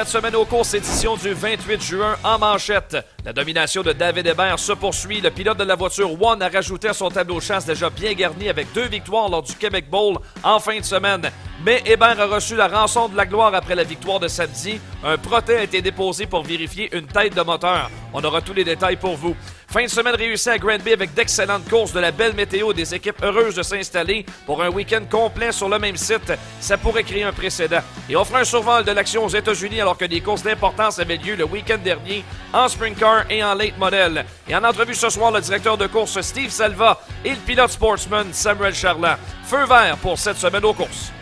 Cette 0.00 0.08
semaine 0.08 0.34
aux 0.34 0.46
courses, 0.46 0.72
édition 0.72 1.14
du 1.14 1.34
28 1.34 1.82
juin 1.82 2.16
en 2.24 2.38
manchette. 2.38 2.96
La 3.22 3.34
domination 3.34 3.82
de 3.82 3.92
David 3.92 4.28
Hébert 4.28 4.58
se 4.58 4.72
poursuit. 4.72 5.20
Le 5.20 5.30
pilote 5.30 5.58
de 5.58 5.64
la 5.64 5.74
voiture 5.74 6.10
One 6.22 6.40
a 6.40 6.48
rajouté 6.48 6.88
à 6.88 6.94
son 6.94 7.10
tableau 7.10 7.34
de 7.34 7.42
chasse 7.42 7.66
déjà 7.66 7.90
bien 7.90 8.14
garni 8.14 8.48
avec 8.48 8.72
deux 8.72 8.88
victoires 8.88 9.28
lors 9.28 9.42
du 9.42 9.54
Québec 9.54 9.90
Bowl 9.90 10.16
en 10.42 10.58
fin 10.58 10.78
de 10.78 10.84
semaine. 10.86 11.30
Mais 11.62 11.82
Hébert 11.84 12.18
a 12.18 12.26
reçu 12.26 12.56
la 12.56 12.68
rançon 12.68 13.08
de 13.08 13.16
la 13.16 13.26
gloire 13.26 13.54
après 13.54 13.74
la 13.74 13.84
victoire 13.84 14.18
de 14.18 14.28
samedi. 14.28 14.80
Un 15.04 15.18
protège 15.18 15.60
a 15.60 15.64
été 15.64 15.82
déposé 15.82 16.24
pour 16.24 16.42
vérifier 16.42 16.88
une 16.96 17.06
tête 17.06 17.34
de 17.34 17.42
moteur. 17.42 17.90
On 18.14 18.24
aura 18.24 18.40
tous 18.40 18.54
les 18.54 18.64
détails 18.64 18.96
pour 18.96 19.16
vous. 19.16 19.36
Fin 19.68 19.84
de 19.84 19.88
semaine 19.88 20.14
réussie 20.14 20.48
à 20.48 20.58
Granby 20.58 20.94
avec 20.94 21.12
d'excellentes 21.12 21.68
courses, 21.68 21.92
de 21.92 22.00
la 22.00 22.12
belle 22.12 22.34
météo, 22.34 22.72
des 22.72 22.94
équipes 22.94 23.22
heureuses 23.22 23.54
de 23.54 23.62
s'installer 23.62 24.24
pour 24.46 24.62
un 24.62 24.70
week-end 24.70 25.02
complet 25.08 25.52
sur 25.52 25.68
le 25.68 25.78
même 25.78 25.98
site. 25.98 26.32
Ça 26.60 26.78
pourrait 26.78 27.04
créer 27.04 27.24
un 27.24 27.32
précédent. 27.32 27.80
Et 28.08 28.16
on 28.16 28.24
fera 28.24 28.40
un 28.40 28.44
survol 28.44 28.82
de 28.82 28.92
l'action 28.92 29.26
aux 29.26 29.28
États-Unis 29.28 29.82
alors 29.82 29.98
que 29.98 30.06
des 30.06 30.22
courses 30.22 30.42
d'importance 30.42 30.98
avaient 30.98 31.18
lieu 31.18 31.36
le 31.36 31.44
week-end 31.44 31.78
dernier 31.78 32.24
en 32.54 32.68
sprint 32.68 32.98
car 32.98 33.30
et 33.30 33.44
en 33.44 33.54
late 33.54 33.78
model. 33.78 34.24
Et 34.48 34.56
en 34.56 34.64
entrevue 34.64 34.94
ce 34.94 35.10
soir, 35.10 35.30
le 35.30 35.42
directeur 35.42 35.76
de 35.76 35.86
course 35.86 36.20
Steve 36.22 36.50
Salva 36.50 37.00
et 37.22 37.30
le 37.30 37.36
pilote 37.36 37.70
sportsman 37.70 38.28
Samuel 38.32 38.74
Charland. 38.74 39.18
Feu 39.44 39.66
vert 39.66 39.98
pour 39.98 40.18
cette 40.18 40.38
semaine 40.38 40.64
aux 40.64 40.74
courses. 40.74 41.12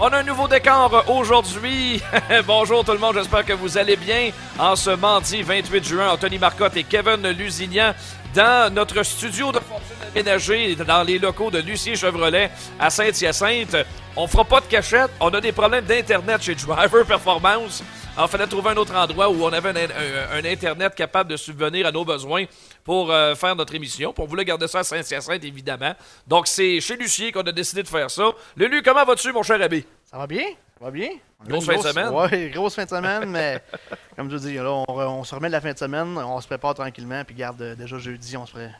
On 0.00 0.06
a 0.06 0.18
un 0.18 0.22
nouveau 0.22 0.46
décor 0.46 1.04
aujourd'hui. 1.08 2.00
Bonjour 2.46 2.84
tout 2.84 2.92
le 2.92 2.98
monde, 2.98 3.14
j'espère 3.14 3.44
que 3.44 3.52
vous 3.52 3.76
allez 3.76 3.96
bien. 3.96 4.30
En 4.56 4.76
ce 4.76 4.90
mardi 4.90 5.42
28 5.42 5.84
juin, 5.84 6.10
Anthony 6.10 6.38
Marcotte 6.38 6.76
et 6.76 6.84
Kevin 6.84 7.28
Lusignan 7.30 7.94
dans 8.32 8.72
notre 8.72 9.02
studio 9.02 9.50
de 9.50 9.58
fortune 9.58 9.97
dans 10.22 11.02
les 11.02 11.18
locaux 11.18 11.50
de 11.50 11.58
Lucie 11.58 11.96
Chevrolet 11.96 12.50
à 12.78 12.90
Saint-Hyacinthe. 12.90 13.76
On 14.16 14.26
fera 14.26 14.44
pas 14.44 14.60
de 14.60 14.66
cachette, 14.66 15.10
on 15.20 15.28
a 15.30 15.40
des 15.40 15.52
problèmes 15.52 15.84
d'internet 15.84 16.42
chez 16.42 16.54
Driver 16.54 17.06
Performance. 17.06 17.82
Alors, 18.16 18.28
fallait 18.28 18.48
trouver 18.48 18.70
un 18.70 18.76
autre 18.76 18.96
endroit 18.96 19.28
où 19.28 19.44
on 19.44 19.52
avait 19.52 19.70
un, 19.70 20.44
Internet 20.44 20.94
capable 20.96 21.30
de 21.30 21.36
subvenir 21.36 21.86
à 21.86 21.92
nos 21.92 22.04
besoins 22.04 22.46
pour 22.82 23.12
euh, 23.12 23.36
faire 23.36 23.54
notre 23.54 23.74
émission. 23.76 24.12
Pour 24.12 24.24
on 24.24 24.28
voulait 24.28 24.44
garder 24.44 24.66
ça 24.66 24.80
à 24.80 24.82
Saint-Hyacinthe, 24.82 25.44
évidemment. 25.44 25.94
Donc, 26.26 26.48
c'est 26.48 26.80
chez 26.80 26.96
Lucier 26.96 27.30
qu'on 27.30 27.42
a 27.42 27.52
décidé 27.52 27.84
de 27.84 27.88
faire 27.88 28.10
ça. 28.10 28.30
Lulu, 28.56 28.82
comment 28.82 29.04
vas-tu, 29.04 29.30
mon 29.32 29.44
cher 29.44 29.62
Abbé? 29.62 29.86
Ça 30.04 30.18
va 30.18 30.26
bien? 30.26 30.46
Ça 30.78 30.84
va 30.84 30.90
bien? 30.90 31.10
Grosse 31.46 31.66
fin 31.66 31.76
de 31.76 31.82
semaine? 31.82 32.10
Oui, 32.12 32.50
grosse 32.50 32.74
fin 32.74 32.84
de 32.84 32.90
semaine, 32.90 33.30
mais 33.30 33.62
comme 34.16 34.28
je 34.30 34.36
dis, 34.36 34.54
là, 34.54 34.82
on, 34.88 35.22
se 35.22 35.34
remet 35.34 35.46
de 35.46 35.52
la 35.52 35.60
fin 35.60 35.72
de 35.72 35.78
semaine, 35.78 36.18
on 36.18 36.40
se 36.40 36.46
prépare 36.48 36.74
tranquillement, 36.74 37.22
puis 37.24 37.36
garde 37.36 37.62
euh, 37.62 37.76
déjà 37.76 37.98
jeudi, 37.98 38.36
on 38.36 38.46
se 38.46 38.52
prépare. 38.52 38.74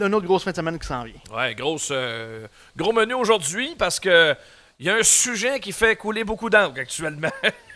Une 0.00 0.14
autre 0.14 0.26
grosse 0.26 0.44
fin 0.44 0.50
de 0.50 0.56
semaine 0.56 0.78
qui 0.78 0.86
s'en 0.86 1.04
vient. 1.04 1.14
Oui, 1.32 1.54
grosse, 1.54 1.88
euh, 1.90 2.46
gros 2.76 2.92
menu 2.92 3.14
aujourd'hui 3.14 3.74
parce 3.76 3.98
que 3.98 4.36
il 4.80 4.86
y 4.86 4.90
a 4.90 4.96
un 4.96 5.02
sujet 5.02 5.60
qui 5.60 5.72
fait 5.72 5.94
couler 5.96 6.24
beaucoup 6.24 6.50
d'encre 6.50 6.80
actuellement. 6.80 7.30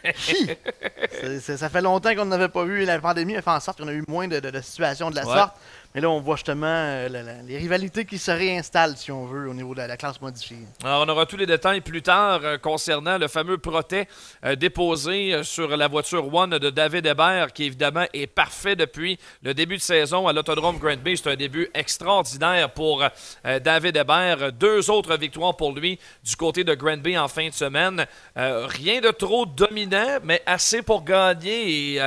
ça 1.41 1.69
fait 1.69 1.81
longtemps 1.81 2.15
qu'on 2.15 2.25
n'avait 2.25 2.49
pas 2.49 2.65
vu. 2.65 2.85
La 2.85 2.99
pandémie 2.99 3.37
a 3.37 3.43
fait 3.43 3.51
en 3.51 3.61
sorte 3.61 3.79
qu'on 3.79 3.89
a 3.89 3.93
eu 3.93 4.05
moins 4.09 4.27
de, 4.27 4.61
situations 4.61 5.11
de 5.11 5.17
la 5.17 5.23
sorte. 5.23 5.57
Mais 5.95 6.03
là, 6.03 6.11
on 6.11 6.21
voit 6.21 6.37
justement 6.37 6.67
euh, 6.67 7.09
les 7.47 7.57
rivalités 7.57 8.05
qui 8.05 8.19
se 8.19 8.31
réinstallent, 8.31 8.97
si 8.99 9.11
on 9.11 9.25
veut, 9.25 9.49
au 9.49 9.55
niveau 9.55 9.75
de 9.75 9.81
la, 9.81 9.97
classe 9.97 10.21
modifiée. 10.21 10.59
On 10.85 11.09
aura 11.09 11.25
tous 11.25 11.39
les 11.39 11.47
détails 11.47 11.81
plus 11.81 12.03
tard 12.03 12.41
euh, 12.45 12.59
concernant 12.59 13.17
le 13.17 13.27
fameux 13.27 13.57
protet 13.57 14.07
euh, 14.45 14.55
déposé 14.55 15.43
sur 15.45 15.75
la 15.75 15.89
voiture 15.89 16.33
One 16.33 16.59
de 16.59 16.69
David 16.69 17.07
Hébert, 17.07 17.55
qui 17.55 17.65
évidemment 17.65 18.05
est 18.13 18.27
parfait 18.27 18.77
depuis 18.77 19.19
le 19.43 19.55
début 19.55 19.77
de 19.77 19.83
saison 19.83 20.29
à 20.29 20.35
l'Autodrome 20.35 20.79
Grand 20.79 20.99
Bay. 20.99 21.17
C'est 21.17 21.31
un 21.31 21.37
début 21.37 21.71
extraordinaire 21.73 22.71
pour 22.71 23.03
David 23.45 23.97
Hébert. 23.97 24.53
Deux 24.53 24.91
autres 24.91 25.17
victoires 25.17 25.57
pour 25.57 25.73
lui 25.73 25.99
du 26.23 26.37
côté 26.37 26.65
de 26.65 26.75
Grand 26.75 26.99
Bay 26.99 27.17
en 27.17 27.29
fin 27.29 27.49
de 27.49 27.55
semaine. 27.55 28.05
rien 28.37 29.01
de 29.01 29.11
trop 29.11 29.47
dominant, 29.47 30.19
mais 30.23 30.43
assez 30.45 30.83
pour 30.83 31.05
gagner. 31.05 32.01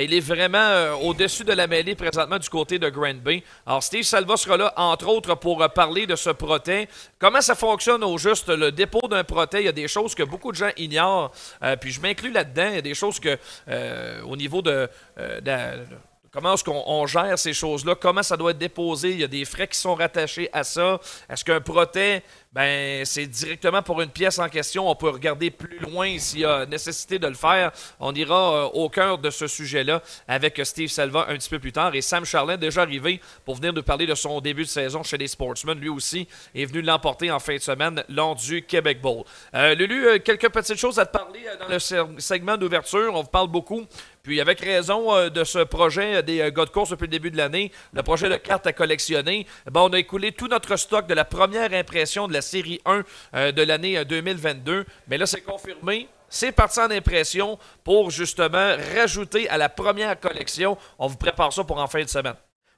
Il 0.00 0.14
est 0.14 0.20
vraiment 0.20 0.94
au-dessus 1.02 1.44
de 1.44 1.52
la 1.52 1.66
mêlée 1.66 1.94
présentement 1.94 2.38
du 2.38 2.48
côté 2.48 2.78
de 2.78 2.88
Grand 2.88 3.14
Bay. 3.14 3.27
Alors, 3.66 3.82
Steve 3.82 4.02
Salva 4.02 4.36
sera 4.36 4.56
là, 4.56 4.72
entre 4.76 5.08
autres, 5.08 5.34
pour 5.34 5.62
euh, 5.62 5.68
parler 5.68 6.06
de 6.06 6.16
ce 6.16 6.30
proté. 6.30 6.88
Comment 7.18 7.40
ça 7.40 7.54
fonctionne 7.54 8.04
au 8.04 8.18
juste, 8.18 8.48
le 8.48 8.72
dépôt 8.72 9.06
d'un 9.08 9.24
proté? 9.24 9.60
Il 9.60 9.64
y 9.64 9.68
a 9.68 9.72
des 9.72 9.88
choses 9.88 10.14
que 10.14 10.22
beaucoup 10.22 10.52
de 10.52 10.56
gens 10.56 10.70
ignorent, 10.76 11.32
euh, 11.62 11.76
puis 11.76 11.90
je 11.90 12.00
m'inclus 12.00 12.30
là-dedans. 12.30 12.68
Il 12.68 12.74
y 12.74 12.78
a 12.78 12.82
des 12.82 12.94
choses 12.94 13.20
que, 13.20 13.38
euh, 13.68 14.22
au 14.22 14.36
niveau 14.36 14.62
de, 14.62 14.88
Comment 16.30 16.54
est-ce 16.54 16.64
qu'on 16.64 17.06
gère 17.06 17.38
ces 17.38 17.54
choses-là? 17.54 17.94
Comment 17.94 18.22
ça 18.22 18.36
doit 18.36 18.50
être 18.50 18.58
déposé? 18.58 19.12
Il 19.12 19.20
y 19.20 19.24
a 19.24 19.28
des 19.28 19.46
frais 19.46 19.66
qui 19.66 19.78
sont 19.78 19.94
rattachés 19.94 20.50
à 20.52 20.62
ça. 20.62 21.00
Est-ce 21.28 21.42
qu'un 21.42 21.60
proté 21.60 22.22
ben 22.58 23.04
c'est 23.04 23.28
directement 23.28 23.82
pour 23.82 24.00
une 24.00 24.10
pièce 24.10 24.40
en 24.40 24.48
question. 24.48 24.90
On 24.90 24.96
peut 24.96 25.10
regarder 25.10 25.48
plus 25.48 25.78
loin 25.78 26.18
s'il 26.18 26.40
y 26.40 26.44
a 26.44 26.66
nécessité 26.66 27.20
de 27.20 27.28
le 27.28 27.34
faire. 27.34 27.70
On 28.00 28.12
ira 28.12 28.52
euh, 28.52 28.64
au 28.72 28.88
cœur 28.88 29.18
de 29.18 29.30
ce 29.30 29.46
sujet-là 29.46 30.02
avec 30.26 30.60
Steve 30.64 30.88
Salva 30.88 31.26
un 31.28 31.36
petit 31.36 31.50
peu 31.50 31.60
plus 31.60 31.70
tard. 31.70 31.94
Et 31.94 32.00
Sam 32.00 32.24
Charlin, 32.24 32.56
déjà 32.56 32.82
arrivé 32.82 33.20
pour 33.44 33.54
venir 33.54 33.72
nous 33.72 33.84
parler 33.84 34.06
de 34.06 34.14
son 34.16 34.40
début 34.40 34.64
de 34.64 34.68
saison 34.68 35.04
chez 35.04 35.16
les 35.16 35.28
Sportsmen, 35.28 35.78
lui 35.78 35.88
aussi 35.88 36.26
est 36.52 36.64
venu 36.64 36.82
l'emporter 36.82 37.30
en 37.30 37.38
fin 37.38 37.54
de 37.54 37.60
semaine 37.60 38.02
lors 38.08 38.34
du 38.34 38.62
Québec 38.62 39.00
Bowl. 39.00 39.22
Euh, 39.54 39.76
Lulu, 39.76 40.08
euh, 40.08 40.18
quelques 40.18 40.48
petites 40.48 40.78
choses 40.78 40.98
à 40.98 41.06
te 41.06 41.16
parler 41.16 41.42
dans 41.60 41.68
le 41.68 42.18
segment 42.18 42.56
d'ouverture. 42.56 43.14
On 43.14 43.22
vous 43.22 43.28
parle 43.28 43.46
beaucoup 43.46 43.86
puis 44.24 44.42
avec 44.42 44.60
raison 44.60 45.30
de 45.30 45.44
ce 45.44 45.60
projet 45.60 46.22
des 46.22 46.52
gars 46.54 46.66
course 46.66 46.90
depuis 46.90 47.04
le 47.04 47.12
début 47.12 47.30
de 47.30 47.38
l'année, 47.38 47.72
le 47.94 48.02
projet 48.02 48.28
de 48.28 48.36
cartes 48.36 48.66
à 48.66 48.74
collectionner, 48.74 49.46
ben, 49.70 49.80
on 49.80 49.88
a 49.94 49.98
écoulé 49.98 50.32
tout 50.32 50.48
notre 50.48 50.76
stock 50.76 51.06
de 51.06 51.14
la 51.14 51.24
première 51.24 51.72
impression 51.72 52.28
de 52.28 52.34
la 52.34 52.42
série 52.48 52.80
1 52.84 53.04
euh, 53.34 53.52
de 53.52 53.62
l'année 53.62 54.04
2022. 54.04 54.72
Euh, 54.72 54.84
Mais 55.06 55.18
là, 55.18 55.26
c'est 55.26 55.42
confirmé. 55.42 56.08
C'est 56.28 56.52
parti 56.52 56.80
en 56.80 56.90
impression 56.90 57.58
pour 57.84 58.10
justement 58.10 58.76
rajouter 58.94 59.48
à 59.48 59.56
la 59.56 59.68
première 59.68 60.18
collection. 60.18 60.76
On 60.98 61.06
vous 61.06 61.16
prépare 61.16 61.52
ça 61.52 61.64
pour 61.64 61.78
en 61.78 61.86
fin 61.86 62.02
de 62.02 62.08
semaine. 62.08 62.34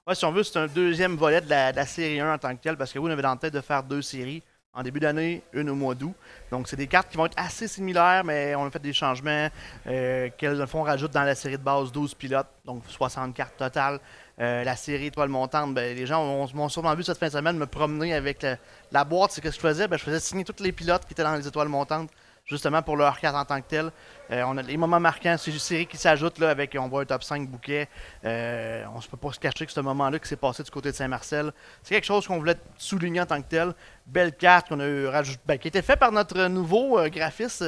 Ouais, 0.06 0.14
si 0.14 0.24
on 0.24 0.32
veut, 0.32 0.42
c'est 0.42 0.58
un 0.58 0.66
deuxième 0.66 1.16
volet 1.16 1.40
de 1.40 1.50
la, 1.50 1.86
série 1.86 2.20
1 2.20 2.34
en 2.34 2.38
tant 2.38 2.54
que 2.54 2.62
tel, 2.62 2.76
parce 2.76 2.92
que 2.92 2.98
vous, 2.98 3.08
on 3.08 3.10
avait 3.10 3.22
dans 3.22 3.30
la 3.30 3.36
tête 3.36 3.54
de 3.54 3.60
faire 3.60 3.82
deux 3.82 4.02
séries 4.02 4.42
en 4.72 4.82
début 4.84 5.00
d'année, 5.00 5.42
une 5.52 5.68
au 5.68 5.74
mois 5.74 5.96
d'août. 5.96 6.14
Donc, 6.50 6.68
c'est 6.68 6.76
des 6.76 6.86
cartes 6.86 7.10
qui 7.10 7.16
vont 7.16 7.26
être 7.26 7.36
assez 7.36 7.66
similaires, 7.66 8.22
mais 8.24 8.54
on 8.54 8.66
a 8.66 8.70
fait 8.70 8.78
des 8.78 8.92
changements. 8.92 9.48
Euh, 9.86 10.28
qu'elles 10.38 10.64
font 10.68 10.82
rajoute 10.82 11.10
dans 11.12 11.24
la 11.24 11.34
série 11.34 11.58
de 11.58 11.62
base 11.62 11.90
12 11.90 12.14
pilotes, 12.14 12.46
donc 12.64 12.84
60 12.86 13.34
cartes 13.34 13.56
totales. 13.56 13.98
Euh, 14.38 14.64
la 14.64 14.76
série 14.76 15.06
Étoile 15.06 15.28
montante, 15.28 15.74
ben, 15.74 15.96
les 15.96 16.06
gens 16.06 16.46
m'ont 16.54 16.68
sûrement 16.68 16.94
vu 16.94 17.02
cette 17.02 17.18
fin 17.18 17.26
de 17.26 17.32
semaine 17.32 17.56
me 17.56 17.66
promener 17.66 18.14
avec 18.14 18.46
la 18.92 19.04
boîte. 19.04 19.32
C'est 19.32 19.40
ce 19.40 19.46
que 19.48 19.50
je 19.50 19.58
faisais. 19.60 19.88
Ben, 19.88 19.98
je 19.98 20.04
faisais 20.04 20.20
signer 20.20 20.44
tous 20.44 20.62
les 20.62 20.72
pilotes 20.72 21.04
qui 21.06 21.12
étaient 21.12 21.22
dans 21.22 21.34
les 21.34 21.46
étoiles 21.46 21.68
montantes, 21.68 22.10
justement 22.46 22.82
pour 22.82 22.96
leur 22.96 23.18
carte 23.18 23.36
en 23.36 23.44
tant 23.44 23.60
que 23.60 23.68
tel. 23.68 23.90
Euh, 24.30 24.42
on 24.46 24.56
a 24.56 24.62
les 24.62 24.76
moments 24.76 25.00
marquants, 25.00 25.36
c'est 25.38 25.50
une 25.50 25.58
série 25.58 25.86
qui 25.86 25.96
s'ajoute 25.96 26.40
avec, 26.42 26.76
on 26.78 26.88
voit 26.88 27.02
un 27.02 27.04
top 27.04 27.22
5 27.22 27.48
bouquet. 27.48 27.88
Euh, 28.24 28.84
on 28.94 28.98
ne 28.98 29.02
peut 29.02 29.16
pas 29.16 29.32
se 29.32 29.40
cacher 29.40 29.66
que 29.66 29.72
ce 29.72 29.80
moment-là 29.80 30.18
qui 30.18 30.28
s'est 30.28 30.36
passé 30.36 30.62
du 30.62 30.70
côté 30.70 30.90
de 30.90 30.96
Saint-Marcel, 30.96 31.52
c'est 31.82 31.94
quelque 31.94 32.04
chose 32.04 32.26
qu'on 32.26 32.38
voulait 32.38 32.56
souligner 32.76 33.20
en 33.20 33.26
tant 33.26 33.40
que 33.40 33.48
tel. 33.48 33.74
Belle 34.10 34.34
carte 34.34 34.68
qu'on 34.68 34.80
a 34.80 34.86
eu, 34.86 35.08
ben, 35.46 35.56
qui 35.58 35.68
a 35.68 35.70
été 35.70 35.82
fait 35.82 35.96
par 35.96 36.10
notre 36.10 36.46
nouveau 36.46 37.00
graphiste 37.08 37.64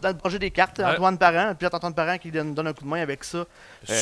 dans 0.00 0.08
le 0.10 0.16
projet 0.16 0.38
des 0.38 0.50
cartes, 0.50 0.80
Antoine 0.80 1.18
Parent, 1.18 1.54
puis 1.54 1.66
Antoine 1.66 1.94
Parent 1.94 2.18
qui 2.18 2.30
donne, 2.30 2.54
donne 2.54 2.68
un 2.68 2.72
coup 2.72 2.84
de 2.84 2.88
main 2.88 3.00
avec 3.00 3.24
ça. 3.24 3.38
Euh, 3.38 3.44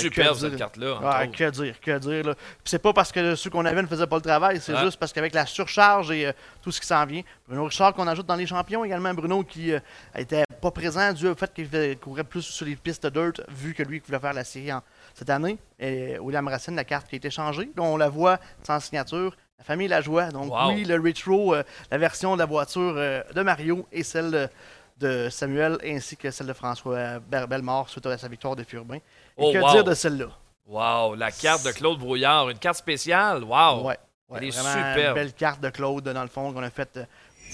Super 0.00 0.34
cette 0.34 0.56
carte-là. 0.56 0.98
Ouais, 0.98 1.28
que 1.28 1.50
dire, 1.50 1.80
que 1.80 1.98
dire. 1.98 2.24
Là. 2.24 2.34
c'est 2.64 2.78
pas 2.78 2.92
parce 2.92 3.12
que 3.12 3.34
ceux 3.34 3.50
qu'on 3.50 3.64
avait 3.64 3.82
ne 3.82 3.86
faisaient 3.86 4.06
pas 4.06 4.16
le 4.16 4.22
travail, 4.22 4.60
c'est 4.60 4.76
juste 4.78 4.98
parce 4.98 5.12
qu'avec 5.12 5.34
la 5.34 5.46
surcharge 5.46 6.10
et 6.10 6.26
euh, 6.26 6.32
tout 6.62 6.72
ce 6.72 6.80
qui 6.80 6.86
s'en 6.86 7.04
vient. 7.06 7.22
Bruno 7.46 7.64
Richard 7.64 7.94
qu'on 7.94 8.06
ajoute 8.06 8.26
dans 8.26 8.36
les 8.36 8.46
champions 8.46 8.84
également, 8.84 9.12
Bruno 9.14 9.42
qui 9.42 9.72
n'était 10.16 10.42
euh, 10.42 10.54
pas 10.60 10.70
présent 10.70 11.12
dû 11.12 11.28
au 11.28 11.34
fait 11.34 11.52
qu'il 11.52 11.98
courait 11.98 12.24
plus 12.24 12.42
sur 12.42 12.66
les 12.66 12.76
pistes 12.76 13.06
dirt 13.06 13.40
vu 13.48 13.74
que 13.74 13.82
lui 13.82 14.02
voulait 14.04 14.18
faire 14.18 14.32
la 14.32 14.44
série 14.44 14.70
cette 15.14 15.30
année. 15.30 15.58
Et 15.78 16.18
William 16.18 16.46
Racine, 16.48 16.76
la 16.76 16.84
carte 16.84 17.08
qui 17.08 17.16
a 17.16 17.18
été 17.18 17.30
changée. 17.30 17.70
on 17.78 17.96
la 17.96 18.08
voit 18.08 18.38
sans 18.62 18.80
signature. 18.80 19.36
La 19.58 19.64
famille 19.64 19.88
la 19.88 20.00
joie. 20.00 20.30
Donc 20.30 20.52
oui, 20.68 20.84
le 20.84 21.00
retro, 21.00 21.54
la 21.90 21.98
version 21.98 22.34
de 22.34 22.38
la 22.38 22.46
voiture 22.46 22.94
de 22.94 23.42
Mario 23.42 23.86
et 23.92 24.02
celle 24.02 24.50
de 24.98 25.28
Samuel 25.28 25.78
ainsi 25.84 26.16
que 26.16 26.30
celle 26.30 26.46
de 26.46 26.52
François 26.52 27.18
Bellemare 27.20 27.88
suite 27.88 28.06
à 28.06 28.18
sa 28.18 28.28
victoire 28.28 28.56
de 28.56 28.62
Furbin. 28.64 28.96
Et 28.96 29.00
oh, 29.36 29.52
que 29.52 29.72
dire 29.72 29.84
de 29.84 29.94
celle-là? 29.94 30.28
Wow, 30.66 31.14
la 31.14 31.30
carte 31.30 31.64
de 31.64 31.72
Claude 31.72 31.98
Brouillard, 31.98 32.48
une 32.48 32.58
carte 32.58 32.78
spéciale, 32.78 33.44
wow! 33.44 33.86
Ouais, 33.86 33.98
Elle 34.34 34.44
est 34.44 34.50
super. 34.50 35.08
Une 35.10 35.14
belle 35.14 35.32
carte 35.34 35.60
de 35.60 35.68
Claude, 35.68 36.04
dans 36.04 36.22
le 36.22 36.28
fond, 36.28 36.52
qu'on 36.52 36.62
a 36.62 36.70
faite 36.70 36.96
euh, 36.96 37.04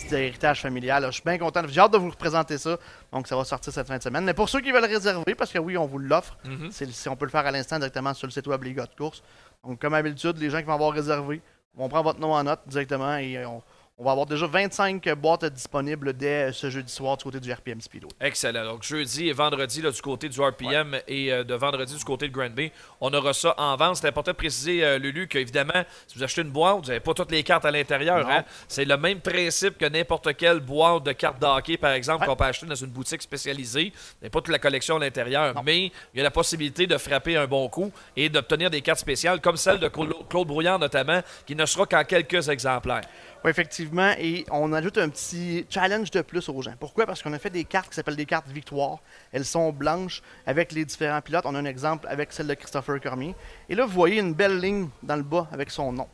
petit 0.04 0.14
héritage 0.14 0.61
familial. 0.62 1.04
je 1.07 1.11
suis 1.11 1.23
bien 1.25 1.37
content. 1.37 1.62
J'ai 1.66 1.80
hâte 1.80 1.92
de 1.92 1.99
vous 1.99 2.11
représenter 2.11 2.57
ça. 2.57 2.78
Donc, 3.12 3.26
ça 3.26 3.37
va 3.37 3.45
sortir 3.45 3.73
cette 3.73 3.88
fin 3.88 3.99
de 3.99 4.02
semaine. 4.02 4.25
Mais 4.25 4.35
pour 4.35 4.49
ceux 4.49 4.61
qui 4.61 4.71
veulent 4.71 4.85
réserver, 4.85 5.35
parce 5.35 5.50
que 5.52 5.59
oui, 5.59 5.76
on 5.76 5.87
vous 5.87 5.99
l'offre, 5.99 6.38
si 6.71 7.09
on 7.09 7.16
peut 7.16 7.25
le 7.25 7.30
faire 7.33 7.47
à 7.47 7.50
l'instant 7.50 7.78
directement 7.78 8.14
sur 8.14 8.28
le 8.28 8.33
site 8.33 8.47
web 8.47 8.62
Les 8.62 8.75
Gars 8.75 8.87
de 8.87 8.95
course. 8.95 9.23
Donc, 9.64 9.80
comme 9.80 9.92
d'habitude, 9.92 10.38
les 10.38 10.49
gens 10.49 10.59
qui 10.59 10.64
vont 10.64 10.75
avoir 10.75 10.92
réservé 10.92 11.42
vont 11.74 11.88
prendre 11.88 12.04
votre 12.04 12.20
nom 12.20 12.32
en 12.32 12.44
note 12.44 12.60
directement 12.66 13.16
et 13.16 13.44
on, 13.44 13.62
on 14.00 14.04
va 14.04 14.12
avoir 14.12 14.25
déjà 14.26 14.47
25 14.47 15.07
boîtes 15.14 15.45
disponibles 15.45 16.14
dès 16.14 16.52
ce 16.54 16.71
jeudi 16.71 16.90
soir 16.90 17.19
du 17.19 17.25
côté 17.25 17.38
du 17.38 17.52
RPM 17.52 17.83
Speedway. 17.83 18.09
Excellent. 18.19 18.64
Donc, 18.64 18.83
jeudi 18.83 19.28
et 19.28 19.33
vendredi 19.35 19.83
là, 19.83 19.90
du 19.90 20.00
côté 20.00 20.30
du 20.30 20.40
RPM 20.40 20.99
et 21.07 21.30
euh, 21.30 21.45
de 21.45 21.54
vendredi 21.54 21.95
du 21.95 22.02
côté 22.04 22.26
de 22.28 22.33
Grand 22.33 22.49
Bay, 22.49 22.73
on 23.02 23.12
aura 23.12 23.35
ça 23.35 23.54
en 23.59 23.76
vente. 23.76 23.97
C'est 23.97 24.09
important 24.09 24.30
de 24.30 24.37
préciser, 24.38 24.83
euh, 24.83 24.99
Lulu, 24.99 25.28
qu'évidemment, 25.28 25.85
si 26.07 26.16
vous 26.16 26.25
achetez 26.25 26.40
une 26.40 26.49
boîte, 26.50 26.76
vous 26.80 26.87
n'avez 26.87 27.00
pas 27.00 27.12
toutes 27.12 27.30
les 27.30 27.42
cartes 27.42 27.66
à 27.66 27.71
l'intérieur. 27.71 28.26
Hein. 28.26 28.42
C'est 28.69 28.87
le 28.87 28.97
même 28.97 29.21
principe 29.21 29.76
que 29.76 29.85
n'importe 29.85 30.35
quelle 30.35 30.61
boîte 30.61 31.02
de 31.02 31.12
cartes 31.12 31.38
d'hockey, 31.38 31.76
par 31.76 31.92
exemple, 31.92 32.23
Ouais. 32.23 32.26
qu'on 32.26 32.37
peut 32.37 32.45
acheter 32.45 32.64
dans 32.64 32.75
une 32.75 32.88
boutique 32.90 33.21
spécialisée. 33.21 33.92
Vous 33.95 34.16
n'avez 34.23 34.30
pas 34.30 34.40
toute 34.40 34.49
la 34.52 34.59
collection 34.59 34.97
à 34.97 35.00
l'intérieur, 35.00 35.62
mais 35.62 35.87
il 36.14 36.16
y 36.16 36.21
a 36.21 36.23
la 36.23 36.30
possibilité 36.30 36.87
de 36.87 36.97
frapper 36.97 37.37
un 37.37 37.47
bon 37.47 37.69
coup 37.69 37.92
et 38.16 38.30
d'obtenir 38.30 38.71
des 38.71 38.80
cartes 38.80 39.00
spéciales, 39.00 39.42
comme 39.42 39.59
celle 39.59 39.78
de 39.78 39.88
Claude 39.88 40.14
Claude 40.30 40.49
Brouillard 40.49 40.78
notamment, 40.78 41.21
qui 41.47 41.54
ne 41.54 41.66
sera 41.66 41.85
qu'en 41.85 42.04
quelques 42.04 42.49
exemplaires. 42.49 43.02
Oui, 43.44 43.50
effectivement, 43.50 44.12
et 44.18 44.44
on 44.50 44.73
ajoute 44.75 44.99
un 44.99 45.09
petit 45.09 45.64
challenge 45.70 46.11
de 46.11 46.20
plus 46.20 46.49
aux 46.50 46.61
gens. 46.62 46.75
Pourquoi? 46.78 47.06
Parce 47.06 47.23
qu'on 47.23 47.32
a 47.32 47.38
fait 47.38 47.49
des 47.50 47.64
cartes 47.64 47.88
qui 47.88 47.94
s'appellent 47.94 48.16
des 48.16 48.26
cartes 48.26 48.49
victoire. 48.49 48.99
Elles 49.32 49.47
sont 49.47 49.73
blanches 49.73 50.23
avec 50.47 50.73
les 50.73 50.85
différents 50.85 51.20
pilotes. 51.23 51.44
On 51.47 51.54
a 51.54 51.59
un 51.59 51.64
exemple 51.64 52.06
avec 52.09 52.32
celle 52.32 52.49
de 52.49 52.54
Christopher 52.54 53.00
Cormier. 53.00 53.35
Et 53.68 53.75
là, 53.75 53.87
vous 53.87 53.92
voyez 53.92 54.20
une 54.20 54.35
belle 54.35 54.59
ligne 54.61 54.88
dans 55.02 55.16
le 55.16 55.23
bas 55.23 55.49
avec 55.52 55.70
son 55.70 55.90
nom. 55.92 56.06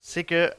C'est 0.00 0.24
que 0.24 0.50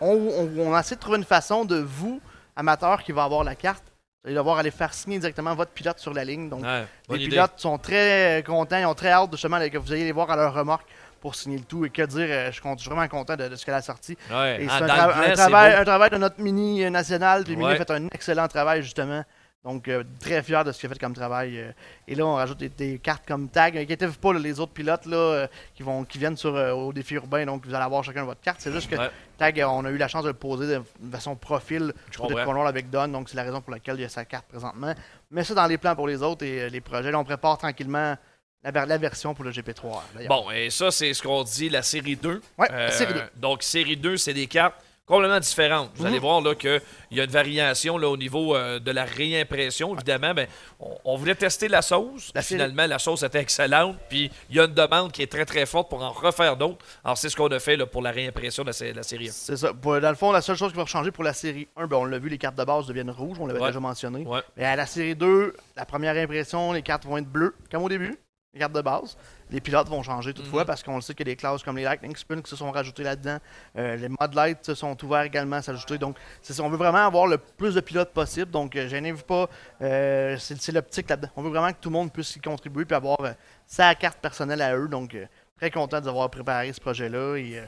on, 0.00 0.12
on, 0.16 0.58
on 0.72 0.78
essaie 0.78 0.96
de 0.96 1.00
trouver 1.00 1.18
une 1.18 1.24
façon 1.24 1.64
de 1.64 1.76
vous, 1.76 2.20
amateurs 2.56 3.02
qui 3.04 3.12
va 3.12 3.24
avoir 3.24 3.44
la 3.44 3.54
carte, 3.54 3.84
vous 4.22 4.28
allez 4.28 4.36
devoir 4.36 4.58
aller 4.58 4.70
faire 4.70 4.92
signer 4.92 5.18
directement 5.18 5.54
votre 5.54 5.70
pilote 5.70 5.98
sur 5.98 6.12
la 6.12 6.24
ligne. 6.24 6.48
Donc, 6.50 6.62
Ouais, 6.62 6.84
les 7.10 7.16
idée. 7.16 7.28
pilotes 7.30 7.52
sont 7.58 7.78
très 7.78 8.42
contents, 8.46 8.76
ils 8.78 8.84
ont 8.84 8.94
très 8.94 9.10
hâte 9.12 9.30
justement 9.32 9.58
que 9.68 9.78
vous 9.78 9.94
ayez 9.94 10.04
les 10.04 10.12
voir 10.12 10.30
à 10.30 10.36
leur 10.36 10.52
remorque 10.52 10.86
pour 11.20 11.34
signer 11.34 11.58
le 11.58 11.64
tout. 11.64 11.84
Et 11.84 11.90
que 11.90 12.02
dire, 12.02 12.26
euh, 12.28 12.50
je 12.52 12.60
suis 12.80 12.88
vraiment 12.90 13.08
content 13.08 13.36
de, 13.36 13.48
de 13.48 13.56
ce 13.56 13.64
qu'elle 13.64 13.74
a 13.74 13.82
sorti. 13.82 14.16
Ouais. 14.30 14.62
Et 14.62 14.66
Ah, 14.68 14.76
c'est 14.78 14.84
un, 14.84 14.86
tra- 14.86 15.32
travail, 15.34 15.74
un 15.74 15.84
travail 15.84 16.10
de 16.10 16.16
notre 16.16 16.40
mini 16.40 16.84
euh, 16.84 16.90
national. 16.90 17.44
Puis 17.44 17.56
Mini 17.56 17.66
Ouais. 17.68 17.74
a 17.74 17.76
fait 17.84 17.90
un 17.90 18.06
excellent 18.08 18.48
travail, 18.48 18.82
justement. 18.82 19.22
Donc, 19.62 19.88
euh, 19.88 20.02
très 20.20 20.42
fier 20.42 20.64
de 20.64 20.72
ce 20.72 20.80
qu'il 20.80 20.86
a 20.90 20.94
fait 20.94 20.98
comme 20.98 21.12
travail. 21.12 21.58
euh. 21.58 21.70
et 22.08 22.14
là, 22.14 22.24
on 22.24 22.34
rajoute 22.36 22.56
des, 22.56 22.70
des 22.70 22.98
cartes 22.98 23.24
comme 23.28 23.48
tag. 23.50 23.76
Inquiétez-vous 23.76 24.18
pas, 24.18 24.32
là, 24.32 24.38
les 24.38 24.58
autres 24.58 24.72
pilotes 24.72 25.04
là, 25.04 25.16
euh, 25.18 25.46
qui, 25.74 25.82
vont, 25.82 26.02
qui 26.04 26.16
viennent 26.16 26.38
sur, 26.38 26.54
au 26.54 26.94
défi 26.94 27.12
urbain. 27.16 27.44
Donc, 27.44 27.66
vous 27.66 27.74
allez 27.74 27.84
avoir 27.84 28.02
chacun 28.02 28.24
votre 28.24 28.40
carte. 28.40 28.56
C'est 28.60 28.72
juste 28.72 28.88
que 28.88 28.96
Ouais. 28.96 29.10
tag, 29.36 29.62
on 29.68 29.84
a 29.84 29.90
eu 29.90 29.98
la 29.98 30.08
chance 30.08 30.22
de 30.22 30.28
le 30.28 30.34
poser 30.34 30.66
de, 30.66 30.82
de 31.00 31.10
façon 31.14 31.36
profil 31.36 31.88
de. 31.88 32.34
Cornwall 32.44 32.68
avec 32.68 32.88
Don. 32.88 33.08
Donc, 33.08 33.28
c'est 33.28 33.36
la 33.36 33.42
raison 33.42 33.60
pour 33.60 33.72
laquelle 33.72 33.96
il 33.96 34.00
y 34.02 34.04
a 34.06 34.08
sa 34.08 34.24
carte 34.24 34.46
présentement. 34.46 34.94
Mais 35.30 35.44
ça 35.44 35.52
dans 35.52 35.66
les 35.66 35.76
plans 35.76 35.94
pour 35.94 36.08
les 36.08 36.22
autres 36.22 36.42
et 36.42 36.70
les 36.70 36.80
projets. 36.80 37.10
Là, 37.10 37.18
on 37.18 37.24
prépare 37.24 37.58
tranquillement 37.58 38.16
la, 38.62 38.70
ver- 38.70 38.86
la 38.86 38.98
version 38.98 39.34
pour 39.34 39.44
le 39.44 39.50
GP3. 39.52 40.00
d'ailleurs. 40.14 40.28
Bon, 40.28 40.50
et 40.50 40.70
ça, 40.70 40.90
c'est 40.90 41.12
ce 41.14 41.22
qu'on 41.22 41.42
dit, 41.44 41.68
la 41.68 41.82
série 41.82 42.16
2. 42.16 42.40
Ouais, 42.58 42.68
la 42.70 42.90
série 42.90 43.14
2. 43.14 43.20
Donc, 43.36 43.62
série 43.62 43.96
2, 43.96 44.16
c'est 44.16 44.34
des 44.34 44.46
cartes 44.46 44.74
complètement 45.06 45.40
différentes. 45.40 45.90
Vous 45.96 46.02
Mhm. 46.02 46.08
allez 46.08 46.18
voir 46.20 46.40
là, 46.40 46.54
qu'il 46.54 46.80
y 47.10 47.20
a 47.20 47.24
une 47.24 47.30
variation 47.30 47.98
là, 47.98 48.08
au 48.08 48.16
niveau 48.16 48.54
euh, 48.54 48.78
de 48.78 48.92
la 48.92 49.04
réimpression. 49.04 49.92
Évidemment, 49.96 50.34
ben, 50.34 50.46
on, 50.78 50.96
on 51.04 51.16
voulait 51.16 51.34
tester 51.34 51.66
la 51.66 51.82
sauce. 51.82 52.30
La 52.32 52.42
Puis 52.42 52.48
série- 52.50 52.60
Finalement, 52.60 52.86
la 52.86 52.98
sauce 53.00 53.24
était 53.24 53.40
excellente. 53.40 53.96
Puis 54.08 54.30
il 54.50 54.56
y 54.56 54.60
a 54.60 54.66
une 54.66 54.74
demande 54.74 55.10
qui 55.10 55.22
est 55.22 55.26
très, 55.26 55.44
très 55.44 55.66
forte 55.66 55.88
pour 55.90 56.00
en 56.04 56.12
refaire 56.12 56.56
d'autres. 56.56 56.84
Alors, 57.02 57.18
c'est 57.18 57.28
ce 57.28 57.34
qu'on 57.34 57.48
a 57.48 57.58
fait 57.58 57.76
là, 57.76 57.86
pour 57.86 58.02
la 58.02 58.12
réimpression 58.12 58.62
de 58.62 58.68
la, 58.68 58.72
sé- 58.72 58.92
la 58.92 59.02
série 59.02 59.30
1. 59.30 59.32
C'est 59.32 59.56
ça. 59.56 59.72
Dans 59.72 59.98
le 60.10 60.14
fond, 60.14 60.30
la 60.30 60.42
seule 60.42 60.56
chose 60.56 60.70
qui 60.70 60.78
va 60.78 60.86
changer 60.86 61.10
pour 61.10 61.24
la 61.24 61.32
série 61.32 61.66
1, 61.76 61.88
ben, 61.88 61.96
on 61.96 62.04
l'a 62.04 62.18
vu, 62.20 62.28
les 62.28 62.38
cartes 62.38 62.54
de 62.56 62.62
base 62.64 62.86
deviennent 62.86 63.10
rouges, 63.10 63.38
on 63.40 63.46
l'avait 63.48 63.58
Ouais. 63.58 63.66
déjà 63.68 63.80
mentionné. 63.80 64.24
Ouais. 64.24 64.42
Mais 64.56 64.64
à 64.64 64.76
la 64.76 64.86
série 64.86 65.16
2, 65.16 65.56
la 65.76 65.86
première 65.86 66.14
impression, 66.16 66.72
les 66.72 66.82
cartes 66.82 67.04
vont 67.04 67.16
être 67.16 67.26
bleues, 67.26 67.56
comme 67.68 67.82
au 67.82 67.88
début, 67.88 68.16
de 68.54 68.80
base. 68.82 69.16
Les 69.50 69.60
pilotes 69.60 69.88
vont 69.88 70.02
changer 70.02 70.34
toutefois 70.34 70.62
Mhm. 70.62 70.66
parce 70.66 70.82
qu'on 70.82 70.96
le 70.96 71.00
sait 71.00 71.14
qu'il 71.14 71.26
y 71.26 71.30
a 71.30 71.32
des 71.32 71.36
classes 71.36 71.62
comme 71.62 71.76
les 71.76 71.84
Lightning 71.84 72.16
Spin 72.16 72.42
qui 72.42 72.50
se 72.50 72.56
sont 72.56 72.70
rajoutées 72.72 73.04
là-dedans. 73.04 73.38
Euh, 73.78 73.94
les 73.96 74.08
Mod 74.08 74.34
Lights 74.34 74.64
se 74.64 74.74
sont 74.74 74.96
ouverts 75.04 75.22
également 75.22 75.56
à 75.56 75.62
s'ajouter. 75.62 75.98
Donc, 75.98 76.16
on 76.60 76.68
veut 76.68 76.76
vraiment 76.76 77.06
avoir 77.06 77.26
le 77.28 77.38
plus 77.38 77.74
de 77.74 77.80
pilotes 77.80 78.12
possible. 78.12 78.50
Donc, 78.50 78.74
euh, 78.74 78.88
gênez-vous 78.88 79.22
pas. 79.22 79.48
Euh, 79.82 80.36
c'est 80.38 80.72
l'optique 80.72 81.08
là-dedans. 81.08 81.28
On 81.36 81.42
veut 81.42 81.50
vraiment 81.50 81.70
que 81.72 81.78
tout 81.80 81.90
le 81.90 81.94
monde 81.94 82.12
puisse 82.12 82.34
y 82.34 82.40
contribuer 82.40 82.84
puis 82.84 82.96
avoir 82.96 83.20
euh, 83.20 83.32
sa 83.66 83.94
carte 83.94 84.18
personnelle 84.18 84.62
à 84.62 84.76
eux. 84.76 84.88
Donc, 84.88 85.16
très 85.56 85.70
content 85.70 86.00
d'avoir 86.00 86.28
préparé 86.28 86.72
ce 86.72 86.80
projet-là. 86.80 87.36
Et 87.36 87.62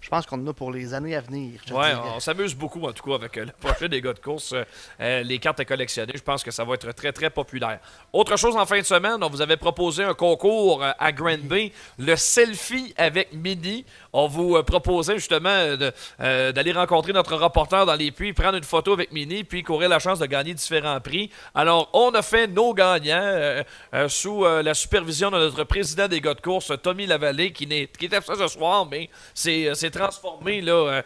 je 0.00 0.08
pense 0.08 0.26
qu'on 0.26 0.40
en 0.40 0.46
a 0.46 0.52
pour 0.52 0.70
les 0.70 0.94
années 0.94 1.16
à 1.16 1.20
venir. 1.20 1.60
Ouais, 1.70 1.92
on 2.14 2.20
s'amuse 2.20 2.54
beaucoup 2.54 2.82
en 2.86 2.92
tout 2.92 3.02
cas 3.08 3.16
avec 3.16 3.36
euh, 3.36 3.46
le 3.46 3.52
projet 3.52 3.88
des 3.88 4.00
gars 4.00 4.12
de 4.12 4.18
course. 4.18 4.52
euh, 4.52 4.64
euh, 5.00 5.22
les 5.22 5.38
cartes 5.38 5.60
à 5.60 5.64
collectionner, 5.64 6.12
je 6.14 6.22
pense 6.22 6.42
que 6.42 6.50
ça 6.50 6.64
va 6.64 6.74
être 6.74 6.92
très 6.92 7.12
très 7.12 7.30
populaire. 7.30 7.80
Autre 8.12 8.36
chose 8.36 8.56
en 8.56 8.64
fin 8.64 8.78
de 8.78 8.84
semaine, 8.84 9.22
on 9.22 9.28
vous 9.28 9.42
avait 9.42 9.56
proposé 9.56 10.04
un 10.04 10.14
concours 10.14 10.84
à 10.98 11.12
Grand 11.12 11.42
Bay, 11.42 11.72
le 11.98 12.16
selfie 12.16 12.94
avec 12.96 13.32
Mini. 13.32 13.84
On 14.20 14.26
vous 14.26 14.56
euh, 14.56 14.64
proposait 14.64 15.14
justement 15.14 15.48
euh, 15.48 15.92
euh, 16.20 16.50
d'aller 16.50 16.72
rencontrer 16.72 17.12
notre 17.12 17.36
reporter 17.36 17.86
dans 17.86 17.94
les 17.94 18.10
puits, 18.10 18.32
prendre 18.32 18.56
une 18.56 18.64
photo 18.64 18.94
avec 18.94 19.12
Mini, 19.12 19.44
puis 19.44 19.62
courir 19.62 19.88
la 19.88 20.00
chance 20.00 20.18
de 20.18 20.26
gagner 20.26 20.54
différents 20.54 21.00
prix. 21.00 21.30
Alors, 21.54 21.88
on 21.92 22.10
a 22.10 22.22
fait 22.22 22.48
nos 22.48 22.74
gagnants 22.74 23.62
sous 24.08 24.44
la 24.44 24.74
supervision 24.74 25.30
de 25.30 25.38
notre 25.38 25.64
président 25.64 26.08
des 26.08 26.20
gars 26.20 26.34
de 26.34 26.40
course, 26.40 26.72
Tommy 26.82 27.06
Lavallée, 27.06 27.52
qui, 27.52 27.66
n'est, 27.66 27.86
qui 27.86 28.12
absent 28.14 28.34
ce 28.34 28.48
soir, 28.48 28.86
mais 28.86 29.08
s'est 29.34 29.90
transformé 29.92 30.60
là, 30.60 31.02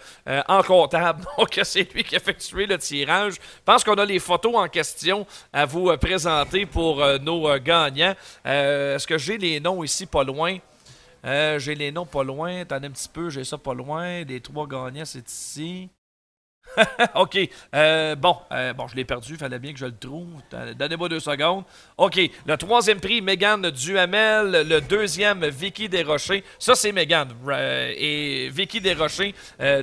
en 0.49 0.63
comptable. 0.63 1.25
Donc, 1.39 1.61
c'est 1.63 1.93
lui 1.93 2.05
qui 2.05 2.15
a 2.15 2.19
effectué 2.19 2.67
le 2.67 2.79
tirage. 2.79 3.35
Je 3.35 3.65
pense 3.65 3.85
qu'on 3.85 3.95
a 3.95 4.05
les 4.05 4.19
photos 4.19 4.55
en 4.57 4.69
question 4.69 5.27
à 5.53 5.67
vous 5.67 5.95
présenter 5.99 6.67
pour 6.67 7.05
nos 7.21 7.59
gagnants. 7.59 8.15
Est-ce 8.45 9.07
que 9.07 9.19
j'ai 9.19 9.39
les 9.39 9.61
noms 9.61 9.85
ici 9.85 10.07
pas 10.07 10.25
loin? 10.25 10.59
Euh, 11.25 11.59
j'ai 11.59 11.75
les 11.75 11.93
noms 11.93 12.07
pas 12.07 12.25
loin. 12.25 12.61
Attendez 12.61 12.89
un 12.89 12.91
petit 12.91 13.09
peu, 13.09 13.31
j'ai 13.31 13.45
ça 13.45 13.59
pas 13.59 13.75
loin. 13.75 14.25
Les 14.25 14.41
trois 14.41 14.67
gagnants, 14.67 15.05
c'est 15.05 15.29
ici. 15.29 15.89
OK. 17.15 17.39
Euh, 17.75 18.15
bon, 18.15 18.37
euh, 18.53 18.73
bon, 18.73 18.87
je 18.89 18.97
l'ai 18.97 19.05
perdu. 19.05 19.37
Fallait 19.37 19.59
bien 19.59 19.73
que 19.73 19.79
je 19.79 19.87
le 19.87 19.97
trouve. 19.97 20.29
Donnez-moi 20.77 21.09
deux 21.09 21.21
secondes. 21.21 21.65
OK. 21.97 22.19
Le 22.47 22.57
troisième 22.57 23.01
prix, 23.01 23.21
Mégane 23.21 23.71
Duhamel. 23.71 24.69
Le 24.69 24.81
deuxième, 24.81 25.47
Vicky 25.47 25.89
Desrochers. 25.89 26.45
Ça, 26.59 26.75
c'est. 26.75 26.93
Euh, 26.97 27.95
et 27.97 28.49
Vicky 28.51 28.81
Desrochers, 28.81 29.35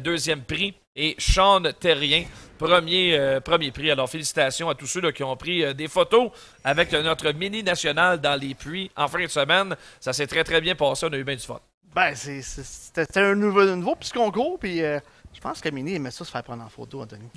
deuxième 0.02 0.42
prix. 0.42 0.74
Et 0.96 1.16
Sean 1.18 1.62
Terrien, 1.80 2.26
premier, 2.60 3.18
euh, 3.18 3.40
premier 3.40 3.72
prix. 3.72 3.90
Alors, 3.90 4.08
félicitations 4.10 4.70
à 4.70 4.76
tous 4.76 4.86
ceux 4.86 5.02
là, 5.02 5.12
qui 5.12 5.24
ont 5.24 5.36
pris 5.36 5.64
euh, 5.64 5.74
des 5.74 5.88
photos 5.88 6.30
avec 6.64 6.92
notre 6.92 7.32
mini 7.32 7.64
national 7.64 8.20
dans 8.22 8.40
les 8.40 8.54
puits 8.54 8.92
en 8.96 9.08
fin 9.08 9.22
de 9.24 9.28
semaine. 9.28 9.76
Ça 10.00 10.14
s'est 10.14 10.28
très, 10.28 10.44
très 10.44 10.62
bien 10.62 10.76
passé. 10.76 11.08
On 11.10 11.14
a 11.14 11.18
eu 11.18 11.24
bien 11.24 11.36
du 11.36 11.46
fun. 11.46 11.60
Ben, 11.96 12.14
c'était 12.16 13.20
un 13.20 13.34
nouveau, 13.34 13.62
un 13.62 13.76
nouveau 13.78 13.96
petit 13.96 14.12
concours, 14.12 14.60
puis 14.60 14.84
euh, 14.84 15.00
je 15.34 15.40
pense 15.40 15.60
que 15.60 15.70
Mini 15.70 15.96
aimait 15.96 16.12
ça 16.12 16.24
se 16.24 16.30
faire 16.30 16.44
prendre 16.44 16.64
en 16.64 16.70
photo, 16.70 17.02
Anthony. 17.02 17.28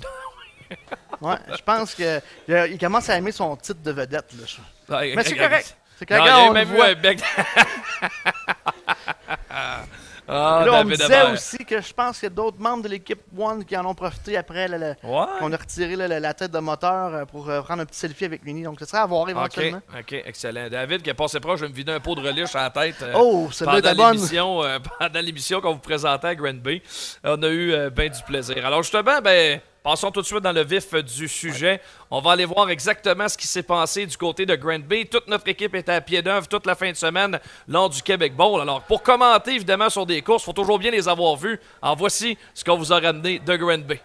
ouais, 1.21 1.35
je 1.57 1.61
pense 1.63 1.95
que 1.95 2.21
il, 2.47 2.53
a- 2.53 2.67
il 2.67 2.77
commence 2.77 3.09
à 3.09 3.17
aimer 3.17 3.31
son 3.31 3.55
titre 3.55 3.81
de 3.81 3.91
vedette, 3.91 4.31
là. 4.33 4.45
je- 4.45 5.15
Mais 5.15 5.23
c'est 5.23 5.35
correct. 5.35 5.75
C'est 5.97 6.09
Non, 6.09 6.17
correct, 6.17 6.33
a 6.33 6.39
on 6.49 6.53
même 6.53 6.67
voit. 6.67 6.89
ah, 10.27 10.63
Là, 10.65 10.73
on 10.81 10.83
me 10.85 10.95
disait 10.95 11.31
aussi 11.31 11.57
que 11.57 11.81
je 11.81 11.93
pense 11.93 12.19
qu'il 12.19 12.27
y 12.29 12.31
a 12.31 12.35
d'autres 12.35 12.59
membres 12.59 12.83
de 12.83 12.89
l'équipe 12.89 13.21
One 13.37 13.63
qui 13.65 13.75
en 13.77 13.85
ont 13.85 13.93
profité 13.95 14.37
après 14.37 14.67
là, 14.67 14.77
le- 14.77 14.95
Ouais. 15.07 15.25
qu'on 15.39 15.51
a 15.51 15.57
retiré 15.57 15.95
là, 15.95 16.07
la, 16.07 16.33
tête 16.33 16.51
de 16.51 16.59
moteur 16.59 17.13
euh, 17.13 17.25
pour 17.25 17.49
euh, 17.49 17.61
prendre 17.61 17.81
un 17.81 17.85
petit 17.85 17.99
selfie 17.99 18.25
avec 18.25 18.43
Mini. 18.45 18.63
Donc, 18.63 18.79
ce 18.79 18.85
serait 18.85 18.99
à 18.99 19.05
voir 19.05 19.29
éventuellement. 19.29 19.81
OK, 19.99 20.13
excellent. 20.13 20.69
David 20.69 21.01
qui 21.01 21.09
est 21.09 21.13
passé 21.13 21.39
proche 21.39 21.61
de 21.61 21.67
me 21.67 21.73
vider 21.73 21.91
un 21.91 21.99
pot 21.99 22.15
de 22.15 22.21
relish 22.21 22.55
à 22.55 22.63
la 22.63 22.69
tête. 22.69 23.01
euh, 23.01 23.13
Oh, 23.15 23.49
pendant 23.63 24.11
l'émission, 24.11 24.63
euh, 24.63 24.79
pendant 24.99 25.19
l'émission 25.21 25.61
qu'on 25.61 25.73
vous 25.73 25.79
présentait 25.79 26.27
à 26.27 26.35
Grand 26.35 26.53
Bay. 26.53 26.81
On 27.23 27.41
a 27.43 27.49
eu 27.49 27.89
bien 27.91 28.09
du 28.09 28.21
plaisir. 28.23 28.65
Alors 28.65 28.83
justement, 28.83 29.19
ben, 29.21 29.59
passons 29.83 30.09
tout 30.11 30.21
de 30.21 30.25
suite 30.25 30.39
dans 30.39 30.51
le 30.51 30.63
vif 30.63 30.93
euh, 30.93 31.03
du 31.03 31.27
sujet. 31.27 31.81
On 32.09 32.21
va 32.21 32.31
aller 32.31 32.45
voir 32.45 32.69
exactement 32.69 33.27
ce 33.27 33.37
qui 33.37 33.45
s'est 33.45 33.63
passé 33.63 34.05
du 34.05 34.17
côté 34.17 34.45
de 34.45 34.55
Grand 34.55 34.79
Bay. 34.79 35.05
Toute 35.05 35.27
notre 35.27 35.47
équipe 35.49 35.75
était 35.75 35.91
à 35.91 36.01
pied 36.01 36.21
d'œuvre 36.21 36.47
toute 36.47 36.65
la 36.65 36.75
fin 36.75 36.89
de 36.89 36.95
semaine 36.95 37.39
lors 37.67 37.89
du 37.89 38.01
Québec 38.01 38.35
Bowl. 38.35 38.61
Alors 38.61 38.81
pour 38.81 39.03
commenter 39.03 39.55
évidemment 39.55 39.89
sur 39.89 40.05
des 40.05 40.21
courses, 40.21 40.43
il 40.43 40.45
faut 40.45 40.53
toujours 40.53 40.79
bien 40.79 40.91
les 40.91 41.07
avoir 41.07 41.35
vues. 41.35 41.59
En 41.81 41.95
voici 41.95 42.37
ce 42.53 42.63
qu'on 42.63 42.77
vous 42.77 42.93
a 42.93 42.99
ramené 42.99 43.39
de 43.39 43.55
Grand 43.55 43.79
Bay. 43.79 44.01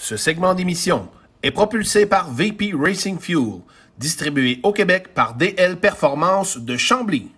Ce 0.00 0.16
segment 0.16 0.54
d'émission 0.54 1.08
est 1.42 1.50
propulsé 1.50 2.06
par 2.06 2.30
VP 2.30 2.72
Racing 2.78 3.18
Fuel, 3.18 3.60
distribué 3.98 4.60
au 4.62 4.72
Québec 4.72 5.12
par 5.14 5.34
DL 5.34 5.76
Performance 5.78 6.56
de 6.56 6.76
Chambly. 6.76 7.28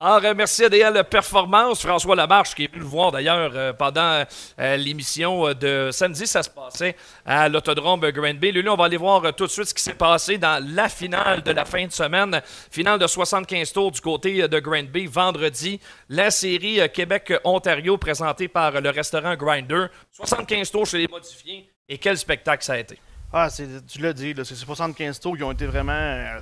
Alors, 0.00 0.24
euh, 0.24 0.32
merci 0.32 0.64
à 0.64 0.68
DL 0.68 1.02
Performance, 1.10 1.84
François 1.84 2.14
Lamarche, 2.14 2.54
qui 2.54 2.62
est 2.62 2.68
venu 2.68 2.82
le 2.82 2.86
voir 2.86 3.10
d'ailleurs 3.10 3.50
euh, 3.56 3.72
pendant 3.72 4.22
euh, 4.60 4.76
l'émission 4.76 5.48
euh, 5.48 5.54
de 5.54 5.90
samedi. 5.90 6.24
Ça 6.24 6.44
se 6.44 6.50
passait 6.50 6.94
à 7.26 7.48
l'Autodrome 7.48 8.08
Grand 8.12 8.34
Bay. 8.34 8.52
Lui, 8.52 8.68
on 8.68 8.76
va 8.76 8.84
aller 8.84 8.96
voir 8.96 9.34
tout 9.34 9.46
de 9.46 9.50
suite 9.50 9.64
ce 9.66 9.74
qui 9.74 9.82
s'est 9.82 9.94
passé 9.94 10.38
dans 10.38 10.64
la 10.72 10.88
finale 10.88 11.42
de 11.42 11.50
la 11.50 11.64
fin 11.64 11.84
de 11.84 11.90
semaine. 11.90 12.40
Finale 12.70 13.00
de 13.00 13.08
75 13.08 13.72
tours 13.72 13.90
du 13.90 14.00
côté 14.00 14.46
de 14.46 14.60
Grand 14.60 14.84
Bay 14.84 15.06
vendredi. 15.06 15.80
La 16.08 16.30
série 16.30 16.78
Québec-Ontario 16.92 17.98
présentée 17.98 18.46
par 18.46 18.80
le 18.80 18.90
restaurant 18.90 19.34
Grinder. 19.34 19.86
75 20.12 20.70
tours 20.70 20.86
chez 20.86 20.98
les 20.98 21.08
modifiés. 21.08 21.68
Et 21.88 21.98
quel 21.98 22.16
spectacle 22.16 22.62
ça 22.62 22.74
a 22.74 22.78
été. 22.78 23.00
Ah, 23.32 23.48
tu 23.50 24.00
l'as 24.00 24.12
dit, 24.12 24.32
là, 24.32 24.44
c'est 24.44 24.54
ces 24.54 24.64
75 24.64 25.18
tours 25.18 25.36
qui 25.36 25.42
ont 25.42 25.50
été 25.50 25.66
vraiment. 25.66 25.90
euh, 25.90 26.38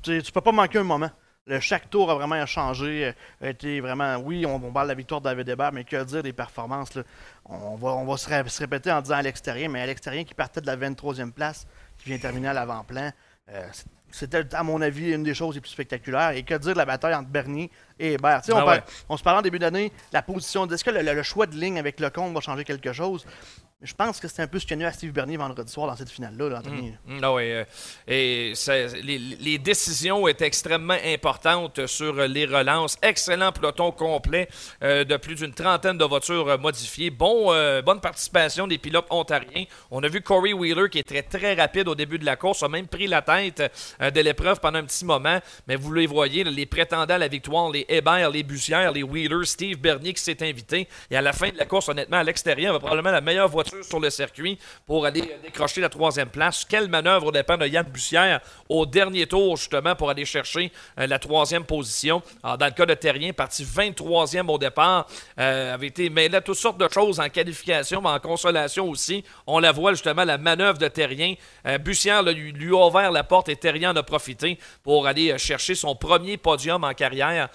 tu 0.00 0.30
peux 0.30 0.40
pas 0.40 0.52
manquer 0.52 0.78
un 0.78 0.84
moment. 0.84 1.10
Le, 1.48 1.60
chaque 1.60 1.90
tour 1.90 2.10
a 2.10 2.14
vraiment 2.14 2.44
changé. 2.46 3.12
A 3.42 3.48
été 3.48 3.80
vraiment, 3.80 4.16
oui, 4.16 4.46
on, 4.46 4.60
parle 4.72 4.86
de 4.86 4.92
la 4.92 4.94
victoire 4.94 5.20
de 5.20 5.26
David 5.26 5.56
mais 5.72 5.84
que 5.84 6.02
dire 6.04 6.22
des 6.22 6.32
performances? 6.32 6.98
On 7.46 7.76
va, 7.76 7.88
on 7.94 8.16
se, 8.16 8.28
répéter 8.60 8.92
en 8.92 9.00
disant 9.00 9.16
à 9.16 9.22
l'extérieur, 9.22 9.70
mais 9.70 9.80
à 9.80 9.86
l'extérieur 9.86 10.24
qui 10.24 10.34
partait 10.34 10.60
de 10.60 10.66
la 10.66 10.76
23e 10.76 11.32
place, 11.32 11.66
qui 11.98 12.10
vient 12.10 12.18
terminer 12.18 12.48
à 12.48 12.52
l'avant-plan. 12.52 13.10
c'était, 14.10 14.54
à 14.54 14.62
mon 14.62 14.80
avis, 14.80 15.12
une 15.12 15.22
des 15.22 15.34
choses 15.34 15.54
les 15.54 15.60
plus 15.60 15.70
spectaculaires. 15.70 16.30
Et 16.30 16.42
que 16.42 16.54
dire 16.54 16.72
de 16.72 16.78
la 16.78 16.86
bataille 16.86 17.14
entre 17.14 17.28
Bernier 17.28 17.70
et 17.98 18.14
Hébert? 18.14 18.42
Ah 18.52 18.80
on, 19.08 19.16
se 19.16 19.22
parlait 19.22 19.38
en 19.38 19.42
début 19.42 19.58
d'année, 19.58 19.92
la 20.12 20.22
position. 20.22 20.66
Est-ce 20.66 20.84
que 20.84 20.90
le, 20.90 21.02
le, 21.02 21.22
choix 21.22 21.46
de 21.46 21.56
ligne 21.56 21.78
avec 21.78 22.00
le 22.00 22.10
compte 22.10 22.32
va 22.34 22.40
changer 22.40 22.64
quelque 22.64 22.92
chose? 22.92 23.24
je 23.80 23.94
pense 23.94 24.18
que 24.18 24.26
c'est 24.26 24.42
un 24.42 24.48
peu 24.48 24.58
ce 24.58 24.66
qu'il 24.66 24.80
y 24.80 24.84
a 24.84 24.88
à 24.88 24.92
Steve 24.92 25.12
Bernier 25.12 25.36
vendredi 25.36 25.70
soir 25.70 25.86
dans 25.86 25.94
cette 25.94 26.10
finale-là, 26.10 26.58
Anthony. 26.58 26.94
Mm, 27.06 27.18
mm, 27.18 27.20
ah 27.22 27.32
oui, 27.32 27.52
euh, 27.52 27.64
et 28.08 28.52
les, 29.04 29.58
décisions 29.58 30.26
étaient 30.26 30.46
extrêmement 30.46 30.96
importantes 31.04 31.86
sur 31.86 32.14
les 32.14 32.44
relances. 32.44 32.98
Excellent 33.02 33.52
peloton 33.52 33.92
complet 33.92 34.48
euh, 34.82 35.04
de 35.04 35.16
plus 35.16 35.36
d'une 35.36 35.54
trentaine 35.54 35.96
de 35.96 36.04
voitures 36.04 36.58
modifiées. 36.58 37.10
Bon, 37.10 37.52
euh, 37.52 37.80
bonne 37.80 38.00
participation 38.00 38.66
des 38.66 38.78
pilotes 38.78 39.06
ontariens. 39.10 39.64
On 39.92 40.02
a 40.02 40.08
vu 40.08 40.22
Corey 40.22 40.52
Wheeler 40.52 40.88
qui 40.90 40.98
est 40.98 41.06
très 41.06 41.22
très 41.22 41.54
rapide 41.54 41.86
au 41.86 41.94
début 41.94 42.18
de 42.18 42.24
la 42.24 42.34
course, 42.34 42.64
a 42.64 42.68
même 42.68 42.88
pris 42.88 43.06
la 43.06 43.22
tête 43.22 43.62
de 44.00 44.20
l'épreuve 44.20 44.58
pendant 44.58 44.80
un 44.80 44.84
petit 44.84 45.04
moment. 45.04 45.38
Mais 45.68 45.76
vous 45.76 45.92
les 45.92 46.08
voyez, 46.08 46.42
les 46.42 46.66
prétendants 46.66 47.14
à 47.14 47.18
la 47.18 47.28
victoire, 47.28 47.70
les 47.70 47.86
Hébert, 47.88 48.30
les 48.30 48.42
Bussières, 48.42 48.92
les 48.92 49.02
Wheeler, 49.02 49.44
Steve 49.44 49.78
Bernier 49.78 50.12
qui 50.12 50.22
s'est 50.22 50.42
invité. 50.42 50.88
Et 51.10 51.16
à 51.16 51.22
la 51.22 51.32
fin 51.32 51.48
de 51.48 51.56
la 51.56 51.64
course, 51.64 51.88
honnêtement, 51.88 52.18
à 52.18 52.22
l'extérieur, 52.24 52.72
va 52.72 52.78
probablement 52.78 53.10
la 53.10 53.20
meilleure 53.20 53.48
voiture 53.48 53.84
sur 53.84 54.00
le 54.00 54.10
circuit 54.10 54.58
pour 54.86 55.06
aller 55.06 55.36
décrocher 55.42 55.80
la 55.80 55.88
troisième 55.88 56.28
place. 56.28 56.64
Quelle 56.64 56.88
manœuvre 56.88 57.26
au 57.26 57.32
dépend 57.32 57.56
de 57.56 57.66
Yann 57.66 57.86
Bussière 57.86 58.40
au 58.68 58.86
dernier 58.86 59.26
tour, 59.26 59.56
justement, 59.56 59.94
pour 59.94 60.10
aller 60.10 60.24
chercher 60.24 60.70
euh, 60.98 61.06
la 61.06 61.18
troisième 61.18 61.64
position. 61.64 62.22
dans 62.42 62.66
le 62.66 62.70
cas 62.72 62.86
de 62.86 62.94
Terrien, 62.94 63.32
parti 63.32 63.64
23e 63.64 64.48
au 64.48 64.58
départ, 64.58 65.06
euh, 65.38 65.74
avait 65.74 65.88
été 65.88 66.10
mêlé 66.10 66.36
à 66.36 66.40
toutes 66.40 66.56
sortes 66.56 66.78
de 66.78 66.88
choses 66.92 67.20
en 67.20 67.28
qualification, 67.28 68.00
mais 68.00 68.10
en 68.10 68.18
consolation 68.18 68.88
aussi. 68.88 69.24
On 69.46 69.58
la 69.58 69.72
voit, 69.72 69.92
justement, 69.92 70.24
la 70.24 70.38
manœuvre 70.38 70.78
de 70.78 70.88
Terrien. 70.88 71.34
Euh, 71.66 71.78
Bussière 71.78 72.22
lui, 72.22 72.70
a 72.70 72.86
ouvert 72.86 73.10
la 73.10 73.24
porte 73.24 73.48
et 73.48 73.56
Terrien 73.56 73.92
en 73.92 73.96
a 73.96 74.02
profité 74.02 74.58
pour 74.82 75.06
aller 75.06 75.36
chercher 75.38 75.74
son 75.74 75.94
premier 75.94 76.36
podium 76.36 76.84
en 76.84 76.92
carrière 76.94 77.48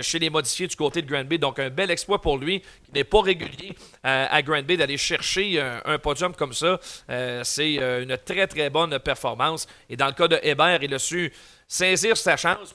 chez 0.00 0.18
les 0.18 0.30
modifiés 0.30 0.66
du 0.66 0.76
côté 0.76 1.02
de 1.02 1.06
Grand 1.08 1.24
Bay. 1.24 1.38
Donc, 1.38 1.58
un 1.58 1.70
bel 1.70 1.90
exploit 1.90 2.20
pour 2.20 2.38
lui, 2.38 2.60
qui 2.60 2.92
n'est 2.92 3.04
pas 3.04 3.22
régulier 3.22 3.74
à 4.02 4.42
Grand 4.42 4.62
Bay 4.62 4.76
d'aller 4.76 4.96
chercher 4.96 5.60
un, 5.84 5.98
podium 5.98 6.34
comme 6.34 6.52
ça, 6.52 6.78
euh, 7.10 7.42
c'est 7.44 7.78
euh, 7.78 8.02
une 8.02 8.16
très, 8.18 8.46
très 8.46 8.70
bonne 8.70 8.98
performance. 8.98 9.66
Et 9.88 9.96
dans 9.96 10.06
le 10.06 10.12
cas 10.12 10.28
de 10.28 10.38
Hébert, 10.42 10.82
il 10.82 10.94
a 10.94 10.98
su 10.98 11.32
saisir 11.66 12.16
sa 12.16 12.36
chance. 12.36 12.74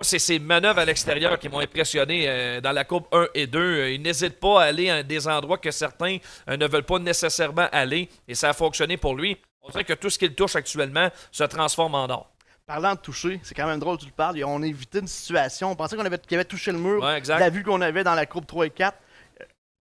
c'est 0.00 0.18
ses 0.18 0.38
manœuvres 0.38 0.78
à 0.78 0.84
l'extérieur 0.84 1.38
qui 1.38 1.48
m'ont 1.48 1.60
impressionné 1.60 2.28
euh, 2.28 2.60
dans 2.60 2.72
la 2.72 2.84
Coupe 2.84 3.08
1 3.12 3.28
et 3.34 3.46
2. 3.46 3.88
Il 3.90 4.02
n'hésite 4.02 4.38
pas 4.38 4.62
à 4.62 4.66
aller 4.66 4.90
à 4.90 5.02
des 5.02 5.26
endroits 5.26 5.58
que 5.58 5.70
certains 5.70 6.18
ne 6.46 6.66
veulent 6.66 6.82
pas 6.84 6.98
nécessairement 6.98 7.68
aller. 7.72 8.08
Et 8.28 8.34
ça 8.34 8.50
a 8.50 8.52
fonctionné 8.52 8.96
pour 8.96 9.14
lui. 9.14 9.36
On 9.62 9.70
dirait 9.70 9.84
que 9.84 9.94
tout 9.94 10.10
ce 10.10 10.18
qu'il 10.18 10.34
touche 10.34 10.56
actuellement 10.56 11.10
se 11.32 11.44
transforme 11.44 11.94
en 11.94 12.08
or. 12.08 12.35
Parlant 12.66 12.94
de 12.94 12.98
toucher, 12.98 13.38
c'est 13.44 13.54
quand 13.54 13.68
même 13.68 13.78
drôle 13.78 13.96
que 13.96 14.02
tu 14.02 14.08
le 14.08 14.12
parles. 14.12 14.42
On 14.44 14.60
a 14.60 14.66
évité 14.66 14.98
une 14.98 15.06
situation. 15.06 15.70
On 15.70 15.76
pensait 15.76 15.96
qu'on 15.96 16.04
avait, 16.04 16.20
avait 16.32 16.44
touché 16.44 16.72
le 16.72 16.78
mur. 16.78 17.00
La 17.38 17.48
vue 17.48 17.62
qu'on 17.62 17.80
avait 17.80 18.02
dans 18.02 18.16
la 18.16 18.26
Coupe 18.26 18.44
3 18.44 18.66
et 18.66 18.70
4. 18.70 18.98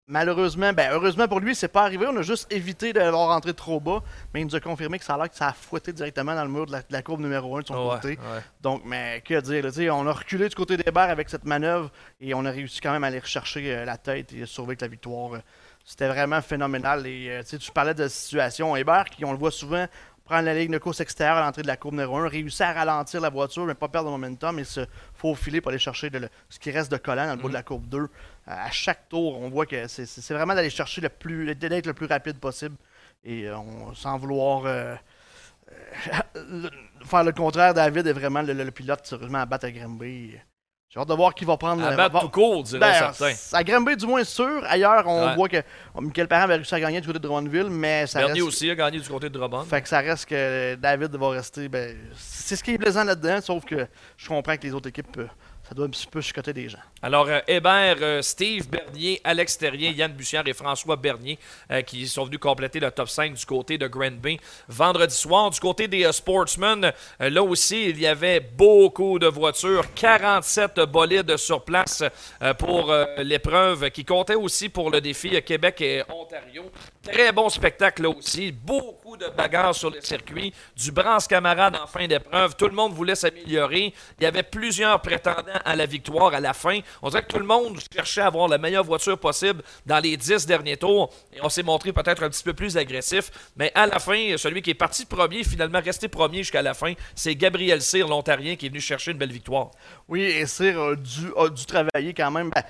Malheureusement, 0.08 0.72
ben 0.72 0.92
heureusement 0.92 1.28
pour 1.28 1.40
lui, 1.40 1.56
c'est 1.56 1.68
pas 1.68 1.82
arrivé. 1.82 2.06
On 2.08 2.16
a 2.16 2.22
juste 2.22 2.46
évité 2.54 2.94
d'avoir 2.94 3.30
rentré 3.30 3.56
trop 3.56 3.80
bas. 3.80 4.04
Mais 4.32 4.42
il 4.42 4.46
nous 4.46 4.56
a 4.56 4.60
confirmé 4.60 5.00
que 5.00 5.06
ça 5.06 5.16
a 5.16 5.18
l'air 5.18 5.32
que 5.32 5.36
ça 5.36 5.48
a 5.48 5.54
fouetté 5.54 5.94
directement 5.94 6.36
dans 6.36 6.44
le 6.44 6.52
mur 6.52 6.68
de 6.68 6.78
la, 6.88 7.02
courbe 7.02 7.22
numéro 7.22 7.58
1 7.58 7.62
de 7.62 7.66
son 7.66 7.90
côté. 7.90 8.20
Donc, 8.62 8.84
mais 8.86 9.24
que 9.26 9.42
dire, 9.42 9.96
on 9.96 10.06
a 10.06 10.14
reculé 10.14 10.48
du 10.48 10.54
côté 10.54 10.78
des 10.78 10.92
barres 10.92 11.10
avec 11.10 11.28
cette 11.28 11.46
manœuvre 11.46 11.90
et 12.22 12.36
on 12.36 12.46
a 12.46 12.52
réussi 12.52 12.82
quand 12.82 12.92
même 12.92 13.04
à 13.04 13.08
aller 13.08 13.18
rechercher 13.18 13.74
euh, 13.74 13.84
la 13.84 13.98
tête 13.98 14.32
et 14.32 14.46
sauver 14.46 14.78
la 14.80 14.88
victoire. 14.88 15.42
C'était 15.84 16.08
vraiment 16.08 16.42
phénoménal. 16.42 17.08
Et 17.08 17.30
euh, 17.30 17.42
tu 17.44 17.72
parlais 17.72 17.96
de 17.96 18.04
la 18.04 18.10
situation. 18.10 18.76
Hébert, 18.76 19.06
qui 19.06 19.26
on 19.26 19.32
le 19.32 19.40
voit 19.40 19.50
souvent, 19.50 19.88
prendre 20.26 20.46
la 20.46 20.56
ligne 20.56 20.72
de 20.72 20.78
course 20.80 21.00
extérieure 21.00 21.38
à 21.38 21.46
l'entrée 21.46 21.62
de 21.62 21.68
la 21.68 21.78
courbe 21.78 21.94
numéro 21.94 22.18
1, 22.18 22.28
réussir 22.28 22.66
à 22.66 22.74
ralentir 22.74 23.22
la 23.22 23.30
voiture, 23.30 23.66
mais 23.66 23.76
pas 23.76 23.88
perdre 23.88 24.10
le 24.10 24.18
momentum 24.18 24.58
et 24.60 24.64
se 24.64 24.82
faufiler 25.14 25.62
pour 25.62 25.70
aller 25.70 25.80
chercher 25.80 26.10
ce 26.50 26.60
qui 26.60 26.72
reste 26.72 26.92
de 26.92 26.98
collant 26.98 27.28
dans 27.28 27.36
le 27.36 27.42
bout 27.42 27.48
de 27.48 27.54
la 27.54 27.62
mm-hmm. 27.62 27.64
courbe 27.64 27.88
2. 27.88 28.08
À 28.48 28.72
chaque 28.72 29.08
tour, 29.08 29.40
on 29.40 29.50
voit 29.50 29.66
que 29.66 29.88
c'est 29.88 30.34
vraiment 30.34 30.56
d'aller 30.56 30.72
chercher 30.72 31.02
le 31.02 31.10
plus, 31.10 31.54
d'être 31.56 31.86
le 31.86 31.94
plus 31.94 32.08
rapide 32.08 32.40
possible 32.40 32.76
et 33.24 33.48
euh, 33.48 33.58
on, 33.58 33.94
sans 33.94 34.18
vouloir 34.18 34.66
euh, 34.66 34.96
euh, 36.36 36.70
faire 37.06 37.24
le 37.24 37.32
contraire. 37.32 37.74
David 37.74 38.08
est 38.08 38.14
vraiment 38.14 38.42
le, 38.42 38.72
pilote 38.72 39.06
sérieusement 39.06 39.40
à 39.40 39.46
battre 39.46 39.66
à 39.66 39.72
Grimby. 39.72 40.36
J'ai 40.90 41.00
hâte 41.00 41.10
de 41.10 41.14
voir 41.14 41.34
qui 41.36 41.44
va 41.44 41.58
prendre. 41.58 41.84
À 41.84 41.96
battre 41.96 42.22
tout 42.22 42.30
court, 42.30 42.64
dirait 42.64 42.80
ben, 42.80 43.14
certains. 43.14 43.34
À 43.58 43.64
Grimby, 43.64 43.98
du 43.98 44.06
moins 44.06 44.24
sûr. 44.24 44.64
Ailleurs, 44.68 45.06
on 45.08 45.36
voit 45.36 45.50
que 45.50 45.62
Michael 46.00 46.28
Parent 46.28 46.44
avait 46.44 46.56
réussi 46.56 46.74
à 46.74 46.80
gagner 46.80 47.02
du 47.02 47.08
côté 47.08 47.20
de 47.20 47.24
Drummondville, 47.24 47.70
mais 47.70 48.08
ça 48.08 48.20
Bernier 48.20 48.42
aussi 48.42 48.70
a 48.70 48.76
gagné 48.76 49.00
du 49.00 49.10
côté 49.10 49.30
de 49.30 49.38
Drummond. 49.38 49.66
Fait 49.66 49.82
que 49.82 49.90
ça 49.90 50.00
reste 50.00 50.26
que 50.26 50.76
David 50.76 51.16
va 51.16 51.30
rester. 51.30 51.68
Ben, 51.68 51.98
c'est 52.16 52.56
ce 52.56 52.64
qui 52.64 52.72
est 52.72 52.78
plaisant 52.78 53.04
là-dedans, 53.04 53.42
sauf 53.42 53.66
que 53.66 53.88
je 54.16 54.28
comprends 54.28 54.56
que 54.56 54.64
les 54.64 54.74
autres 54.74 54.90
équipes 54.90 55.18
euh, 55.18 55.28
ça 55.68 55.74
doit 55.74 55.88
un 55.88 55.90
petit 55.90 56.08
peu 56.08 56.22
chicoter 56.22 56.54
des 56.54 56.70
gens. 56.70 56.80
Alors, 57.06 57.28
euh, 57.30 57.40
Hébert, 57.48 57.98
euh, 58.02 58.24
Steve 58.24 58.68
Bernier, 58.68 59.22
Alex 59.24 59.60
Terrien, 59.60 59.92
Yann 59.92 60.12
Bussière 60.12 60.42
et 60.48 60.54
François 60.54 60.96
Bernier 60.96 61.38
euh, 61.70 61.84
qui 61.84 62.08
sont 62.08 62.26
venus 62.26 62.40
compléter 62.40 62.80
le 62.80 62.90
top 62.90 63.10
5 63.10 63.36
du 63.36 63.46
côté 63.46 63.78
de 63.78 63.86
Grand 63.86 64.20
Bay 64.20 64.40
vendredi 64.68 65.14
soir. 65.14 65.52
Du 65.52 65.60
côté 65.60 65.88
des 65.88 66.12
Sportsmen, 66.12 66.92
là 67.20 67.44
aussi, 67.44 67.90
il 67.90 68.00
y 68.00 68.08
avait 68.08 68.40
beaucoup 68.40 69.20
de 69.20 69.28
voitures, 69.28 69.94
47 69.94 70.80
bolides 70.92 71.38
sur 71.38 71.64
place 71.64 72.04
pour 72.58 72.92
l'épreuve 73.18 73.92
qui 73.92 74.04
comptait 74.04 74.36
aussi 74.36 74.70
pour 74.70 74.90
le 74.90 75.00
défi 75.00 75.40
Québec 75.44 75.82
et 75.82 76.04
Ontario. 76.10 76.72
Très 77.04 77.32
bon 77.32 77.50
spectacle 77.50 78.02
là 78.02 78.10
aussi, 78.10 78.52
beaucoup 78.52 79.16
de 79.16 79.28
bagarres 79.28 79.76
sur 79.76 79.92
le 79.92 80.02
circuit, 80.02 80.52
du 80.76 80.92
bronze 80.92 81.28
camarade 81.28 81.76
en 81.76 81.86
fin 81.86 82.08
d'épreuve. 82.08 82.56
Tout 82.56 82.68
le 82.68 82.74
monde 82.74 82.94
voulait 82.94 83.14
s'améliorer. 83.14 83.94
Il 84.20 84.24
y 84.24 84.26
avait 84.26 84.42
plusieurs 84.42 85.00
prétendants 85.02 85.62
à 85.64 85.76
la 85.76 85.86
victoire 85.86 86.34
à 86.34 86.40
la 86.40 86.54
fin. 86.54 86.80
On 87.02 87.10
dirait 87.10 87.24
que 87.24 87.28
tout 87.28 87.40
le 87.40 87.46
monde 87.46 87.80
cherchait 87.94 88.22
à 88.22 88.28
avoir 88.28 88.48
la 88.48 88.58
meilleure 88.58 88.84
voiture 88.84 89.18
possible 89.18 89.64
dans 89.86 90.00
les 90.00 90.18
dix 90.18 90.46
derniers 90.46 90.78
tours. 90.78 91.14
Et 91.34 91.40
on 91.42 91.50
s'est 91.50 91.64
montré 91.64 91.94
peut-être 91.94 92.24
un 92.24 92.30
petit 92.30 92.44
peu 92.44 92.54
plus 92.54 92.78
agressif. 92.78 93.32
Mais 93.56 93.72
à 93.76 93.88
la 93.88 94.00
fin, 94.00 94.36
celui 94.38 94.62
qui 94.62 94.72
est 94.72 94.76
parti 94.76 95.06
premier, 95.06 95.44
finalement 95.44 95.82
resté 95.84 96.08
premier 96.08 96.40
jusqu'à 96.40 96.62
la 96.62 96.74
fin, 96.74 96.94
c'est 97.14 97.36
Gabriel 97.36 97.82
Cyr, 97.82 98.08
l'Ontarien, 98.08 98.56
qui 98.56 98.68
est 98.68 98.70
venu 98.70 98.82
chercher 98.82 99.12
une 99.12 99.18
belle 99.18 99.32
victoire. 99.32 99.72
Oui, 100.08 100.22
et 100.22 100.46
Cyr 100.46 100.80
a 100.82 100.96
dû, 101.50 101.66
travailler 101.66 102.14
quand 102.14 102.32
même. 102.32 102.50
Ben, 102.54 102.64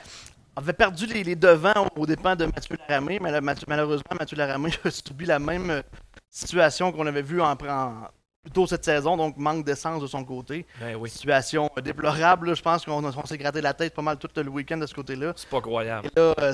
avait 0.55 0.73
perdu 0.73 1.05
les, 1.05 1.35
devants 1.35 1.87
au 1.95 2.05
dépens 2.05 2.35
de 2.35 2.45
Mathieu 2.45 2.77
Laramé, 2.87 3.19
mais 3.21 3.31
malheureusement, 3.67 4.15
Mathieu 4.17 4.37
Laramé 4.37 4.71
a 4.85 4.91
subi 4.91 5.25
la 5.25 5.39
même 5.39 5.83
situation 6.29 6.91
qu'on 6.91 7.05
avait 7.07 7.21
vu 7.21 7.41
en, 7.41 7.51
en, 7.51 8.07
plutôt 8.45 8.67
cette 8.67 8.85
saison, 8.85 9.17
donc 9.17 9.37
manque 9.37 9.65
d'essence 9.65 10.01
de 10.01 10.07
son 10.07 10.23
côté. 10.23 10.65
Ben 10.79 10.95
Situation 11.07 11.69
déplorable, 11.83 12.55
je 12.55 12.61
pense 12.61 12.85
qu'on 12.85 13.25
s'est 13.25 13.37
gratté 13.37 13.59
la 13.59 13.73
tête 13.73 13.93
pas 13.93 14.03
mal 14.03 14.17
tout 14.17 14.29
le 14.35 14.49
week-end 14.49 14.77
de 14.77 14.85
ce 14.85 14.93
côté-là. 14.93 15.33
C'est 15.35 15.49
pas 15.49 15.61
croyable. 15.61 16.07
Et 16.15 16.19
là, 16.19 16.53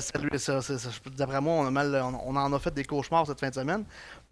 d'après 1.17 1.41
moi, 1.41 1.53
on, 1.53 1.65
a 1.67 1.71
mal, 1.71 2.01
on, 2.25 2.35
en 2.35 2.53
a 2.53 2.59
fait 2.59 2.73
des 2.73 2.85
cauchemars 2.85 3.27
cette 3.27 3.39
fin 3.39 3.49
de 3.49 3.53
semaine. 3.53 3.83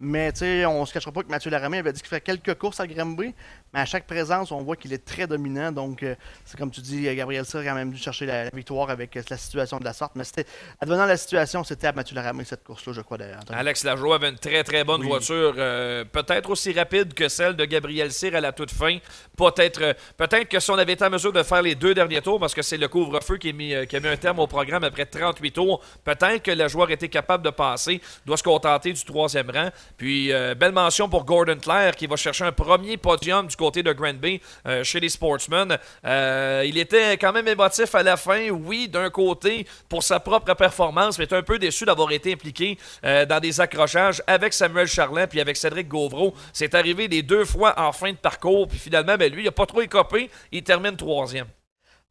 Mais 0.02 0.32
tu 0.32 0.38
sais, 0.38 0.64
on 0.64 0.86
se 0.86 0.94
cachera 0.94 1.12
pas 1.12 1.22
que 1.22 1.28
Mathieu 1.28 1.50
Laramé 1.50 1.76
avait 1.78 1.92
dit 1.92 2.00
qu'il 2.00 2.08
ferait 2.08 2.22
quelques 2.22 2.54
courses 2.54 2.80
à 2.80 2.86
Grimby, 2.86 3.34
mais 3.74 3.80
à 3.80 3.84
chaque 3.84 4.06
présence, 4.06 4.50
on 4.50 4.62
voit 4.62 4.74
qu'il 4.74 4.94
est 4.94 5.04
très 5.04 5.26
dominant. 5.26 5.72
Donc, 5.72 6.02
euh, 6.02 6.14
c'est 6.46 6.58
comme 6.58 6.70
tu 6.70 6.80
dis, 6.80 7.02
Gabriel 7.14 7.44
Cyr 7.44 7.60
a 7.60 7.64
quand 7.64 7.74
même 7.74 7.92
dû 7.92 7.98
chercher 7.98 8.24
la, 8.24 8.48
victoire 8.48 8.88
avec 8.88 9.14
euh, 9.18 9.22
la 9.28 9.36
situation 9.36 9.78
de 9.78 9.84
la 9.84 9.92
sorte. 9.92 10.12
Mais 10.14 10.24
c'était, 10.24 10.46
advenant 10.80 11.04
la 11.04 11.18
situation, 11.18 11.64
c'était 11.64 11.88
à 11.88 11.92
Mathieu 11.92 12.16
Laramé 12.16 12.44
cette 12.44 12.64
course-là, 12.64 12.94
je 12.94 13.02
crois 13.02 13.18
d'ailleurs. 13.18 13.42
Alex 13.52 13.84
Lajoie 13.84 14.14
avait 14.14 14.30
une 14.30 14.38
très 14.38 14.64
très 14.64 14.84
bonne 14.84 15.02
voiture, 15.02 15.54
euh, 15.58 16.06
peut-être 16.06 16.48
aussi 16.48 16.72
rapide 16.72 17.12
que 17.12 17.28
celle 17.28 17.54
de 17.54 17.66
Gabriel 17.66 18.10
Cyr 18.10 18.34
à 18.34 18.40
la 18.40 18.52
toute 18.52 18.70
fin. 18.70 18.96
Peut-être, 19.36 19.94
peut-être 20.16 20.48
que 20.48 20.60
si 20.60 20.70
on 20.70 20.78
avait 20.78 20.94
été 20.94 21.04
en 21.04 21.10
mesure 21.10 21.34
de 21.34 21.42
faire 21.42 21.60
les 21.60 21.74
deux 21.74 21.92
derniers 21.92 22.22
tours, 22.22 22.40
parce 22.40 22.54
que 22.54 22.62
c'est 22.62 22.78
le 22.78 22.88
couvre-feu 22.88 23.36
qui, 23.36 23.52
mis, 23.52 23.74
qui 23.86 23.96
a 23.96 24.00
mis 24.00 24.08
un 24.08 24.16
terme 24.16 24.38
au 24.38 24.46
programme 24.46 24.82
après 24.82 25.04
38 25.04 25.52
tours, 25.52 25.82
peut-être 26.04 26.42
que 26.42 26.52
le 26.52 26.68
joueur 26.68 26.90
était 26.90 27.10
capable 27.10 27.44
de 27.44 27.50
passer, 27.50 28.00
doit 28.24 28.38
se 28.38 28.42
contenter 28.42 28.94
du 28.94 29.04
troisième 29.04 29.50
rang. 29.50 29.68
Puis, 29.96 30.32
euh, 30.32 30.54
belle 30.54 30.72
mention 30.72 31.08
pour 31.08 31.24
Gordon 31.24 31.56
Clare 31.56 31.94
qui 31.94 32.06
va 32.06 32.16
chercher 32.16 32.44
un 32.44 32.52
premier 32.52 32.96
podium 32.96 33.46
du 33.46 33.56
côté 33.56 33.82
de 33.82 33.92
Grand 33.92 34.14
Bay 34.14 34.40
euh, 34.66 34.84
chez 34.84 35.00
les 35.00 35.08
Sportsmen. 35.08 35.76
Euh, 36.04 36.64
il 36.66 36.78
était 36.78 37.16
quand 37.18 37.32
même 37.32 37.48
émotif 37.48 37.94
à 37.94 38.02
la 38.02 38.16
fin, 38.16 38.50
oui, 38.50 38.88
d'un 38.88 39.10
côté 39.10 39.66
pour 39.88 40.02
sa 40.02 40.20
propre 40.20 40.54
performance, 40.54 41.18
mais 41.18 41.24
est 41.24 41.32
un 41.32 41.42
peu 41.42 41.58
déçu 41.58 41.84
d'avoir 41.84 42.10
été 42.12 42.32
impliqué 42.32 42.78
dans 43.02 43.40
des 43.40 43.60
accrochages 43.60 44.22
avec 44.26 44.52
Samuel 44.52 44.86
Charlin 44.86 45.26
puis 45.26 45.40
avec 45.40 45.56
Cédric 45.56 45.88
Gauvreau. 45.88 46.34
C'est 46.52 46.74
arrivé 46.74 47.08
les 47.08 47.22
deux 47.22 47.44
fois 47.44 47.74
en 47.78 47.92
fin 47.92 48.10
de 48.10 48.16
parcours, 48.16 48.68
puis 48.68 48.78
finalement, 48.78 49.16
ben, 49.16 49.32
lui, 49.32 49.42
il 49.42 49.44
n'a 49.46 49.52
pas 49.52 49.66
trop 49.66 49.80
écopé. 49.80 50.30
Il 50.52 50.62
termine 50.62 50.96
troisième. 50.96 51.46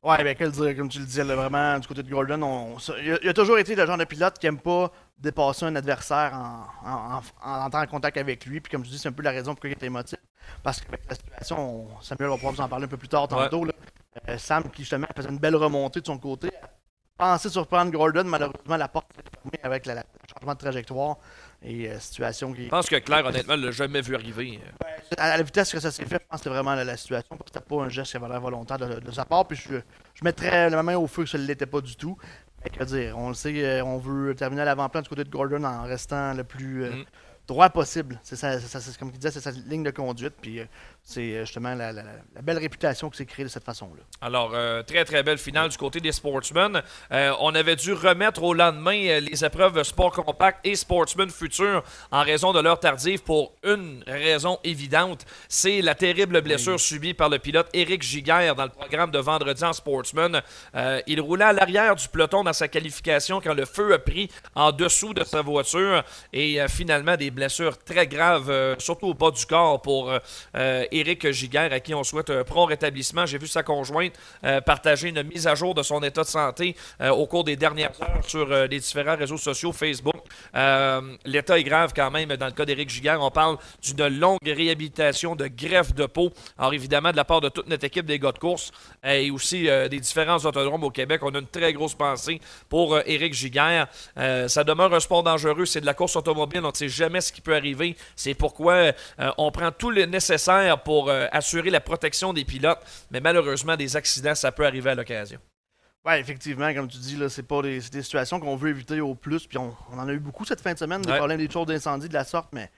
Ouais, 0.01 0.23
ben, 0.23 0.33
comme 0.75 0.87
tu 0.87 0.99
le 0.99 1.05
disais, 1.05 1.23
vraiment, 1.23 1.77
du 1.77 1.85
côté 1.85 2.03
de 2.03 2.09
Gordon, 2.09 2.77
il, 3.03 3.27
a, 3.27 3.33
toujours 3.33 3.59
été 3.59 3.75
le 3.75 3.85
genre 3.85 3.97
de 3.97 4.05
pilote 4.05 4.39
qui 4.39 4.47
aime 4.47 4.57
pas 4.57 4.91
dépasser 5.19 5.65
un 5.65 5.75
adversaire 5.75 6.32
en, 6.34 6.65
en, 6.89 7.21
en, 7.43 7.65
entrant 7.65 7.82
en 7.82 7.88
contact 7.88 8.17
avec 8.17 8.45
lui. 8.45 8.60
Puis 8.62 8.71
comme 8.71 8.86
je 8.86 8.89
dis, 8.89 8.97
c'est 8.97 9.10
un 9.10 9.13
peu 9.13 9.23
la 9.23 9.32
raison 9.32 9.53
pour 9.53 9.65
laquelle 9.65 9.71
il 9.71 9.77
était 9.77 9.88
émotif. 9.88 10.19
Parce 10.63 10.82
que 10.82 10.91
la 11.08 11.15
situation, 11.15 11.88
Samuel 12.01 12.29
va 12.29 12.36
pouvoir 12.36 12.53
vous 12.53 12.62
en 12.62 12.69
parler 12.69 12.86
un 12.86 12.89
peu 12.89 12.97
plus 12.97 13.08
tard 13.08 13.27
tantôt. 13.27 13.65
Sam, 14.38 14.69
qui 14.71 14.82
justement 14.84 15.08
faisait 15.15 15.29
une 15.29 15.38
belle 15.38 15.55
remontée 15.55 16.01
de 16.01 16.05
son 16.05 16.17
côté, 16.17 16.49
pensé 17.17 17.49
surprendre 17.49 17.91
Gordon. 17.91 18.23
Malheureusement, 18.25 18.77
la 18.77 18.88
porte 18.88 19.08
est 19.19 19.38
fermée 19.38 19.60
avec 19.63 19.86
le 19.86 19.93
changement 20.34 20.53
de 20.53 20.60
trajectoire. 20.60 21.17
Et 21.62 21.91
situation 21.99 22.53
qui. 22.53 22.65
Je 22.65 22.69
pense 22.69 22.89
que 22.89 22.95
Claire, 22.95 23.25
honnêtement, 23.25 23.58
ne 23.58 23.65
l'a 23.65 23.71
jamais 23.71 24.01
vu 24.01 24.15
arriver. 24.15 24.60
À 25.17 25.38
la 25.38 25.43
vitesse 25.43 25.71
que 25.71 25.79
ça 25.79 25.91
s'est 25.91 26.05
fait, 26.05 26.19
je 26.21 26.27
pense 26.27 26.39
que 26.39 26.43
c'était 26.43 26.49
vraiment 26.49 26.73
la, 26.75 26.97
situation. 26.97 27.38
C'était 27.45 27.65
pas 27.65 27.84
un 27.84 27.89
geste 27.89 28.12
qui 28.12 28.17
avait 28.17 28.29
l'air 28.29 28.41
volontaire 28.41 28.77
de, 28.77 29.12
sa 29.12 29.25
part. 29.25 29.47
Puis 29.47 29.58
je, 29.58 29.75
je 30.13 30.23
mettrais 30.23 30.69
la 30.69 30.82
main 30.82 30.95
au 30.97 31.08
feu 31.08 31.23
que 31.23 31.29
ça 31.29 31.38
ne 31.38 31.43
l'était 31.43 31.65
pas 31.65 31.82
du 31.82 31.95
tout. 31.95 32.17
Dire, 32.86 33.17
on 33.17 33.30
le 33.30 33.34
sait, 33.34 33.82
on 33.82 33.98
veut 33.98 34.36
terminer 34.36 34.63
à 34.63 34.65
l'avant-plan 34.65 35.02
du 35.02 35.10
côté 35.10 35.24
de 35.24 35.30
Gordon 35.30 35.63
en 35.63 35.84
restant 35.84 36.34
le 36.34 36.43
plus. 36.43 36.89
Mm 36.89 37.06
droit 37.50 37.69
possible. 37.69 38.19
C'est 38.24 38.36
ça, 38.36 38.60
c'est 38.60 38.98
comme 38.98 39.10
il 39.10 39.17
disait, 39.17 39.32
c'est 39.32 39.41
sa 39.41 39.52
ligne 39.52 39.84
de 39.84 39.91
conduite. 39.91 40.36
Puis 40.39 40.60
euh, 40.60 40.65
c'est 41.03 41.33
euh, 41.33 41.45
justement 41.45 41.73
la, 41.73 41.93
belle 42.41 42.57
réputation 42.57 43.09
que 43.09 43.15
c'est 43.15 43.25
créé 43.25 43.45
de 43.45 43.49
cette 43.49 43.63
façon-là. 43.63 44.03
Alors, 44.21 44.51
euh, 44.53 44.83
très 44.83 45.05
très 45.05 45.23
belle 45.23 45.38
finale 45.38 45.69
du 45.69 45.77
côté 45.77 45.99
des 45.99 46.12
Sportsmen. 46.12 46.81
on 47.12 47.55
avait 47.55 47.75
dû 47.75 47.93
remettre 47.93 48.43
au 48.43 48.53
lendemain 48.53 49.19
les 49.19 49.43
épreuves 49.43 49.81
Sport 49.83 50.12
Compact 50.12 50.59
et 50.65 50.75
Sportsman 50.75 51.29
Futur 51.29 51.83
en 52.12 52.23
raison 52.23 52.53
de 52.53 52.59
l'heure 52.59 52.79
tardive 52.79 53.23
pour 53.23 53.53
une 53.63 54.03
raison 54.05 54.59
évidente. 54.63 55.25
C'est 55.47 55.81
la 55.81 55.95
terrible 55.95 56.41
blessure 56.41 56.79
subie 56.79 57.13
par 57.13 57.29
le 57.29 57.39
pilote 57.39 57.69
Eric 57.73 58.03
Giguère 58.03 58.55
dans 58.55 58.65
le 58.65 58.69
programme 58.69 59.12
de 59.12 59.19
vendredi 59.19 59.63
en 59.63 59.73
Sportsman. 59.73 60.41
il 61.07 61.21
roulait 61.21 61.45
à 61.45 61.53
l'arrière 61.53 61.95
du 61.95 62.07
peloton 62.07 62.43
dans 62.43 62.53
sa 62.53 62.67
qualification 62.67 63.41
quand 63.41 63.53
le 63.53 63.65
feu 63.65 63.93
a 63.93 63.99
pris 63.99 64.29
en 64.55 64.71
dessous 64.71 65.13
de 65.13 65.23
sa 65.23 65.41
voiture 65.41 66.03
et 66.33 66.59
finalement 66.67 67.15
des 67.15 67.29
blessure 67.39 67.77
très 67.77 68.07
grave, 68.07 68.49
euh, 68.49 68.75
surtout 68.79 69.07
au 69.07 69.13
bas 69.13 69.31
du 69.31 69.45
corps 69.45 69.81
pour 69.81 70.12
euh, 70.12 70.19
euh, 70.55 70.85
Éric 70.99 71.31
Giguère, 71.31 71.71
à 71.73 71.79
qui 71.79 71.93
on 71.93 72.03
souhaite 72.03 72.29
un 72.29 72.43
prompt 72.43 72.65
rétablissement. 72.65 73.25
J'ai 73.25 73.38
vu 73.38 73.47
sa 73.47 73.63
conjointe 73.63 74.13
partager 74.65 75.09
une 75.09 75.23
mise 75.23 75.47
à 75.47 75.55
jour 75.55 75.73
de 75.73 75.83
son 75.83 76.01
état 76.03 76.23
de 76.23 76.27
santé 76.27 76.75
au 76.99 77.25
cours 77.27 77.43
des 77.43 77.55
dernières 77.55 77.91
heures 78.01 78.23
sur 78.25 78.47
les 78.47 78.79
différents 78.79 79.15
réseaux 79.15 79.38
sociaux, 79.38 79.71
Facebook. 79.71 80.15
L'état 81.25 81.59
est 81.59 81.63
grave 81.63 81.93
quand 81.95 82.12
même 82.12 82.35
dans 82.35 82.45
le 82.45 82.51
cas 82.51 82.65
d'Éric 82.65 82.89
Giguère. 82.89 83.21
On 83.21 83.31
parle 83.31 83.57
d'une 83.81 84.07
longue 84.07 84.39
réhabilitation 84.45 85.35
de 85.35 85.47
greffe 85.47 85.93
de 85.93 86.05
peau. 86.05 86.31
Alors 86.57 86.73
évidemment, 86.73 87.12
de 87.12 87.17
la 87.17 87.25
part 87.25 87.41
de 87.41 87.49
toute 87.49 87.67
notre 87.67 87.85
équipe 87.85 88.05
des 88.05 88.19
gars 88.19 88.31
de 88.31 88.39
course 88.39 88.71
et 89.03 89.31
aussi 89.31 89.63
des 89.63 89.99
différents 89.99 90.38
autodromes 90.38 90.83
au 90.83 90.91
Québec, 90.91 91.21
on 91.23 91.33
a 91.33 91.39
une 91.39 91.47
très 91.47 91.73
grosse 91.73 91.95
pensée 91.95 92.39
pour 92.67 92.99
Éric 93.05 93.33
Giguère. 93.33 93.88
ça 94.15 94.63
demeure 94.63 94.93
un 94.93 94.99
sport 94.99 95.23
dangereux, 95.23 95.65
c'est 95.65 95.81
de 95.81 95.85
la 95.85 95.93
course 95.93 96.15
automobile, 96.15 96.62
on 96.63 96.69
ne 96.69 96.73
sait 96.73 96.89
jamais 96.89 97.21
ce 97.21 97.31
qui 97.31 97.41
peut 97.41 97.55
arriver. 97.55 97.95
C'est 98.15 98.33
pourquoi 98.33 98.73
euh, 98.73 98.91
on 99.38 99.51
prend 99.51 99.71
tout 99.71 99.91
le 99.91 100.05
nécessaire 100.05 100.78
pour 100.79 101.09
euh, 101.09 101.27
assurer 101.31 101.69
la 101.69 101.79
protection 101.79 102.33
des 102.33 102.45
pilotes. 102.45 102.79
Mais 103.11 103.19
malheureusement, 103.19 103.75
des 103.75 103.95
accidents, 103.95 104.35
ça 104.35 104.51
peut 104.51 104.65
arriver 104.65 104.89
à 104.91 104.95
l'occasion. 104.95 105.39
Oui, 106.05 106.13
effectivement, 106.13 106.73
comme 106.73 106.87
tu 106.87 106.97
dis, 106.97 107.19
c'est 107.29 107.43
pas 107.43 107.61
des, 107.61 107.81
situations 107.81 108.39
qu'on 108.39 108.55
veut 108.55 108.69
éviter 108.69 109.01
au 109.01 109.15
plus. 109.15 109.45
Puis 109.45 109.57
on, 109.57 109.75
en 109.91 110.07
a 110.07 110.13
eu 110.13 110.19
beaucoup 110.19 110.45
cette 110.45 110.61
fin 110.61 110.73
de 110.73 110.77
semaine, 110.77 111.01
des 111.01 111.13
problèmes, 111.13 111.37
des 111.37 111.51
choses 111.51 111.67
d'incendie 111.67 112.07
de 112.07 112.13
la 112.13 112.23
sorte, 112.23 112.49
mais 112.53 112.71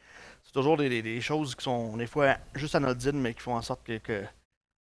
c'est 0.44 0.54
toujours 0.54 0.76
des, 0.76 1.22
choses 1.22 1.56
qui 1.56 1.64
sont 1.64 1.96
des 1.98 2.08
fois 2.08 2.38
juste 2.56 2.76
anodines, 2.76 3.20
mais 3.20 3.34
qui 3.34 3.42
font 3.42 3.56
en 3.56 3.62
sorte 3.62 3.82
que, 3.84 4.24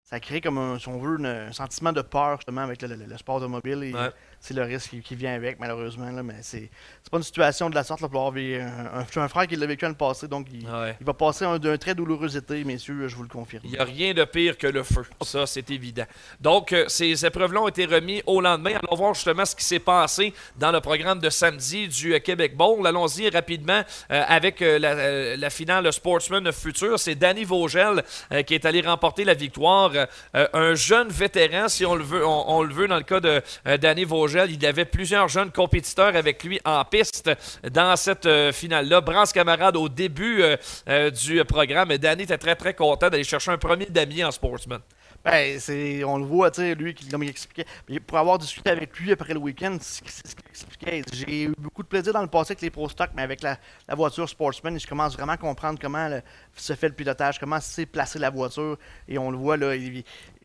ça 0.04 0.20
crée 0.20 0.42
comme 0.42 0.58
un, 0.58 0.80
si 0.80 0.90
on 0.90 0.98
veut, 0.98 1.24
un 1.24 1.54
sentiment 1.54 1.94
de 1.94 2.02
peur 2.02 2.38
justement 2.38 2.62
avec 2.62 2.82
le, 2.82 3.18
sport 3.18 3.36
automobile. 3.36 3.84
Et, 3.84 3.94
c'est 4.42 4.56
le 4.56 4.64
risque 4.64 5.00
qui, 5.04 5.16
vient 5.16 5.36
avec, 5.36 5.60
malheureusement. 5.60 6.10
Là, 6.10 6.24
mais 6.24 6.38
c'est 6.42 6.72
pas 7.12 7.18
une 7.18 7.24
situation 7.24 7.70
de 7.70 7.76
la 7.76 7.84
sorte. 7.84 8.02
Là, 8.02 8.10
pour 8.10 8.26
avoir 8.26 8.44
un, 8.44 9.06
un, 9.16 9.28
frère 9.28 9.46
qui 9.46 9.56
l'a 9.56 9.68
vécu 9.68 9.86
dans 9.86 9.90
le 9.90 9.96
passé, 9.96 10.28
donc 10.28 10.48
il, 10.52 10.66
va 10.66 11.14
passer 11.14 11.46
d'un 11.60 11.78
très 11.78 11.94
douloureux 11.94 12.36
été, 12.36 12.64
messieurs, 12.64 13.08
je 13.08 13.16
vous 13.16 13.22
le 13.22 13.30
confirme. 13.30 13.62
Il 13.66 13.72
n'y 13.72 13.78
a 13.78 13.84
rien 13.84 14.16
de 14.16 14.24
pire 14.24 14.58
que 14.58 14.66
le 14.66 14.82
feu. 14.82 15.06
Ça, 15.22 15.46
c'est 15.46 15.70
évident. 15.70 16.06
Donc, 16.40 16.74
euh, 16.74 16.86
ces 16.88 17.24
épreuves-là 17.24 17.62
ont 17.62 17.68
été 17.68 17.86
remis 17.86 18.24
au 18.26 18.42
lendemain. 18.42 18.72
Allons 18.72 18.96
voir 18.96 19.14
justement 19.14 19.46
ce 19.46 19.56
qui 19.56 19.64
s'est 19.64 19.80
passé 19.80 20.34
dans 20.58 20.72
le 20.72 20.82
programme 20.82 21.20
de 21.20 21.30
samedi 21.30 21.88
du 21.88 22.16
euh, 22.16 22.20
Québec 22.20 22.58
Bowl. 22.58 22.86
Allons-y 22.88 23.30
rapidement 23.30 23.84
euh, 24.12 24.24
avec 24.28 24.62
la, 24.62 25.36
la, 25.38 25.50
finale 25.52 25.94
Sportsman 25.94 26.52
Future. 26.52 26.98
C'est 26.98 27.16
Danny 27.16 27.44
Vogel 27.44 28.04
qui 28.48 28.56
est 28.56 28.66
allé 28.66 28.82
remporter 28.82 29.24
la 29.24 29.34
victoire. 29.34 29.92
un 30.34 30.74
jeune 30.76 31.10
vétéran, 31.10 31.68
si 31.68 31.86
on 31.86 31.96
le 31.96 32.04
veut, 32.04 32.26
on, 32.26 32.64
le 32.64 32.74
veut 32.74 32.88
dans 32.88 32.98
le 32.98 33.04
cas 33.04 33.20
de 33.20 33.42
Danny 33.78 34.06
Vogel 34.06 34.31
il 34.34 34.62
y 34.62 34.66
avait 34.66 34.86
plusieurs 34.86 35.28
jeunes 35.28 35.52
compétiteurs 35.52 36.16
avec 36.16 36.44
lui 36.44 36.60
en 36.66 36.84
piste 36.86 37.30
dans 37.70 37.96
cette 37.96 38.26
euh, 38.26 38.52
finale-là. 38.52 39.02
Brance 39.02 39.32
camarade 39.32 39.76
au 39.76 39.90
début 39.90 40.42
euh, 40.42 40.58
euh, 40.88 41.10
du 41.10 41.44
programme. 41.46 41.96
Danny 41.98 42.24
était 42.24 42.38
très, 42.38 42.56
très 42.56 42.74
content 42.74 43.10
d'aller 43.10 43.24
chercher 43.24 43.52
un 43.52 43.58
premier 43.58 43.86
damier 43.86 44.24
en 44.24 44.32
sportsman. 44.32 44.80
Ben, 45.24 45.60
c'est, 45.60 46.04
on 46.04 46.18
le 46.18 46.26
voit, 46.26 46.50
lui, 46.76 46.96
comme 46.96 47.22
il 47.22 47.30
expliquait. 47.30 47.66
Pour 48.08 48.18
avoir 48.18 48.40
discuté 48.40 48.72
avec 48.72 48.98
lui 48.98 49.12
après 49.12 49.34
le 49.34 49.40
week-end, 49.40 49.78
c'est 49.80 50.08
ce 50.08 50.36
qu'il 50.36 50.50
expliquait. 50.50 51.04
J'ai 51.14 51.44
eu 51.44 51.54
beaucoup 51.60 51.84
de 51.84 51.88
plaisir 51.88 52.12
dans 52.12 52.24
le 52.24 52.28
passé 52.28 52.54
avec 52.54 52.62
les 52.62 52.72
Pro 52.72 52.90
Stock, 52.90 53.12
mais 53.16 53.22
avec 53.22 53.44
la, 53.44 53.60
voiture 53.94 54.28
Sportsman, 54.28 54.80
je 54.80 54.88
commence 54.88 55.14
vraiment 55.14 55.34
à 55.34 55.38
comprendre 55.38 55.78
comment 55.80 56.10
se 56.56 56.74
fait 56.74 56.88
le 56.88 56.96
pilotage, 56.96 57.40
comment 57.40 57.60
c'est 57.60 57.86
placer 57.86 58.18
la 58.18 58.32
voiture. 58.32 58.78
Et 59.08 59.20
on 59.20 59.30
le 59.30 59.38
voit, 59.38 59.58
là, 59.58 59.76
il, 59.76 60.04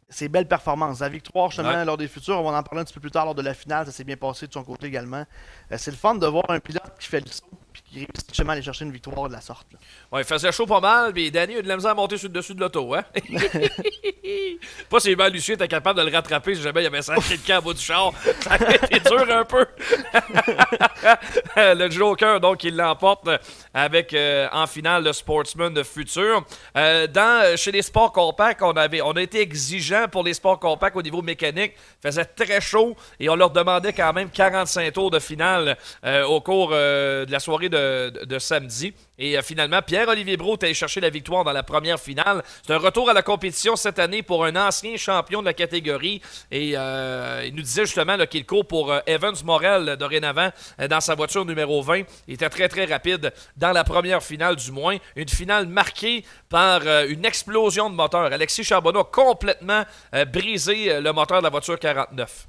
ses 0.08 0.28
belles 0.28 0.48
performances. 0.48 1.00
La 1.00 1.08
victoire, 1.08 1.50
justement, 1.50 1.84
lors 1.84 1.96
des 1.96 2.08
futurs, 2.08 2.38
on 2.38 2.50
va 2.50 2.58
en 2.58 2.62
parler 2.62 2.82
un 2.82 2.84
petit 2.84 2.94
peu 2.94 3.00
plus 3.00 3.10
tard 3.10 3.24
lors 3.24 3.34
de 3.34 3.42
la 3.42 3.54
finale. 3.54 3.86
Ça 3.86 3.92
s'est 3.92 4.04
bien 4.04 4.16
passé 4.16 4.46
de 4.46 4.52
son 4.52 4.62
côté 4.62 4.86
également. 4.86 5.24
Euh, 5.72 5.76
c'est 5.78 5.90
le 5.90 5.96
fun 5.96 6.14
de 6.14 6.26
voir 6.26 6.44
un 6.48 6.60
pilote 6.60 6.92
qui 6.98 7.08
fait 7.08 7.20
le 7.20 7.26
saut 7.26 7.44
et 7.74 7.80
qui 7.90 7.94
réussit 7.96 8.28
justement 8.28 8.50
à 8.50 8.52
aller 8.54 8.62
chercher 8.62 8.84
une 8.84 8.92
victoire 8.92 9.28
de 9.28 9.34
la 9.34 9.40
sorte. 9.40 9.66
Ouais, 10.12 10.22
il 10.22 10.24
faisait 10.24 10.52
chaud 10.52 10.66
pas 10.66 10.80
mal, 10.80 11.12
mais 11.14 11.30
Danny 11.30 11.56
a 11.56 11.58
eu 11.58 11.62
de 11.62 11.68
la 11.68 11.76
misère 11.76 11.90
à 11.90 11.94
monter 11.94 12.16
sur 12.16 12.28
le 12.28 12.34
dessus 12.34 12.54
de 12.54 12.60
l'auto. 12.60 12.94
Hein? 12.94 13.04
pas 14.88 15.00
si 15.00 15.14
mal 15.16 15.32
Lucien 15.32 15.54
était 15.54 15.68
capable 15.68 15.98
de 16.00 16.06
le 16.06 16.14
rattraper 16.14 16.54
si 16.54 16.62
jamais 16.62 16.80
il 16.80 16.84
y 16.84 16.86
avait 16.86 17.02
ça 17.02 17.16
quelqu'un 17.16 17.58
à 17.58 17.60
bout 17.60 17.74
du 17.74 17.80
char. 17.80 18.12
Ça 18.40 18.54
aurait 18.54 18.76
été 18.76 19.00
dur 19.00 19.26
un 19.30 19.44
peu. 19.44 19.66
le 21.56 21.90
Joker, 21.90 22.40
donc, 22.40 22.64
il 22.64 22.76
l'emporte 22.76 23.28
avec 23.74 24.12
euh, 24.14 24.48
en 24.52 24.66
finale 24.66 25.04
le 25.04 25.12
Sportsman 25.12 25.72
de 25.72 25.82
futur. 25.82 26.44
Euh, 26.76 27.06
dans, 27.06 27.56
chez 27.56 27.72
les 27.72 27.82
sports 27.82 28.12
compacts, 28.12 28.62
on, 28.62 28.72
avait, 28.72 29.00
on 29.02 29.12
a 29.12 29.22
été 29.22 29.40
exigeant 29.40 30.06
pour 30.10 30.22
les 30.22 30.34
sports 30.34 30.58
compacts 30.58 30.96
au 30.96 31.02
niveau 31.02 31.22
mécanique. 31.22 31.72
Il 31.76 32.08
faisait 32.08 32.24
très 32.24 32.60
chaud 32.60 32.96
et 33.20 33.28
on 33.28 33.36
leur 33.36 33.50
demandait 33.50 33.92
quand 33.92 34.12
même 34.12 34.30
45 34.30 34.92
tours 34.92 35.10
de 35.10 35.18
finale 35.18 35.76
euh, 36.04 36.24
au 36.24 36.40
cours 36.40 36.70
de 36.70 37.30
la 37.30 37.40
soirée 37.40 37.68
de 37.68 38.38
samedi. 38.38 38.94
Et 39.18 39.36
euh, 39.36 39.42
finalement, 39.42 39.80
Pierre-Olivier 39.82 40.36
Brault 40.36 40.58
est 40.58 40.64
allé 40.64 40.74
chercher 40.74 41.00
la 41.00 41.10
victoire 41.10 41.44
dans 41.44 41.52
la 41.52 41.62
première 41.62 41.98
finale. 41.98 42.42
C'est 42.66 42.72
un 42.72 42.78
retour 42.78 43.08
à 43.08 43.12
la 43.12 43.22
compétition 43.22 43.76
cette 43.76 43.98
année 43.98 44.22
pour 44.22 44.44
un 44.44 44.56
ancien 44.56 44.96
champion 44.96 45.40
de 45.40 45.46
la 45.46 45.54
catégorie. 45.54 46.20
Et 46.50 46.72
euh, 46.76 47.44
il 47.46 47.54
nous 47.54 47.62
disait 47.62 47.86
justement 47.86 48.16
qu'il 48.26 48.44
court 48.44 48.66
pour 48.66 48.92
euh, 48.92 49.00
Evans 49.06 49.34
Morel 49.44 49.96
dorénavant 49.96 50.50
dans 50.90 51.00
sa 51.00 51.14
voiture 51.14 51.44
numéro 51.44 51.82
20. 51.82 52.02
Il 52.28 52.34
était 52.34 52.48
très 52.50 52.68
très 52.68 52.84
rapide 52.84 53.32
dans 53.56 53.72
la 53.72 53.84
première 53.84 54.22
finale 54.22 54.56
du 54.56 54.72
moins. 54.72 54.96
Une 55.14 55.28
finale 55.28 55.66
marquée 55.66 56.24
par 56.48 56.82
une 57.08 57.24
explosion 57.24 57.90
de 57.90 57.94
moteur. 57.94 58.32
Alexis 58.32 58.64
Charbonneau 58.64 59.00
a 59.00 59.04
complètement 59.04 59.84
brisé 60.32 61.00
le 61.00 61.12
moteur 61.12 61.38
de 61.38 61.44
la 61.44 61.50
voiture 61.50 61.78
49. 61.78 62.46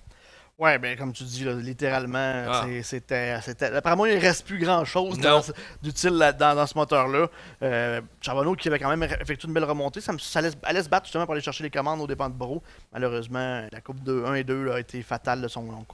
Ouais, 0.60 0.80
ben 0.80 0.98
comme 0.98 1.14
tu 1.14 1.24
dis, 1.24 1.46
littéralement, 1.62 2.46
ah. 2.50 2.66
c'était. 2.82 3.40
Apparemment, 3.76 4.08
il 4.08 4.16
ne 4.16 4.20
reste 4.20 4.44
plus 4.44 4.58
grand-chose 4.58 5.20
d'utile 5.84 6.34
dans, 6.40 6.56
dans, 6.56 6.66
ce 6.66 6.76
moteur-là. 6.76 7.28
Euh, 7.62 8.02
Charbonneau 8.22 8.56
qui 8.56 8.68
avait 8.68 8.80
quand 8.80 8.90
même 8.90 9.04
effectué 9.04 9.48
une 9.48 9.54
belle 9.54 9.66
remontée, 9.66 10.02
ça, 10.02 10.14
me, 10.14 10.18
ça 10.18 10.42
laisse, 10.42 10.56
allait 10.64 10.82
se 10.82 10.90
battre 10.90 11.06
justement 11.06 11.26
pour 11.26 11.34
aller 11.34 11.44
chercher 11.44 11.64
les 11.64 11.70
commandes 11.70 12.02
aux 12.02 12.08
dépens 12.08 12.30
de 12.30 12.34
Bro. 12.34 12.64
Malheureusement, 12.92 13.68
la 13.72 13.82
coupe 13.82 14.02
de 14.02 14.24
1 14.26 14.34
et 14.34 14.44
2 14.44 14.72
a 14.72 14.80
été 14.80 15.04
fatale 15.04 15.44
de 15.44 15.48
son 15.48 15.86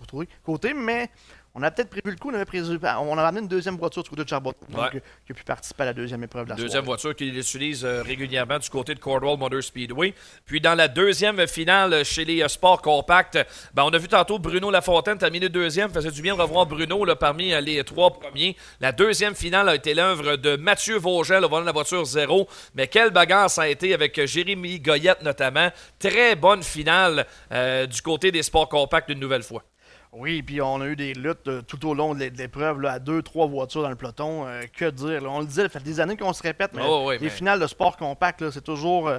côté, 0.45 0.73
mais 0.73 1.10
on 1.55 1.61
a 1.61 1.69
peut-être 1.69 1.89
prévu 1.89 2.09
le 2.09 2.15
coup, 2.15 2.31
on 2.31 2.33
avait, 2.33 2.45
prévu, 2.45 2.79
on 2.81 3.17
a 3.17 3.21
ramené 3.21 3.41
une 3.41 3.47
deuxième 3.47 3.77
voiture 3.77 4.01
du 4.01 4.09
côté 4.09 4.23
de 4.23 4.29
Charbonneau 4.29 4.55
qui 4.67 5.31
a 5.31 5.35
pu 5.35 5.43
participer 5.43 5.83
à 5.83 5.85
la 5.87 5.93
deuxième 5.93 6.23
épreuve 6.23 6.45
de 6.45 6.49
la 6.49 6.55
Deuxième 6.55 6.83
voiture 6.83 7.15
qu'il 7.15 7.37
utilise 7.37 7.85
euh, 7.85 8.01
régulièrement 8.01 8.57
du 8.57 8.67
côté 8.69 8.95
de 8.95 8.99
Cordwell 8.99 9.37
Motor 9.37 9.61
Speedway. 9.61 10.15
Puis 10.45 10.59
dans 10.59 10.73
la 10.73 10.87
deuxième 10.87 11.45
finale 11.47 12.03
chez 12.05 12.25
les 12.25 12.41
euh, 12.41 12.47
sports 12.47 12.81
compacts, 12.81 13.37
ben, 13.75 13.83
on 13.83 13.93
a 13.93 13.97
vu 13.99 14.07
tantôt 14.07 14.39
Bruno 14.39 14.71
Lafontaine 14.71 15.19
terminer 15.19 15.47
deuxième. 15.47 15.91
Faisait 15.91 16.09
du 16.09 16.23
bien 16.23 16.35
de 16.35 16.41
revoir 16.41 16.65
Bruno 16.65 17.05
là, 17.05 17.15
parmi 17.15 17.53
euh, 17.53 17.61
les 17.61 17.83
trois 17.83 18.09
premiers. 18.09 18.57
La 18.81 18.91
deuxième 18.91 19.35
finale 19.35 19.69
a 19.69 19.75
été 19.75 19.93
l'œuvre 19.93 20.37
de 20.37 20.55
Mathieu 20.55 20.97
Vogel 20.97 21.45
au 21.45 21.49
volant 21.49 21.61
de 21.61 21.67
la 21.67 21.71
voiture 21.71 22.03
zéro. 22.03 22.47
Mais 22.73 22.87
quelle 22.87 23.11
bagarre 23.11 23.51
ça 23.51 23.63
a 23.63 23.67
été 23.67 23.93
avec 23.93 24.25
Jérémy 24.25 24.79
Goyette 24.79 25.21
notamment. 25.21 25.69
Très 25.99 26.35
bonne 26.35 26.63
finale 26.63 27.27
du 27.51 28.01
côté 28.01 28.31
des 28.31 28.41
sports 28.41 28.69
compacts 28.69 29.09
une 29.09 29.19
nouvelle 29.19 29.43
fois. 29.43 29.63
Oui, 30.15 30.43
puis 30.43 30.62
on 30.62 30.80
a 30.80 30.86
eu 30.86 30.95
des 30.95 31.15
luttes 31.15 31.47
euh, 31.47 31.62
tout 31.63 31.88
au 31.88 31.95
long 31.95 32.13
de 32.13 32.26
l'épreuve, 32.26 32.86
à 32.86 32.99
deux, 32.99 33.23
trois 33.23 33.47
voitures 33.47 33.82
dans 33.82 33.89
le 33.89 33.95
peloton. 33.95 34.45
Euh, 34.45 34.62
que 34.71 34.91
dire? 34.91 35.23
On 35.28 35.39
le 35.39 35.47
disait, 35.47 35.63
ça 35.63 35.69
fait 35.69 35.84
des 35.84 35.99
années 35.99 36.15
qu'on 36.15 36.34
se 36.34 36.43
répète, 36.43 36.71
mais 36.73 36.84
oh, 36.86 37.12
les 37.12 37.30
finales 37.32 37.60
de 37.60 37.65
sport 37.65 37.97
compact, 37.97 38.52
c'est 38.52 38.63
toujours. 38.63 39.08
Euh, 39.08 39.17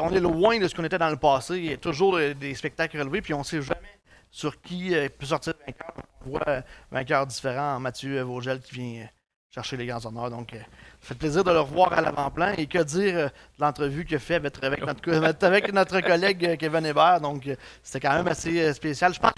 on 0.00 0.12
est 0.12 0.20
loin 0.20 0.58
de 0.58 0.66
ce 0.66 0.74
qu'on 0.74 0.82
était 0.82 0.98
dans 0.98 1.10
le 1.10 1.16
passé. 1.16 1.58
Il 1.58 1.66
y 1.66 1.72
a 1.72 1.76
toujours 1.76 2.18
des 2.18 2.54
spectacles 2.54 2.98
relevés, 2.98 3.22
puis 3.22 3.32
on 3.32 3.40
ne 3.40 3.44
sait 3.44 3.62
jamais 3.62 3.80
sur 4.28 4.60
qui 4.60 4.92
peut 5.18 5.26
sortir 5.26 5.54
vainqueur. 5.64 5.94
On 6.26 6.30
voit 6.30 6.62
vainqueur 6.90 7.26
différent 7.26 7.78
Mathieu 7.78 8.20
Vogel 8.22 8.60
qui 8.60 8.74
vient 8.74 9.08
chercher 9.50 9.76
les 9.76 9.86
grands 9.86 10.04
honneurs. 10.04 10.30
Donc, 10.30 10.56
fait 11.04 11.14
plaisir 11.14 11.44
de 11.44 11.50
le 11.50 11.60
revoir 11.60 11.92
à 11.92 12.00
l'avant-plan. 12.00 12.52
Et 12.56 12.66
que 12.66 12.82
dire 12.82 13.14
de 13.14 13.30
l'entrevue 13.58 14.04
qu'il 14.04 14.16
a 14.16 14.20
fait 14.20 14.34
avec, 14.34 14.84
notre, 14.84 15.44
avec 15.46 15.72
notre 15.72 16.00
collègue 16.00 16.56
Kevin 16.58 16.86
Hébert. 16.86 17.20
Donc, 17.20 17.48
c'était 17.82 18.06
quand 18.06 18.14
même 18.14 18.28
assez 18.28 18.72
spécial. 18.72 19.14
Je 19.14 19.20
pense 19.20 19.32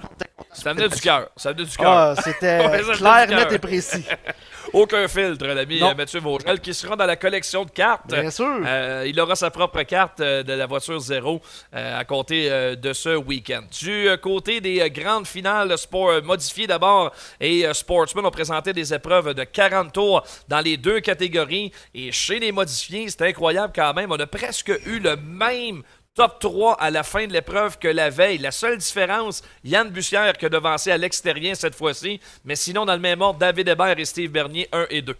Ça 0.52 0.72
venait 0.72 0.88
du 0.88 1.00
cœur. 1.00 1.28
Ça 1.36 1.52
venait 1.52 1.64
du 1.64 1.76
cœur. 1.76 1.90
Ah, 1.90 2.14
c'était 2.22 2.58
clair, 2.96 3.28
net 3.28 3.52
et 3.52 3.58
précis. 3.58 4.04
Aucun 4.72 5.06
filtre, 5.08 5.46
l'ami 5.46 5.80
Mathieu 5.96 6.20
Vogel, 6.20 6.60
qui 6.60 6.74
sera 6.74 6.96
dans 6.96 7.06
la 7.06 7.16
collection 7.16 7.64
de 7.64 7.70
cartes. 7.70 8.08
Bien 8.08 8.30
sûr. 8.30 8.60
Euh, 8.66 9.04
il 9.06 9.18
aura 9.20 9.34
sa 9.36 9.50
propre 9.50 9.82
carte 9.82 10.20
euh, 10.20 10.42
de 10.42 10.52
la 10.52 10.66
voiture 10.66 10.98
zéro 10.98 11.40
euh, 11.74 12.00
à 12.00 12.04
compter 12.04 12.76
de 12.76 12.92
ce 12.92 13.16
week-end. 13.16 13.62
Du 13.80 14.08
côté 14.22 14.60
des 14.60 14.90
grandes 14.90 15.26
finales 15.26 15.76
sport 15.78 16.22
modifiées 16.22 16.66
d'abord 16.66 17.12
et 17.40 17.66
Sportsman 17.72 18.26
ont 18.26 18.30
présenté 18.30 18.72
des 18.72 18.92
épreuves 18.92 19.34
de 19.34 19.44
40 19.44 19.92
tours 19.92 20.22
dans 20.48 20.60
les 20.60 20.76
deux 20.76 21.00
catégories. 21.00 21.55
Et 21.94 22.12
chez 22.12 22.38
les 22.38 22.52
modifiés, 22.52 23.08
c'est 23.08 23.22
incroyable 23.22 23.72
quand 23.74 23.94
même. 23.94 24.10
On 24.12 24.18
a 24.18 24.26
presque 24.26 24.72
eu 24.86 24.98
le 24.98 25.16
même 25.16 25.82
top 26.14 26.38
3 26.40 26.74
à 26.80 26.90
la 26.90 27.02
fin 27.02 27.26
de 27.26 27.32
l'épreuve 27.32 27.78
que 27.78 27.88
la 27.88 28.10
veille. 28.10 28.38
La 28.38 28.50
seule 28.50 28.78
différence, 28.78 29.42
Yann 29.64 29.90
Bussière 29.90 30.32
qui 30.32 30.46
a 30.46 30.48
devancé 30.48 30.90
à 30.90 30.98
l'extérieur 30.98 31.56
cette 31.56 31.74
fois-ci. 31.74 32.20
Mais 32.44 32.56
sinon, 32.56 32.84
dans 32.86 32.94
le 32.94 33.00
même 33.00 33.20
ordre, 33.20 33.38
David 33.38 33.68
Hébert 33.68 33.98
et 33.98 34.04
Steve 34.04 34.30
Bernier, 34.30 34.68
1 34.72 34.86
et 34.90 35.02
2. 35.02 35.16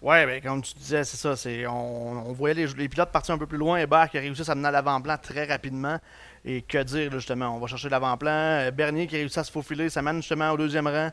Ouais, 0.00 0.26
ben, 0.26 0.40
comme 0.40 0.62
tu 0.62 0.74
disais, 0.74 1.02
c'est 1.02 1.16
ça. 1.16 1.34
C'est, 1.34 1.66
on, 1.66 2.32
voyait 2.32 2.66
les, 2.66 2.88
pilotes 2.88 3.10
partir 3.10 3.34
un 3.34 3.38
peu 3.38 3.48
plus 3.48 3.58
loin. 3.58 3.78
Hébert 3.78 4.08
qui 4.08 4.16
a 4.16 4.20
réussi 4.20 4.42
à 4.42 4.44
s'amener 4.44 4.68
à 4.68 4.70
l'avant-plan 4.70 5.16
très 5.20 5.44
rapidement. 5.44 5.98
Et 6.44 6.62
que 6.62 6.82
dire, 6.84 7.10
justement, 7.10 7.56
on 7.56 7.58
va 7.58 7.66
chercher 7.66 7.88
l'avant-plan. 7.88 8.70
Bernier 8.72 9.08
qui 9.08 9.16
a 9.16 9.18
réussi 9.18 9.40
à 9.40 9.44
se 9.44 9.50
faufiler, 9.50 9.90
ça 9.90 10.02
mène 10.02 10.16
justement 10.16 10.52
au 10.52 10.56
deuxième 10.56 10.86
rang. 10.86 11.10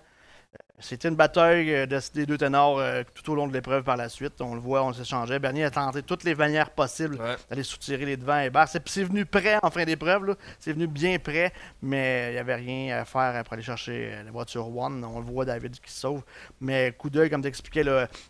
C'était 0.79 1.07
une 1.07 1.15
bataille 1.15 1.73
euh, 1.73 1.85
des 2.13 2.25
deux 2.25 2.37
ténors 2.37 2.79
euh, 2.79 3.03
tout 3.13 3.31
au 3.31 3.35
long 3.35 3.47
de 3.47 3.53
l'épreuve 3.53 3.83
par 3.83 3.95
la 3.95 4.09
suite. 4.09 4.41
On 4.41 4.55
le 4.55 4.59
voit, 4.59 4.83
on 4.83 4.91
s'échangeait. 4.91 5.39
Bernier 5.39 5.63
a 5.63 5.71
tenté 5.71 6.03
toutes 6.03 6.25
les 6.25 6.35
manières 6.35 6.69
possibles 6.71 7.17
d'aller 7.49 7.63
soutirer 7.63 8.05
les 8.05 8.17
devants 8.17 8.39
et 8.39 8.49
barres. 8.49 8.67
C'est 8.67 9.03
venu 9.03 9.25
prêt 9.25 9.57
en 9.63 9.71
fin 9.71 9.85
d'épreuve. 9.85 10.35
C'est 10.59 10.73
venu 10.73 10.87
bien 10.87 11.17
prêt, 11.17 11.53
mais 11.81 12.27
il 12.29 12.33
n'y 12.33 12.39
avait 12.39 12.55
rien 12.55 12.97
à 12.97 13.05
faire 13.05 13.41
pour 13.45 13.53
aller 13.53 13.63
chercher 13.63 14.09
euh, 14.11 14.23
la 14.23 14.31
voiture 14.31 14.67
One. 14.75 15.03
On 15.05 15.19
le 15.19 15.25
voit, 15.25 15.45
David 15.45 15.79
qui 15.79 15.89
se 15.89 16.01
sauve. 16.01 16.23
Mais 16.59 16.91
coup 16.91 17.09
d'œil, 17.09 17.29
comme 17.29 17.41
tu 17.41 17.47
expliquais, 17.47 17.85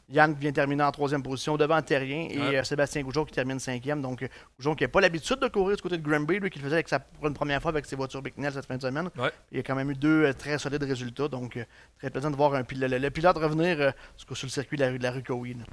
Yann 0.09 0.35
vient 0.35 0.51
terminer 0.51 0.83
en 0.83 0.91
troisième 0.91 1.23
position 1.23 1.57
devant 1.57 1.81
Terrien 1.81 2.27
et 2.29 2.63
Sébastien 2.63 3.01
Goujon 3.01 3.25
qui 3.25 3.33
termine 3.33 3.59
cinquième. 3.59 4.01
Donc, 4.01 4.27
Goujon 4.59 4.75
qui 4.75 4.83
n'a 4.83 4.87
pas 4.87 5.01
l'habitude 5.01 5.39
de 5.39 5.47
courir 5.47 5.77
du 5.77 5.81
côté 5.81 5.97
de 5.97 6.07
Granby, 6.07 6.39
lui 6.39 6.49
qui 6.51 6.59
le 6.59 6.65
faisait 6.65 6.75
avec 6.75 6.89
sa, 6.89 6.99
pour 6.99 7.27
une 7.27 7.33
première 7.33 7.61
fois 7.61 7.69
avec 7.69 7.85
ses 7.85 7.95
voitures 7.95 8.21
Bicknell 8.21 8.53
cette 8.53 8.65
fin 8.65 8.77
de 8.77 8.81
semaine. 8.81 9.09
Il 9.51 9.59
a 9.59 9.63
quand 9.63 9.75
même 9.75 9.89
eu 9.89 9.95
deux 9.95 10.31
très 10.35 10.59
solides 10.59 10.83
résultats. 10.83 11.27
Donc, 11.27 11.57
très 11.97 12.09
plaisant 12.09 12.34
voir 12.35 12.53
un 12.53 12.63
le, 12.71 13.09
pilote 13.09 13.37
revenir 13.37 13.79
euh, 13.79 13.91
sur 14.33 14.45
le 14.45 14.49
circuit 14.49 14.77
de 14.77 14.83
la 14.83 14.91
de 14.91 15.03
la 15.03 15.11
rue 15.11 15.23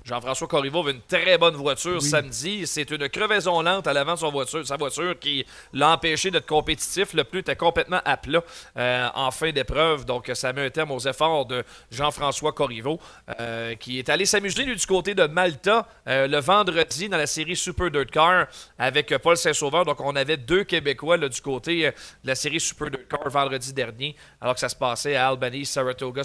Jean-François 0.04 0.46
Corriveau 0.48 0.80
avait 0.80 0.92
une 0.92 1.02
très 1.02 1.36
bonne 1.38 1.54
voiture 1.54 2.00
samedi. 2.00 2.66
C'est 2.66 2.90
une 2.90 3.08
crevaison 3.08 3.60
lente 3.62 3.86
à 3.86 3.92
l'avant 3.92 4.14
de 4.14 4.18
son 4.18 4.30
voiture, 4.30 4.66
sa 4.66 4.76
voiture 4.76 5.18
qui 5.18 5.44
l'a 5.72 5.92
empêché 5.92 6.30
d'être 6.30 6.46
compétitif. 6.46 7.12
Le 7.14 7.24
pneu 7.24 7.40
était 7.40 7.56
complètement 7.56 8.00
à 8.04 8.16
plat 8.16 8.42
euh, 8.76 9.08
en 9.14 9.30
fin 9.30 9.52
d'épreuve. 9.52 10.04
Donc, 10.04 10.30
ça 10.34 10.52
met 10.52 10.66
un 10.66 10.70
terme 10.70 10.90
aux 10.92 11.00
efforts 11.00 11.46
de 11.46 11.64
Jean-François 11.90 12.52
Corriveau, 12.52 12.98
euh, 13.40 13.74
qui 13.74 13.98
est 13.98 14.08
allé 14.08 14.24
s'amuser 14.24 14.64
du 14.64 14.86
côté 14.86 15.14
de 15.14 15.26
Malta 15.26 15.86
le 16.06 16.40
vendredi 16.40 17.08
dans 17.08 17.18
la 17.18 17.26
série 17.26 17.56
Super 17.56 17.90
Dirt 17.90 18.10
Car 18.10 18.46
avec 18.78 19.16
Paul 19.18 19.36
Saint-Sauveur. 19.36 19.84
Donc, 19.84 20.00
on 20.00 20.16
avait 20.16 20.36
deux 20.36 20.64
Québécois 20.64 21.18
du 21.18 21.40
côté 21.40 21.90
de 21.90 21.92
la 22.28 22.34
série 22.34 22.60
Super 22.60 22.90
Dirt 22.90 23.08
Car 23.08 23.28
vendredi 23.28 23.72
dernier, 23.72 24.16
alors 24.40 24.54
que 24.54 24.60
ça 24.60 24.68
se 24.68 24.76
passait 24.76 25.16
à 25.16 25.28
Albany, 25.28 25.64
Saratoga 25.64 26.22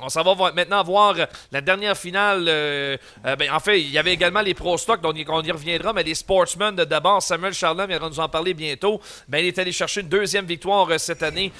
On 0.00 0.08
s'en 0.08 0.22
va 0.22 0.52
maintenant 0.52 0.82
voir 0.82 1.14
la 1.52 1.60
dernière 1.60 1.96
finale. 1.96 2.46
Euh, 2.48 2.96
euh, 3.24 3.36
ben, 3.36 3.50
en 3.52 3.60
fait, 3.60 3.80
il 3.80 3.90
y 3.90 3.98
avait 3.98 4.12
également 4.12 4.40
les 4.40 4.54
Pro 4.54 4.76
Stock, 4.78 5.00
donc 5.00 5.16
on 5.28 5.42
y 5.42 5.50
reviendra, 5.52 5.92
mais 5.92 6.02
les 6.02 6.14
Sportsmen 6.14 6.74
d'abord. 6.74 7.22
Samuel 7.22 7.52
Charland 7.52 7.88
viendra 7.88 8.08
nous 8.08 8.20
en 8.20 8.28
parler 8.28 8.54
bientôt. 8.54 9.00
Ben, 9.28 9.38
il 9.38 9.46
est 9.46 9.58
allé 9.58 9.72
chercher 9.72 10.02
une 10.02 10.08
deuxième 10.08 10.46
victoire 10.46 10.88
euh, 10.90 10.98
cette 10.98 11.22
année 11.22 11.52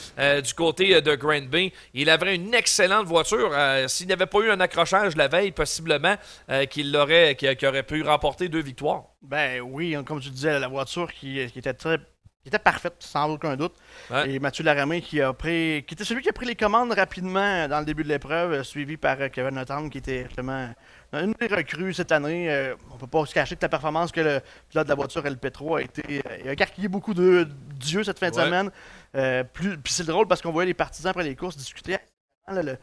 du 0.44 0.54
côté 0.54 1.00
de 1.00 1.14
Grand 1.14 1.48
Bay. 1.48 1.72
Il 1.94 2.10
avait 2.10 2.34
une 2.34 2.54
excellente 2.54 3.06
voiture. 3.06 3.50
S'il 3.86 4.06
n'y 4.06 4.12
avait 4.12 4.26
pas 4.26 4.40
eu 4.40 4.50
un 4.50 4.60
accrochage 4.60 5.16
la 5.16 5.28
veille, 5.28 5.52
possiblement 5.52 6.16
qu'il 6.70 6.94
aurait, 6.96 7.36
aurait 7.64 7.82
pu 7.82 8.02
remporter 8.02 8.48
deux 8.48 8.62
victoires. 8.62 9.04
Ben 9.22 9.60
oui, 9.60 9.96
comme 10.06 10.20
tu 10.20 10.30
disais, 10.30 10.58
la 10.58 10.68
voiture 10.68 11.12
qui 11.12 11.40
était 11.40 11.74
très 11.74 11.98
qui 12.42 12.48
était 12.48 12.58
parfaite, 12.58 12.94
sans 13.00 13.28
aucun 13.28 13.54
doute. 13.56 13.74
Et 14.26 14.38
Mathieu 14.38 14.64
Laramé 14.64 15.02
qui 15.02 15.20
a 15.20 15.32
pris, 15.32 15.84
qui 15.86 15.94
était 15.94 16.04
celui 16.04 16.22
qui 16.22 16.30
a 16.30 16.32
pris 16.32 16.46
les 16.46 16.56
commandes 16.56 16.92
rapidement 16.92 17.68
dans 17.68 17.80
le 17.80 17.84
début 17.84 18.02
de 18.02 18.08
l'épreuve, 18.08 18.62
suivi 18.62 18.96
par 18.96 19.20
euh, 19.20 19.28
Kevin 19.28 19.54
Notham, 19.54 19.90
qui 19.90 19.98
était 19.98 20.24
justement 20.24 20.70
une 21.12 21.34
des 21.38 21.48
recrues 21.48 21.92
cette 21.92 22.12
année. 22.12 22.50
Euh, 22.50 22.74
on 22.92 22.96
peut 22.96 23.06
pas 23.06 23.26
se 23.26 23.34
cacher 23.34 23.56
que 23.56 23.62
la 23.62 23.68
performance 23.68 24.10
que 24.10 24.20
le 24.20 24.40
pilote 24.70 24.86
de 24.86 24.88
la 24.88 24.94
voiture 24.94 25.22
LP3 25.22 25.78
a 25.78 25.82
été, 25.82 26.22
euh, 26.26 26.48
a 26.48 26.52
écarquillé 26.52 26.88
beaucoup 26.88 27.12
de 27.12 27.46
d'yeux 27.74 28.04
cette 28.04 28.18
fin 28.18 28.30
de 28.30 28.34
semaine. 28.34 28.70
puis 29.52 29.92
c'est 29.92 30.06
drôle 30.06 30.26
parce 30.26 30.40
qu'on 30.40 30.52
voyait 30.52 30.68
les 30.68 30.74
partisans 30.74 31.10
après 31.10 31.24
les 31.24 31.36
courses 31.36 31.56
discuter. 31.56 31.98
Le, 32.48 32.78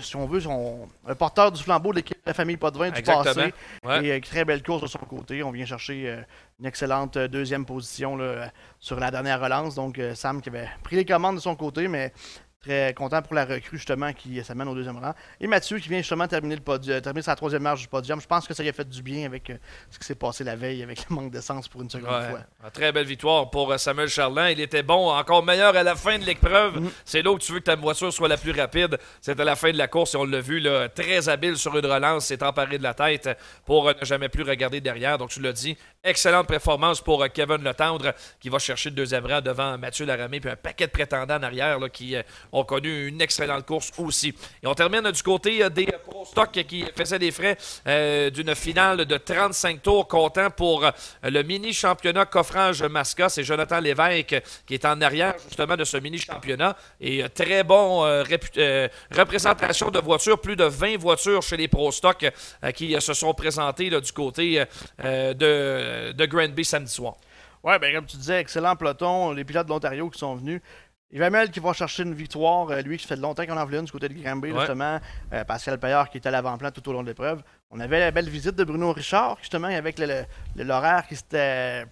si 0.00 0.16
on 0.16 0.26
veut, 0.26 0.40
son, 0.40 0.88
un 1.06 1.14
porteur 1.14 1.50
du 1.52 1.62
flambeau 1.62 1.90
de 1.90 1.96
l'équipe 1.96 2.16
de 2.16 2.22
la 2.26 2.34
famille 2.34 2.56
Potvin 2.56 2.90
du 2.90 3.02
passé. 3.02 3.52
Et 4.02 4.14
une 4.14 4.20
très 4.20 4.44
belle 4.44 4.62
course 4.62 4.82
de 4.82 4.86
son 4.86 4.98
côté. 4.98 5.42
On 5.42 5.50
vient 5.50 5.66
chercher 5.66 6.24
une 6.58 6.66
excellente 6.66 7.16
euh, 7.16 7.28
deuxième 7.28 7.66
position 7.66 8.18
sur 8.78 9.00
la 9.00 9.10
dernière 9.10 9.40
relance. 9.40 9.74
Donc, 9.74 9.98
euh, 9.98 10.14
Sam 10.14 10.40
qui 10.40 10.48
avait 10.50 10.68
pris 10.82 10.96
les 10.96 11.04
commandes 11.04 11.36
de 11.36 11.40
son 11.40 11.56
côté, 11.56 11.88
mais 11.88 12.12
Très 12.62 12.92
content 12.92 13.22
pour 13.22 13.34
la 13.34 13.46
recrue, 13.46 13.78
justement, 13.78 14.12
qui 14.12 14.44
s'amène 14.44 14.68
au 14.68 14.74
deuxième 14.74 14.98
rang. 14.98 15.14
Et 15.40 15.46
Mathieu, 15.46 15.78
qui 15.78 15.88
vient 15.88 16.00
justement 16.00 16.28
terminer, 16.28 16.56
le 16.56 16.60
podium, 16.60 17.00
terminer 17.00 17.22
sa 17.22 17.34
troisième 17.34 17.62
marche 17.62 17.80
du 17.80 17.88
podium. 17.88 18.20
Je 18.20 18.26
pense 18.26 18.46
que 18.46 18.52
ça 18.52 18.62
lui 18.62 18.68
a 18.68 18.74
fait 18.74 18.86
du 18.86 19.02
bien 19.02 19.24
avec 19.24 19.48
euh, 19.48 19.56
ce 19.90 19.98
qui 19.98 20.04
s'est 20.04 20.14
passé 20.14 20.44
la 20.44 20.56
veille, 20.56 20.82
avec 20.82 21.08
le 21.08 21.16
manque 21.16 21.30
d'essence 21.30 21.68
pour 21.68 21.80
une 21.80 21.88
seconde 21.88 22.10
fois. 22.10 22.40
Une 22.62 22.70
très 22.70 22.92
belle 22.92 23.06
victoire 23.06 23.48
pour 23.48 23.72
euh, 23.72 23.78
Samuel 23.78 24.08
Charlin. 24.08 24.50
Il 24.50 24.60
était 24.60 24.82
bon, 24.82 25.10
encore 25.10 25.42
meilleur 25.42 25.74
à 25.74 25.82
la 25.82 25.96
fin 25.96 26.18
de 26.18 26.24
l'épreuve. 26.26 26.80
Mm-hmm. 26.80 26.90
C'est 27.06 27.22
là 27.22 27.32
où 27.32 27.38
tu 27.38 27.50
veux 27.50 27.60
que 27.60 27.64
ta 27.64 27.76
voiture 27.76 28.12
soit 28.12 28.28
la 28.28 28.36
plus 28.36 28.52
rapide. 28.52 28.98
C'est 29.22 29.40
à 29.40 29.44
la 29.44 29.56
fin 29.56 29.72
de 29.72 29.78
la 29.78 29.88
course 29.88 30.12
et 30.12 30.18
on 30.18 30.24
l'a 30.24 30.42
vu, 30.42 30.60
là, 30.60 30.90
très 30.90 31.30
habile 31.30 31.56
sur 31.56 31.74
une 31.78 31.86
relance, 31.86 32.26
s'est 32.26 32.42
emparé 32.42 32.76
de 32.76 32.82
la 32.82 32.92
tête 32.92 33.30
pour 33.64 33.88
euh, 33.88 33.94
ne 33.98 34.04
jamais 34.04 34.28
plus 34.28 34.42
regarder 34.42 34.82
derrière. 34.82 35.16
Donc, 35.16 35.30
tu 35.30 35.40
l'as 35.40 35.54
dit, 35.54 35.78
excellente 36.04 36.46
performance 36.46 37.00
pour 37.00 37.26
Kevin 37.32 37.64
Letendre 37.64 38.12
qui 38.38 38.50
va 38.50 38.58
chercher 38.58 38.90
le 38.90 38.96
deuxième 38.96 39.24
rang 39.24 39.40
devant 39.40 39.78
Mathieu 39.78 40.04
Laramé, 40.04 40.40
puis 40.40 40.50
un 40.50 40.56
paquet 40.56 40.86
de 40.86 40.92
prétendants 40.92 41.36
en 41.36 41.42
arrière 41.42 41.78
là, 41.78 41.88
qui 41.88 42.14
ont 42.52 42.64
connu 42.64 43.08
une 43.08 43.20
excellente 43.20 43.66
course 43.66 43.92
aussi. 43.98 44.34
Et 44.62 44.66
on 44.66 44.74
termine 44.74 45.10
du 45.10 45.22
côté 45.22 45.62
euh, 45.62 45.68
des 45.68 45.86
Pro 45.86 46.24
Stock 46.24 46.50
qui 46.50 46.84
faisaient 46.96 47.18
des 47.18 47.30
frais 47.30 47.56
euh, 47.86 48.30
d'une 48.30 48.54
finale 48.54 49.04
de 49.04 49.16
35 49.16 49.82
tours, 49.82 50.08
comptant 50.08 50.50
pour 50.50 50.84
euh, 50.84 50.90
le 51.24 51.42
mini-championnat 51.42 52.26
coffrage 52.26 52.82
Masca. 52.82 53.28
C'est 53.28 53.44
Jonathan 53.44 53.80
Lévesque 53.80 54.42
qui 54.66 54.74
est 54.74 54.84
en 54.84 55.00
arrière 55.00 55.34
justement 55.48 55.76
de 55.76 55.84
ce 55.84 55.96
mini-championnat. 55.96 56.76
Et 57.00 57.24
très 57.34 57.62
bon 57.64 58.00
représentation 59.10 59.90
de 59.90 59.98
voitures, 59.98 60.40
plus 60.40 60.56
de 60.56 60.64
20 60.64 60.98
voitures 60.98 61.42
chez 61.42 61.56
les 61.56 61.68
Pro 61.68 61.92
Stock 61.92 62.26
qui 62.74 62.96
se 63.00 63.14
sont 63.14 63.34
présentées 63.34 63.90
du 63.90 64.12
côté 64.12 64.64
de, 65.02 66.12
de 66.12 66.26
Granby 66.26 66.64
samedi 66.64 66.92
soir. 66.92 67.14
Oui, 67.62 67.78
bien 67.78 67.92
comme 67.92 68.06
tu 68.06 68.16
disais, 68.16 68.40
excellent 68.40 68.74
peloton. 68.74 69.32
Les 69.32 69.44
pilotes 69.44 69.66
de 69.66 69.72
l'Ontario 69.72 70.08
qui 70.08 70.18
sont 70.18 70.34
venus. 70.34 70.62
Yvamel 71.12 71.50
qui 71.50 71.58
va 71.58 71.72
chercher 71.72 72.04
une 72.04 72.14
victoire, 72.14 72.70
euh, 72.70 72.82
lui 72.82 72.96
qui 72.96 73.06
fait 73.06 73.16
longtemps 73.16 73.44
qu'on 73.44 73.56
en 73.56 73.64
voulait 73.64 73.78
une 73.78 73.84
du 73.84 73.90
côté 73.92 74.08
de 74.08 74.14
Granby, 74.14 74.52
justement. 74.56 75.00
Euh, 75.32 75.44
Pascal 75.44 75.78
Payard 75.78 76.08
qui 76.08 76.18
était 76.18 76.28
à 76.28 76.32
l'avant-plan 76.32 76.70
tout 76.70 76.88
au 76.88 76.92
long 76.92 77.02
de 77.02 77.08
l'épreuve. 77.08 77.42
On 77.70 77.80
avait 77.80 77.98
la 77.98 78.10
belle 78.12 78.28
visite 78.28 78.54
de 78.54 78.64
Bruno 78.64 78.92
Richard, 78.92 79.36
justement, 79.40 79.68
avec 79.68 80.00
l'horaire 80.56 81.06
qui 81.08 81.16
s'était. 81.16 81.86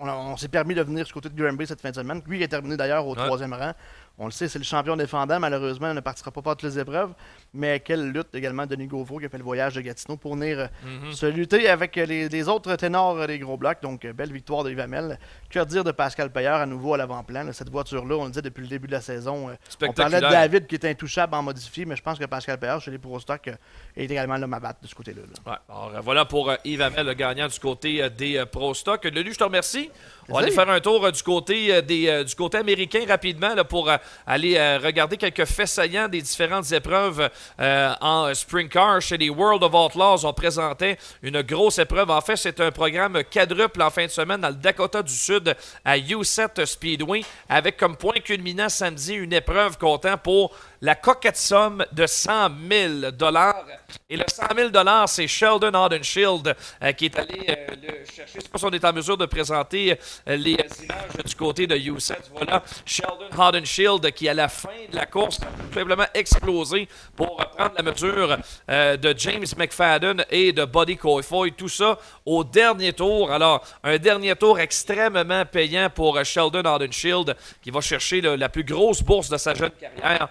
On, 0.00 0.36
s'est 0.36 0.48
permis 0.48 0.74
de 0.74 0.82
venir 0.82 1.04
du 1.04 1.12
côté 1.12 1.28
de 1.28 1.42
Granby 1.42 1.66
cette 1.66 1.80
fin 1.80 1.90
de 1.90 1.94
semaine. 1.96 2.22
Lui, 2.26 2.38
il 2.38 2.42
est 2.42 2.48
terminé 2.48 2.76
d'ailleurs 2.76 3.04
au 3.04 3.16
troisième 3.16 3.52
rang. 3.52 3.72
On 4.20 4.24
le 4.24 4.32
sait, 4.32 4.48
c'est 4.48 4.58
le 4.58 4.64
champion 4.64 4.96
défendant. 4.96 5.38
Malheureusement, 5.38 5.90
il 5.90 5.94
ne 5.94 6.00
partira 6.00 6.32
pas 6.32 6.42
pour 6.42 6.56
toutes 6.56 6.68
les 6.68 6.80
épreuves. 6.80 7.12
Mais 7.54 7.78
quelle 7.78 8.10
lutte 8.10 8.34
également 8.34 8.66
de 8.66 8.74
Denis 8.74 8.88
Gauvreau 8.88 9.20
qui 9.20 9.26
a 9.26 9.28
fait 9.28 9.38
le 9.38 9.44
voyage 9.44 9.74
de 9.74 9.80
Gatineau 9.80 10.16
pour 10.16 10.34
venir 10.34 10.58
euh, 10.58 10.66
mhm. 10.84 11.12
se 11.12 11.26
lutter 11.26 11.68
avec 11.68 11.94
les, 11.94 12.48
autres 12.48 12.74
ténors 12.74 13.28
des 13.28 13.38
gros 13.38 13.56
blocs. 13.56 13.80
Donc, 13.80 14.04
euh, 14.04 14.12
belle 14.12 14.32
victoire 14.32 14.64
de 14.64 14.70
Yvamel. 14.70 15.20
Que 15.48 15.64
dire 15.64 15.84
de 15.84 15.92
Pascal 15.92 16.32
Payeur 16.32 16.56
à 16.56 16.66
nouveau 16.66 16.94
à 16.94 16.96
l'avant-plan? 16.96 17.52
Cette 17.52 17.70
voiture-là, 17.70 18.16
on 18.16 18.24
le 18.24 18.30
disait 18.30 18.42
depuis 18.42 18.62
le 18.62 18.68
début 18.68 18.88
de 18.88 18.92
la 18.92 19.00
saison. 19.00 19.50
Euh, 19.50 19.54
on 19.82 19.92
parlait 19.92 20.20
de 20.20 20.22
David 20.28 20.66
qui 20.66 20.74
était 20.74 20.90
intouchable 20.90 21.34
en 21.36 21.42
modifié, 21.44 21.84
mais 21.84 21.94
je 21.94 22.02
pense 22.02 22.18
que 22.18 22.24
Pascal 22.24 22.58
Payeur, 22.58 22.80
chez 22.80 22.90
les 22.90 22.98
Pro 22.98 23.20
Stock, 23.20 23.48
est 23.96 24.04
également 24.04 24.36
l'homme 24.36 24.54
à 24.54 24.60
battre 24.60 24.80
de 24.82 24.88
ce 24.88 24.96
côté-là. 24.96 25.22
alors, 25.46 25.92
voilà 26.02 26.24
pour 26.24 26.52
Yvamel, 26.64 27.06
le 27.06 27.14
gagnant 27.14 27.46
du 27.46 27.58
côté 27.60 28.10
des 28.10 28.44
Pro 28.50 28.74
Stock. 28.74 29.04
Lelu, 29.04 29.32
je 29.32 29.38
te 29.38 29.44
remercie. 29.44 29.90
On 30.30 30.34
va 30.34 30.40
aller 30.40 30.50
faire 30.50 30.68
un 30.68 30.80
tour 30.80 31.10
du, 31.10 31.22
côté, 31.22 31.80
des, 31.82 32.24
du 32.24 32.34
côté 32.34 32.58
américain 32.58 33.00
rapidement 33.08 33.54
là, 33.54 33.64
pour 33.64 33.90
aller 34.26 34.78
regarder 34.78 35.16
quelques 35.16 35.46
faits 35.46 35.68
saillants 35.68 36.08
des 36.08 36.20
différentes 36.20 36.70
épreuves 36.70 37.30
euh, 37.60 37.94
en 38.00 38.34
sprint 38.34 38.70
car 38.70 39.00
chez 39.00 39.16
les 39.16 39.30
World 39.30 39.62
of 39.62 39.72
Outlaws. 39.74 40.26
On 40.26 40.32
présentait 40.32 40.98
une 41.22 41.42
grosse 41.42 41.78
épreuve. 41.78 42.10
En 42.10 42.20
fait, 42.20 42.36
c'est 42.36 42.60
un 42.60 42.70
programme 42.70 43.22
quadruple 43.32 43.82
en 43.82 43.90
fin 43.90 44.04
de 44.04 44.10
semaine 44.10 44.40
dans 44.40 44.48
le 44.48 44.54
Dakota 44.54 45.02
du 45.02 45.12
Sud 45.12 45.54
à 45.84 45.96
U7 45.98 46.64
Speedway 46.66 47.22
avec 47.48 47.76
comme 47.76 47.96
point 47.96 48.20
culminant 48.22 48.68
samedi 48.68 49.14
une 49.14 49.32
épreuve 49.32 49.78
comptant 49.78 50.18
pour 50.18 50.54
la 50.80 50.94
coquette 50.94 51.36
somme 51.36 51.84
de 51.92 52.06
100 52.06 52.50
000 52.70 53.10
dollars. 53.12 53.64
Et 54.10 54.16
le 54.16 54.24
100 54.26 54.42
000 54.54 55.06
c'est 55.06 55.26
Sheldon 55.26 55.74
Haudenshield 55.74 56.54
euh, 56.82 56.92
qui 56.92 57.06
est 57.06 57.18
allé 57.18 57.46
euh, 57.48 57.66
le 57.82 58.04
chercher. 58.04 58.32
Je 58.34 58.38
ne 58.38 58.42
sais 58.42 58.48
pas 58.48 58.58
si 58.58 58.64
on 58.64 58.70
est 58.70 58.84
en 58.84 58.92
mesure 58.92 59.16
de 59.16 59.26
présenter 59.26 59.98
euh, 60.28 60.36
les 60.36 60.52
images 60.82 61.24
du 61.24 61.34
côté 61.34 61.66
de 61.66 61.76
USET. 61.76 62.16
Voilà, 62.34 62.62
Sheldon 62.84 63.28
Haudenshield 63.36 64.10
qui, 64.12 64.28
à 64.28 64.34
la 64.34 64.48
fin 64.48 64.68
de 64.90 64.96
la 64.96 65.06
course, 65.06 65.40
a 65.40 65.46
tout 65.46 65.74
simplement 65.74 66.06
explosé 66.14 66.88
pour 67.16 67.36
prendre 67.36 67.72
la 67.76 67.82
mesure 67.82 68.38
de 68.68 69.14
James 69.16 69.46
McFadden 69.56 70.24
et 70.30 70.52
de 70.52 70.64
Buddy 70.64 70.96
Koifoy. 70.96 71.52
Tout 71.52 71.68
ça 71.68 71.98
au 72.24 72.44
dernier 72.44 72.92
tour. 72.92 73.30
Alors, 73.30 73.64
un 73.82 73.98
dernier 73.98 74.36
tour 74.36 74.58
extrêmement 74.58 75.44
payant 75.44 75.90
pour 75.90 76.22
Sheldon 76.24 76.64
Haudenshield 76.64 77.36
qui 77.62 77.70
va 77.70 77.80
chercher 77.80 78.20
la 78.20 78.48
plus 78.48 78.64
grosse 78.64 79.02
bourse 79.02 79.28
de 79.28 79.36
sa 79.36 79.54
jeune 79.54 79.70
carrière 79.70 80.28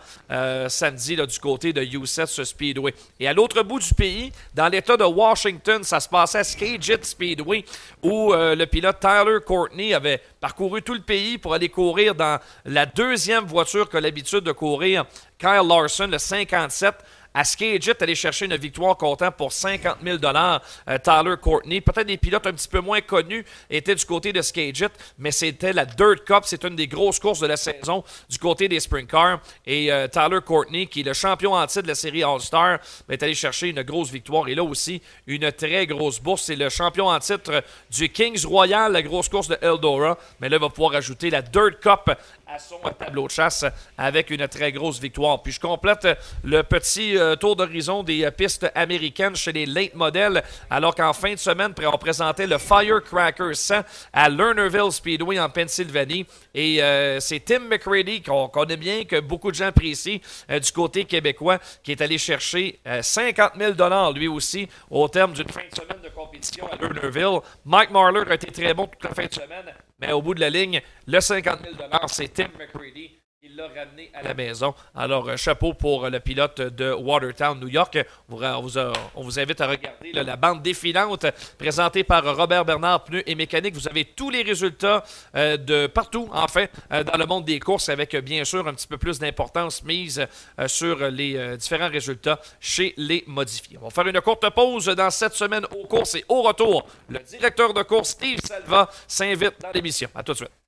samedi 0.70 1.16
du 1.16 1.40
côté 1.40 1.74
de 1.74 1.82
USET 1.82 2.26
ce 2.26 2.44
Speedway. 2.44 2.94
Et 3.20 3.28
à 3.28 3.34
l'autre 3.34 3.62
bout 3.64 3.80
du 3.80 3.94
pays, 3.94 4.32
dans 4.54 4.68
l'État 4.68 4.98
de 4.98 5.04
Washington, 5.04 5.84
ça 5.84 6.00
se 6.00 6.10
passait 6.10 6.40
à 6.40 6.44
Skagit 6.44 6.98
Speedway, 7.02 7.64
où 8.04 8.34
euh, 8.34 8.56
le 8.56 8.66
pilote 8.66 9.00
Tyler 9.00 9.38
Courtney 9.46 9.94
avait 9.94 10.22
parcouru 10.40 10.82
tout 10.82 10.94
le 10.94 11.02
pays 11.02 11.38
pour 11.38 11.54
aller 11.54 11.70
courir 11.70 12.16
dans 12.16 12.40
la 12.66 12.86
deuxième 12.86 13.46
voiture 13.46 13.90
que 13.90 13.98
l'habitude 13.98 14.42
de 14.42 14.52
courir, 14.52 15.06
Kyle 15.38 15.68
Larson, 15.68 16.08
le 16.08 16.18
57 16.18 16.96
à 17.38 17.44
Skagit, 17.44 17.92
aller 18.02 18.16
chercher 18.16 18.46
une 18.46 18.56
victoire 18.56 18.98
comptant 18.98 19.32
pour 19.32 19.54
50 19.54 19.98
000 20.04 20.18
euh, 20.24 20.98
Tyler 20.98 21.36
Courtney. 21.40 21.82
Peut-être 21.82 22.08
des 22.08 22.18
pilotes 22.18 22.48
un 22.48 22.54
petit 22.54 22.68
peu 22.68 22.80
moins 22.80 23.00
connus 23.00 23.46
étaient 23.70 23.94
du 23.94 24.06
côté 24.06 24.34
de 24.34 24.42
Skagit, 24.42 24.88
mais 25.20 25.30
c'était 25.30 25.72
la 25.72 25.86
Dirt 25.86 26.26
Cup. 26.26 26.46
C'est 26.46 26.64
une 26.64 26.76
des 26.76 26.88
grosses 26.88 27.20
courses 27.20 27.40
de 27.40 27.46
la 27.46 27.56
saison 27.56 28.04
du 28.28 28.40
côté 28.40 28.68
des 28.68 28.80
Sprint 28.80 29.08
Cars. 29.08 29.40
Et 29.68 29.92
euh, 29.92 30.08
Tyler 30.08 30.40
Courtney, 30.44 30.88
qui 30.88 31.02
est 31.02 31.04
le 31.04 31.14
champion 31.14 31.54
en 31.54 31.68
titre 31.68 31.84
de 31.84 31.90
la 31.90 31.96
série 31.96 32.24
All-Star, 32.24 32.80
est 33.08 33.22
allé 33.22 33.36
chercher 33.36 33.68
une 33.68 33.84
grosse 33.84 34.10
victoire. 34.10 34.48
Et 34.48 34.56
là 34.56 34.64
aussi, 34.64 35.00
une 35.28 35.52
très 35.52 35.86
grosse 35.86 36.20
bourse. 36.20 36.42
C'est 36.42 36.56
le 36.56 36.70
champion 36.70 37.08
en 37.08 37.20
titre 37.20 37.64
du 37.92 38.10
Kings 38.10 38.48
Royal, 38.48 38.92
la 38.92 39.04
grosse 39.04 39.30
course 39.30 39.48
de 39.48 39.60
Eldora. 39.62 40.18
Mais 40.42 40.50
là, 40.50 40.58
il 40.58 40.62
va 40.62 40.70
pouvoir 40.70 40.96
ajouter 40.96 41.30
la 41.30 41.44
Dirt 41.44 41.80
Cup 41.82 42.18
à 42.48 42.60
son 42.60 42.80
tableau 42.98 43.28
de 43.28 43.32
chasse 43.32 43.66
avec 43.98 44.32
une 44.32 44.48
très 44.48 44.72
grosse 44.72 45.00
victoire. 45.00 45.44
Puis 45.44 45.52
je 45.52 45.60
complète 45.60 46.08
le 46.44 46.64
petit 46.64 47.18
euh, 47.18 47.27
tour 47.36 47.56
d'horizon 47.56 48.04
des 48.04 48.24
euh, 48.24 48.32
pistes 48.32 48.70
américaines 48.76 49.36
chez 49.36 49.52
les 49.52 49.66
late 49.66 49.96
models, 49.96 50.44
alors 50.70 50.96
qu'en 50.96 51.14
fin 51.14 51.34
de 51.34 51.40
semaine, 51.40 51.74
on 51.86 51.98
présentait 51.98 52.48
le 52.48 52.58
Firecracker 52.58 53.54
100 53.54 53.82
à 54.14 54.30
Lernerville 54.30 54.92
Speedway 54.92 55.40
en 55.40 55.50
Pennsylvanie. 55.50 56.26
Et 56.54 56.82
euh, 56.82 57.20
c'est 57.20 57.40
Tim 57.40 57.60
McCready, 57.60 58.22
qu'on 58.22 58.48
connaît 58.48 58.78
bien, 58.78 59.04
que 59.06 59.20
beaucoup 59.20 59.52
de 59.52 59.56
gens 59.56 59.68
apprécient 59.68 60.20
du 60.50 60.72
côté 60.72 61.06
québécois, 61.06 61.60
qui 61.84 61.92
est 61.92 62.02
allé 62.02 62.18
chercher 62.18 62.80
50 63.02 63.54
000 63.58 63.74
lui 64.14 64.28
aussi 64.28 64.68
au 64.90 65.08
terme 65.08 65.34
d'une 65.34 65.50
fin 65.50 65.62
de 65.70 65.76
semaine 65.76 66.02
de 66.04 66.10
compétition 66.10 66.68
à 66.72 66.76
Lernerville. 66.76 67.40
Mike 67.66 67.92
Marler 67.92 68.24
a 68.30 68.34
été 68.36 68.52
très 68.52 68.74
bon 68.74 68.88
toute 68.88 69.04
la 69.04 69.14
fin 69.14 69.26
de 69.26 69.34
semaine. 69.34 69.74
Mais 70.00 70.12
au 70.12 70.22
bout 70.22 70.36
de 70.36 70.40
la 70.40 70.50
ligne, 70.50 70.82
le 71.08 71.20
50 71.20 71.60
000 71.64 71.76
c'est 72.08 72.34
Tim 72.34 72.50
McCready 72.60 73.17
il 73.50 73.56
l'a 73.56 73.68
ramené 73.68 74.10
à 74.14 74.24
la 74.24 74.34
maison. 74.34 74.74
Alors, 74.96 75.30
euh, 75.30 75.38
chapeau 75.38 75.74
pour 75.74 76.10
le 76.10 76.20
pilote 76.20 76.60
de 76.62 76.92
Watertown, 76.92 77.60
New 77.60 77.68
York. 77.68 77.98
On 78.30 78.62
vous, 78.62 79.40
invite 79.40 79.62
à 79.62 79.68
regarder 79.68 80.12
la 80.12 80.36
bande 80.36 80.62
défilante 80.62 81.26
présentée 81.58 82.04
par 82.04 82.24
Robert 82.36 82.66
Bernard, 82.66 83.04
pneus 83.06 83.24
et 83.26 83.36
mécanique. 83.36 83.76
Vous 83.76 83.88
avez 83.88 84.06
tous 84.06 84.30
les 84.30 84.42
résultats 84.42 85.04
euh, 85.36 85.58
de 85.58 85.88
partout, 85.88 86.30
en 86.32 86.48
fait, 86.48 86.72
euh, 86.92 87.04
dans 87.04 87.18
le 87.18 87.26
monde 87.26 87.46
des 87.46 87.60
courses, 87.60 87.90
avec 87.90 88.16
bien 88.18 88.44
sûr 88.44 88.68
un 88.68 88.74
petit 88.74 88.88
peu 88.88 88.98
plus 88.98 89.20
d'importance 89.20 89.84
mise 89.84 90.26
sur 90.68 90.98
les 91.10 91.58
différents 91.58 91.90
résultats 91.90 92.40
chez 92.60 92.94
les 92.98 93.24
modifiés. 93.28 93.78
On 93.82 93.86
va 93.86 93.90
faire 93.92 94.08
une 94.08 94.22
courte 94.22 94.50
pause 94.50 94.86
dans 94.86 95.10
cette 95.10 95.34
semaine 95.34 95.66
aux 95.72 95.88
courses 95.88 96.16
et 96.16 96.26
au 96.28 96.42
retour, 96.42 96.88
le 97.10 97.20
directeur 97.20 97.74
de 97.74 97.84
course, 97.84 98.10
Steve 98.10 98.40
Salva, 98.44 98.90
s'invite 99.08 99.62
dans 99.62 99.72
l'émission. 99.72 100.10
À 100.16 100.24
tout 100.24 100.34
de 100.34 100.38
suite. 100.38 100.67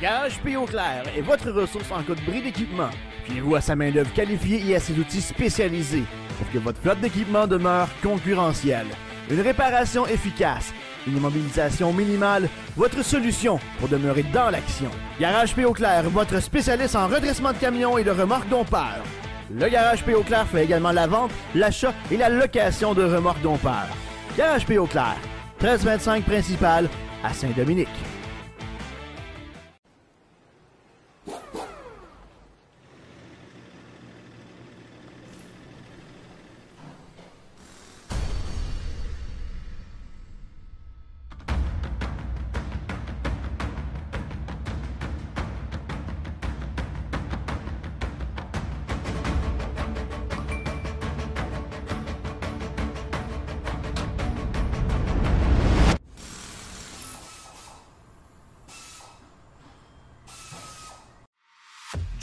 Garage 0.00 0.38
P.O. 0.40 0.66
Clair 0.66 1.04
est 1.16 1.22
votre 1.22 1.50
ressource 1.50 1.90
en 1.90 2.02
cas 2.02 2.14
de 2.14 2.20
bris 2.30 2.42
d'équipement. 2.42 2.90
Fiez-vous 3.24 3.54
à 3.54 3.62
sa 3.62 3.74
main-d'œuvre 3.74 4.12
qualifiée 4.12 4.62
et 4.66 4.76
à 4.76 4.80
ses 4.80 4.98
outils 4.98 5.22
spécialisés 5.22 6.04
pour 6.36 6.50
que 6.52 6.58
votre 6.58 6.80
flotte 6.80 7.00
d'équipement 7.00 7.46
demeure 7.46 7.88
concurrentielle. 8.02 8.86
Une 9.30 9.40
réparation 9.40 10.06
efficace, 10.06 10.74
une 11.06 11.16
immobilisation 11.16 11.94
minimale, 11.94 12.50
votre 12.76 13.02
solution 13.02 13.58
pour 13.78 13.88
demeurer 13.88 14.22
dans 14.34 14.50
l'action. 14.50 14.90
Garage 15.18 15.54
P.O. 15.54 15.72
Clair, 15.72 16.02
votre 16.10 16.40
spécialiste 16.40 16.94
en 16.94 17.08
redressement 17.08 17.54
de 17.54 17.58
camions 17.58 17.96
et 17.96 18.04
de 18.04 18.10
remorques 18.10 18.50
dompeurs. 18.50 19.02
Le 19.50 19.66
Garage 19.66 20.04
P.O. 20.04 20.22
Clair 20.22 20.46
fait 20.46 20.64
également 20.64 20.92
la 20.92 21.06
vente, 21.06 21.30
l'achat 21.54 21.94
et 22.10 22.18
la 22.18 22.28
location 22.28 22.92
de 22.92 23.02
remorques 23.02 23.42
dompeurs. 23.42 23.88
Garage 24.36 24.66
P.O. 24.66 24.84
Clair, 24.84 25.16
1325 25.62 26.22
principal 26.24 26.90
à 27.24 27.32
Saint-Dominique. 27.32 27.88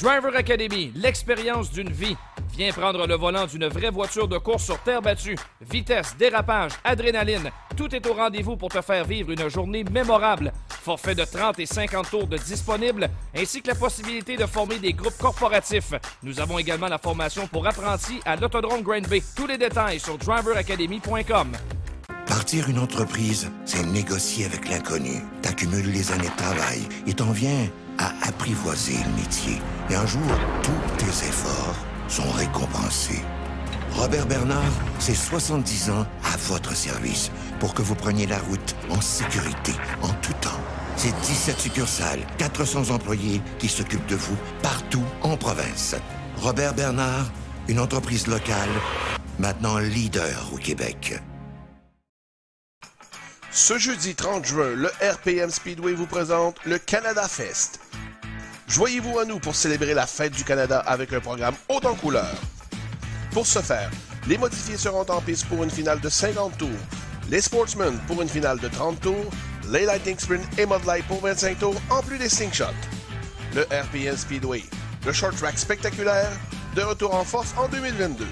Driver 0.04 0.36
Academy, 0.36 0.92
l'expérience 0.98 1.72
d'une 1.72 1.90
vie. 1.90 2.18
Viens 2.58 2.74
prendre 2.74 3.08
le 3.08 3.16
volant 3.16 3.46
d'une 3.46 3.68
vraie 3.68 3.90
voiture 3.90 4.28
de 4.28 4.38
course 4.38 4.66
sur 4.66 4.78
terre 4.80 5.02
battue. 5.02 5.38
Vitesse, 5.62 6.18
dérapage, 6.20 6.74
adrénaline, 6.84 7.50
tout 7.78 7.96
est 7.96 8.06
au 8.06 8.14
rendez-vous 8.14 8.58
pour 8.58 8.68
te 8.68 8.82
faire 8.82 9.06
vivre 9.06 9.32
une 9.32 9.48
journée 9.48 9.86
mémorable. 9.86 10.52
Forfait 10.68 11.16
de 11.16 11.24
30 11.24 11.58
et 11.60 11.66
50 11.66 12.10
tours 12.10 12.28
de 12.28 12.36
disponible, 12.36 13.10
ainsi 13.34 13.62
que 13.62 13.70
la 13.70 13.76
possibilité 13.76 14.36
de 14.36 14.46
former 14.46 14.78
des 14.78 14.92
groupes 14.92 15.18
corporatifs. 15.18 15.94
Nous 16.22 16.42
avons 16.42 16.60
également 16.60 16.90
la 16.90 16.98
formation 16.98 17.48
pour 17.48 17.66
apprentis 17.66 18.20
à 18.26 18.36
l'Autodrome 18.36 18.82
Grand 18.82 19.08
Bay. 19.08 19.24
Tous 19.38 19.48
les 19.48 19.58
détails 19.58 20.02
sur 20.02 20.18
driveracademy.com. 20.18 21.54
Partir 22.28 22.70
une 22.70 22.80
entreprise, 22.80 23.50
c'est 23.64 23.86
négocier 23.86 24.48
avec 24.48 24.68
l'inconnu. 24.68 25.22
T'accumules 25.42 25.92
les 25.94 26.12
années 26.12 26.28
de 26.28 26.36
travail 26.36 26.82
et 27.08 27.14
t'en 27.14 27.32
viens 27.32 27.70
à 27.98 28.12
apprivoiser 28.28 28.98
le 29.06 29.22
métier. 29.22 29.62
Et 29.90 29.96
un 29.96 30.06
jour, 30.06 30.22
tous 30.62 30.98
tes 30.98 31.28
efforts 31.28 31.76
sont 32.08 32.30
récompensés. 32.32 33.22
Robert 33.96 34.26
Bernard, 34.26 34.72
c'est 35.00 35.16
70 35.16 35.92
ans 35.92 36.06
à 36.24 36.38
votre 36.48 36.76
service 36.76 37.32
pour 37.60 37.74
que 37.74 37.82
vous 37.82 37.96
preniez 37.96 38.26
la 38.26 38.40
route 38.40 38.76
en 38.90 39.00
sécurité, 39.02 39.74
en 40.02 40.10
tout 40.22 40.34
temps. 40.42 40.50
C'est 40.96 41.16
17 41.22 41.60
succursales, 41.60 42.22
400 42.38 42.90
employés 42.92 43.42
qui 43.60 43.68
s'occupent 43.68 44.08
de 44.08 44.16
vous 44.16 44.38
partout 44.62 45.04
en 45.22 45.38
province. 45.38 45.96
Robert 46.38 46.74
Bernard, 46.74 47.32
une 47.68 47.80
entreprise 47.80 48.28
locale, 48.28 48.70
maintenant 49.40 49.78
leader 49.78 50.50
au 50.54 50.58
Québec. 50.58 51.20
Ce 53.56 53.78
jeudi 53.78 54.16
30 54.16 54.46
juin, 54.48 54.72
le 54.76 54.88
RPM 55.00 55.52
Speedway 55.52 55.94
vous 55.94 56.08
présente 56.08 56.58
le 56.66 56.80
Canada 56.80 57.28
Fest. 57.28 57.80
Joignez-vous 58.68 59.20
à 59.20 59.26
nous 59.26 59.38
pour 59.38 59.54
célébrer 59.54 59.94
la 59.94 60.08
fête 60.08 60.34
du 60.34 60.44
Canada 60.44 60.80
avec 60.80 61.14
un 61.14 61.20
programme 61.20 61.54
haut 61.70 61.80
en 61.84 61.94
couleur. 61.94 62.34
Pour 63.30 63.46
ce 63.46 63.60
faire, 63.60 63.92
les 64.28 64.40
modifiés 64.40 64.76
seront 64.76 65.06
en 65.08 65.22
piste 65.22 65.46
pour 65.46 65.64
une 65.64 65.70
finale 65.70 66.00
de 66.00 66.10
50 66.10 66.58
tours, 66.58 66.68
les 67.30 67.42
Sportsmen 67.42 67.96
pour 68.08 68.24
une 68.24 68.28
finale 68.28 68.60
de 68.60 68.70
30 68.70 69.00
tours, 69.00 69.30
les 69.70 69.86
Lightning 69.86 70.18
Sprint 70.18 70.44
et 70.58 70.66
Mod 70.66 70.84
Light 70.86 71.06
pour 71.06 71.22
25 71.22 71.60
tours, 71.60 71.80
en 71.92 72.02
plus 72.02 72.18
des 72.18 72.30
Shots. 72.30 72.66
Le 73.54 73.62
RPM 73.66 74.18
Speedway, 74.18 74.64
le 75.06 75.14
short 75.14 75.36
track 75.38 75.60
spectaculaire, 75.60 76.32
de 76.76 76.82
retour 76.82 77.14
en 77.14 77.24
force 77.24 77.54
en 77.56 77.68
2022. 77.68 78.26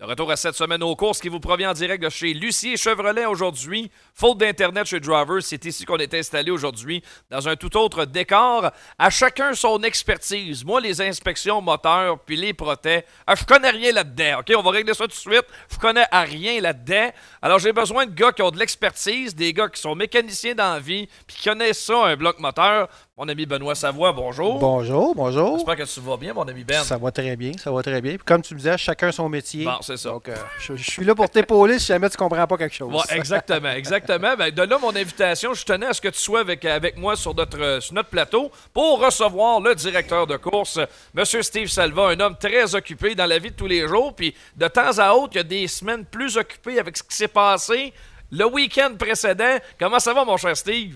De 0.00 0.06
retour 0.06 0.30
à 0.30 0.36
cette 0.36 0.54
semaine 0.54 0.82
aux 0.82 0.96
courses 0.96 1.20
qui 1.20 1.28
vous 1.28 1.40
provient 1.40 1.72
en 1.72 1.74
direct 1.74 2.02
de 2.02 2.08
chez 2.08 2.32
Lucie 2.32 2.78
Chevrolet 2.78 3.26
aujourd'hui. 3.26 3.90
Faute 4.14 4.38
d'Internet 4.38 4.86
chez 4.86 4.98
Drivers, 4.98 5.42
c'est 5.42 5.62
ici 5.66 5.84
qu'on 5.84 5.98
est 5.98 6.14
installé 6.14 6.50
aujourd'hui 6.50 7.02
dans 7.28 7.46
un 7.46 7.54
tout 7.54 7.76
autre 7.76 8.06
décor. 8.06 8.70
À 8.98 9.10
chacun 9.10 9.52
son 9.52 9.82
expertise. 9.82 10.64
Moi, 10.64 10.80
les 10.80 11.02
inspections 11.02 11.60
moteurs 11.60 12.18
puis 12.20 12.36
les 12.36 12.54
protets, 12.54 13.04
ah, 13.26 13.34
je 13.34 13.44
connais 13.44 13.68
rien 13.68 13.92
là-dedans. 13.92 14.38
OK, 14.38 14.50
on 14.56 14.62
va 14.62 14.70
régler 14.70 14.94
ça 14.94 15.04
tout 15.04 15.08
de 15.08 15.12
suite. 15.12 15.44
Je 15.70 15.76
connais 15.76 16.06
à 16.10 16.22
rien 16.22 16.62
là-dedans. 16.62 17.10
Alors, 17.42 17.58
j'ai 17.58 17.74
besoin 17.74 18.06
de 18.06 18.12
gars 18.12 18.32
qui 18.32 18.40
ont 18.40 18.50
de 18.50 18.58
l'expertise, 18.58 19.34
des 19.34 19.52
gars 19.52 19.68
qui 19.68 19.82
sont 19.82 19.94
mécaniciens 19.94 20.54
dans 20.54 20.72
la 20.72 20.80
vie 20.80 21.10
puis 21.26 21.36
qui 21.36 21.44
connaissent 21.46 21.84
ça, 21.84 22.06
un 22.06 22.16
bloc 22.16 22.38
moteur. 22.38 22.88
Mon 23.20 23.28
ami 23.28 23.44
Benoît 23.44 23.74
Savoie, 23.74 24.14
bonjour. 24.14 24.58
Bonjour, 24.58 25.14
bonjour. 25.14 25.58
J'espère 25.58 25.76
que 25.76 25.82
tu 25.82 26.00
vas 26.00 26.16
bien, 26.16 26.32
mon 26.32 26.44
ami 26.44 26.64
Ben. 26.64 26.82
Ça 26.82 26.96
va 26.96 27.10
très 27.10 27.36
bien, 27.36 27.52
ça 27.62 27.70
va 27.70 27.82
très 27.82 28.00
bien. 28.00 28.12
Puis 28.12 28.24
comme 28.24 28.40
tu 28.40 28.54
me 28.54 28.58
disais, 28.58 28.78
chacun 28.78 29.12
son 29.12 29.28
métier. 29.28 29.66
Bon, 29.66 29.76
c'est 29.82 29.98
ça. 29.98 30.08
Donc, 30.08 30.30
euh, 30.30 30.36
je, 30.58 30.74
je 30.74 30.90
suis 30.90 31.04
là 31.04 31.14
pour 31.14 31.28
t'épauler 31.28 31.78
si 31.78 31.88
jamais 31.88 32.08
tu 32.08 32.16
comprends 32.16 32.46
pas 32.46 32.56
quelque 32.56 32.74
chose. 32.74 33.04
Exactement, 33.10 33.72
exactement. 33.72 34.36
Ben, 34.38 34.50
de 34.50 34.62
là, 34.62 34.78
mon 34.78 34.96
invitation, 34.96 35.52
je 35.52 35.62
tenais 35.66 35.84
à 35.84 35.92
ce 35.92 36.00
que 36.00 36.08
tu 36.08 36.18
sois 36.18 36.40
avec, 36.40 36.64
avec 36.64 36.96
moi 36.96 37.14
sur 37.14 37.34
notre, 37.34 37.60
euh, 37.60 37.78
sur 37.82 37.92
notre 37.92 38.08
plateau 38.08 38.50
pour 38.72 39.04
recevoir 39.04 39.60
le 39.60 39.74
directeur 39.74 40.26
de 40.26 40.38
course, 40.38 40.78
M. 41.14 41.24
Steve 41.42 41.68
Salva, 41.68 42.08
un 42.08 42.20
homme 42.20 42.38
très 42.40 42.74
occupé 42.74 43.14
dans 43.14 43.26
la 43.26 43.38
vie 43.38 43.50
de 43.50 43.54
tous 43.54 43.66
les 43.66 43.86
jours. 43.86 44.14
Puis 44.14 44.34
de 44.56 44.66
temps 44.66 44.96
à 44.96 45.12
autre, 45.12 45.32
il 45.34 45.36
y 45.36 45.40
a 45.40 45.42
des 45.42 45.68
semaines 45.68 46.06
plus 46.06 46.38
occupées 46.38 46.78
avec 46.78 46.96
ce 46.96 47.02
qui 47.02 47.14
s'est 47.14 47.28
passé 47.28 47.92
le 48.30 48.46
week-end 48.46 48.94
précédent. 48.98 49.58
Comment 49.78 49.98
ça 49.98 50.14
va, 50.14 50.24
mon 50.24 50.38
cher 50.38 50.56
Steve? 50.56 50.94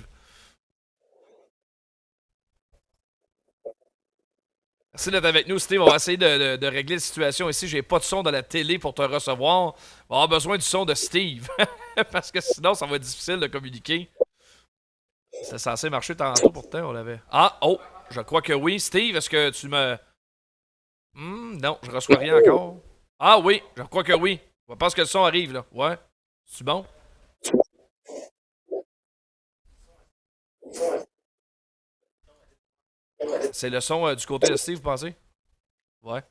Merci 4.94 5.10
d'être 5.10 5.24
avec 5.24 5.48
nous, 5.48 5.58
Steve. 5.58 5.80
On 5.82 5.90
va 5.90 5.96
essayer 5.96 6.16
de, 6.16 6.66
régler 6.68 6.94
la 6.94 7.00
situation 7.00 7.50
ici. 7.50 7.66
J'ai 7.66 7.82
pas 7.82 7.98
de 7.98 8.04
son 8.04 8.22
de 8.22 8.30
la 8.30 8.44
télé 8.44 8.78
pour 8.78 8.94
te 8.94 9.02
recevoir. 9.02 9.74
On 10.08 10.14
va 10.14 10.22
avoir 10.22 10.28
besoin 10.28 10.56
du 10.56 10.62
son 10.62 10.84
de 10.84 10.94
Steve. 10.94 11.48
Parce 12.12 12.30
que 12.30 12.40
sinon, 12.40 12.74
ça 12.74 12.86
va 12.86 12.94
être 12.94 13.02
difficile 13.02 13.40
de 13.40 13.48
communiquer. 13.48 14.08
C'était 15.32 15.58
censé 15.58 15.90
marcher 15.90 16.14
tantôt, 16.14 16.48
pourtant, 16.48 16.90
on 16.90 16.92
l'avait. 16.92 17.20
Ah, 17.28 17.58
oh, 17.62 17.80
je 18.08 18.20
crois 18.20 18.40
que 18.40 18.52
oui. 18.52 18.78
Steve, 18.78 19.16
est-ce 19.16 19.28
que 19.28 19.50
tu 19.50 19.66
me. 19.66 19.98
Hmm, 21.14 21.58
non, 21.60 21.76
je 21.82 21.90
reçois 21.90 22.16
rien 22.16 22.38
encore. 22.38 22.76
Ah 23.18 23.40
oui, 23.40 23.64
je 23.76 23.82
crois 23.82 24.04
que 24.04 24.12
oui. 24.12 24.38
Je 24.68 24.74
pense 24.76 24.94
que 24.94 25.00
le 25.00 25.08
son 25.08 25.24
arrive, 25.24 25.52
là. 25.54 25.66
Ouais. 25.72 25.98
C'est 26.46 26.62
bon? 26.62 26.86
C'est 33.52 33.70
le 33.70 33.80
son 33.80 34.06
euh, 34.06 34.14
du 34.14 34.26
côté 34.26 34.48
de 34.50 34.56
Steve, 34.56 34.76
vous 34.76 34.82
pensez? 34.82 35.14
Ouais. 36.02 36.22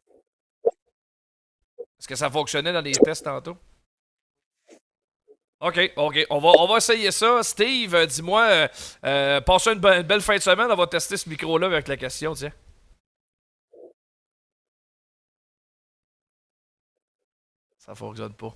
Est-ce 1.97 2.07
que 2.07 2.15
ça 2.15 2.29
fonctionnait 2.29 2.73
dans 2.73 2.81
les 2.81 2.91
tests 2.91 3.23
tantôt? 3.23 3.57
OK, 5.61 5.93
OK. 5.95 6.25
On 6.29 6.39
va, 6.39 6.49
on 6.59 6.67
va 6.67 6.77
essayer 6.77 7.09
ça. 7.11 7.41
Steve, 7.41 7.95
euh, 7.95 8.05
dis-moi, 8.05 8.69
euh, 9.05 9.39
passez 9.41 9.71
une, 9.71 9.85
une 9.85 10.01
belle 10.03 10.21
fin 10.21 10.35
de 10.35 10.41
semaine. 10.41 10.69
On 10.69 10.75
va 10.75 10.87
tester 10.87 11.15
ce 11.15 11.29
micro-là 11.29 11.67
avec 11.67 11.87
la 11.87 11.95
question, 11.95 12.33
tiens. 12.33 12.51
Ça 17.77 17.95
fonctionne 17.95 18.33
pas. 18.33 18.53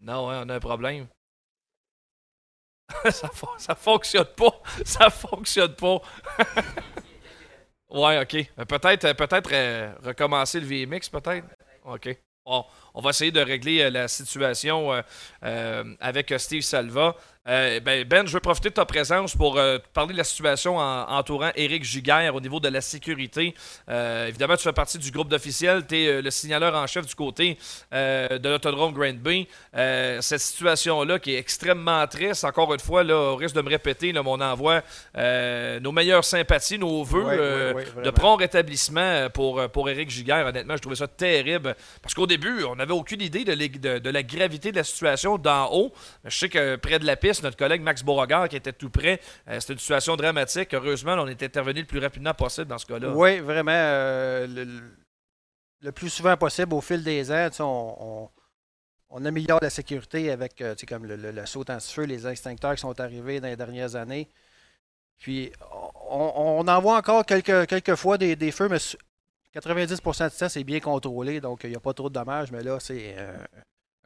Non, 0.00 0.30
hein, 0.30 0.42
on 0.44 0.48
a 0.48 0.54
un 0.56 0.60
problème. 0.60 1.06
ça, 3.10 3.30
ça 3.58 3.74
fonctionne 3.74 4.26
pas. 4.36 4.62
Ça 4.84 5.10
fonctionne 5.10 5.74
pas. 5.74 6.00
ouais, 7.90 8.20
ok. 8.20 8.34
Euh, 8.58 8.64
Peut-être 8.64 9.04
euh, 9.04 9.14
peut-être 9.14 9.50
euh, 9.52 9.92
recommencer 10.02 10.60
le 10.60 10.66
VMX, 10.66 11.08
peut-être? 11.10 11.46
Ok. 11.84 12.16
Bon, 12.44 12.64
on 12.94 13.00
va 13.00 13.10
essayer 13.10 13.30
de 13.30 13.40
régler 13.40 13.90
la 13.90 14.08
situation 14.08 14.90
avec 15.42 16.34
Steve 16.38 16.62
Salva. 16.62 17.14
Euh, 17.50 17.80
ben, 17.80 18.04
ben, 18.04 18.26
je 18.28 18.32
veux 18.32 18.38
profiter 18.40 18.68
de 18.68 18.74
ta 18.74 18.84
présence 18.84 19.34
pour 19.34 19.58
euh, 19.58 19.78
parler 19.92 20.12
de 20.12 20.18
la 20.18 20.24
situation 20.24 20.76
en- 20.78 21.02
entourant 21.10 21.50
Éric 21.56 21.82
Giguère 21.82 22.32
au 22.36 22.40
niveau 22.40 22.60
de 22.60 22.68
la 22.68 22.80
sécurité. 22.80 23.54
Euh, 23.88 24.28
évidemment, 24.28 24.54
tu 24.56 24.62
fais 24.62 24.72
partie 24.72 24.98
du 24.98 25.10
groupe 25.10 25.28
d'officiels. 25.28 25.84
Tu 25.86 25.96
es 26.04 26.22
le 26.22 26.30
signaleur 26.30 26.76
en 26.76 26.86
chef 26.86 27.06
du 27.06 27.14
côté 27.14 27.58
de 27.92 28.48
l'autodrome 28.48 28.92
Grand 28.92 29.14
Bay. 29.14 29.48
Cette 30.20 30.40
situation-là 30.40 31.18
qui 31.18 31.34
est 31.34 31.38
extrêmement 31.38 32.06
triste, 32.06 32.44
encore 32.44 32.72
une 32.72 32.80
fois, 32.80 33.02
là, 33.02 33.16
au 33.16 33.36
risque 33.36 33.56
de 33.56 33.62
me 33.62 33.68
répéter, 33.68 34.12
là, 34.12 34.22
on 34.24 34.40
envoie 34.40 34.82
nos 35.16 35.92
meilleures 35.92 36.24
sympathies, 36.24 36.78
nos 36.78 37.02
voeux 37.02 37.24
Ouais, 37.24 37.38
ouais, 37.38 37.84
ouais, 37.96 38.02
de 38.04 38.10
prompt 38.10 38.36
rétablissement 38.36 39.28
pour, 39.30 39.68
pour 39.70 39.88
Éric 39.90 40.08
Giguère. 40.10 40.46
Honnêtement, 40.46 40.76
je 40.76 40.82
trouvais 40.82 40.96
ça 40.96 41.08
terrible. 41.08 41.74
Parce 42.00 42.14
qu'au 42.14 42.26
début, 42.26 42.62
on 42.64 42.76
n'avait 42.76 42.92
aucune 42.92 43.20
idée 43.22 43.44
de- 43.44 43.98
de 43.98 44.10
la 44.10 44.22
gravité 44.22 44.70
de 44.70 44.76
la 44.76 44.84
situation 44.84 45.36
d'en 45.36 45.68
haut. 45.72 45.92
Je 46.24 46.36
sais 46.36 46.48
que 46.48 46.76
près 46.76 46.98
de 46.98 47.06
la 47.06 47.16
piste, 47.16 47.39
notre 47.42 47.56
collègue 47.56 47.82
Max 47.82 48.02
Beauregard, 48.02 48.48
qui 48.48 48.56
était 48.56 48.72
tout 48.72 48.90
près, 48.90 49.20
euh, 49.48 49.60
c'était 49.60 49.74
une 49.74 49.78
situation 49.78 50.16
dramatique. 50.16 50.72
Heureusement, 50.74 51.14
on 51.18 51.26
est 51.26 51.42
intervenu 51.42 51.80
le 51.80 51.86
plus 51.86 51.98
rapidement 51.98 52.34
possible 52.34 52.66
dans 52.66 52.78
ce 52.78 52.86
cas-là. 52.86 53.10
Oui, 53.10 53.40
vraiment. 53.40 53.72
euh, 53.72 54.46
le, 55.82 55.92
plus 55.92 56.10
souvent 56.10 56.36
possible 56.36 56.74
au 56.74 56.80
fil 56.80 57.02
des 57.02 57.30
ans, 57.32 58.30
on, 59.10 59.24
améliore 59.24 59.58
la 59.62 59.70
sécurité 59.70 60.30
avec 60.30 60.60
euh, 60.60 60.74
comme 60.88 61.06
le, 61.06 61.46
saut 61.46 61.64
anti-feu, 61.68 62.04
les 62.04 62.26
extincteurs 62.26 62.74
qui 62.74 62.80
sont 62.80 63.00
arrivés 63.00 63.40
dans 63.40 63.48
les 63.48 63.56
dernières 63.56 63.96
années. 63.96 64.28
Puis 65.18 65.52
on, 66.10 66.64
en 66.66 66.80
voit 66.80 66.96
encore 66.96 67.26
quelques, 67.26 67.94
fois 67.96 68.16
des, 68.18 68.50
feux, 68.52 68.68
mais 68.68 68.78
su- 68.78 68.96
90% 69.54 70.30
du 70.30 70.36
temps, 70.36 70.48
c'est 70.48 70.64
bien 70.64 70.80
contrôlé, 70.80 71.40
donc 71.40 71.64
il 71.64 71.70
n'y 71.70 71.76
a 71.76 71.80
pas 71.80 71.92
trop 71.92 72.08
de 72.08 72.14
dommages, 72.14 72.50
mais 72.52 72.62
là, 72.62 72.78
c'est 72.80 73.16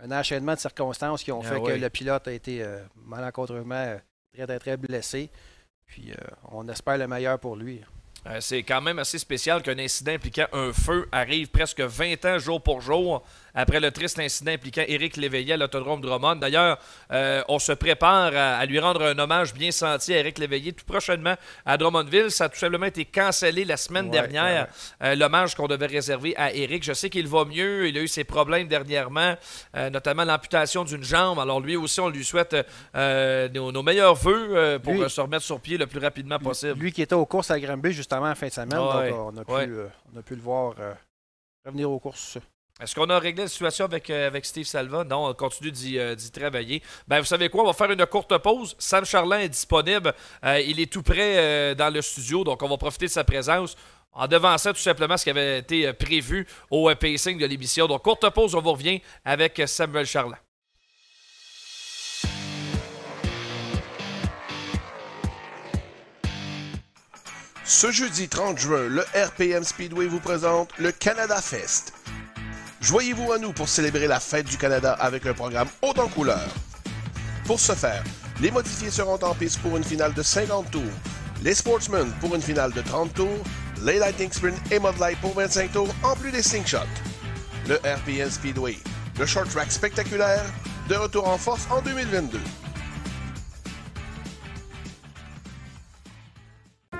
un 0.04 0.10
enchaînement 0.12 0.54
de 0.54 0.58
circonstances 0.58 1.22
qui 1.22 1.32
ont 1.32 1.40
Ah 1.44 1.48
fait 1.48 1.62
que 1.62 1.70
le 1.72 1.90
pilote 1.90 2.28
a 2.28 2.32
été 2.32 2.62
euh, 2.62 2.82
malencontreusement 3.06 3.74
euh, 3.74 3.98
très, 4.34 4.46
très, 4.46 4.58
très 4.58 4.76
blessé. 4.76 5.30
Puis 5.86 6.12
euh, 6.12 6.14
on 6.50 6.68
espère 6.68 6.98
le 6.98 7.06
meilleur 7.08 7.38
pour 7.38 7.56
lui. 7.56 7.80
Euh, 8.26 8.40
c'est 8.40 8.62
quand 8.62 8.80
même 8.80 8.98
assez 8.98 9.18
spécial 9.18 9.62
qu'un 9.62 9.78
incident 9.78 10.12
impliquant 10.12 10.46
un 10.52 10.72
feu 10.72 11.08
arrive 11.12 11.48
presque 11.48 11.80
20 11.80 12.24
ans 12.24 12.38
jour 12.38 12.62
pour 12.62 12.80
jour 12.80 13.22
après 13.54 13.80
le 13.80 13.90
triste 13.90 14.18
incident 14.18 14.52
impliquant 14.52 14.82
Éric 14.86 15.16
Léveillé 15.16 15.54
à 15.54 15.56
l'autodrome 15.56 16.00
Drummond. 16.00 16.36
D'ailleurs, 16.36 16.78
euh, 17.12 17.42
on 17.48 17.58
se 17.58 17.72
prépare 17.72 18.34
à, 18.34 18.56
à 18.56 18.66
lui 18.66 18.78
rendre 18.80 19.02
un 19.02 19.18
hommage 19.18 19.54
bien 19.54 19.70
senti 19.70 20.12
à 20.12 20.18
Éric 20.18 20.38
Léveillé 20.38 20.72
tout 20.72 20.84
prochainement 20.84 21.34
à 21.64 21.76
Drummondville. 21.76 22.30
Ça 22.30 22.44
a 22.44 22.48
tout 22.48 22.58
simplement 22.58 22.86
été 22.86 23.04
cancellé 23.04 23.64
la 23.64 23.76
semaine 23.76 24.06
Ouais, 24.06 24.10
dernière, 24.10 24.66
ouais, 25.00 25.06
euh, 25.08 25.14
l'hommage 25.14 25.54
qu'on 25.54 25.68
devait 25.68 25.86
réserver 25.86 26.36
à 26.36 26.52
Éric. 26.52 26.82
Je 26.84 26.92
sais 26.92 27.08
qu'il 27.10 27.28
va 27.28 27.44
mieux, 27.44 27.88
il 27.88 27.96
a 27.96 28.00
eu 28.00 28.08
ses 28.08 28.24
problèmes 28.24 28.66
dernièrement, 28.68 29.34
euh, 29.76 29.90
notamment 29.90 30.24
l'amputation 30.24 30.84
d'une 30.84 31.04
jambe. 31.04 31.38
Alors 31.38 31.60
lui 31.60 31.76
aussi, 31.76 32.00
on 32.00 32.08
lui 32.08 32.24
souhaite 32.24 32.56
nos, 32.94 33.70
nos 33.72 33.82
meilleurs 33.82 34.14
voeux 34.14 34.78
pour 34.82 34.94
Lui- 34.94 35.10
se 35.10 35.20
remettre 35.20 35.44
sur 35.44 35.60
pied 35.60 35.78
le 35.78 35.86
plus 35.86 36.00
rapidement 36.00 36.38
possible. 36.38 36.78
Lui 36.80 36.92
qui 36.92 37.02
était 37.02 37.14
aux 37.14 37.26
courses 37.26 37.50
à 37.50 37.60
Granby 37.60 37.92
justement 37.92 38.26
en 38.30 38.34
fin 38.34 38.48
de 38.48 38.52
semaine, 38.52 38.78
Ouais, 38.78 39.10
donc 39.10 39.34
on 39.34 39.36
a, 39.38 39.44
pu, 39.64 39.72
on 40.14 40.18
a 40.18 40.22
pu 40.22 40.34
le 40.34 40.40
voir 40.42 40.74
revenir 41.64 41.90
aux 41.90 41.98
courses. 41.98 42.38
Est-ce 42.80 42.92
qu'on 42.96 43.08
a 43.08 43.20
réglé 43.20 43.44
la 43.44 43.48
situation 43.48 43.84
avec, 43.84 44.10
euh, 44.10 44.26
avec 44.26 44.44
Steve 44.44 44.66
Salva? 44.66 45.04
Non, 45.04 45.28
on 45.28 45.34
continue 45.34 45.70
d'y 45.70 45.96
euh, 45.96 46.16
d'y 46.16 46.32
travailler. 46.32 46.82
Ben, 47.06 47.20
vous 47.20 47.26
savez 47.26 47.48
quoi? 47.48 47.62
On 47.62 47.66
va 47.66 47.72
faire 47.72 47.90
une 47.92 48.04
courte 48.04 48.36
pause. 48.38 48.74
Sam 48.80 49.04
Charlin 49.04 49.38
est 49.38 49.48
disponible. 49.48 50.12
Euh, 50.44 50.60
il 50.60 50.80
est 50.80 50.92
tout 50.92 51.04
euh, 51.08 51.74
dans 51.76 51.94
le 51.94 52.02
studio, 52.02 52.42
donc 52.42 52.60
on 52.64 52.68
va 52.68 52.76
profiter 52.76 53.06
de 53.06 53.12
sa 53.12 53.22
présence 53.22 53.76
en 54.12 54.26
devançant 54.26 54.72
tout 54.72 54.80
simplement 54.80 55.16
ce 55.16 55.22
qui 55.22 55.30
avait 55.30 55.60
été 55.60 55.92
prévu 55.92 56.48
au 56.68 56.92
pacing 56.96 57.38
de 57.38 57.46
l'émission. 57.46 57.86
Donc, 57.86 58.02
courte 58.02 58.28
pause, 58.30 58.54
on 58.56 58.60
vous 58.60 58.72
revient 58.72 59.00
avec 59.24 59.62
Samuel 59.66 60.06
Charlin. 60.06 60.38
Ce 67.64 67.90
jeudi 67.90 68.28
30 68.28 68.58
juin, 68.58 68.88
le 68.88 69.04
RPM 69.14 69.64
Speedway 69.64 70.06
vous 70.06 70.20
présente 70.20 70.70
le 70.78 70.92
Canada 70.92 71.40
Fest. 71.40 71.92
Joignez-vous 72.84 73.32
à 73.32 73.38
nous 73.38 73.54
pour 73.54 73.66
célébrer 73.66 74.06
la 74.06 74.20
fête 74.20 74.44
du 74.44 74.58
Canada 74.58 74.92
avec 75.00 75.24
un 75.24 75.32
programme 75.32 75.68
haut 75.80 75.94
en 75.98 76.06
couleur. 76.06 76.46
Pour 77.46 77.58
ce 77.58 77.72
faire, 77.72 78.04
les 78.42 78.50
modifiés 78.50 78.90
seront 78.90 79.18
en 79.22 79.34
piste 79.34 79.58
pour 79.60 79.78
une 79.78 79.84
finale 79.84 80.12
de 80.12 80.22
50 80.22 80.70
tours, 80.70 80.82
les 81.42 81.54
Sportsmen 81.54 82.12
pour 82.20 82.34
une 82.34 82.42
finale 82.42 82.72
de 82.72 82.82
30 82.82 83.14
tours, 83.14 83.42
les 83.84 83.98
Lightning 83.98 84.30
Sprint 84.30 84.58
et 84.70 84.78
Mud 84.78 84.98
Light 85.00 85.18
pour 85.22 85.32
25 85.32 85.72
tours, 85.72 85.88
en 86.02 86.14
plus 86.14 86.30
des 86.30 86.42
Slingshots. 86.42 86.80
Le 87.68 87.76
RPM 87.76 88.28
Speedway, 88.28 88.76
le 89.18 89.24
short 89.24 89.48
track 89.48 89.72
spectaculaire, 89.72 90.44
de 90.90 90.94
retour 90.94 91.26
en 91.26 91.38
force 91.38 91.66
en 91.70 91.80
2022. 91.80 92.38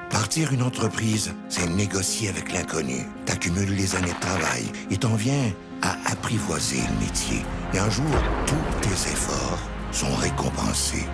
Partir 0.08 0.50
une 0.52 0.62
entreprise, 0.62 1.34
c'est 1.50 1.66
négocier 1.66 2.30
avec 2.30 2.52
l'inconnu. 2.52 3.02
T'accumules 3.26 3.74
les 3.74 3.94
années 3.94 4.14
de 4.14 4.20
travail 4.20 4.64
et 4.90 4.96
t'en 4.96 5.14
viens 5.14 5.52
à 5.84 5.96
apprivoiser 6.10 6.80
le 6.90 7.04
métier. 7.04 7.42
Et 7.74 7.78
un 7.78 7.90
jour, 7.90 8.04
tous 8.46 8.80
tes 8.80 9.10
efforts 9.10 9.58
sont 9.92 10.12
récompensés. 10.16 11.06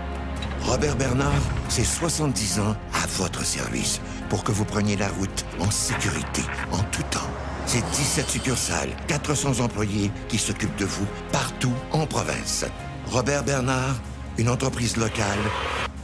Robert 0.62 0.96
Bernard, 0.96 1.42
c'est 1.68 1.84
70 1.84 2.60
ans 2.60 2.76
à 2.94 3.06
votre 3.18 3.44
service 3.44 4.00
pour 4.28 4.44
que 4.44 4.52
vous 4.52 4.64
preniez 4.64 4.96
la 4.96 5.08
route 5.08 5.44
en 5.58 5.70
sécurité, 5.70 6.42
en 6.72 6.82
tout 6.90 7.02
temps. 7.10 7.30
C'est 7.66 7.84
17 7.90 8.28
succursales, 8.28 8.90
400 9.06 9.60
employés 9.60 10.10
qui 10.28 10.38
s'occupent 10.38 10.76
de 10.76 10.84
vous 10.84 11.06
partout 11.32 11.74
en 11.92 12.06
province. 12.06 12.64
Robert 13.06 13.44
Bernard, 13.44 13.96
une 14.38 14.48
entreprise 14.48 14.96
locale, 14.96 15.38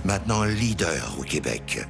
maintenant 0.05 0.45
leader 0.45 1.17
au 1.19 1.23
Québec. 1.23 1.87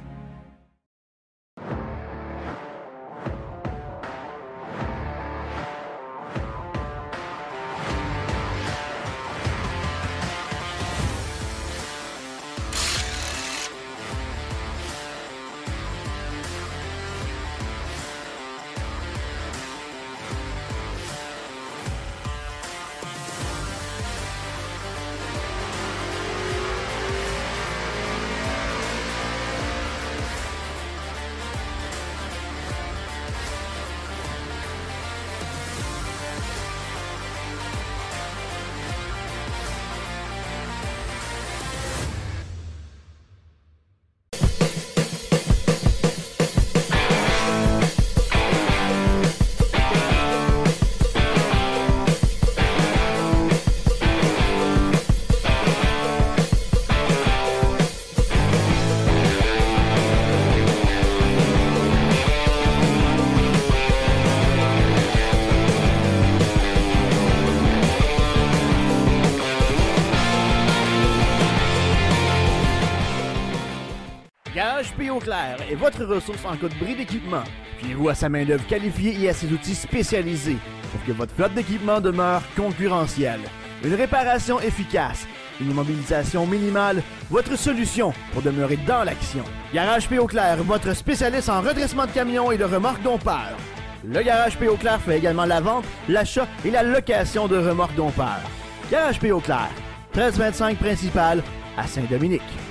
Garage 74.77 74.93
P. 74.93 75.09
Clair 75.21 75.57
est 75.71 75.73
votre 75.73 76.05
ressource 76.05 76.45
en 76.45 76.55
cas 76.55 76.67
de 76.67 76.75
bris 76.75 76.93
d'équipement. 76.93 77.41
Fiez-vous 77.79 78.09
à 78.09 78.13
sa 78.13 78.29
main-d'œuvre 78.29 78.67
qualifiée 78.67 79.19
et 79.19 79.27
à 79.27 79.33
ses 79.33 79.51
outils 79.51 79.73
spécialisés 79.73 80.57
pour 80.91 81.03
que 81.03 81.13
votre 81.13 81.33
flotte 81.33 81.55
d'équipement 81.55 81.99
demeure 81.99 82.43
concurrentielle. 82.55 83.39
Une 83.83 83.95
réparation 83.95 84.59
efficace, 84.59 85.25
une 85.59 85.71
immobilisation 85.71 86.45
minimale, 86.45 87.01
votre 87.31 87.57
solution 87.57 88.13
pour 88.31 88.43
demeurer 88.43 88.77
dans 88.85 89.03
l'action. 89.03 89.43
Garage 89.73 90.07
P. 90.07 90.17
Clair, 90.27 90.57
votre 90.57 90.95
spécialiste 90.95 91.49
en 91.49 91.61
redressement 91.61 92.05
de 92.05 92.11
camions 92.11 92.51
et 92.51 92.57
de 92.59 92.65
remorques 92.65 93.01
dompeurs. 93.01 93.57
Le 94.05 94.21
Garage 94.21 94.59
P. 94.59 94.67
Clair 94.79 95.01
fait 95.01 95.17
également 95.17 95.45
la 95.45 95.59
vente, 95.59 95.85
l'achat 96.07 96.47
et 96.63 96.69
la 96.69 96.83
location 96.83 97.47
de 97.47 97.57
remorques 97.57 97.95
dompeurs. 97.95 98.43
Garage 98.91 99.19
P. 99.19 99.31
Clair, 99.43 99.71
1325 100.13 100.77
principal 100.77 101.41
à 101.75 101.87
Saint-Dominique. 101.87 102.66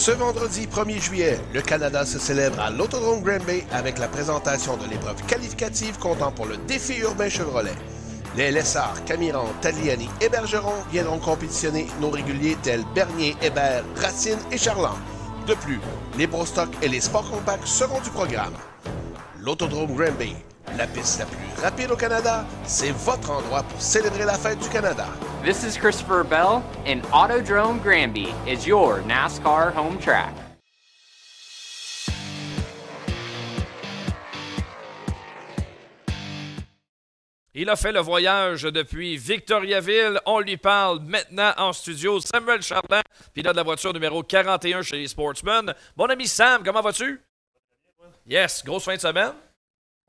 Ce 0.00 0.12
vendredi 0.12 0.66
1er 0.66 0.98
juillet, 0.98 1.38
le 1.52 1.60
Canada 1.60 2.06
se 2.06 2.18
célèbre 2.18 2.58
à 2.58 2.70
l'Autodrome 2.70 3.22
Granby 3.22 3.64
avec 3.70 3.98
la 3.98 4.08
présentation 4.08 4.78
de 4.78 4.88
l'épreuve 4.88 5.22
qualificative 5.26 5.98
comptant 5.98 6.32
pour 6.32 6.46
le 6.46 6.56
défi 6.56 7.00
urbain 7.00 7.28
Chevrolet. 7.28 7.74
Les 8.34 8.50
Lessard, 8.50 9.04
Camiran, 9.04 9.44
Tagliani 9.60 10.08
et 10.22 10.30
Bergeron 10.30 10.72
viendront 10.90 11.18
compétitionner 11.18 11.86
nos 12.00 12.08
réguliers 12.08 12.56
tels 12.62 12.82
Bernier, 12.94 13.36
Hébert, 13.42 13.84
Racine 13.96 14.38
et 14.50 14.56
Charland. 14.56 14.96
De 15.46 15.52
plus, 15.52 15.80
les 16.16 16.26
Brostock 16.26 16.70
et 16.80 16.88
les 16.88 17.02
Sports 17.02 17.30
Compacts 17.30 17.66
seront 17.66 18.00
du 18.00 18.08
programme. 18.08 18.54
L'Autodrome 19.38 19.94
Granby, 19.94 20.34
la 20.76 20.86
piste 20.86 21.18
la 21.18 21.26
plus 21.26 21.62
rapide 21.62 21.90
au 21.90 21.96
Canada, 21.96 22.44
c'est 22.64 22.92
votre 22.92 23.30
endroit 23.30 23.62
pour 23.62 23.80
célébrer 23.80 24.24
la 24.24 24.34
fête 24.34 24.58
du 24.58 24.68
Canada. 24.68 25.06
This 25.44 25.62
is 25.64 25.78
Christopher 25.78 26.24
Bell, 26.24 26.62
and 26.86 27.02
Autodrome 27.12 27.80
Granby 27.82 28.34
is 28.46 28.66
your 28.66 29.00
NASCAR 29.06 29.72
home 29.74 29.98
track. 29.98 30.34
Il 37.52 37.68
a 37.68 37.76
fait 37.76 37.92
le 37.92 38.00
voyage 38.00 38.62
depuis 38.62 39.16
Victoriaville. 39.16 40.20
On 40.24 40.38
lui 40.38 40.56
parle 40.56 41.00
maintenant 41.00 41.52
en 41.56 41.72
studio. 41.72 42.20
Samuel 42.20 42.62
Chardin, 42.62 43.02
pilote 43.34 43.52
de 43.52 43.56
la 43.56 43.64
voiture 43.64 43.92
numéro 43.92 44.22
41 44.22 44.82
chez 44.82 44.98
les 44.98 45.08
Sportsmen. 45.08 45.74
Mon 45.96 46.06
ami 46.06 46.28
Sam, 46.28 46.62
comment 46.64 46.80
vas-tu? 46.80 47.20
Yes, 48.26 48.62
grosse 48.64 48.84
fin 48.84 48.94
de 48.94 49.00
semaine. 49.00 49.32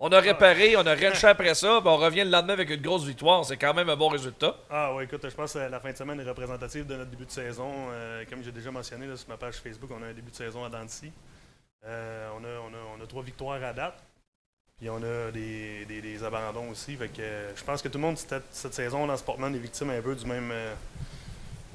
On 0.04 0.12
a 0.12 0.20
réparé, 0.20 0.76
on 0.78 0.86
a 0.88 0.94
réussi 0.96 1.28
après 1.28 1.54
ça, 1.54 1.80
puis 1.80 1.88
on 1.90 1.96
revient 1.98 2.24
le 2.24 2.32
lendemain 2.32 2.54
avec 2.54 2.72
une 2.72 2.82
grosse 2.82 3.04
victoire. 3.06 3.46
C'est 3.46 3.56
quand 3.58 3.76
même 3.76 3.88
un 3.88 3.96
bon 3.96 4.08
résultat. 4.08 4.56
Ah 4.68 4.96
ouais, 4.96 5.04
écoute, 5.04 5.22
je 5.30 5.36
pense 5.36 5.54
que 5.54 5.60
la 5.60 5.80
fin 5.80 5.92
de 5.92 5.96
semaine 5.96 6.20
est 6.20 6.28
représentative 6.28 6.88
de 6.88 6.96
notre 6.96 7.12
début 7.12 7.26
de 7.26 7.32
saison. 7.32 7.72
Euh, 7.92 8.24
comme 8.28 8.44
j'ai 8.44 8.52
déjà 8.52 8.72
mentionné 8.72 9.06
là, 9.06 9.16
sur 9.16 9.30
ma 9.30 9.38
page 9.38 9.58
Facebook, 9.58 9.92
on 9.94 10.02
a 10.02 10.08
un 10.08 10.14
début 10.14 10.32
de 10.32 10.36
saison 10.36 10.66
à 10.66 10.70
Dancy. 10.70 11.12
Euh, 11.86 12.30
on, 12.36 12.44
a, 12.44 12.48
on, 12.48 12.74
a, 12.74 12.98
on 13.00 13.04
a 13.04 13.06
trois 13.06 13.22
victoires 13.22 13.64
à 13.64 13.74
date. 13.74 14.04
Puis 14.80 14.90
on 14.90 14.98
a 15.04 15.30
des, 15.32 15.86
des, 15.86 16.02
des 16.02 16.24
abandons 16.24 16.72
aussi. 16.72 16.96
Fait 16.96 17.08
que, 17.10 17.22
euh, 17.22 17.56
je 17.56 17.64
pense 17.64 17.84
que 17.84 17.88
tout 17.88 18.00
le 18.00 18.04
monde, 18.04 18.18
cette, 18.18 18.46
cette 18.50 18.74
saison, 18.74 19.06
dans 19.06 19.18
Sportman, 19.18 19.54
est 19.54 19.60
victime 19.60 19.92
un 19.92 20.02
peu 20.02 20.16
du 20.16 20.26
même, 20.26 20.50
euh, 20.52 20.74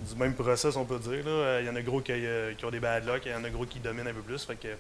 du 0.00 0.16
même 0.16 0.34
process, 0.34 0.74
on 0.74 0.84
peut 0.84 0.98
dire. 0.98 1.24
là. 1.24 1.60
Il 1.60 1.66
y 1.66 1.70
en 1.70 1.76
a 1.76 1.80
gros 1.82 2.00
qui, 2.00 2.12
qui 2.58 2.64
ont 2.64 2.70
des 2.72 2.80
bad 2.80 3.06
luck, 3.06 3.22
il 3.24 3.30
y 3.30 3.34
en 3.36 3.44
a 3.44 3.50
gros 3.50 3.66
qui 3.66 3.78
dominent 3.78 4.08
un 4.08 4.14
peu 4.14 4.22
plus. 4.22 4.44
Fait 4.44 4.56
que, 4.56 4.74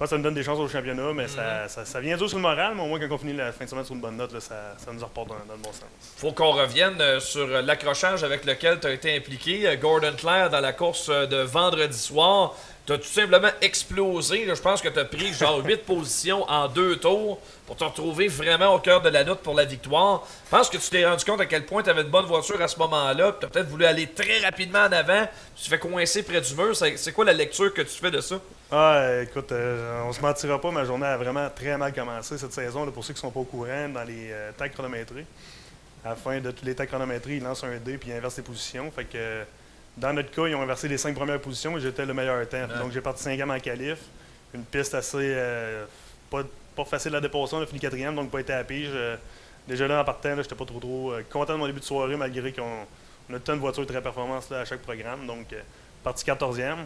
pense 0.00 0.08
que 0.08 0.10
ça 0.10 0.16
nous 0.16 0.22
donne 0.22 0.34
des 0.34 0.42
chances 0.42 0.58
au 0.58 0.66
championnat, 0.66 1.12
mais 1.14 1.28
ça, 1.28 1.68
ça, 1.68 1.84
ça 1.84 2.00
vient 2.00 2.16
dur 2.16 2.26
sur 2.26 2.38
le 2.38 2.42
moral. 2.42 2.72
Mais 2.74 2.82
au 2.82 2.86
moins, 2.86 2.98
quand 2.98 3.14
on 3.14 3.18
finit 3.18 3.34
la 3.34 3.52
fin 3.52 3.66
de 3.66 3.70
semaine 3.70 3.84
sur 3.84 3.94
une 3.94 4.00
bonne 4.00 4.16
note, 4.16 4.32
là, 4.32 4.40
ça, 4.40 4.74
ça 4.78 4.92
nous 4.92 5.04
reporte 5.04 5.28
dans, 5.28 5.34
dans 5.46 5.54
le 5.54 5.58
bon 5.58 5.72
sens. 5.72 5.84
Faut 6.16 6.32
qu'on 6.32 6.52
revienne 6.52 6.98
euh, 7.00 7.20
sur 7.20 7.46
euh, 7.46 7.60
l'accrochage 7.60 8.24
avec 8.24 8.46
lequel 8.46 8.80
tu 8.80 8.86
as 8.86 8.92
été 8.92 9.14
impliqué. 9.14 9.68
Euh, 9.68 9.76
Gordon 9.76 10.14
Claire 10.16 10.48
dans 10.48 10.60
la 10.60 10.72
course 10.72 11.10
de 11.10 11.42
vendredi 11.42 11.98
soir. 11.98 12.56
Tu 12.90 12.94
as 12.94 12.98
tout 12.98 13.04
simplement 13.04 13.50
explosé. 13.60 14.44
là. 14.46 14.54
Je 14.54 14.60
pense 14.60 14.82
que 14.82 14.88
tu 14.88 14.98
as 14.98 15.04
pris 15.04 15.32
genre 15.32 15.58
8 15.64 15.84
positions 15.84 16.42
en 16.50 16.66
deux 16.66 16.96
tours 16.96 17.38
pour 17.64 17.76
te 17.76 17.84
retrouver 17.84 18.26
vraiment 18.26 18.74
au 18.74 18.80
cœur 18.80 19.00
de 19.00 19.08
la 19.08 19.22
lutte 19.22 19.42
pour 19.42 19.54
la 19.54 19.64
victoire. 19.64 20.26
Je 20.46 20.50
pense 20.50 20.68
que 20.68 20.76
tu 20.76 20.90
t'es 20.90 21.06
rendu 21.06 21.24
compte 21.24 21.40
à 21.40 21.46
quel 21.46 21.64
point 21.66 21.84
tu 21.84 21.90
avais 21.90 22.02
une 22.02 22.08
bonne 22.08 22.24
voiture 22.24 22.60
à 22.60 22.66
ce 22.66 22.76
moment-là. 22.80 23.36
Tu 23.38 23.46
as 23.46 23.48
peut-être 23.48 23.68
voulu 23.68 23.84
aller 23.84 24.08
très 24.08 24.40
rapidement 24.40 24.80
en 24.80 24.90
avant. 24.90 25.24
Tu 25.54 25.62
te 25.62 25.68
fais 25.68 25.78
coincer 25.78 26.24
près 26.24 26.40
du 26.40 26.52
mur. 26.56 26.74
C'est 26.74 27.12
quoi 27.12 27.24
la 27.24 27.32
lecture 27.32 27.72
que 27.72 27.82
tu 27.82 27.96
fais 27.96 28.10
de 28.10 28.20
ça? 28.20 28.40
Ah, 28.72 29.20
écoute, 29.22 29.52
euh, 29.52 30.02
on 30.08 30.12
se 30.12 30.20
mentira 30.20 30.60
pas, 30.60 30.72
ma 30.72 30.84
journée 30.84 31.06
a 31.06 31.16
vraiment 31.16 31.48
très 31.48 31.78
mal 31.78 31.92
commencé 31.92 32.38
cette 32.38 32.52
saison. 32.52 32.84
là, 32.84 32.90
pour 32.90 33.04
ceux 33.04 33.14
qui 33.14 33.20
sont 33.20 33.30
pas 33.30 33.38
au 33.38 33.44
courant, 33.44 33.88
dans 33.88 34.02
les 34.02 34.32
euh, 34.32 34.50
tags 34.58 34.68
chronométrés, 34.68 35.26
à 36.04 36.08
la 36.08 36.16
fin 36.16 36.40
de 36.40 36.50
tous 36.50 36.64
les 36.64 36.74
tags 36.74 36.86
chronométrés, 36.86 37.36
ils 37.36 37.42
lancent 37.44 37.62
un 37.62 37.76
dé 37.76 37.98
puis 37.98 38.10
ils 38.10 38.14
inversent 38.14 38.38
les 38.38 38.42
positions. 38.42 38.90
Fait 38.90 39.04
que, 39.04 39.44
dans 40.00 40.12
notre 40.12 40.30
cas, 40.30 40.46
ils 40.46 40.54
ont 40.54 40.62
inversé 40.62 40.88
les 40.88 40.98
cinq 40.98 41.14
premières 41.14 41.40
positions 41.40 41.76
et 41.76 41.80
j'étais 41.80 42.06
le 42.06 42.14
meilleur 42.14 42.48
temps. 42.48 42.66
Donc 42.78 42.92
j'ai 42.92 43.00
parti 43.00 43.22
cinquième 43.22 43.50
en 43.50 43.58
qualif. 43.60 43.98
Une 44.54 44.64
piste 44.64 44.94
assez 44.94 45.18
euh, 45.20 45.84
pas, 46.30 46.42
pas 46.74 46.84
facile 46.84 47.14
à 47.14 47.20
dépasser. 47.20 47.54
On 47.54 47.60
a 47.62 47.66
fini 47.66 47.78
quatrième, 47.80 48.14
donc 48.16 48.30
pas 48.30 48.40
été 48.40 48.52
à 48.52 48.64
pige. 48.64 48.90
Euh, 48.92 49.16
déjà 49.68 49.86
là, 49.86 50.00
en 50.00 50.04
partant, 50.04 50.34
j'étais 50.36 50.54
pas 50.54 50.64
trop 50.64 50.80
trop 50.80 51.12
euh, 51.12 51.22
content 51.30 51.52
de 51.52 51.58
mon 51.58 51.66
début 51.66 51.80
de 51.80 51.84
soirée, 51.84 52.16
malgré 52.16 52.52
qu'on 52.52 52.86
on 53.30 53.34
a 53.34 53.38
tant 53.38 53.54
de 53.54 53.60
voitures 53.60 53.86
très 53.86 54.02
performance 54.02 54.50
là, 54.50 54.60
à 54.60 54.64
chaque 54.64 54.80
programme. 54.80 55.26
Donc, 55.26 55.54
parti 56.02 56.24
14e. 56.24 56.78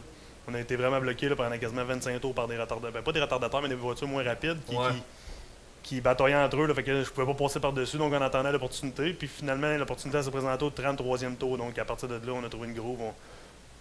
On 0.46 0.52
a 0.54 0.60
été 0.60 0.76
vraiment 0.76 1.00
bloqué 1.00 1.30
pendant 1.30 1.56
quasiment 1.56 1.84
25 1.84 2.20
tours 2.20 2.34
par 2.34 2.46
des 2.48 2.58
retardateurs. 2.58 2.92
Ben, 2.92 3.02
pas 3.02 3.12
des 3.12 3.20
retardateurs, 3.22 3.62
mais 3.62 3.68
des 3.68 3.74
voitures 3.76 4.08
moins 4.08 4.22
rapides 4.22 4.58
qui, 4.68 4.76
Ouais. 4.76 4.90
qui, 4.90 5.02
qui 5.84 6.00
bataillaient 6.00 6.34
entre 6.34 6.56
eux. 6.60 6.66
Là, 6.66 6.74
fait 6.74 6.82
que 6.82 7.04
je 7.04 7.10
pouvais 7.10 7.32
pas 7.32 7.44
passer 7.44 7.60
par-dessus, 7.60 7.96
donc 7.96 8.12
on 8.12 8.20
attendait 8.20 8.50
l'opportunité. 8.50 9.12
Puis 9.12 9.28
finalement, 9.28 9.76
l'opportunité 9.76 10.20
s'est 10.20 10.30
présentée 10.32 10.64
au 10.64 10.70
33e 10.70 11.36
tour. 11.36 11.56
Donc 11.56 11.78
à 11.78 11.84
partir 11.84 12.08
de 12.08 12.14
là, 12.14 12.32
on 12.34 12.42
a 12.42 12.48
trouvé 12.48 12.66
une 12.66 12.74
groove. 12.74 12.98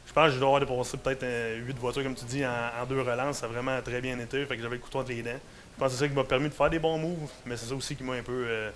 Je 0.06 0.14
pense 0.14 0.28
que 0.28 0.36
je 0.36 0.40
dois 0.40 0.50
avoir 0.50 0.60
dépassé 0.60 0.98
peut-être 0.98 1.26
8 1.66 1.80
voitures, 1.80 2.04
comme 2.04 2.14
tu 2.14 2.26
dis, 2.26 2.46
en, 2.46 2.86
deux 2.88 3.02
relances. 3.02 3.38
Ça 3.38 3.48
a 3.48 3.50
vraiment 3.50 3.82
très 3.82 4.02
bien 4.02 4.20
été. 4.20 4.46
Fait 4.46 4.56
que 4.56 4.62
j'avais 4.62 4.76
le 4.76 4.82
couteau 4.82 5.00
entre 5.00 5.10
les 5.10 5.24
dents. 5.24 5.32
Je 5.32 5.80
pense 5.80 5.88
que 5.88 5.98
c'est 5.98 6.04
ça 6.04 6.08
qui 6.08 6.14
m'a 6.14 6.24
permis 6.24 6.50
de 6.50 6.54
faire 6.54 6.70
des 6.70 6.78
bons 6.78 7.00
moves, 7.00 7.32
mais 7.48 7.58
c'est 7.58 7.66
ça 7.66 7.74
aussi 7.74 7.96
qui 7.96 8.04
m'a 8.04 8.14
un 8.14 8.22
peu 8.22 8.46
euh, 8.48 8.70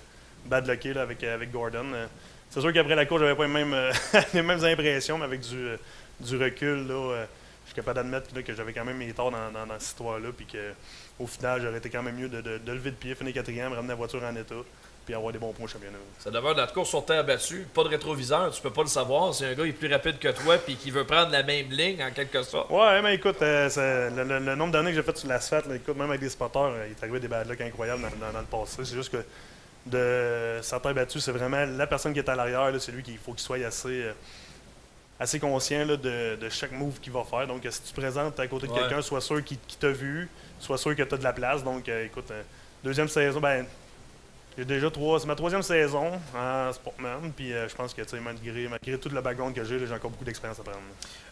badlocké 0.46 0.94
là, 0.94 1.02
avec, 1.02 1.52
Gordon. 1.52 1.86
Euh, 1.94 2.06
c'est 2.50 2.60
sûr 2.60 2.72
qu'après 2.72 2.94
la 2.94 3.04
course, 3.04 3.20
j'avais 3.20 3.34
pas 3.34 3.46
les 3.46 3.52
mêmes, 3.52 3.74
euh, 3.74 3.92
impressions, 4.72 5.18
mais 5.18 5.24
avec 5.24 5.40
du, 5.40 5.56
euh, 5.56 5.76
recul, 6.38 6.86
là, 6.86 6.94
euh, 6.94 7.24
je 7.64 7.72
suis 7.72 7.76
capable 7.76 7.96
d'admettre 7.96 8.42
que 8.42 8.54
j'avais 8.54 8.72
quand 8.72 8.84
même 8.84 8.96
mes 8.96 9.12
torts 9.12 9.30
dans, 9.30 9.38
cette 9.78 9.88
histoire-là, 9.88 10.28
au 11.18 11.26
final, 11.26 11.60
j'aurais 11.62 11.78
été 11.78 11.90
quand 11.90 12.02
même 12.02 12.16
mieux 12.16 12.28
de, 12.28 12.40
de, 12.40 12.58
de 12.58 12.72
lever 12.72 12.90
le 12.90 12.96
pied, 12.96 13.14
finir 13.14 13.34
quatrième, 13.34 13.72
ramener 13.72 13.88
la 13.88 13.94
voiture 13.94 14.22
en 14.22 14.34
état. 14.36 14.54
puis 15.04 15.14
avoir 15.14 15.32
des 15.32 15.38
bons 15.38 15.52
points 15.54 15.64
au 15.64 15.68
championnat. 15.68 15.96
Ça 16.18 16.30
demeure 16.30 16.54
notre 16.54 16.74
course 16.74 16.90
sur 16.90 17.02
terre 17.04 17.24
battue. 17.24 17.66
Pas 17.72 17.82
de 17.82 17.88
rétroviseur, 17.88 18.52
tu 18.52 18.60
peux 18.60 18.70
pas 18.70 18.82
le 18.82 18.88
savoir. 18.88 19.34
Si 19.34 19.42
un 19.44 19.54
gars 19.54 19.64
est 19.64 19.72
plus 19.72 19.90
rapide 19.90 20.18
que 20.18 20.28
toi 20.28 20.58
puis 20.58 20.76
qui 20.76 20.90
veut 20.90 21.04
prendre 21.06 21.32
la 21.32 21.42
même 21.42 21.70
ligne 21.70 22.02
en 22.04 22.10
quelque 22.10 22.42
sorte. 22.42 22.68
Ouais, 22.70 23.00
mais 23.00 23.14
écoute, 23.14 23.40
euh, 23.40 24.10
le, 24.14 24.24
le- 24.24 24.38
le 24.44 24.54
nombre 24.54 24.72
d'années 24.72 24.90
que 24.90 24.96
j'ai 24.96 25.02
fait 25.02 25.16
sur 25.16 25.28
l'asphalte, 25.28 25.64
écoute, 25.74 25.96
même 25.96 26.10
avec 26.10 26.20
des 26.20 26.28
spotters, 26.28 26.60
euh, 26.60 26.86
il 26.88 26.92
est 26.92 27.02
arrivé 27.02 27.20
des 27.20 27.28
bad 27.28 27.48
luck 27.48 27.58
incroyables 27.60 28.02
dans, 28.02 28.26
dans- 28.26 28.32
dans 28.34 28.40
le 28.40 28.44
passé. 28.44 28.84
C'est 28.84 28.94
juste 28.96 29.10
que 29.10 29.24
de 29.86 30.58
sa 30.62 30.78
terre 30.78 30.92
battue, 30.94 31.20
c'est 31.20 31.32
vraiment 31.32 31.64
la 31.64 31.86
personne 31.86 32.12
qui 32.12 32.18
est 32.18 32.28
à 32.28 32.34
l'arrière, 32.36 32.70
c'est 32.78 32.92
lui 32.92 33.02
qu'il 33.02 33.16
faut 33.16 33.32
qu'il 33.32 33.40
soit 33.40 33.64
assez, 33.64 34.02
euh, 34.02 34.12
assez 35.18 35.40
conscient 35.40 35.84
là, 35.86 35.96
de, 35.96 36.36
de 36.36 36.48
chaque 36.50 36.72
move 36.72 37.00
qu'il 37.00 37.12
va 37.12 37.24
faire. 37.24 37.46
Donc, 37.46 37.66
si 37.70 37.82
tu 37.82 37.92
te 37.92 38.00
présentes 38.00 38.38
à 38.38 38.46
côté 38.46 38.66
de 38.66 38.72
Ouais. 38.72 38.80
quelqu'un, 38.80 39.00
sois 39.02 39.20
sûr 39.20 39.42
qu'il 39.42 39.58
qu'il 39.66 39.78
t'a 39.78 39.88
vu, 39.88 40.28
sois 40.58 40.78
sûr 40.78 40.94
que 40.96 41.02
tu 41.02 41.14
as 41.14 41.18
de 41.18 41.24
la 41.24 41.32
place. 41.32 41.62
Donc, 41.64 41.88
euh, 41.88 42.06
écoute, 42.06 42.30
euh, 42.30 42.42
deuxième 42.84 43.08
saison, 43.08 43.40
ben, 43.40 43.66
j'ai 44.58 44.64
déjà 44.64 44.90
trois. 44.90 45.20
C'est 45.20 45.26
ma 45.28 45.36
troisième 45.36 45.62
saison 45.62 46.20
en 46.34 46.72
Sportman. 46.72 47.32
Puis 47.36 47.52
euh, 47.52 47.68
je 47.68 47.76
pense 47.76 47.94
que 47.94 48.02
tu 48.02 48.08
sais, 48.08 48.20
malgré, 48.20 48.66
malgré 48.66 48.98
tout 48.98 49.08
le 49.08 49.20
background 49.20 49.54
que 49.54 49.62
j'ai, 49.62 49.78
j'ai 49.78 49.94
encore 49.94 50.10
beaucoup 50.10 50.24
d'expérience 50.24 50.58
à 50.58 50.64
prendre. 50.64 50.78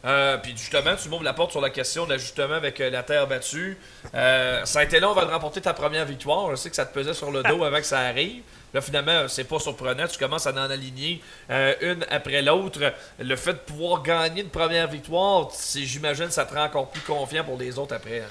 Euh, 0.04 0.38
puis 0.38 0.52
justement, 0.56 0.94
tu 0.94 1.08
m'ouvres 1.08 1.24
la 1.24 1.32
porte 1.32 1.50
sur 1.50 1.60
la 1.60 1.70
question 1.70 2.04
de 2.04 2.10
l'ajustement 2.10 2.54
avec 2.54 2.80
euh, 2.80 2.88
la 2.88 3.02
terre 3.02 3.26
battue. 3.26 3.76
Ça 4.12 4.78
a 4.78 4.82
été 4.84 5.00
long 5.00 5.10
avant 5.10 5.26
de 5.26 5.32
remporter 5.32 5.60
ta 5.60 5.74
première 5.74 6.04
victoire. 6.04 6.50
Je 6.52 6.54
sais 6.54 6.70
que 6.70 6.76
ça 6.76 6.86
te 6.86 6.94
pesait 6.94 7.14
sur 7.14 7.32
le 7.32 7.42
dos 7.42 7.64
avant 7.64 7.78
que 7.78 7.82
ça 7.82 7.98
arrive. 7.98 8.44
Là, 8.72 8.80
finalement, 8.80 9.26
c'est 9.26 9.42
pas 9.42 9.58
surprenant. 9.58 10.06
Tu 10.06 10.18
commences 10.18 10.46
à 10.46 10.52
en 10.52 10.56
aligner 10.70 11.20
une 11.80 12.06
après 12.08 12.42
l'autre. 12.42 12.92
Le 13.18 13.34
fait 13.34 13.54
de 13.54 13.58
pouvoir 13.58 14.04
gagner 14.04 14.42
une 14.42 14.50
première 14.50 14.86
victoire, 14.86 15.50
j'imagine, 15.74 16.30
ça 16.30 16.44
te 16.44 16.54
rend 16.54 16.64
encore 16.66 16.90
plus 16.90 17.00
confiant 17.00 17.42
pour 17.42 17.58
les 17.58 17.76
autres 17.76 17.94
après. 17.96 18.20
hein? 18.20 18.30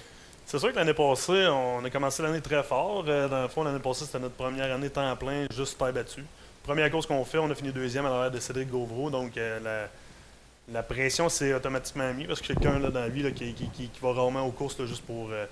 C'est 0.55 0.59
sûr 0.59 0.71
que 0.71 0.77
l'année 0.77 0.93
passée, 0.93 1.47
on 1.47 1.83
a 1.83 1.89
commencé 1.89 2.23
l'année 2.23 2.39
très 2.39 2.63
fort. 2.63 3.03
Euh, 3.09 3.27
dans 3.27 3.41
le 3.41 3.47
fond, 3.49 3.63
l'année 3.65 3.79
passée, 3.79 4.05
c'était 4.05 4.19
notre 4.19 4.35
première 4.35 4.73
année 4.73 4.89
temps 4.89 5.13
plein, 5.17 5.47
juste 5.53 5.77
terre 5.77 5.91
battue. 5.91 6.23
Première 6.63 6.89
course 6.89 7.05
qu'on 7.05 7.25
fait, 7.25 7.39
on 7.39 7.51
a 7.51 7.55
fini 7.55 7.73
deuxième 7.73 8.05
à 8.05 8.09
l'arrière 8.09 8.31
de 8.31 8.39
Cédric 8.39 8.69
Gauvreau. 8.69 9.09
Donc, 9.09 9.35
euh, 9.35 9.59
la, 9.59 9.89
la 10.73 10.81
pression 10.81 11.27
s'est 11.27 11.53
automatiquement 11.53 12.13
mise 12.13 12.27
parce 12.27 12.39
que 12.39 12.47
quelqu'un 12.47 12.79
là, 12.79 12.89
dans 12.89 13.01
la 13.01 13.09
vie 13.09 13.21
là, 13.21 13.31
qui, 13.31 13.53
qui- 13.53 13.67
qui- 13.67 13.89
qui 13.89 13.99
va 14.01 14.13
rarement 14.13 14.43
aux 14.47 14.51
courses 14.51 14.79
là, 14.79 14.85
juste 14.85 15.03
pour, 15.05 15.27
euh, 15.29 15.45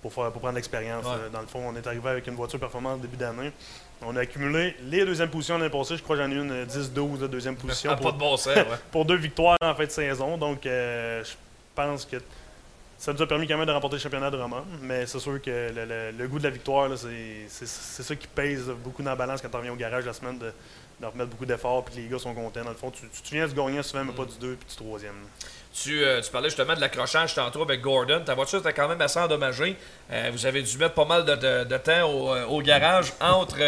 pour, 0.00 0.14
faire, 0.14 0.30
pour 0.32 0.40
prendre 0.40 0.54
l'expérience. 0.56 1.04
Ouais. 1.04 1.28
Dans 1.30 1.42
le 1.42 1.46
fond, 1.46 1.60
on 1.68 1.76
est 1.76 1.86
arrivé 1.86 2.08
avec 2.08 2.26
une 2.26 2.34
voiture 2.34 2.58
performante 2.58 3.02
début 3.02 3.18
d'année. 3.18 3.52
On 4.00 4.16
a 4.16 4.20
accumulé 4.20 4.74
les 4.84 5.04
deuxièmes 5.04 5.28
positions 5.28 5.58
l'année 5.58 5.68
passée. 5.70 5.98
Je 5.98 6.02
crois 6.02 6.16
que 6.16 6.22
j'en 6.22 6.30
ai 6.30 6.36
une 6.36 6.50
euh, 6.52 6.64
10-12 6.64 7.18
de 7.18 7.26
deuxième 7.26 7.56
position. 7.56 7.94
Pour- 8.00 8.14
de 8.14 8.18
bon 8.18 8.34
sens, 8.38 8.56
ouais. 8.56 8.64
pour 8.90 9.04
deux 9.04 9.16
victoires 9.16 9.58
en 9.60 9.74
fin 9.74 9.84
de 9.84 9.90
saison. 9.90 10.38
Donc, 10.38 10.64
euh, 10.64 11.22
je 11.22 11.32
pense 11.74 12.06
que 12.06 12.16
ça 12.98 13.12
nous 13.12 13.22
a 13.22 13.26
permis 13.28 13.46
quand 13.46 13.56
même 13.56 13.66
de 13.66 13.72
remporter 13.72 13.96
le 13.96 14.02
championnat 14.02 14.30
de 14.30 14.36
Roman. 14.36 14.64
Mais 14.82 15.06
c'est 15.06 15.20
sûr 15.20 15.40
que 15.40 15.70
le, 16.18 16.26
goût 16.26 16.38
de 16.38 16.44
la 16.44 16.50
victoire, 16.50 16.90
c'est 17.48 17.66
ça 18.02 18.16
qui 18.16 18.26
pèse 18.26 18.66
beaucoup 18.84 19.02
dans 19.02 19.10
la 19.10 19.16
balance 19.16 19.40
quand 19.40 19.54
on 19.54 19.58
revient 19.58 19.70
au 19.70 19.76
garage 19.76 20.04
la 20.04 20.12
semaine, 20.12 20.38
de, 20.38 20.52
de 21.00 21.06
remettre 21.06 21.30
beaucoup 21.30 21.46
d'efforts 21.46 21.84
puis 21.84 21.94
les 22.02 22.08
gars 22.08 22.18
sont 22.18 22.34
contents. 22.34 22.64
Dans 22.64 22.70
le 22.70 22.76
fond, 22.76 22.90
tu, 22.90 23.06
viens 23.32 23.46
du 23.46 23.54
gagnant 23.54 23.82
souvent, 23.84 24.04
mais 24.04 24.12
pas 24.12 24.24
du 24.24 24.36
2 24.40 24.54
puis 24.56 24.68
du 24.68 24.76
troisième. 24.76 25.14
Tu, 25.72 26.02
euh, 26.02 26.20
tu 26.20 26.30
parlais 26.32 26.48
justement 26.48 26.74
de 26.74 26.80
l'accrochage 26.80 27.34
tantôt 27.36 27.62
avec 27.62 27.80
Gordon. 27.82 28.22
Ta 28.24 28.34
voiture 28.34 28.58
était 28.58 28.72
quand 28.72 28.88
même 28.88 29.00
assez 29.00 29.20
endommagée. 29.20 29.76
Euh, 30.10 30.30
vous 30.32 30.44
avez 30.44 30.62
dû 30.62 30.76
mettre 30.78 30.94
pas 30.94 31.04
mal 31.04 31.24
de, 31.24 31.36
de- 31.36 31.64
de 31.64 31.76
temps 31.76 32.10
au, 32.10 32.34
euh, 32.34 32.46
au 32.46 32.60
garage 32.62 33.12
entre 33.20 33.58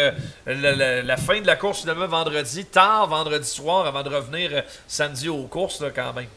la 0.45 1.17
fin 1.17 1.39
de 1.39 1.47
la 1.47 1.55
course 1.55 1.81
finalement 1.81 2.07
vendredi, 2.07 2.65
tard 2.65 3.07
vendredi 3.07 3.47
soir, 3.47 3.85
avant 3.85 4.03
de 4.03 4.09
revenir 4.13 4.63
samedi 4.87 5.29
aux 5.29 5.43
courses 5.43 5.79
là, 5.79 5.89
quand 5.91 6.11
même. 6.11 6.27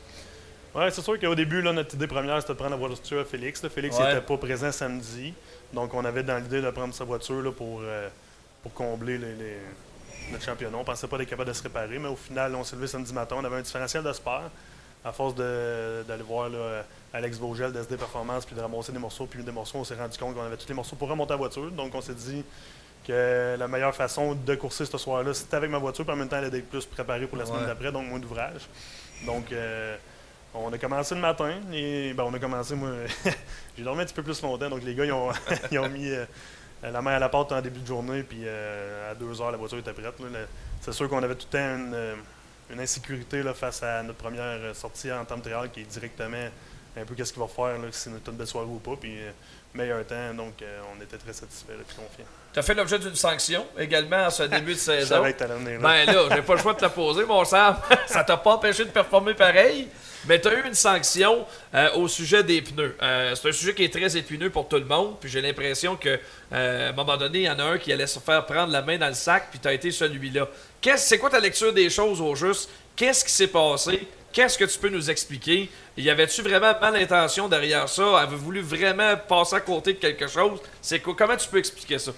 Ouais, 0.75 0.91
c'est 0.91 1.03
sûr 1.03 1.19
qu'au 1.21 1.35
début, 1.35 1.63
là, 1.63 1.73
notre 1.73 1.95
idée 1.95 2.07
première, 2.09 2.41
c'était 2.41 2.53
de 2.55 2.59
prendre 2.59 2.73
la 2.73 2.77
voiture 2.77 3.21
à 3.21 3.25
Félix. 3.25 3.63
là. 3.63 3.69
Félix 3.69 3.97
Ouais. 3.99 4.09
n'était 4.09 4.21
pas 4.27 4.37
présent 4.37 4.73
samedi. 4.73 5.33
Donc, 5.73 5.95
on 5.95 6.05
avait 6.05 6.23
dans 6.25 6.37
l'idée 6.39 6.61
de 6.61 6.71
prendre 6.71 6.93
sa 6.93 7.05
voiture 7.05 7.41
là, 7.43 7.53
pour, 7.53 7.81
euh, 7.83 8.09
pour 8.63 8.73
combler 8.75 9.19
les, 9.19 9.35
les- 9.35 9.59
notre 10.33 10.45
championnat. 10.45 10.77
On 10.77 10.85
pensait 10.85 11.07
pas 11.07 11.17
être 11.19 11.29
capable 11.29 11.49
de 11.51 11.53
se 11.55 11.63
réparer, 11.63 11.99
mais 11.99 12.09
au 12.09 12.17
final, 12.17 12.55
on 12.57 12.65
s'est 12.65 12.75
levé 12.77 12.89
samedi 12.89 13.13
matin. 13.13 13.37
On 13.39 13.45
avait 13.45 13.57
un 13.57 13.61
différentiel 13.63 14.03
de 14.03 14.13
spare. 14.13 14.51
À 15.05 15.13
force 15.13 15.35
d'aller 15.35 16.23
voir 16.27 16.49
là, 16.49 16.83
Alex 17.13 17.37
Vogel 17.39 17.71
d'SD 17.73 17.97
Performance 17.99 18.47
puis 18.47 18.57
de 18.57 18.61
ramasser 18.63 18.91
des 18.91 18.99
morceaux, 18.99 19.27
puis 19.27 19.43
des 19.45 19.53
morceaux, 19.53 19.79
on 19.79 19.85
s'est 19.85 19.95
rendu 19.95 20.17
compte 20.19 20.35
qu'on 20.35 20.43
avait 20.43 20.57
tous 20.57 20.67
les 20.69 20.75
morceaux 20.75 20.97
pour 20.97 21.09
remonter 21.11 21.31
la 21.35 21.37
voiture. 21.37 21.71
Donc, 21.71 21.95
on 21.95 22.01
s'est 22.01 22.15
dit 22.15 22.43
que 23.07 23.55
la 23.59 23.69
meilleure 23.69 23.95
façon 23.95 24.35
de 24.35 24.55
courser 24.55 24.87
ce 24.87 24.97
soir-là, 24.97 25.35
c'était 25.35 25.57
avec 25.57 25.71
ma 25.71 25.77
voiture, 25.77 26.05
puis 26.07 26.15
en 26.15 26.17
même 26.17 26.29
temps, 26.29 26.39
elle 26.39 26.47
était 26.47 26.61
plus 26.63 26.87
préparée 26.87 27.27
pour 27.27 27.37
la 27.37 27.45
semaine 27.45 27.61
Ouais. 27.61 27.67
d'après, 27.67 27.93
donc 27.93 28.09
moins 28.09 28.19
d'ouvrage. 28.19 28.63
Donc, 29.27 29.53
euh, 29.53 29.95
on 30.55 30.73
a 30.73 30.79
commencé 30.79 31.15
le 31.15 31.21
matin 31.21 31.53
et 31.73 32.15
ben, 32.15 32.25
on 32.25 32.33
a 32.33 32.39
commencé, 32.39 32.75
moi, 32.75 32.91
j'ai 33.77 33.83
dormi 33.83 34.03
un 34.03 34.05
petit 34.05 34.15
peu 34.15 34.23
plus 34.23 34.41
longtemps, 34.43 34.71
donc 34.71 34.83
les 34.83 34.95
gars, 34.95 35.05
ils 35.05 35.13
ont, 35.13 35.31
ils 35.71 35.79
ont 35.79 35.89
mis 35.89 36.11
euh, 36.11 36.25
la 36.83 37.03
main 37.03 37.13
à 37.13 37.19
la 37.19 37.29
pâte 37.29 37.53
en 37.53 37.61
début 37.61 37.81
de 37.81 37.87
journée, 37.87 38.23
puis 38.23 38.43
euh, 38.45 39.11
à 39.13 39.15
2 39.15 39.41
heures, 39.43 39.51
la 39.51 39.59
voiture 39.59 39.79
était 39.79 39.93
prête. 39.93 40.15
C'est 40.81 40.93
sûr 40.93 41.09
qu'on 41.09 41.23
avait 41.23 41.35
tout 41.35 41.47
le 41.53 41.59
temps 41.59 41.77
une, 41.77 41.95
euh, 41.95 42.15
une 42.71 42.81
insécurité 42.81 43.43
là, 43.43 43.53
face 43.53 43.83
à 43.83 44.03
notre 44.03 44.19
première 44.19 44.75
sortie 44.75 45.11
en 45.11 45.25
temps 45.25 45.37
de 45.37 45.43
trial 45.43 45.71
qui 45.71 45.81
est 45.81 45.85
directement 45.85 46.49
un 46.97 47.05
peu 47.05 47.15
qu'est-ce 47.15 47.33
qu'il 47.33 47.43
va 47.43 47.49
faire, 47.49 47.79
là, 47.79 47.89
si 47.91 48.09
c'est 48.09 48.11
une 48.11 48.37
belle 48.37 48.47
soirée 48.47 48.69
ou 48.69 48.79
pas, 48.79 48.95
puis 49.01 49.19
meilleur 49.75 50.07
temps, 50.07 50.33
donc 50.35 50.55
euh, 50.63 50.81
on 50.97 51.03
était 51.03 51.17
très 51.19 51.33
satisfaits 51.33 51.73
et 51.73 51.95
confiants. 51.95 52.29
Tu 52.53 52.59
as 52.61 52.63
fait 52.63 52.75
l'objet 52.75 52.99
d'une 52.99 53.17
sanction 53.17 53.67
également 53.79 54.27
à 54.27 54.31
ce 54.31 54.43
début 54.55 54.75
de 54.75 54.79
Je 54.79 54.85
saison? 54.85 55.17
savais 55.17 55.33
que 55.33 55.43
là. 55.45 55.55
Ben 55.81 56.05
là, 56.07 56.29
j'ai 56.35 56.43
pas 56.43 56.55
le 56.55 56.61
choix 56.61 56.73
de 56.75 56.79
te 56.79 56.85
la 56.85 56.91
poser, 56.91 57.25
mon 57.25 57.45
Sam. 57.45 57.77
Ça 58.07 58.23
t'a 58.23 58.37
pas 58.37 58.53
empêché 58.53 58.85
de 58.85 58.91
performer 58.91 59.35
pareil, 59.35 59.89
mais 60.27 60.41
tu 60.41 60.47
as 60.49 60.55
eu 60.55 60.67
une 60.67 60.75
sanction 60.75 61.45
euh, 61.75 61.91
au 61.95 62.07
sujet 62.07 62.45
des 62.45 62.63
pneus. 62.63 62.97
Euh, 63.03 63.35
c'est 63.35 63.49
un 63.49 63.53
sujet 63.53 63.75
qui 63.75 63.83
est 63.85 63.93
très 63.93 64.17
épineux 64.17 64.51
pour 64.51 64.69
tout 64.69 64.77
le 64.79 64.85
monde, 64.85 65.17
puis 65.21 65.29
j'ai 65.29 65.41
l'impression 65.41 65.97
que 65.97 66.21
à 66.53 66.89
un 66.91 66.93
moment 66.93 67.17
donné, 67.17 67.41
il 67.41 67.45
y 67.45 67.51
en 67.51 67.59
a 67.59 67.65
un 67.65 67.79
qui 67.79 67.93
allait 67.93 68.07
se 68.07 68.21
faire 68.21 68.47
prendre 68.47 68.73
la 68.73 68.83
main 68.83 68.97
dans 68.97 69.09
le 69.09 69.15
sac, 69.15 69.49
puis 69.51 69.59
tu 69.59 69.67
as 69.67 69.73
été 69.73 69.91
celui-là. 69.91 70.47
Qu'est-ce, 70.81 71.09
c'est 71.09 71.19
quoi 71.19 71.31
ta 71.31 71.41
lecture 71.41 71.73
des 71.73 71.91
choses 71.91 72.21
au 72.21 72.37
juste? 72.37 72.71
Qu'est-ce 72.95 73.25
qui 73.25 73.33
s'est 73.33 73.49
passé? 73.49 74.07
Qu'est-ce 74.35 74.59
que 74.59 74.65
tu 74.65 74.79
peux 74.81 74.89
nous 74.89 75.11
expliquer? 75.11 75.71
Y 75.97 76.11
avait-tu 76.11 76.43
vraiment 76.43 76.73
mal 76.81 76.97
intention 76.97 77.49
derrière 77.49 77.89
ça? 77.89 78.19
Avez-vous 78.21 78.45
voulu 78.47 78.61
vraiment 78.63 79.17
passer 79.17 79.55
à 79.57 79.61
côté 79.61 79.93
de 79.95 79.99
quelque 79.99 80.27
chose? 80.27 80.61
C'est 80.83 80.99
quoi? 80.99 81.15
Comment 81.17 81.37
tu 81.37 81.49
peux 81.49 81.59
expliquer 81.59 81.99
ça? 82.01 82.13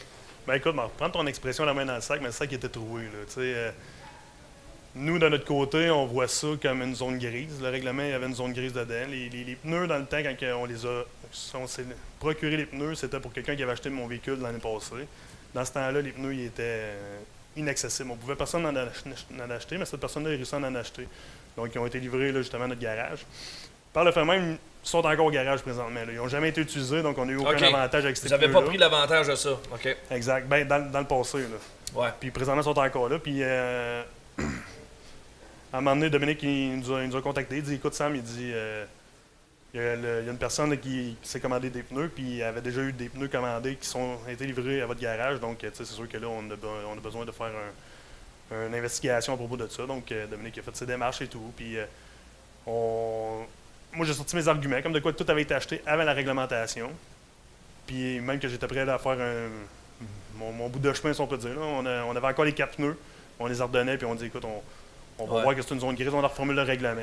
Ben 0.46 0.54
écoute, 0.54 0.74
Marc, 0.74 0.90
prends 0.96 1.10
ton 1.10 1.26
expression 1.26 1.64
la 1.66 1.74
main 1.74 1.84
dans 1.84 1.94
le 1.96 2.00
sac, 2.00 2.20
mais 2.20 2.28
le 2.28 2.32
sac 2.32 2.50
était 2.54 2.70
troué. 2.70 3.02
Euh, 3.38 3.70
nous, 4.94 5.18
de 5.18 5.28
notre 5.28 5.44
côté, 5.44 5.90
on 5.90 6.06
voit 6.06 6.26
ça 6.26 6.46
comme 6.62 6.80
une 6.82 6.94
zone 6.94 7.18
grise. 7.18 7.60
Le 7.60 7.68
règlement, 7.68 8.02
il 8.02 8.08
y 8.10 8.12
avait 8.14 8.26
une 8.26 8.34
zone 8.34 8.54
grise 8.54 8.72
dedans. 8.72 8.94
Les, 9.10 9.28
les- 9.28 9.56
pneus, 9.56 9.86
dans 9.86 9.98
le 9.98 10.06
temps, 10.06 10.16
quand 10.22 10.46
on 10.58 10.64
les 10.64 10.86
a 10.86 11.02
on 11.54 11.66
s'est 11.66 11.84
procuré 12.18 12.56
les 12.56 12.64
pneus, 12.66 12.94
c'était 12.94 13.20
pour 13.20 13.30
quelqu'un 13.32 13.54
qui 13.56 13.62
avait 13.62 13.72
acheté 13.72 13.90
mon 13.90 14.06
véhicule 14.06 14.38
l'année 14.40 14.58
passée. 14.58 15.06
Dans 15.52 15.64
ce 15.66 15.72
temps-là, 15.72 16.00
les 16.00 16.12
pneus 16.12 16.32
étaient 16.46 16.62
euh, 16.62 17.18
inaccessibles. 17.58 18.10
On 18.10 18.16
pouvait 18.16 18.36
personne 18.36 18.64
en, 18.64 18.74
ach- 18.74 19.04
en 19.38 19.50
acheter, 19.50 19.76
mais 19.76 19.84
cette 19.84 20.00
personne-là 20.00 20.30
a 20.30 20.32
réussi 20.32 20.54
à 20.54 20.58
en 20.58 20.74
acheter. 20.74 21.06
Donc, 21.56 21.70
ils 21.74 21.78
ont 21.78 21.86
été 21.86 21.98
livrés 22.00 22.32
là, 22.32 22.40
justement 22.40 22.64
à 22.64 22.68
notre 22.68 22.80
garage. 22.80 23.24
Par 23.92 24.04
le 24.04 24.12
fait 24.12 24.24
même, 24.24 24.52
ils 24.84 24.88
sont 24.88 24.98
encore 25.04 25.26
au 25.26 25.30
garage 25.30 25.62
présentement. 25.62 26.00
là. 26.00 26.06
Ils 26.12 26.16
n'ont 26.16 26.28
jamais 26.28 26.50
été 26.50 26.60
utilisés, 26.60 27.02
donc 27.02 27.16
on 27.18 27.24
n'a 27.26 27.32
eu 27.32 27.36
aucun 27.38 27.56
avantage 27.74 28.04
avec 28.04 28.16
ces 28.16 28.28
Vous 28.28 28.34
avez 28.34 28.48
pas 28.48 28.62
pris 28.62 28.76
l'avantage 28.78 29.26
de 29.28 29.34
ça. 29.34 29.50
OK. 29.52 29.96
Exact. 30.10 30.46
Ben, 30.46 30.66
dans, 30.68 30.90
dans 30.90 31.00
le 31.00 31.06
passé, 31.06 31.38
là. 31.38 31.56
Ouais. 32.00 32.08
Puis 32.20 32.30
présentement, 32.30 32.60
ils 32.60 32.64
sont 32.64 32.78
encore 32.78 33.08
là. 33.08 33.18
Puis 33.18 33.38
euh, 33.42 34.02
à 35.72 35.78
un 35.78 35.80
moment 35.80 35.96
donné, 35.96 36.10
Dominique, 36.10 36.42
il 36.42 36.78
nous 36.78 36.92
a, 36.92 37.02
il 37.02 37.08
nous 37.08 37.16
a 37.16 37.22
contacté. 37.22 37.56
Il 37.56 37.62
dit 37.62 37.74
Écoute, 37.74 37.94
Sam, 37.94 38.14
il 38.14 38.22
dit 38.22 38.50
euh, 38.52 38.84
il, 39.74 39.80
y 39.80 39.82
a 39.84 39.96
le- 39.96 40.18
il 40.20 40.26
y 40.26 40.28
a 40.28 40.32
une 40.32 40.38
personne 40.38 40.76
qui, 40.78 41.16
qui 41.22 41.28
s'est 41.28 41.40
commandé 41.40 41.70
des 41.70 41.82
pneus, 41.82 42.10
puis 42.14 42.36
il 42.36 42.42
avait 42.42 42.60
déjà 42.60 42.82
eu 42.82 42.92
des 42.92 43.08
pneus 43.08 43.28
commandés 43.28 43.76
qui 43.76 43.86
sont 43.88 44.18
été 44.28 44.46
livrés 44.46 44.80
à 44.82 44.86
votre 44.86 45.00
garage. 45.00 45.40
Donc, 45.40 45.64
c'est 45.72 45.84
sûr 45.86 46.08
que 46.08 46.16
là, 46.18 46.28
on 46.28 46.50
a, 46.50 46.54
be- 46.54 46.86
on 46.92 46.96
a 46.96 47.00
besoin 47.00 47.24
de 47.24 47.32
faire 47.32 47.46
un- 47.46 47.72
une 48.50 48.74
investigation 48.74 49.34
à 49.34 49.36
propos 49.36 49.56
de 49.56 49.66
ça. 49.68 49.86
Donc, 49.86 50.10
euh, 50.12 50.26
Dominique 50.26 50.58
a 50.58 50.62
fait 50.62 50.76
ses 50.76 50.86
démarches 50.86 51.22
et 51.22 51.26
tout. 51.26 51.52
Puis, 51.56 51.76
euh, 51.78 51.84
on... 52.66 53.44
moi, 53.92 54.06
j'ai 54.06 54.14
sorti 54.14 54.36
mes 54.36 54.46
arguments, 54.48 54.80
comme 54.82 54.92
de 54.92 55.00
quoi 55.00 55.12
tout 55.12 55.26
avait 55.28 55.42
été 55.42 55.54
acheté 55.54 55.82
avant 55.86 56.04
la 56.04 56.12
réglementation. 56.12 56.90
Puis, 57.86 58.20
même 58.20 58.38
que 58.38 58.48
j'étais 58.48 58.66
prêt 58.66 58.88
à 58.88 58.98
faire 58.98 59.12
un, 59.20 59.48
mon, 60.36 60.52
mon 60.52 60.68
bout 60.68 60.78
de 60.78 60.92
chemin, 60.92 61.12
si 61.12 61.20
on 61.20 61.26
peut 61.26 61.38
dire. 61.38 61.54
là. 61.54 61.60
On, 61.64 61.86
a- 61.86 62.04
on 62.04 62.14
avait 62.16 62.26
encore 62.28 62.44
les 62.44 62.52
quatre 62.52 62.76
pneus. 62.76 62.96
On 63.38 63.46
les 63.46 63.60
ordonnait, 63.60 63.96
puis 63.98 64.06
on 64.06 64.14
dit 64.14 64.26
écoute, 64.26 64.44
on, 64.44 64.62
on 65.18 65.26
va 65.26 65.34
Ouais. 65.36 65.42
voir 65.42 65.54
que 65.54 65.62
c'est 65.62 65.74
une 65.74 65.80
zone 65.80 65.94
grise, 65.94 66.08
on 66.12 66.20
reformule 66.20 66.56
le 66.56 66.62
règlement. 66.62 67.02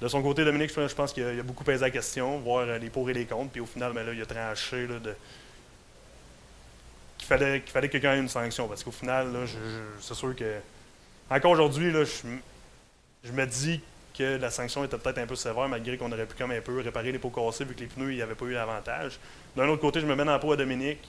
De 0.00 0.08
son 0.08 0.20
côté, 0.22 0.44
Dominique, 0.44 0.70
je 0.74 0.94
pense- 0.94 1.12
qu'il 1.12 1.22
a, 1.24 1.28
a 1.28 1.42
beaucoup 1.42 1.64
pesé 1.64 1.80
la 1.82 1.90
question, 1.90 2.38
voir 2.40 2.66
euh, 2.68 2.78
les 2.78 2.90
pour 2.90 3.08
et 3.08 3.14
les 3.14 3.24
contre, 3.24 3.52
puis 3.52 3.60
au 3.60 3.66
final, 3.66 3.92
ben 3.92 4.04
là, 4.04 4.12
il 4.12 4.20
a 4.20 4.26
tranché 4.26 4.86
là, 4.86 4.98
de, 4.98 5.14
qu'il 7.18 7.26
fallait, 7.28 7.60
qu'il 7.60 7.70
fallait 7.72 7.88
que 7.88 7.92
quelqu'un 7.92 8.14
ait 8.14 8.18
une 8.18 8.28
sanction. 8.28 8.68
Parce 8.68 8.82
qu'au 8.82 8.90
final, 8.90 9.32
là, 9.32 9.46
je- 9.46 9.52
je- 9.52 10.00
c'est 10.00 10.14
sûr 10.14 10.34
que. 10.34 10.56
Encore 11.32 11.52
aujourd'hui, 11.52 11.90
je, 13.24 13.32
me 13.32 13.46
dis 13.46 13.80
que 14.12 14.36
la 14.36 14.50
sanction 14.50 14.84
était 14.84 14.98
peut-être 14.98 15.16
un 15.16 15.26
peu 15.26 15.34
sévère, 15.34 15.66
malgré 15.66 15.96
qu'on 15.96 16.12
aurait 16.12 16.26
pu 16.26 16.36
comme 16.36 16.50
un 16.50 16.60
peu 16.60 16.78
réparer 16.80 17.10
les 17.10 17.18
pots 17.18 17.30
cassés 17.30 17.64
vu 17.64 17.74
que 17.74 17.80
les 17.80 17.86
pneus 17.86 18.14
n'avaient 18.18 18.34
pas 18.34 18.44
eu 18.44 18.52
l'avantage. 18.52 19.18
D'un 19.56 19.66
autre 19.68 19.80
côté, 19.80 20.00
je 20.00 20.06
me 20.06 20.14
mets 20.14 20.26
dans 20.26 20.32
la 20.32 20.38
peau 20.38 20.52
à 20.52 20.56
Dominique. 20.58 21.00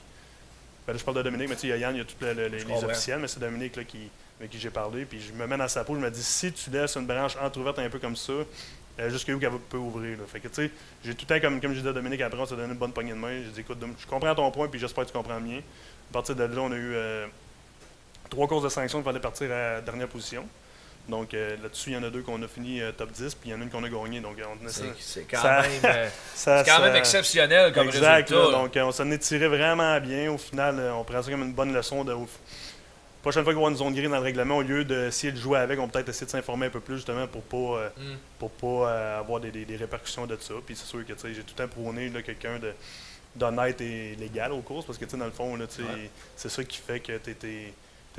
Ben 0.88 0.94
là, 0.94 1.00
je 1.00 1.04
parle 1.04 1.18
de 1.18 1.24
Dominique, 1.24 1.50
mais 1.50 1.56
tu 1.56 1.62
sais, 1.62 1.68
il 1.68 1.70
y 1.72 1.74
a 1.74 1.78
Yann, 1.78 1.94
il 1.96 1.98
y 1.98 2.02
a 2.02 2.06
tous 2.06 2.16
le- 2.22 2.34
le- 2.34 2.48
les, 2.48 2.64
comprends. 2.64 2.86
officiels, 2.86 3.20
mais 3.20 3.28
c'est 3.28 3.42
Dominique 3.42 3.76
là, 3.76 3.84
qui, 3.84 4.10
avec 4.40 4.50
qui 4.52 4.60
j'ai 4.60 4.70
parlé. 4.70 5.04
Puis 5.04 5.20
je 5.20 5.34
me 5.34 5.46
mets 5.46 5.58
dans 5.58 5.68
sa 5.68 5.84
peau, 5.84 5.96
je 5.96 6.00
me 6.00 6.10
dis 6.10 6.24
si 6.24 6.54
tu 6.54 6.70
laisses 6.70 6.96
une 6.96 7.06
branche 7.06 7.36
entrouverte 7.42 7.80
un 7.80 7.90
peu 7.90 8.00
comme 8.00 8.16
ça, 8.16 8.32
euh, 8.32 9.10
jusqu'à 9.10 9.34
où 9.34 9.40
qu'elle 9.40 9.52
peut 9.70 9.76
ouvrir. 9.78 10.20
Là. 10.20 10.24
Fait 10.26 10.40
que 10.40 10.48
tu 10.48 10.56
sais, 10.56 10.72
j'ai 11.04 11.16
tout 11.16 11.26
le 11.30 11.36
temps, 11.36 11.42
comme, 11.46 11.60
comme 11.60 11.74
je 11.74 11.80
disais 11.80 11.90
à 11.90 11.94
Dominique 11.94 12.22
après, 12.22 12.40
on 12.40 12.46
s'est 12.46 12.56
donné 12.56 12.72
une 12.72 12.80
bonne 12.80 12.94
poignée 12.94 13.12
de 13.12 13.18
main. 13.18 13.42
J'ai 13.44 13.52
dit 13.52 13.60
écoute, 13.60 13.78
je 14.00 14.08
comprends 14.08 14.34
ton 14.36 14.50
point, 14.52 14.70
puis 14.70 14.80
j'espère 14.80 15.04
que 15.04 15.10
tu 15.10 15.18
comprends 15.18 15.36
le 15.36 15.42
mien. 15.42 15.60
À 16.12 16.14
partir 16.14 16.34
de 16.34 16.44
là, 16.44 16.62
on 16.62 16.72
a 16.72 16.76
eu 16.76 16.94
euh, 16.96 17.28
trois 18.34 18.48
courses 18.48 18.64
de 18.64 18.70
sanction, 18.70 19.00
il 19.00 19.04
fallait 19.04 19.20
partir 19.20 19.52
à 19.52 19.74
la 19.76 19.82
dernière 19.82 20.08
position. 20.08 20.46
Donc 21.10 21.34
euh, 21.34 21.58
là-dessus, 21.62 21.90
il 21.92 21.94
y 21.94 21.98
en 21.98 22.04
a 22.04 22.10
deux 22.10 22.22
qu'on 22.22 22.42
a 22.42 22.48
fini 22.48 22.82
euh, 22.82 22.92
top 22.94 23.12
10, 23.12 23.36
puis 23.36 23.50
il 23.50 23.52
y 23.52 23.56
en 23.56 23.60
a 23.60 23.64
une 23.64 23.70
qu'on 23.70 23.84
a 23.84 23.90
gagné. 23.90 24.22
Donc 24.22 24.38
on. 24.40 24.68
C'est 24.70 24.84
c'est 25.00 25.24
quand, 25.30 25.42
ça- 25.42 25.62
même, 25.62 25.72
euh, 25.84 26.10
ça- 26.34 26.64
quand 26.66 26.78
ça- 26.78 26.80
même 26.82 26.96
exceptionnel 26.96 27.74
comme 27.74 27.88
exact, 27.88 28.30
résultat. 28.30 28.52
là, 28.52 28.58
donc 28.58 28.72
on 28.78 28.92
s'en 28.92 29.12
est 29.12 29.18
tiré 29.20 29.48
vraiment 29.50 30.00
bien. 30.00 30.32
Au 30.32 30.38
final, 30.38 30.80
on 30.98 31.04
prend 31.04 31.22
ça 31.22 31.30
comme 31.30 31.44
une 31.44 31.54
bonne 31.54 31.74
leçon. 31.74 32.04
De, 32.06 32.14
au- 32.14 32.28
prochaine 33.22 33.44
fois 33.44 33.54
qu'on 33.54 33.64
va 33.64 33.70
une 33.70 33.76
zone 33.78 33.94
grise 33.94 34.10
dans 34.10 34.16
le 34.16 34.22
règlement, 34.22 34.58
au 34.58 34.62
lieu 34.62 34.84
d'essayer 34.86 35.32
de 35.34 35.38
jouer 35.38 35.60
avec, 35.60 35.78
on 35.80 35.88
peut 35.88 35.92
peut-être 35.94 36.10
essayer 36.10 36.26
de 36.26 36.32
s'informer 36.32 36.66
un 36.68 36.70
peu 36.70 36.80
plus 36.80 36.96
justement 36.96 37.28
pour 37.28 37.42
pas, 37.44 37.92
Mm. 37.98 38.02
pour 38.40 38.52
pas 38.52 39.18
avoir 39.20 39.40
des, 39.42 39.52
des- 39.52 39.66
des 39.66 39.76
répercussions 39.76 40.26
de 40.26 40.38
ça. 40.40 40.54
Puis 40.66 40.76
c'est 40.78 40.86
sûr 40.88 41.06
que 41.06 41.14
j'ai 41.34 41.42
tout 41.44 41.54
le 41.58 41.64
temps 41.64 41.70
prôné 41.70 42.10
là, 42.10 42.22
quelqu'un 42.22 42.60
de 42.60 42.72
d'honnête 43.36 43.82
et 43.82 44.16
légal 44.20 44.52
aux 44.54 44.62
courses 44.62 44.86
parce 44.86 44.98
que 44.98 45.06
dans 45.18 45.26
le 45.26 45.32
fond, 45.32 45.58
Ouais. 45.58 45.66
c'est 46.38 46.50
ça 46.50 46.64
qui 46.64 46.78
fait 46.78 47.00
que 47.00 47.18
tu 47.18 47.32
es, 47.32 47.74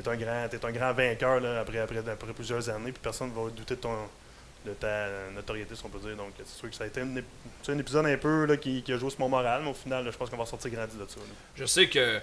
un 0.06 0.16
grand, 0.16 0.48
t'es 0.50 0.64
un 0.64 0.72
grand 0.72 0.92
vainqueur 0.92 1.40
là, 1.40 1.60
après, 1.60 1.78
après, 1.78 2.32
plusieurs 2.34 2.68
années, 2.68 2.92
puis 2.92 3.00
personne 3.02 3.30
ne 3.30 3.34
va 3.34 3.50
douter 3.50 3.76
de, 3.76 4.72
ta 4.72 5.06
notoriété, 5.34 5.74
si 5.74 5.84
on 5.84 5.88
peut 5.88 5.98
dire. 5.98 6.16
Donc 6.16 6.32
c'est 6.38 6.58
sûr 6.58 6.70
que 6.70 6.76
ça 6.76 6.84
a 6.84 6.86
été 6.86 7.00
un, 7.00 7.06
un 7.68 7.78
épisode 7.78 8.06
un 8.06 8.16
peu 8.16 8.46
là, 8.46 8.56
qui, 8.56 8.82
a 8.88 8.96
joué 8.96 9.10
sur 9.10 9.20
mon 9.20 9.28
moral, 9.28 9.62
mais 9.62 9.70
au 9.70 9.74
final, 9.74 10.04
je 10.10 10.16
pense 10.16 10.30
qu'on 10.30 10.36
va 10.36 10.46
sortir 10.46 10.70
grandi 10.70 10.96
de 10.96 11.06
ça. 11.08 11.20
Je 11.54 11.64
sais 11.64 11.88
que 11.88 12.20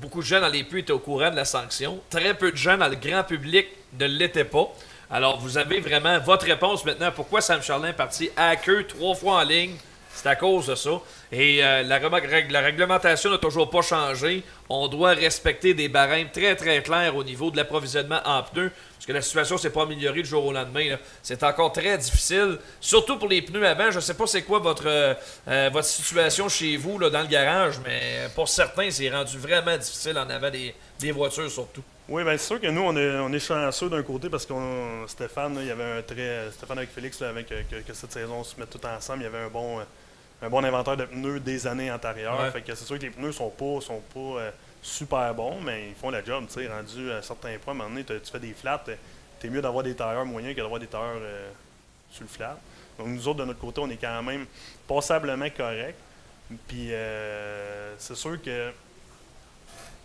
beaucoup 0.00 0.20
de 0.20 0.26
gens 0.26 0.40
dans 0.40 0.48
les 0.48 0.64
puits 0.64 0.80
étaient 0.80 0.92
au 0.92 0.98
courant 0.98 1.30
de 1.30 1.36
la 1.36 1.44
sanction. 1.44 2.00
Très 2.10 2.34
peu 2.34 2.50
de 2.50 2.56
gens 2.56 2.76
dans 2.76 2.88
le 2.88 2.96
grand 2.96 3.24
public 3.24 3.68
ne 3.98 4.06
l'étaient 4.06 4.44
pas. 4.44 4.72
Alors, 5.10 5.38
vous 5.38 5.58
avez 5.58 5.80
vraiment 5.80 6.18
votre 6.18 6.46
réponse 6.46 6.84
maintenant. 6.84 7.12
Pourquoi 7.14 7.40
Sam 7.40 7.62
Charlin 7.62 7.88
est 7.88 7.92
parti 7.92 8.30
à 8.36 8.56
queue 8.56 8.84
trois 8.86 9.14
fois 9.14 9.36
en 9.36 9.42
ligne? 9.42 9.76
C'est 10.12 10.28
à 10.28 10.36
cause 10.36 10.66
de 10.66 10.74
ça. 10.74 11.00
Et 11.32 11.64
euh, 11.64 11.82
la, 11.82 11.98
réglementation 12.60 13.30
n'a 13.30 13.38
toujours 13.38 13.70
pas 13.70 13.82
changé. 13.82 14.42
On 14.68 14.88
doit 14.88 15.10
respecter 15.10 15.74
des 15.74 15.88
barèmes 15.88 16.30
très 16.30 16.54
très 16.56 16.82
clairs 16.82 17.16
au 17.16 17.24
niveau 17.24 17.50
de 17.50 17.56
l'approvisionnement 17.56 18.20
en 18.24 18.42
pneus. 18.42 18.70
Parce 18.94 19.06
que 19.06 19.12
la 19.12 19.22
situation 19.22 19.58
s'est 19.58 19.70
pas 19.70 19.82
améliorée 19.82 20.22
du 20.22 20.28
jour 20.28 20.46
au 20.46 20.52
lendemain. 20.52 20.96
C'est 21.22 21.42
encore 21.42 21.72
très 21.72 21.98
difficile. 21.98 22.58
Surtout 22.80 23.18
pour 23.18 23.28
les 23.28 23.42
pneus 23.42 23.66
avant. 23.66 23.90
Je 23.90 24.00
sais 24.00 24.14
pas 24.14 24.26
c'est 24.26 24.42
quoi 24.42 24.58
votre, 24.60 24.86
euh, 24.86 25.14
euh, 25.48 25.70
votre 25.72 25.86
situation 25.86 26.48
chez 26.48 26.76
vous 26.76 26.98
là, 26.98 27.10
dans 27.10 27.20
le 27.22 27.26
garage, 27.26 27.74
mais 27.84 28.28
pour 28.34 28.48
certains, 28.48 28.90
c'est 28.90 29.10
rendu 29.10 29.38
vraiment 29.38 29.76
difficile 29.76 30.18
en 30.18 30.28
avant 30.30 30.50
des, 30.50 30.74
des 30.98 31.12
voitures 31.12 31.50
surtout. 31.50 31.82
Oui, 32.08 32.22
bien 32.22 32.36
c'est 32.36 32.46
sûr 32.46 32.60
que 32.60 32.66
nous, 32.66 32.82
on 32.82 32.94
est, 32.96 33.18
on 33.18 33.32
est 33.32 33.38
chanceux 33.38 33.88
d'un 33.88 34.02
côté 34.02 34.28
parce 34.28 34.44
que 34.44 34.52
Stéphane, 35.06 35.54
là, 35.54 35.62
il 35.62 35.68
y 35.68 35.70
avait 35.70 35.98
un 35.98 36.02
très. 36.02 36.50
Stéphane 36.52 36.78
avec 36.78 36.90
Félix, 36.90 37.20
avec, 37.22 37.48
que, 37.48 37.80
que 37.80 37.94
cette 37.94 38.12
saison, 38.12 38.36
on 38.40 38.44
se 38.44 38.58
mette 38.60 38.70
tout 38.70 38.86
ensemble, 38.86 39.20
il 39.20 39.24
y 39.24 39.26
avait 39.26 39.38
un 39.38 39.48
bon, 39.48 39.80
un 40.44 40.48
bon 40.50 40.64
inventaire 40.64 40.96
de 40.96 41.04
pneus 41.06 41.40
des 41.40 41.66
années 41.66 41.90
antérieures. 41.90 42.38
Ouais. 42.40 42.50
Fait 42.50 42.62
que 42.62 42.74
c'est 42.74 42.84
sûr 42.84 42.98
que 42.98 43.02
les 43.02 43.10
pneus 43.10 43.32
sont 43.32 43.50
pas, 43.50 43.80
sont 43.80 44.00
pas 44.12 44.40
euh, 44.40 44.50
super 44.82 45.34
bons, 45.34 45.60
mais 45.60 45.88
ils 45.88 45.94
font 45.94 46.10
la 46.10 46.22
job. 46.22 46.44
Tu 46.48 46.54
sais, 46.60 46.68
rendu 46.68 47.10
à 47.12 47.22
certains 47.22 47.56
points, 47.58 47.72
à 47.72 47.76
un 47.76 47.78
moment 47.78 47.90
donné, 47.90 48.04
tu 48.04 48.30
fais 48.30 48.38
des 48.40 48.52
flats, 48.52 48.82
t'es 49.40 49.48
mieux 49.48 49.62
d'avoir 49.62 49.82
des 49.84 49.94
tailleurs 49.94 50.24
moyens 50.26 50.54
que 50.54 50.60
d'avoir 50.60 50.80
des 50.80 50.86
tailleurs 50.86 51.16
euh, 51.20 51.50
sur 52.10 52.22
le 52.22 52.28
flat. 52.28 52.58
Donc 52.98 53.08
nous 53.08 53.26
autres, 53.26 53.40
de 53.40 53.44
notre 53.44 53.58
côté, 53.60 53.80
on 53.80 53.90
est 53.90 53.96
quand 53.96 54.22
même 54.22 54.46
passablement 54.86 55.48
corrects. 55.56 55.96
Puis 56.68 56.88
euh, 56.92 57.94
c'est 57.98 58.14
sûr 58.14 58.40
que 58.42 58.70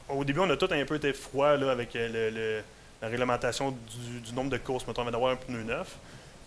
au 0.08 0.24
début, 0.24 0.40
on 0.40 0.50
a 0.50 0.58
tout 0.58 0.68
un 0.72 0.86
peu 0.86 0.96
été 0.96 1.14
froid 1.14 1.56
là, 1.56 1.72
avec 1.72 1.94
le- 1.94 2.30
le- 2.32 2.62
la 3.02 3.08
réglementation 3.08 3.72
du, 3.72 4.20
du 4.22 4.34
nombre 4.34 4.50
de 4.50 4.58
courses. 4.58 4.86
Mettons, 4.88 5.02
on 5.04 5.06
va 5.06 5.12
d'avoir 5.12 5.32
un 5.34 5.36
pneu 5.36 5.62
neuf. 5.64 5.96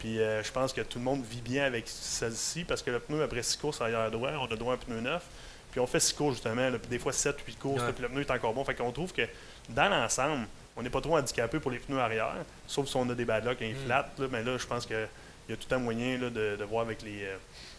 Puis 0.02 0.18
euh, 0.20 0.42
je 0.42 0.50
pense 0.50 0.72
que 0.72 0.80
tout 0.80 0.98
le 0.98 1.04
monde 1.04 1.22
vit 1.24 1.40
bien 1.40 1.64
avec 1.64 1.84
celle-ci 1.86 2.64
parce 2.64 2.82
que 2.82 2.90
le 2.90 2.98
pneu, 2.98 3.22
après 3.22 3.42
six 3.44 3.56
courses 3.56 3.80
arrière 3.80 4.10
droit, 4.10 4.30
on 4.40 4.52
a 4.52 4.56
droit 4.56 4.72
à 4.72 4.76
un 4.76 4.78
pneu 4.78 5.00
neuf. 5.00 5.22
Puis 5.70 5.78
on 5.80 5.86
fait 5.86 6.00
six 6.00 6.12
courses 6.12 6.34
justement, 6.34 6.68
là, 6.68 6.76
des 6.90 6.98
fois 6.98 7.12
7, 7.12 7.36
8 7.46 7.58
courses, 7.58 7.80
Ouais. 7.80 7.86
là, 7.86 7.92
puis 7.92 8.02
le 8.02 8.08
pneu 8.08 8.20
est 8.22 8.30
encore 8.32 8.52
bon. 8.52 8.64
Fait 8.64 8.74
qu'on 8.74 8.90
trouve 8.90 9.12
que 9.12 9.22
dans 9.68 9.88
l'ensemble, 9.88 10.46
on 10.76 10.82
n'est 10.82 10.90
pas 10.90 11.00
trop 11.00 11.16
handicapé 11.16 11.60
pour 11.60 11.70
les 11.70 11.78
pneus 11.78 12.00
arrière, 12.00 12.34
sauf 12.66 12.88
si 12.88 12.96
on 12.96 13.08
a 13.10 13.14
des 13.14 13.24
bad 13.24 13.44
luck 13.46 13.62
et 13.62 13.68
ils 13.70 13.76
Mm. 13.76 13.84
flattent. 13.86 14.18
là. 14.18 14.26
mais 14.30 14.42
là, 14.42 14.58
je 14.58 14.66
pense 14.66 14.84
qu'il 14.86 15.08
y 15.48 15.52
a 15.52 15.56
tout 15.56 15.72
un 15.74 15.78
moyen 15.78 16.18
là, 16.18 16.30
de, 16.30 16.56
de 16.56 16.64
voir 16.64 16.82
avec 16.84 17.00
les, 17.02 17.22
euh, 17.24 17.36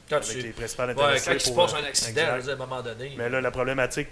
Quand, 0.09 0.15
avec 0.15 0.29
tu- 0.29 0.37
les 0.41 0.49
principales 0.53 0.87
ouais, 0.91 0.93
intéressés. 1.03 1.25
quand 1.29 1.33
il 1.33 1.39
se 1.41 1.51
passe 1.51 1.73
euh, 1.73 1.77
un 1.77 1.83
accident, 1.83 2.13
dire, 2.39 2.49
à 2.49 2.53
un 2.53 2.55
moment 2.55 2.81
donné. 2.81 3.13
Mais 3.17 3.29
là, 3.29 3.41
la 3.41 3.51
problématique 3.51 4.07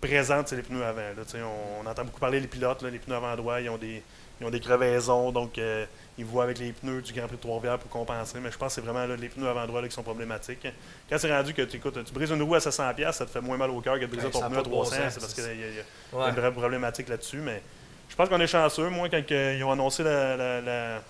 présente, 0.00 0.48
c'est 0.48 0.56
les 0.56 0.62
pneus 0.62 0.84
avant. 0.84 1.02
On, 1.34 1.84
on 1.84 1.90
entend 1.90 2.04
beaucoup 2.04 2.20
parler 2.20 2.40
des 2.40 2.46
pilotes, 2.46 2.82
les 2.82 2.98
pneus 2.98 3.16
avant 3.16 3.34
droit, 3.36 3.60
ils 3.60 3.68
ont 3.68 3.76
des, 3.78 4.02
ils 4.40 4.46
ont 4.46 4.50
des 4.50 4.60
crevaisons, 4.60 5.32
donc 5.32 5.58
euh, 5.58 5.84
ils 6.18 6.24
voient 6.24 6.42
avec 6.44 6.58
les 6.58 6.72
pneus 6.72 7.00
du 7.00 7.12
Grand 7.12 7.26
Prix 7.28 7.36
de 7.36 7.40
Trois-Rivières 7.42 7.78
pour 7.78 7.90
compenser. 7.90 8.38
Mais 8.40 8.50
je 8.50 8.58
pense 8.58 8.68
que 8.74 8.80
c'est 8.80 8.86
vraiment 8.86 9.06
là, 9.06 9.16
les 9.16 9.28
pneus 9.28 9.48
avant 9.48 9.66
droit 9.66 9.80
là, 9.80 9.88
qui 9.88 9.94
sont 9.94 10.02
problématiques. 10.02 10.66
Quand 11.08 11.16
c'est 11.18 11.34
rendu 11.34 11.54
que 11.54 11.62
tu, 11.62 11.76
écoutes, 11.76 12.04
tu 12.04 12.12
brises 12.12 12.30
une 12.30 12.42
roue 12.42 12.54
à 12.56 12.58
700$, 12.58 13.12
ça 13.12 13.24
te 13.24 13.30
fait 13.30 13.40
moins 13.40 13.56
mal 13.56 13.70
au 13.70 13.80
cœur 13.80 13.94
que 13.96 14.00
de 14.00 14.06
briser 14.06 14.26
Ouais, 14.26 14.32
ton 14.32 14.40
pneu 14.40 14.58
à 14.58 14.62
pas 14.62 14.62
de 14.64 14.68
bon 14.68 14.82
300$. 14.82 14.86
sens, 14.88 15.14
C'est 15.14 15.20
parce 15.20 15.34
qu'il 15.34 15.44
y, 15.44 15.46
a- 15.46 15.52
il 15.52 15.60
y 15.60 15.64
a 15.80 16.16
Ouais. 16.18 16.28
une 16.30 16.34
vraie 16.34 16.52
problématique 16.52 17.08
là-dessus. 17.08 17.38
Mais 17.38 17.62
je 18.08 18.16
pense 18.16 18.28
qu'on 18.28 18.40
est 18.40 18.46
chanceux. 18.46 18.88
Moi, 18.88 19.08
quand 19.08 19.22
ils 19.30 19.62
ont 19.64 19.70
annoncé 19.72 20.02
la, 20.02 20.36
la- 20.36 20.60
la- 20.60 21.02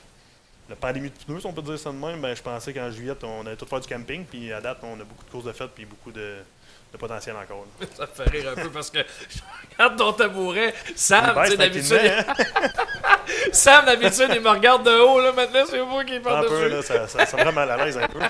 la 0.69 0.77
pandémie 0.77 1.09
de 1.09 1.15
pneus, 1.25 1.41
si 1.41 1.47
on 1.47 1.53
peut 1.55 1.63
dire 1.63 1.79
ça 1.79 1.91
de 1.91 1.97
même, 1.97 2.21
ben, 2.21 2.35
je 2.37 2.43
pensais 2.43 2.75
qu'en 2.75 2.91
juillet, 2.91 3.15
on 3.23 3.47
allait 3.47 3.57
tout 3.57 3.65
faire 3.67 3.81
du 3.81 3.89
camping. 3.89 4.25
Puis 4.27 4.53
à 4.53 4.61
date, 4.61 4.79
on 4.83 4.95
a 5.01 5.05
beaucoup 5.05 5.25
de 5.25 5.31
courses 5.31 5.45
de 5.47 5.53
fête 5.53 5.71
puis 5.75 5.87
beaucoup 5.87 6.13
de, 6.13 6.37
de 6.93 6.97
potentiel 6.97 7.37
encore. 7.37 7.67
là. 7.81 7.87
Ça 7.97 8.03
me 8.03 8.25
fait 8.25 8.31
rire 8.39 8.51
un 8.57 8.61
peu 8.63 8.71
parce 8.71 8.91
que 8.91 8.99
je 9.01 9.39
regarde 9.77 9.99
ton 9.99 10.13
tabouret. 10.13 10.75
Sam, 10.97 11.35
Il 11.37 11.43
tu 11.45 11.51
sais, 11.51 11.57
baisse 11.57 11.89
d'habitude, 11.89 12.25
tranquillement, 12.25 12.35
hein? 12.63 12.69
Sam, 13.53 13.85
d'habitude, 13.85 14.29
il 14.35 14.41
me 14.41 14.49
regarde 14.49 14.85
de 14.87 14.99
haut. 14.99 15.21
Là, 15.21 15.33
maintenant, 15.33 15.65
c'est 15.69 15.83
moi 15.85 16.05
qui 16.05 16.17
Un 16.17 16.21
parle 16.21 16.47
peu, 16.49 16.71
dessus. 16.71 16.71
là, 16.71 16.83
ça, 16.83 17.07
ça, 17.09 17.27
ça 17.27 17.37
me 17.37 17.45
rend 17.45 17.53
mal 17.53 17.71
à 17.71 17.85
l'aise 17.85 17.99
un 17.99 18.07
peu. 18.09 18.19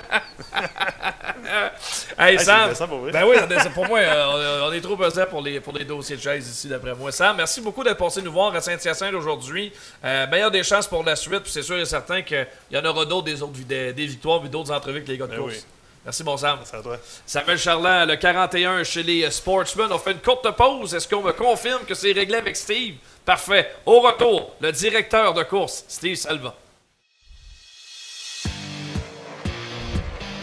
Hey, 2.17 2.37
c'est 2.37 2.45
Sam. 2.45 2.59
intéressant 2.59 2.87
pour 2.87 2.99
vrai. 2.99 3.11
Ben 3.11 3.23
oui, 3.25 3.35
on 3.43 3.49
est- 3.49 3.69
pour 3.73 3.87
moi, 3.87 3.99
euh, 3.99 4.61
on, 4.65 4.69
on 4.69 4.73
est 4.73 4.81
trop 4.81 4.95
pesant 4.97 5.25
pour 5.27 5.41
les, 5.41 5.59
pour 5.59 5.73
les 5.73 5.85
dossiers 5.85 6.15
de 6.17 6.21
chaise 6.21 6.47
ici, 6.47 6.67
d'après 6.67 6.93
moi. 6.93 7.11
Sam, 7.11 7.37
merci 7.37 7.61
beaucoup 7.61 7.83
d'être 7.83 7.97
passé 7.97 8.21
nous 8.21 8.31
voir 8.31 8.53
à 8.53 8.61
Saint-Hyacinthe 8.61 9.13
aujourd'hui. 9.13 9.71
Euh, 10.03 10.27
meilleure 10.27 10.51
des 10.51 10.63
chances 10.63 10.85
pour 10.87 11.03
la 11.03 11.15
suite. 11.15 11.39
Puis 11.39 11.51
c'est 11.51 11.63
sûr 11.63 11.77
et 11.77 11.85
certain 11.85 12.21
qu'il 12.21 12.45
y 12.71 12.77
en 12.77 12.85
aura 12.85 13.05
d'autres 13.05 13.23
des 13.25 13.41
autres 13.41 13.53
vid- 13.53 13.65
des, 13.93 14.05
victoires 14.05 14.41
et 14.45 14.49
d'autres 14.49 14.71
entrevues 14.71 14.97
avec 14.97 15.07
les 15.07 15.17
gars 15.17 15.25
de 15.25 15.31
Ben 15.31 15.37
course. 15.39 15.53
oui. 15.55 15.63
Merci, 16.09 16.23
bon 16.23 16.37
Sam. 16.37 16.57
Merci 16.57 16.75
à 16.75 16.81
toi. 16.81 16.97
Samuel 17.23 17.59
Charland, 17.59 18.09
le 18.09 18.15
41 18.15 18.83
chez 18.83 19.03
les 19.03 19.25
euh, 19.25 19.29
Sportsmen. 19.29 19.89
On 19.91 19.99
fait 19.99 20.13
une 20.13 20.17
courte 20.17 20.49
pause. 20.55 20.95
Est-ce 20.95 21.07
qu'on 21.07 21.21
me 21.21 21.33
confirme 21.33 21.85
que 21.85 21.93
c'est 21.93 22.13
réglé 22.13 22.37
avec 22.37 22.55
Steve? 22.55 22.95
Parfait. 23.23 23.71
Au 23.85 23.99
retour, 23.99 24.55
le 24.59 24.71
directeur 24.71 25.35
de 25.35 25.43
course, 25.43 25.85
Steve 25.87 26.15
Salva. 26.15 26.55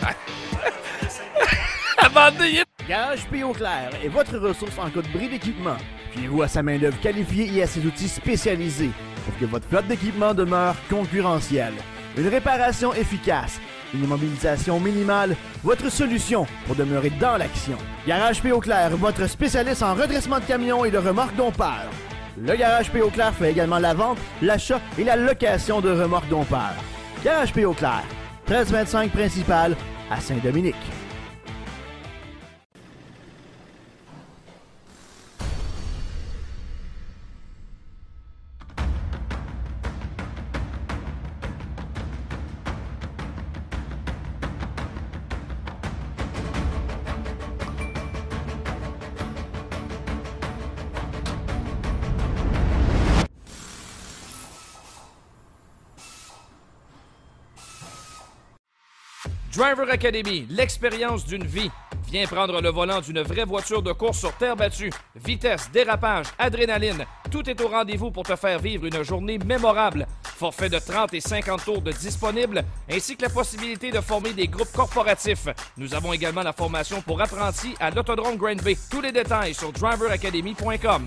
Abandonné. 1.99 2.63
Garage 2.89 3.27
P.O. 3.29 3.53
Clair 3.53 3.91
est 4.05 4.09
votre 4.09 4.39
ressource 4.39 4.79
en 4.79 4.89
cas 4.89 5.03
de 5.03 5.09
bris 5.09 5.29
d'équipement. 5.29 5.79
Fiez-vous 6.13 6.43
à 6.43 6.49
sa 6.49 6.63
main-d'œuvre 6.63 7.01
qualifiée 7.01 7.53
et 7.53 7.65
à 7.65 7.67
ses 7.67 7.85
outils 7.85 8.09
spécialisés 8.09 8.93
pour 9.25 9.37
que 9.37 9.47
votre 9.47 9.67
flotte 9.67 9.89
d'équipement 9.89 10.33
demeure 10.33 10.77
concurrentielle. 10.89 11.75
Une 12.17 12.29
réparation 12.29 12.95
efficace, 12.95 13.61
une 13.95 14.05
immobilisation 14.05 14.81
minimale, 14.81 15.37
votre 15.63 15.91
solution 15.91 16.47
pour 16.67 16.77
demeurer 16.77 17.11
dans 17.21 17.37
l'action. 17.37 17.77
Garage 18.07 18.43
P.O. 18.43 18.61
Clair, 18.61 18.97
votre 18.97 19.27
spécialiste 19.29 19.83
en 19.83 19.95
redressement 19.95 20.39
de 20.39 20.45
camions 20.45 20.85
et 20.85 20.91
de 20.91 20.99
remorques 20.99 21.37
dompeurs. 21.37 21.91
Le 22.39 22.55
Garage 22.55 22.91
P.O. 22.91 23.09
Clair 23.11 23.33
fait 23.35 23.51
également 23.51 23.79
la 23.79 23.95
vente, 23.95 24.19
l'achat 24.43 24.81
et 24.99 25.05
la 25.05 25.17
location 25.17 25.81
de 25.81 25.91
remorques 25.91 26.29
dompeurs. 26.29 26.77
Garage 27.25 27.53
P.O. 27.53 27.73
Clair, 27.73 28.05
1325 28.49 29.11
principal 29.13 29.77
à 30.11 30.21
Saint-Dominique. 30.21 30.75
Driver 59.57 59.89
Academy, 59.91 60.47
l'expérience 60.51 61.25
d'une 61.25 61.47
vie. 61.47 61.71
Viens 62.11 62.27
prendre 62.27 62.61
le 62.61 62.69
volant 62.69 63.01
d'une 63.01 63.23
vraie 63.23 63.47
voiture 63.47 63.81
de 63.81 63.91
course 63.93 64.19
sur 64.19 64.33
terre 64.37 64.55
battue. 64.55 64.93
Vitesse, 65.25 65.71
dérapage, 65.73 66.27
adrénaline, 66.39 67.07
tout 67.31 67.49
est 67.49 67.59
au 67.63 67.69
rendez-vous 67.69 68.11
pour 68.11 68.25
te 68.25 68.37
faire 68.37 68.59
vivre 68.59 68.85
une 68.85 69.03
journée 69.03 69.39
mémorable. 69.39 70.07
Forfait 70.23 70.69
de 70.69 70.79
30 70.79 71.15
et 71.15 71.23
50 71.23 71.65
tours 71.65 71.81
de 71.81 71.91
ainsi 72.91 73.17
que 73.17 73.23
la 73.23 73.31
possibilité 73.31 73.91
de 73.91 74.01
former 74.03 74.35
des 74.35 74.47
groupes 74.47 74.73
corporatifs. 74.73 75.49
Nous 75.79 75.95
avons 75.95 76.13
également 76.13 76.43
la 76.43 76.53
formation 76.53 77.01
pour 77.01 77.23
apprentis 77.23 77.75
à 77.81 77.91
l'Autodrome 77.91 78.37
Grand 78.37 78.63
Bay. 78.63 78.77
Tous 78.91 79.01
les 79.01 79.13
détails 79.13 79.55
sur 79.55 79.73
driveracademy.com. 79.73 81.07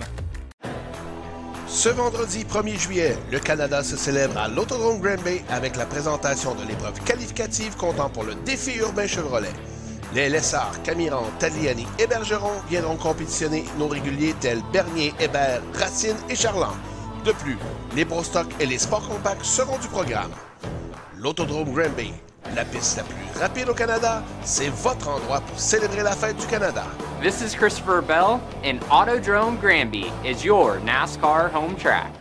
Ce 1.70 1.88
vendredi 1.88 2.46
1er 2.46 2.80
juillet, 2.80 3.16
le 3.32 3.38
Canada 3.38 3.84
se 3.84 3.96
célèbre 3.96 4.40
à 4.40 4.48
l'Autodrome 4.48 5.00
Grand 5.00 5.22
Bay 5.22 5.44
avec 5.50 5.76
la 5.76 5.86
présentation 5.86 6.56
de 6.56 6.64
l'épreuve 6.68 7.00
qualificative 7.04 7.76
comptant 7.78 8.10
pour 8.10 8.24
le 8.24 8.34
défi 8.34 8.78
urbain 8.78 9.06
Chevrolet. 9.06 9.54
Les 10.16 10.30
Lessard, 10.30 10.82
Camiran, 10.82 11.26
Tagliani 11.38 11.86
et 12.00 12.08
Bergeron 12.08 12.54
viendront 12.68 12.98
compétitionner 12.98 13.66
nos 13.78 13.88
réguliers 13.88 14.34
tels 14.40 14.64
Bernier, 14.74 15.14
Hébert, 15.20 15.62
Racine 15.76 16.18
et 16.28 16.36
Charland. 16.36 16.74
De 17.24 17.32
plus, 17.34 17.60
les 17.96 18.04
Pro 18.04 18.24
Stock 18.24 18.48
et 18.60 18.66
les 18.66 18.80
Sports 18.80 19.08
Compacts 19.08 19.46
seront 19.46 19.78
du 19.78 19.88
programme. 19.90 20.32
L'Autodrome 21.20 21.72
Granby, 21.72 22.14
la 22.56 22.66
piste 22.66 22.98
la 22.98 23.04
plus 23.04 23.40
rapide 23.40 23.70
au 23.70 23.76
Canada, 23.76 24.24
c'est 24.44 24.70
votre 24.70 25.08
endroit 25.08 25.42
pour 25.42 25.60
célébrer 25.60 26.02
la 26.02 26.14
fête 26.14 26.38
du 26.38 26.48
Canada. 26.48 26.86
This 27.22 27.42
is 27.42 27.54
Christopher 27.54 28.02
Bell, 28.02 28.42
and 28.64 28.80
Autodrome 28.84 29.60
Granby 29.60 30.12
is 30.24 30.44
your 30.46 30.80
NASCAR 30.80 31.50
home 31.52 31.76
track. 31.76 32.14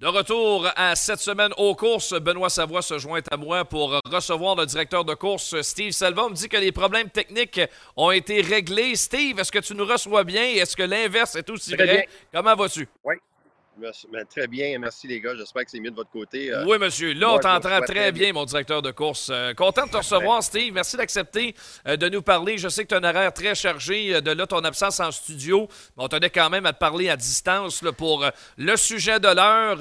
De 0.00 0.06
retour 0.06 0.68
à 0.76 0.94
cette 0.94 1.18
semaine 1.18 1.52
aux 1.56 1.74
courses, 1.74 2.14
Benoît 2.20 2.50
Savoie 2.50 2.82
se 2.82 2.98
joint 2.98 3.20
à 3.32 3.36
moi 3.36 3.64
pour 3.64 4.00
recevoir 4.06 4.54
le 4.54 4.64
directeur 4.64 5.04
de 5.04 5.14
course, 5.14 5.60
Steve 5.62 5.90
Salva. 5.90 6.26
On 6.26 6.30
me 6.30 6.34
dit 6.36 6.48
que 6.48 6.56
les 6.56 6.70
problèmes 6.70 7.10
techniques 7.10 7.60
ont 7.96 8.12
été 8.12 8.40
réglés. 8.40 8.94
Steve, 8.94 9.40
est-ce 9.40 9.50
que 9.50 9.58
tu 9.58 9.74
nous 9.74 9.84
reçois 9.84 10.22
bien? 10.22 10.44
Est-ce 10.44 10.76
que 10.76 10.84
l'inverse 10.84 11.34
est 11.34 11.50
aussi 11.50 11.74
Très 11.74 11.84
vrai? 11.84 11.94
bien. 11.96 12.04
Comment 12.32 12.54
vas-tu? 12.54 12.88
Oui. 13.02 13.16
Ben, 13.78 14.24
très 14.28 14.48
bien, 14.48 14.76
merci 14.80 15.06
les 15.06 15.20
gars. 15.20 15.36
J'espère 15.36 15.64
que 15.64 15.70
c'est 15.70 15.78
mieux 15.78 15.92
de 15.92 15.96
votre 15.96 16.10
côté. 16.10 16.52
Euh, 16.52 16.64
Oui, 16.66 16.78
monsieur. 16.78 17.12
Là, 17.12 17.34
on 17.34 17.38
t'entend 17.38 17.80
très 17.80 18.10
bien, 18.10 18.32
mon 18.32 18.44
directeur 18.44 18.82
de 18.82 18.90
course. 18.90 19.28
Euh, 19.30 19.54
content 19.54 19.86
de 19.86 19.92
te 19.92 19.98
recevoir, 19.98 20.42
Steve. 20.42 20.74
Merci 20.74 20.96
d'accepter 20.96 21.54
euh, 21.86 21.96
de 21.96 22.08
nous 22.08 22.20
parler. 22.20 22.58
Je 22.58 22.68
sais 22.68 22.82
que 22.82 22.88
tu 22.88 22.94
as 22.96 22.98
un 22.98 23.04
horaire 23.04 23.32
très 23.32 23.54
chargé. 23.54 24.20
De 24.20 24.32
là, 24.32 24.48
ton 24.48 24.64
absence 24.64 24.98
en 24.98 25.12
studio. 25.12 25.68
Mais 25.96 26.02
on 26.02 26.08
tenait 26.08 26.30
quand 26.30 26.50
même 26.50 26.66
à 26.66 26.72
te 26.72 26.78
parler 26.78 27.08
à 27.08 27.16
distance 27.16 27.82
là, 27.82 27.92
pour 27.92 28.28
le 28.56 28.76
sujet 28.76 29.20
de 29.20 29.28
l'heure. 29.28 29.76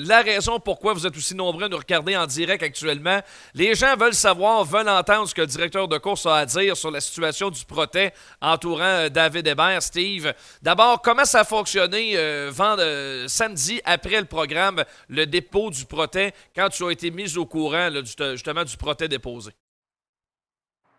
la 0.00 0.22
raison 0.22 0.58
pourquoi 0.58 0.94
vous 0.94 1.06
êtes 1.06 1.16
aussi 1.16 1.34
nombreux 1.34 1.64
à 1.64 1.68
nous 1.68 1.76
regarder 1.76 2.16
en 2.16 2.26
direct 2.26 2.62
actuellement. 2.62 3.20
Les 3.54 3.74
gens 3.74 3.96
veulent 3.96 4.14
savoir, 4.14 4.64
veulent 4.64 4.88
entendre 4.88 5.28
ce 5.28 5.34
que 5.34 5.42
le 5.42 5.46
directeur 5.46 5.88
de 5.88 5.98
course 5.98 6.24
a 6.24 6.36
à 6.36 6.46
dire 6.46 6.74
sur 6.74 6.90
la 6.90 7.02
situation 7.02 7.50
du 7.50 7.64
protet 7.66 8.14
entourant 8.40 9.08
David 9.10 9.46
Hébert. 9.46 9.82
Steve, 9.82 10.32
d'abord, 10.62 11.02
comment 11.02 11.26
ça 11.26 11.40
a 11.40 11.44
fonctionné 11.44 12.16
samedi 13.42 13.80
après 13.84 14.20
le 14.20 14.26
programme, 14.26 14.84
le 15.08 15.26
dépôt 15.26 15.70
du 15.70 15.84
protet, 15.84 16.32
quand 16.54 16.68
tu 16.68 16.84
as 16.84 16.92
été 16.92 17.10
mis 17.10 17.36
au 17.36 17.44
courant 17.44 17.90
justement 17.92 18.62
du 18.62 18.76
protet 18.76 19.08
déposé? 19.08 19.50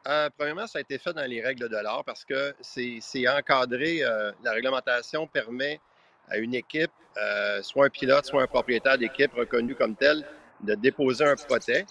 Euh, 0.06 0.30
premièrement, 0.38 0.68
ça 0.68 0.80
a 0.80 0.82
été 0.82 0.98
fait 0.98 1.14
dans 1.14 1.26
les 1.26 1.42
règles 1.42 1.70
de 1.70 1.78
l'art 1.78 2.04
parce 2.04 2.26
que 2.26 2.54
c'est 2.60 3.28
encadré. 3.30 4.04
euh, 4.04 4.34
la 4.44 4.52
réglementation 4.52 5.26
permet 5.26 5.80
à 6.28 6.38
une 6.38 6.54
équipe, 6.54 6.92
euh, 7.16 7.62
soit 7.62 7.86
un 7.86 7.90
pilote, 7.90 8.26
soit 8.26 8.42
un 8.42 8.48
propriétaire 8.48 8.98
d'équipe 8.98 9.34
reconnu 9.34 9.74
comme 9.74 9.96
tel, 9.96 10.28
de 10.60 10.76
déposer 10.76 11.24
un 11.24 11.36
protet. 11.36 11.86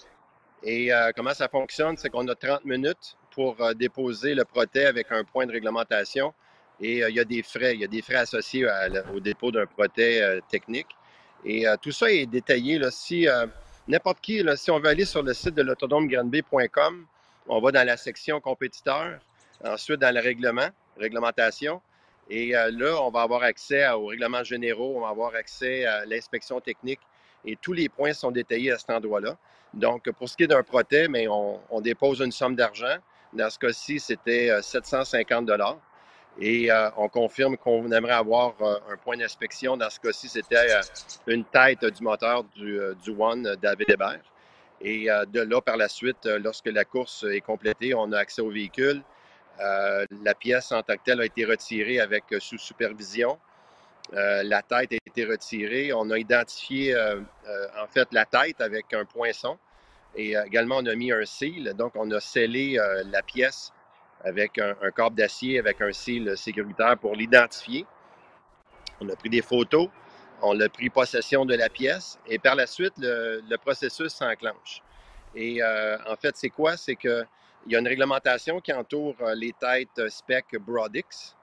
Et 0.61 0.91
comment 1.15 1.33
ça 1.33 1.49
fonctionne? 1.49 1.97
C'est 1.97 2.09
qu'on 2.09 2.27
a 2.27 2.35
30 2.35 2.63
minutes 2.63 3.17
pour 3.31 3.57
déposer 3.75 4.33
le 4.33 4.45
protet 4.45 4.85
avec 4.85 5.11
un 5.11 5.25
point 5.25 5.45
de 5.45 5.51
réglementation. 5.51 6.33
Et 6.79 7.03
euh, 7.03 7.09
il 7.09 7.15
y 7.15 7.19
a 7.19 7.25
des 7.25 7.43
frais. 7.43 7.73
Il 7.73 7.81
y 7.81 7.83
a 7.83 7.87
des 7.87 8.01
frais 8.01 8.15
associés 8.15 8.67
au 9.13 9.19
dépôt 9.19 9.51
d'un 9.51 9.65
protet 9.65 10.21
euh, 10.21 10.39
technique. 10.49 10.87
Et 11.45 11.67
euh, 11.67 11.75
tout 11.81 11.91
ça 11.91 12.11
est 12.11 12.25
détaillé. 12.25 12.79
Là, 12.79 12.89
si 12.91 13.27
n'importe 13.87 14.21
qui, 14.21 14.43
si 14.55 14.71
on 14.71 14.79
veut 14.79 14.87
aller 14.87 15.05
sur 15.05 15.23
le 15.23 15.33
site 15.33 15.55
de 15.55 15.61
l'autodomegranby.com, 15.61 17.05
on 17.47 17.59
va 17.59 17.71
dans 17.71 17.85
la 17.85 17.97
section 17.97 18.39
compétiteurs, 18.39 19.19
ensuite 19.65 19.99
dans 19.99 20.13
le 20.13 20.21
règlement, 20.21 20.69
réglementation. 20.97 21.81
Et 22.29 22.51
là, 22.51 23.01
on 23.01 23.09
va 23.11 23.23
avoir 23.23 23.43
accès 23.43 23.89
aux 23.89 24.05
règlements 24.05 24.45
généraux, 24.45 24.93
on 24.95 25.01
va 25.01 25.09
avoir 25.09 25.35
accès 25.35 25.85
à 25.85 26.05
l'inspection 26.05 26.61
technique 26.61 27.01
et 27.45 27.57
tous 27.61 27.73
les 27.73 27.89
points 27.89 28.13
sont 28.13 28.31
détaillés 28.31 28.71
à 28.71 28.77
cet 28.77 28.89
endroit-là. 28.89 29.37
Donc, 29.73 30.09
pour 30.11 30.29
ce 30.29 30.37
qui 30.37 30.43
est 30.43 30.47
d'un 30.47 30.63
protet, 30.63 31.07
mais 31.07 31.27
on, 31.27 31.59
on 31.69 31.81
dépose 31.81 32.21
une 32.21 32.31
somme 32.31 32.55
d'argent. 32.55 32.97
Dans 33.33 33.49
ce 33.49 33.57
cas-ci, 33.57 33.99
c'était 33.99 34.51
euh, 34.51 34.61
750 34.61 35.45
Et 36.39 36.71
euh, 36.71 36.89
on 36.97 37.09
confirme 37.09 37.57
qu'on 37.57 37.91
aimerait 37.91 38.13
avoir 38.13 38.55
euh, 38.61 38.75
un 38.91 38.97
point 38.97 39.17
d'inspection. 39.17 39.77
Dans 39.77 39.89
ce 39.89 39.99
cas-ci, 39.99 40.27
c'était 40.27 40.55
euh, 40.55 40.81
une 41.27 41.45
tête 41.45 41.85
du 41.85 42.03
moteur 42.03 42.43
du, 42.55 42.79
du 43.03 43.11
One 43.11 43.55
David 43.61 43.89
Hébert. 43.89 44.21
Et 44.81 45.05
de 45.05 45.39
là, 45.39 45.61
par 45.61 45.77
la 45.77 45.87
suite, 45.87 46.25
lorsque 46.25 46.65
la 46.65 46.83
course 46.83 47.23
est 47.31 47.39
complétée, 47.39 47.93
on 47.93 48.11
a 48.11 48.17
accès 48.17 48.41
au 48.41 48.49
véhicule. 48.49 49.01
La 49.57 50.35
pièce 50.37 50.73
en 50.73 50.83
tant 50.83 50.95
que 50.95 51.03
telle 51.05 51.21
a 51.21 51.25
été 51.25 51.45
retirée 51.45 52.01
avec 52.01 52.25
sous 52.39 52.57
supervision. 52.57 53.39
La 54.11 54.61
tête 54.61 54.91
a 54.91 54.95
été 55.07 55.23
retirée. 55.23 55.93
On 55.93 56.11
a 56.11 56.17
identifié 56.17 56.93
en 56.97 57.87
fait 57.87 58.09
la 58.11 58.25
tête 58.25 58.59
avec 58.59 58.93
un 58.93 59.05
poinçon. 59.05 59.57
Et 60.17 60.33
également, 60.45 60.79
on 60.79 60.85
a 60.85 60.95
mis 60.95 61.13
un 61.13 61.23
seal. 61.23 61.73
Donc, 61.75 61.93
on 61.95 62.11
a 62.11 62.19
scellé 62.19 62.77
la 63.05 63.21
pièce 63.21 63.71
avec 64.23 64.57
un, 64.57 64.75
un 64.81 65.09
d'acier, 65.09 65.59
avec 65.59 65.81
un 65.81 65.91
seal 65.91 66.37
sécuritaire 66.37 66.97
pour 66.97 67.15
l'identifier. 67.15 67.85
On 69.01 69.09
a 69.09 69.15
pris 69.15 69.29
des 69.29 69.41
photos. 69.41 69.89
On 70.41 70.59
a 70.59 70.67
pris 70.67 70.89
possession 70.89 71.45
de 71.45 71.55
la 71.55 71.69
pièce. 71.69 72.19
Et 72.27 72.37
par 72.37 72.55
la 72.55 72.67
suite, 72.67 72.93
le, 72.97 73.55
processus 73.57 74.13
s'enclenche. 74.13 74.81
Et 75.35 75.63
euh, 75.63 75.97
en 76.07 76.15
fait, 76.15 76.35
c'est 76.35 76.49
quoi? 76.49 76.75
C'est 76.77 76.95
qu'il 76.95 77.25
y 77.67 77.75
a 77.75 77.79
une 77.79 77.87
réglementation 77.87 78.59
qui 78.59 78.73
entoure 78.73 79.15
euh, 79.21 79.35
les 79.35 79.53
têtes 79.53 79.99
euh, 79.99 80.09
spec 80.09 80.45
Brodix. 80.59 81.35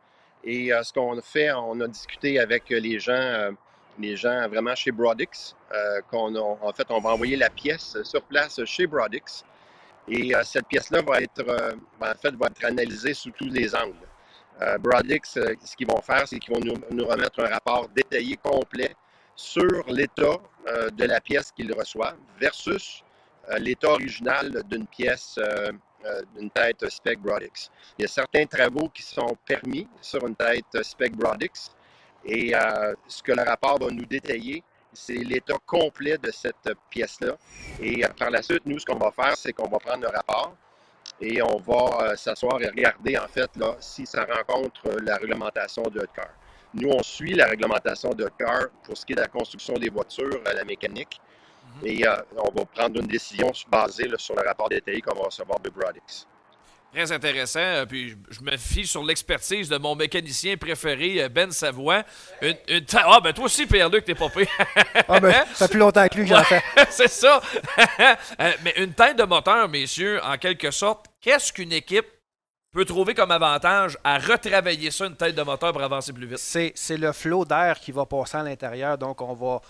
Et 0.45 0.71
ce 0.83 0.91
qu'on 0.91 1.21
fait, 1.21 1.53
on 1.53 1.79
a 1.81 1.87
discuté 1.87 2.39
avec 2.39 2.71
les 2.71 2.99
gens, 2.99 3.51
les 3.99 4.17
gens 4.17 4.49
vraiment 4.49 4.75
chez 4.75 4.91
Brodix, 4.91 5.55
euh, 5.71 6.01
qu'on 6.11 6.35
a- 6.35 6.41
en 6.41 6.73
fait, 6.73 6.87
on 6.89 6.99
va 6.99 7.11
envoyer 7.11 7.37
la 7.37 7.51
pièce 7.51 8.03
sur 8.05 8.23
place 8.23 8.65
chez 8.65 8.87
Brodix. 8.87 9.45
Et 10.09 10.35
euh, 10.35 10.43
cette 10.45 10.67
pièce-là 10.67 11.03
va 11.03 11.21
être, 11.21 11.49
euh, 11.49 11.75
en 12.01 12.15
fait, 12.21 12.35
va 12.35 12.47
être 12.47 12.65
analysée 12.65 13.15
sous 13.15 13.31
tous 13.31 13.49
les 13.49 13.75
angles. 13.75 14.07
Euh, 14.63 14.77
Brodix, 14.79 15.37
euh, 15.37 15.55
ce 15.65 15.75
qu'ils 15.75 15.87
vont 15.87 16.03
faire, 16.03 16.29
c'est 16.29 16.39
qu'ils 16.39 16.55
vont 16.55 16.61
nous, 16.61 16.75
nous 16.91 17.07
remettre 17.07 17.41
un 17.41 17.49
rapport 17.49 17.89
détaillé, 17.89 18.37
complet, 18.37 18.95
sur 19.35 19.85
l'état 19.89 20.37
euh, 20.69 20.91
de 20.91 21.05
la 21.05 21.21
pièce 21.21 21.51
qu'ils 21.53 21.73
reçoivent 21.73 22.19
versus 22.39 23.03
euh, 23.49 23.59
l'état 23.59 23.89
original 23.89 24.63
d'une 24.69 24.87
pièce, 24.87 25.39
d'une 26.35 26.51
tête 26.51 26.89
spec 26.89 27.19
Brodix. 27.21 27.71
Il 27.99 28.03
y 28.03 28.05
a 28.05 28.09
certains 28.09 28.47
travaux 28.47 28.89
qui 28.89 29.03
sont 29.03 29.37
permis 29.47 29.87
sur 30.01 30.27
une 30.27 30.37
tête 30.37 30.83
spec 30.83 31.17
Brodix 31.17 31.75
et 32.25 32.53
ce 33.07 33.23
que 33.23 33.33
le 33.33 33.43
rapport 33.43 33.79
va 33.79 33.91
nous 33.91 34.05
détailler, 34.05 34.63
c'est 34.93 35.15
l'état 35.15 35.59
complet 35.67 36.19
de 36.19 36.31
cette 36.31 36.71
pièce-là. 36.91 37.37
Et 37.81 38.05
euh, 38.05 38.09
par 38.19 38.31
la 38.31 38.43
suite, 38.43 38.63
nous, 38.67 38.79
ce 38.79 38.87
qu'on 38.87 38.99
va 38.99 39.11
faire, 39.11 39.37
c'est 39.37 39.53
qu'on 39.53 39.69
va 39.69 39.79
prendre 39.79 40.03
le 40.03 40.09
rapport 40.09 40.57
et 41.21 41.43
on 41.43 41.59
va 41.59 42.03
euh, 42.03 42.17
s'asseoir 42.17 42.61
et 42.63 42.69
regarder, 42.69 43.19
en 43.19 43.29
fait, 43.29 43.51
là, 43.57 43.77
si 43.81 44.07
ça 44.07 44.25
rencontre 44.25 44.87
euh, 44.87 44.97
la 45.03 45.17
réglementation 45.17 45.83
de 45.83 46.07
car. 46.15 46.31
Nous, 46.73 46.89
on 46.89 47.03
suit 47.03 47.35
la 47.35 47.47
réglementation 47.47 48.11
de 48.11 48.31
car 48.39 48.69
pour 48.85 48.97
ce 48.97 49.05
qui 49.05 49.13
est 49.13 49.17
de 49.17 49.21
la 49.21 49.27
construction 49.27 49.75
des 49.75 49.91
voitures, 49.91 50.41
la 50.45 50.65
mécanique. 50.65 51.21
Et 51.85 52.07
euh, 52.07 52.17
on 52.37 52.51
va 52.51 52.65
prendre 52.65 53.01
une 53.01 53.07
décision 53.07 53.53
basée 53.71 54.09
là, 54.09 54.17
sur 54.19 54.35
le 54.35 54.47
rapport 54.47 54.69
détaillé 54.69 55.01
qu'on 55.01 55.15
va 55.15 55.27
recevoir 55.27 55.61
de 55.61 55.71
Brodix. 55.71 56.27
Très 56.93 57.13
intéressant. 57.13 57.61
Euh, 57.61 57.87
Puis 57.87 58.17
je- 58.31 58.41
me 58.43 58.57
fie 58.57 58.87
sur 58.87 59.05
l'expertise 59.05 59.69
de 59.69 59.77
mon 59.79 59.95
mécanicien 59.95 60.57
préféré, 60.57 61.23
euh, 61.23 61.29
Ben 61.29 61.51
Savoie. 61.53 62.03
Une, 62.43 62.57
une 62.69 62.85
ta- 62.85 63.05
Ah, 63.07 63.21
ben 63.21 63.33
toi 63.33 63.45
aussi, 63.45 63.65
Pierre-Luc, 63.67 64.05
t'es 64.05 64.15
pas 64.17 64.29
pire. 64.29 64.49
Ah 65.09 65.21
ben, 65.21 65.33
ça 65.55 65.67
fait 65.67 65.73
plus 65.73 65.79
longtemps 65.81 66.07
que 66.09 66.17
lui 66.19 66.25
que 66.29 66.35
j'en 66.35 66.43
fais. 66.43 66.63
C'est 66.91 67.09
ça. 67.09 67.41
Euh, 68.41 68.53
Mais 68.65 68.73
une 68.77 68.93
tête 68.93 69.17
de 69.19 69.25
moteur, 69.25 69.69
messieurs, 69.69 70.21
en 70.25 70.37
quelque 70.39 70.71
sorte, 70.71 71.07
qu'est-ce 71.21 71.53
qu'une 71.53 71.73
équipe 71.73 72.07
peut 72.73 72.85
trouver 72.85 73.15
comme 73.15 73.31
avantage 73.31 73.97
à 74.05 74.19
retravailler 74.19 74.91
ça, 74.91 75.07
une 75.07 75.17
tête 75.17 75.35
de 75.35 75.43
moteur, 75.43 75.73
pour 75.73 75.83
avancer 75.83 76.13
plus 76.13 76.27
vite? 76.27 76.39
C'est 76.39 76.73
c'est 76.75 76.97
le 76.97 77.13
flot 77.13 77.45
d'air 77.45 77.79
qui 77.79 77.93
va 77.93 78.07
passer 78.07 78.37
à 78.39 78.43
l'intérieur. 78.43 78.97
Donc, 78.99 79.21
on 79.21 79.35
va, 79.35 79.61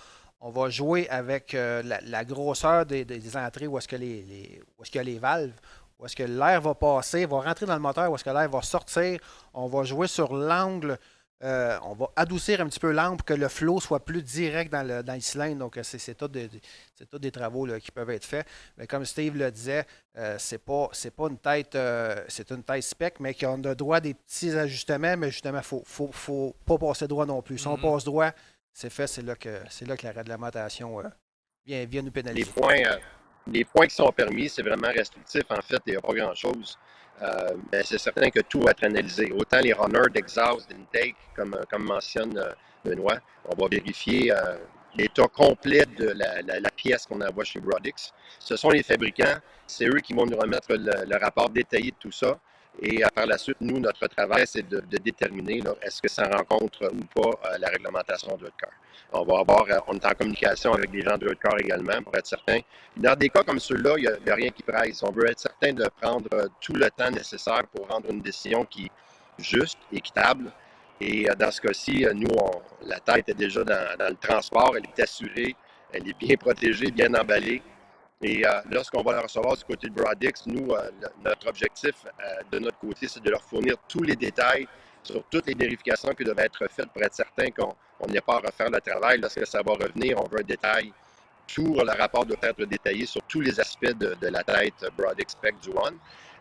on 0.41 0.51
va 0.51 0.71
jouer 0.71 1.09
avec 1.11 1.55
euh, 1.55 1.83
la, 1.85 2.01
la 2.03 2.25
grosseur 2.25 2.87
des, 2.87 3.05
entrées 3.37 3.67
où 3.67 3.77
est-ce 3.79 3.89
que 3.89 3.97
les, 3.97 4.23
les- 4.23 4.61
où 4.79 4.83
est-ce 4.83 4.91
qu'il 4.91 4.99
y 4.99 5.03
a 5.03 5.05
les 5.05 5.19
valves, 5.19 5.53
où 6.01 6.07
est-ce 6.07 6.17
que 6.17 6.23
l'air 6.23 6.61
va 6.63 6.75
passer, 6.75 7.27
va 7.27 7.41
rentrer 7.41 7.67
dans 7.67 7.75
le 7.75 7.81
moteur, 7.81 8.11
où 8.11 8.15
est-ce 8.15 8.25
que 8.25 8.31
l'air 8.31 8.49
va 8.49 8.63
sortir. 8.63 9.21
On 9.55 9.67
va 9.67 9.83
jouer 9.85 10.07
sur 10.09 10.35
l'angle. 10.35 10.99
euh, 11.43 11.79
on 11.85 11.95
va 11.95 12.07
adoucir 12.17 12.61
un 12.61 12.67
petit 12.69 12.79
peu 12.81 12.91
l'angle 12.93 13.17
pour 13.17 13.25
que 13.25 13.33
le 13.33 13.49
flot 13.49 13.81
soit 13.81 14.05
plus 14.05 14.23
direct 14.23 14.71
dans 14.71 14.83
le, 14.87 15.03
dans 15.03 15.15
le 15.15 15.21
cylindre. 15.21 15.57
Donc, 15.61 15.79
euh, 15.79 15.83
c'est 15.83 15.99
c'est 15.99 16.15
tout 16.15 16.29
des, 16.29 16.49
des- 16.49 16.61
c'est 16.95 17.09
tout 17.09 17.19
des 17.19 17.31
travaux 17.31 17.65
là, 17.65 17.81
qui 17.81 17.91
peuvent 17.91 18.11
être 18.11 18.27
faits. 18.27 18.47
Mais 18.77 18.87
comme 18.87 19.07
Steve 19.07 19.37
le 19.39 19.51
disait, 19.51 19.87
euh, 20.19 20.37
c'est 20.39 20.59
pas 20.59 20.89
c'est 20.93 21.11
pas 21.15 21.29
une 21.29 21.39
tête 21.39 21.75
euh, 21.77 22.23
c'est 22.29 22.51
une 22.51 22.63
tête 22.63 22.83
spec, 22.83 23.15
mais 23.21 23.33
qu'on 23.33 23.63
a 23.65 23.75
droit 23.75 23.97
à 23.97 24.01
des 24.03 24.13
petits 24.13 24.51
ajustements, 24.51 25.17
mais 25.17 25.31
justement, 25.31 25.63
faut, 25.63 25.83
faut, 25.87 26.11
faut 26.13 26.55
pas 26.67 26.77
passer 26.77 27.09
droit 27.09 27.25
non 27.25 27.41
plus. 27.41 27.57
Si 27.57 27.67
on 27.67 27.77
Mhm. 27.79 27.83
passe 27.83 28.05
droit, 28.05 28.31
c'est 28.75 28.91
fait, 28.91 29.07
c'est 29.07 29.23
là 29.23 29.35
que 29.35 29.61
c'est 29.71 29.87
là 29.89 29.97
que 29.97 30.07
la 30.07 30.13
réglementation 30.13 31.01
euh, 31.01 31.05
vient, 31.65 31.85
vient 31.87 32.03
nous 32.03 32.09
Les 32.09 32.13
pénaliser. 32.23 32.53
points, 32.53 32.83
euh, 32.85 32.99
les 33.51 33.65
points 33.65 33.87
qui 33.87 33.95
sont 33.95 34.11
permis, 34.13 34.49
c'est 34.49 34.63
vraiment 34.63 34.89
restrictif. 34.89 35.43
En 35.51 35.61
fait, 35.61 35.81
il 35.87 35.93
n'y 35.93 35.97
a 35.97 36.01
pas 36.01 36.15
grand-chose. 36.15 36.79
Euh, 37.23 37.51
mais 37.71 37.83
c'est 37.85 37.99
certain 37.99 38.31
que 38.31 38.41
tout 38.41 38.61
va 38.61 38.71
être 38.71 38.85
analysé. 38.85 39.31
Autant 39.33 39.61
les 39.61 39.73
runners 39.73 40.09
d'exhaust, 40.13 40.71
d'intake, 40.71 41.17
comme, 41.37 41.57
comme 41.71 41.85
mentionne 41.85 42.39
euh, 42.39 42.53
Benoît, 42.85 43.19
on 43.45 43.61
va 43.61 43.69
vérifier 43.69 44.33
euh, 44.33 44.57
l'état 44.95 45.27
complet 45.29 45.85
de 45.99 46.15
la, 46.17 46.71
pièce 46.71 47.05
qu'on 47.07 47.21
envoie 47.21 47.45
chez 47.45 47.61
Brodix. 47.61 48.13
Ce 48.39 48.57
sont 48.57 48.71
les 48.71 48.83
fabricants, 48.83 49.37
c'est 49.67 49.87
eux 49.87 50.01
qui 50.01 50.15
vont 50.15 50.25
nous 50.25 50.39
remettre 50.39 50.69
le 50.71 51.19
rapport 51.19 51.51
détaillé 51.51 51.91
de 51.91 51.97
tout 52.01 52.13
ça. 52.13 52.39
Et 52.83 53.03
par 53.15 53.27
la 53.27 53.37
suite, 53.37 53.59
nous, 53.61 53.79
notre 53.79 54.07
travail, 54.07 54.45
c'est 54.47 54.67
de, 54.67 54.81
déterminer 54.99 55.63
est-ce 55.83 56.01
que 56.01 56.09
ça 56.09 56.29
rencontre 56.29 56.91
ou 56.93 57.21
pas 57.21 57.59
la 57.59 57.69
réglementation 57.69 58.37
de 58.37 58.51
car. 58.59 58.71
On 59.13 59.25
va 59.25 59.41
avoir, 59.41 59.65
on 59.89 59.95
est 59.95 60.07
en 60.07 60.11
communication 60.11 60.73
avec 60.73 60.91
des 60.91 61.03
gens 61.03 61.19
de 61.19 61.29
car 61.35 61.59
également 61.59 62.01
pour 62.03 62.17
être 62.17 62.27
certain. 62.27 62.61
Dans 62.97 63.17
des 63.17 63.29
cas 63.29 63.43
comme 63.43 63.59
ceux-là, 63.59 63.95
il 63.99 64.09
n'y 64.25 64.31
a, 64.31 64.35
rien 64.35 64.51
qui 64.51 64.63
presse. 64.63 65.03
On 65.03 65.11
veut 65.11 65.29
être 65.29 65.41
certain 65.41 65.73
de 65.73 65.85
prendre 66.01 66.29
tout 66.61 66.75
le 66.75 66.89
temps 66.91 67.11
nécessaire 67.11 67.67
pour 67.75 67.89
rendre 67.89 68.09
une 68.11 68.21
décision 68.21 68.65
qui 68.65 68.87
est 68.87 69.43
juste, 69.43 69.79
équitable. 69.93 70.53
Et 71.01 71.27
dans 71.39 71.51
ce 71.51 71.61
cas-ci, 71.61 72.07
nous, 72.15 72.29
la 72.83 73.01
tête 73.01 73.29
est 73.29 73.35
déjà 73.35 73.65
dans, 73.65 74.09
le 74.09 74.17
transport, 74.17 74.75
elle 74.77 74.85
est 74.85 75.03
assurée, 75.03 75.57
elle 75.93 76.09
est 76.09 76.19
bien 76.19 76.37
protégée, 76.37 76.91
bien 76.91 77.13
emballée. 77.15 77.63
Et 78.23 78.47
euh, 78.47 78.51
lorsqu'on 78.71 79.03
va 79.03 79.15
la 79.15 79.23
recevoir 79.23 79.57
du 79.57 79.65
côté 79.65 79.89
de 79.89 79.95
Brodix, 79.95 80.47
nous, 80.47 80.73
euh, 80.73 80.91
notre 81.25 81.49
objectif 81.49 81.95
euh, 82.05 82.43
de 82.53 82.59
notre 82.59 82.79
côté, 82.79 83.09
c'est 83.09 83.23
de 83.23 83.31
leur 83.31 83.43
fournir 83.43 83.77
tous 83.89 84.03
les 84.03 84.15
détails 84.15 84.69
sur 85.03 85.25
toutes 85.31 85.47
les 85.47 85.55
vérifications 85.55 86.15
qui 86.15 86.25
doivent 86.25 86.41
être 86.41 86.69
faites 86.71 86.91
pour 86.91 87.03
être 87.03 87.15
certain 87.15 87.51
qu'on 87.51 87.75
n'ait 88.09 88.21
pas 88.21 88.35
à 88.35 88.41
refaire 88.41 88.69
le 88.69 88.79
travail. 88.81 89.19
Lorsque 89.21 89.47
ça 89.47 89.63
va 89.63 89.73
revenir, 89.73 90.21
on 90.21 90.29
veut 90.29 90.41
un 90.41 90.45
détail. 90.45 90.93
Tout 91.47 91.75
le 91.75 91.99
rapport 91.99 92.27
doit 92.27 92.37
être 92.43 92.63
détaillé 92.67 93.07
sur 93.07 93.23
tous 93.23 93.41
les 93.41 93.59
aspects 93.59 93.95
de, 93.95 94.15
la 94.27 94.45
tête 94.45 94.87
Broad 94.97 95.19
Spec 95.27 95.59
du 95.61 95.71
One. 95.71 95.97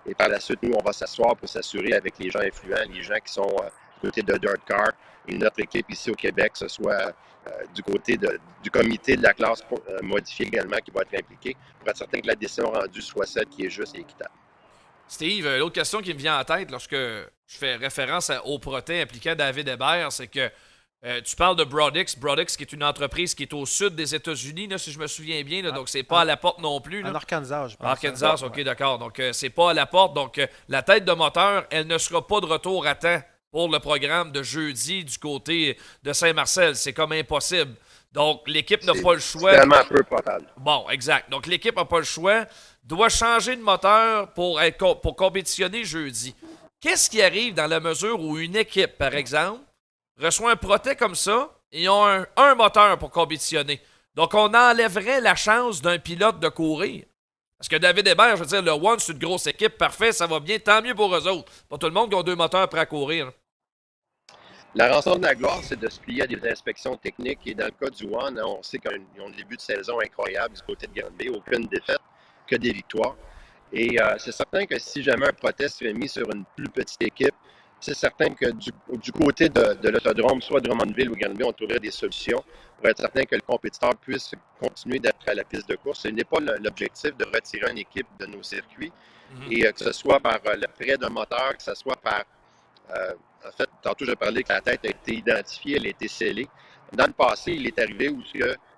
Et 0.06 0.14
par 0.14 0.28
la 0.28 0.40
suite, 0.42 0.62
nous, 0.62 0.74
on 0.78 0.84
va 0.84 0.92
s'asseoir 0.92 1.38
pour 1.38 1.48
s'assurer 1.48 1.94
avec 1.94 2.20
les 2.20 2.30
gens 2.30 2.42
influents, 2.42 2.92
les 2.94 3.02
gens 3.02 3.16
qui 3.26 3.32
sont 3.32 3.48
du 3.48 4.10
côté 4.10 4.22
de 4.22 4.38
Dirt 4.38 4.60
Car 4.68 4.92
et 5.28 5.38
notre 5.38 5.60
équipe 5.60 5.90
ici 5.90 6.10
au 6.10 6.16
Québec, 6.16 6.54
ce 6.56 6.68
soit 6.68 7.14
euh, 7.48 7.64
du 7.74 7.82
côté 7.82 8.18
du 8.62 8.70
comité 8.70 9.16
de 9.16 9.24
la 9.24 9.34
classe 9.34 9.64
euh, 9.72 9.98
modifiée 10.02 10.48
également 10.48 10.76
qui 10.78 10.92
va 10.92 11.02
être 11.02 11.24
impliqué 11.24 11.56
pour 11.80 11.88
être 11.88 11.98
certain 11.98 12.20
que 12.20 12.28
la 12.28 12.36
décision 12.36 12.70
rendue 12.70 13.02
soit 13.02 13.26
celle 13.26 13.46
qui 13.46 13.66
est 13.66 13.70
juste 13.70 13.96
et 13.96 14.02
équitable. 14.02 14.34
Steve, 15.08 15.46
euh, 15.46 15.58
l'autre 15.58 15.76
question 15.76 16.02
qui 16.02 16.14
me 16.14 16.20
vient 16.20 16.38
en 16.38 16.44
tête 16.44 16.70
lorsque 16.70 16.96
je 16.96 17.28
fais 17.58 17.78
référence 17.78 18.30
au 18.44 18.60
proté 18.60 19.02
impliquant 19.02 19.36
David 19.36 19.70
Hébert, 19.70 20.12
c'est 20.12 20.28
que 20.28 20.52
tu 21.24 21.38
parles 21.38 21.56
de 21.56 21.64
Brodix. 21.64 22.20
Brodix, 22.20 22.58
qui 22.58 22.64
est 22.64 22.74
une 22.74 22.84
entreprise 22.84 23.34
qui 23.34 23.44
est 23.44 23.54
au 23.54 23.66
sud 23.66 23.96
des 23.96 24.14
États-Unis, 24.14 24.68
si 24.78 24.92
je 24.92 25.00
me 25.00 25.08
souviens 25.08 25.42
bien. 25.44 25.62
donc, 25.72 25.88
c'est 25.88 26.04
pas 26.04 26.22
à 26.22 26.26
la 26.26 26.36
porte 26.36 26.60
non 26.60 26.82
plus. 26.82 27.06
En 27.06 27.16
Arkansas, 27.16 27.70
je 27.70 27.78
pense. 27.78 27.88
Arkansas, 27.88 28.44
ok, 28.44 28.62
d'accord. 28.64 29.00
Donc, 29.00 29.22
c'est 29.32 29.50
pas 29.50 29.72
à 29.72 29.74
la 29.74 29.86
porte. 29.86 30.14
Donc, 30.14 30.46
la 30.68 30.84
tête 30.84 31.06
de 31.06 31.14
moteur, 31.14 31.66
elle 31.70 31.88
ne 31.88 31.98
sera 31.98 32.28
pas 32.28 32.42
de 32.42 32.48
retour 32.48 32.86
à 32.86 32.96
temps 32.96 33.22
pour 33.52 33.70
le 33.70 33.80
programme 33.80 34.32
de 34.32 34.44
jeudi 34.44 35.04
du 35.04 35.18
côté 35.18 35.78
de 36.04 36.14
Saint-Marcel. 36.14 36.76
C'est 36.76 36.94
comme 36.94 37.12
impossible. 37.12 37.76
Donc, 38.12 38.42
l'équipe 38.48 38.84
n'a 38.84 38.94
pas 38.94 39.14
le 39.14 39.20
choix. 39.20 39.52
Tellement 39.52 39.84
peu 39.88 40.04
probable. 40.04 40.48
Bon, 40.58 40.90
exact. 40.90 41.30
Donc, 41.30 41.46
l'équipe 41.48 41.76
n'a 41.76 41.86
pas 41.86 42.00
le 42.00 42.04
choix. 42.04 42.46
Doit 42.84 43.10
changer 43.10 43.56
de 43.56 43.62
moteur 43.62 44.34
pour, 44.34 44.60
être, 44.62 44.96
pour 45.02 45.16
compétitionner 45.16 45.84
jeudi. 45.84 46.36
Qu'est-ce 46.82 47.10
qui 47.10 47.22
arrive 47.22 47.54
dans 47.54 47.68
la 47.68 47.80
mesure 47.80 48.20
où 48.20 48.38
une 48.38 48.56
équipe, 48.56 48.98
par 48.98 49.14
exemple, 49.14 49.62
reçoit 50.18 50.52
un 50.52 50.56
proté 50.56 50.96
comme 50.96 51.16
ça 51.16 51.50
et 51.72 51.84
ils 51.84 51.90
ont 51.90 52.06
un, 52.06 52.26
un 52.36 52.56
moteur 52.56 52.98
pour 52.98 53.12
compétitionner? 53.12 53.80
Donc, 54.16 54.34
on 54.34 54.54
enlèverait 54.54 55.22
la 55.22 55.36
chance 55.36 55.82
d'un 55.82 56.00
pilote 56.00 56.40
de 56.40 56.50
courir. 56.50 57.04
Parce 57.60 57.68
que 57.68 57.76
David 57.76 58.08
Hébert, 58.08 58.38
je 58.38 58.44
veux 58.44 58.48
dire, 58.48 58.62
le 58.62 58.72
One, 58.72 59.00
c'est 59.00 59.12
une 59.12 59.20
grosse 59.20 59.46
équipe, 59.46 59.78
parfait, 59.78 60.14
ça 60.14 60.26
va 60.26 60.40
bien, 60.40 60.58
tant 60.58 60.82
mieux 60.82 60.96
pour 60.96 61.14
eux 61.14 61.28
autres. 61.28 61.52
Pas 61.68 61.78
tout 61.78 61.88
le 61.88 61.92
monde 61.92 62.10
qui 62.10 62.18
a 62.18 62.24
deux 62.24 62.36
moteurs 62.36 62.68
prêts 62.70 62.80
à 62.80 62.86
courir. 62.86 63.32
La 64.76 64.94
rançon 64.94 65.16
de 65.16 65.24
la 65.24 65.34
gloire, 65.34 65.60
c'est 65.64 65.80
de 65.80 65.90
se 65.90 66.00
plier 66.00 66.24
à 66.24 66.28
des 66.28 66.40
inspections 66.48 66.96
techniques. 66.96 67.40
Et 67.46 67.56
dans 67.56 67.66
le 67.66 67.72
cas 67.72 67.90
du 67.90 68.06
One, 68.06 68.40
on 68.46 68.62
sait 68.62 68.78
qu'ils 68.78 69.22
ont 69.22 69.28
un 69.28 69.32
début 69.32 69.56
de 69.56 69.62
saison 69.62 70.00
incroyable 70.00 70.56
du 70.56 70.62
côté 70.62 70.88
de 70.88 71.02
Granby, 71.02 71.30
aucune 71.30 71.66
défaite, 71.66 72.02
que 72.48 72.56
des 72.56 72.72
victoires. 72.72 73.16
Et 73.74 74.00
euh, 74.00 74.16
c'est 74.18 74.32
certain 74.32 74.66
que 74.66 74.78
si 74.80 75.02
jamais 75.02 75.28
un 75.28 75.34
protest 75.34 75.80
serait 75.80 75.94
mis 75.94 76.08
sur 76.08 76.30
une 76.34 76.44
plus 76.56 76.70
petite 76.70 77.02
équipe, 77.02 77.36
c'est 77.80 77.96
certain 77.96 78.30
que 78.30 78.52
du, 78.52 79.12
côté 79.12 79.48
de, 79.50 79.74
de 79.82 79.90
l'autodrome, 79.90 80.42
soit 80.42 80.60
Drummondville 80.60 81.10
ou 81.10 81.16
Granby, 81.16 81.44
on 81.44 81.54
trouverait 81.54 81.80
des 81.80 81.92
solutions 81.92 82.44
pour 82.78 82.88
être 82.90 83.00
certain 83.00 83.24
que 83.24 83.36
le 83.36 83.42
compétiteur 83.42 83.96
puisse 83.96 84.32
continuer 84.60 85.00
d'être 85.00 85.28
à 85.28 85.34
la 85.34 85.44
piste 85.44 85.70
de 85.70 85.76
course. 85.76 86.02
Ce 86.02 86.08
n'est 86.10 86.24
pas 86.24 86.40
l'objectif 86.40 87.16
de 87.18 87.26
retirer 87.26 87.72
une 87.72 87.78
équipe 87.78 88.08
de 88.20 88.26
nos 88.26 88.44
circuits, 88.44 88.92
mhm. 89.34 89.52
et 89.52 89.66
euh, 89.66 89.72
que 89.72 89.80
ce 89.80 89.92
soit 89.92 90.20
par 90.20 90.40
euh, 90.46 90.56
le 90.56 90.68
prêt 90.68 90.98
d'un 90.98 91.10
moteur, 91.10 91.56
que 91.58 91.64
ce 91.64 91.74
soit 91.76 91.98
par... 91.98 92.24
Euh, 92.92 93.14
en 93.46 93.52
fait, 93.52 93.70
tantôt, 93.82 94.06
je 94.06 94.14
parlais 94.14 94.44
que 94.44 94.54
la 94.54 94.62
tête 94.62 94.82
a 94.86 94.90
été 94.90 95.16
identifiée, 95.16 95.78
elle 95.78 95.86
a 95.86 95.90
été 95.90 96.08
scellée. 96.08 96.48
Dans 96.94 97.08
le 97.08 97.14
passé, 97.14 97.52
il 97.52 97.68
est 97.68 97.80
arrivé 97.80 98.10
où 98.10 98.22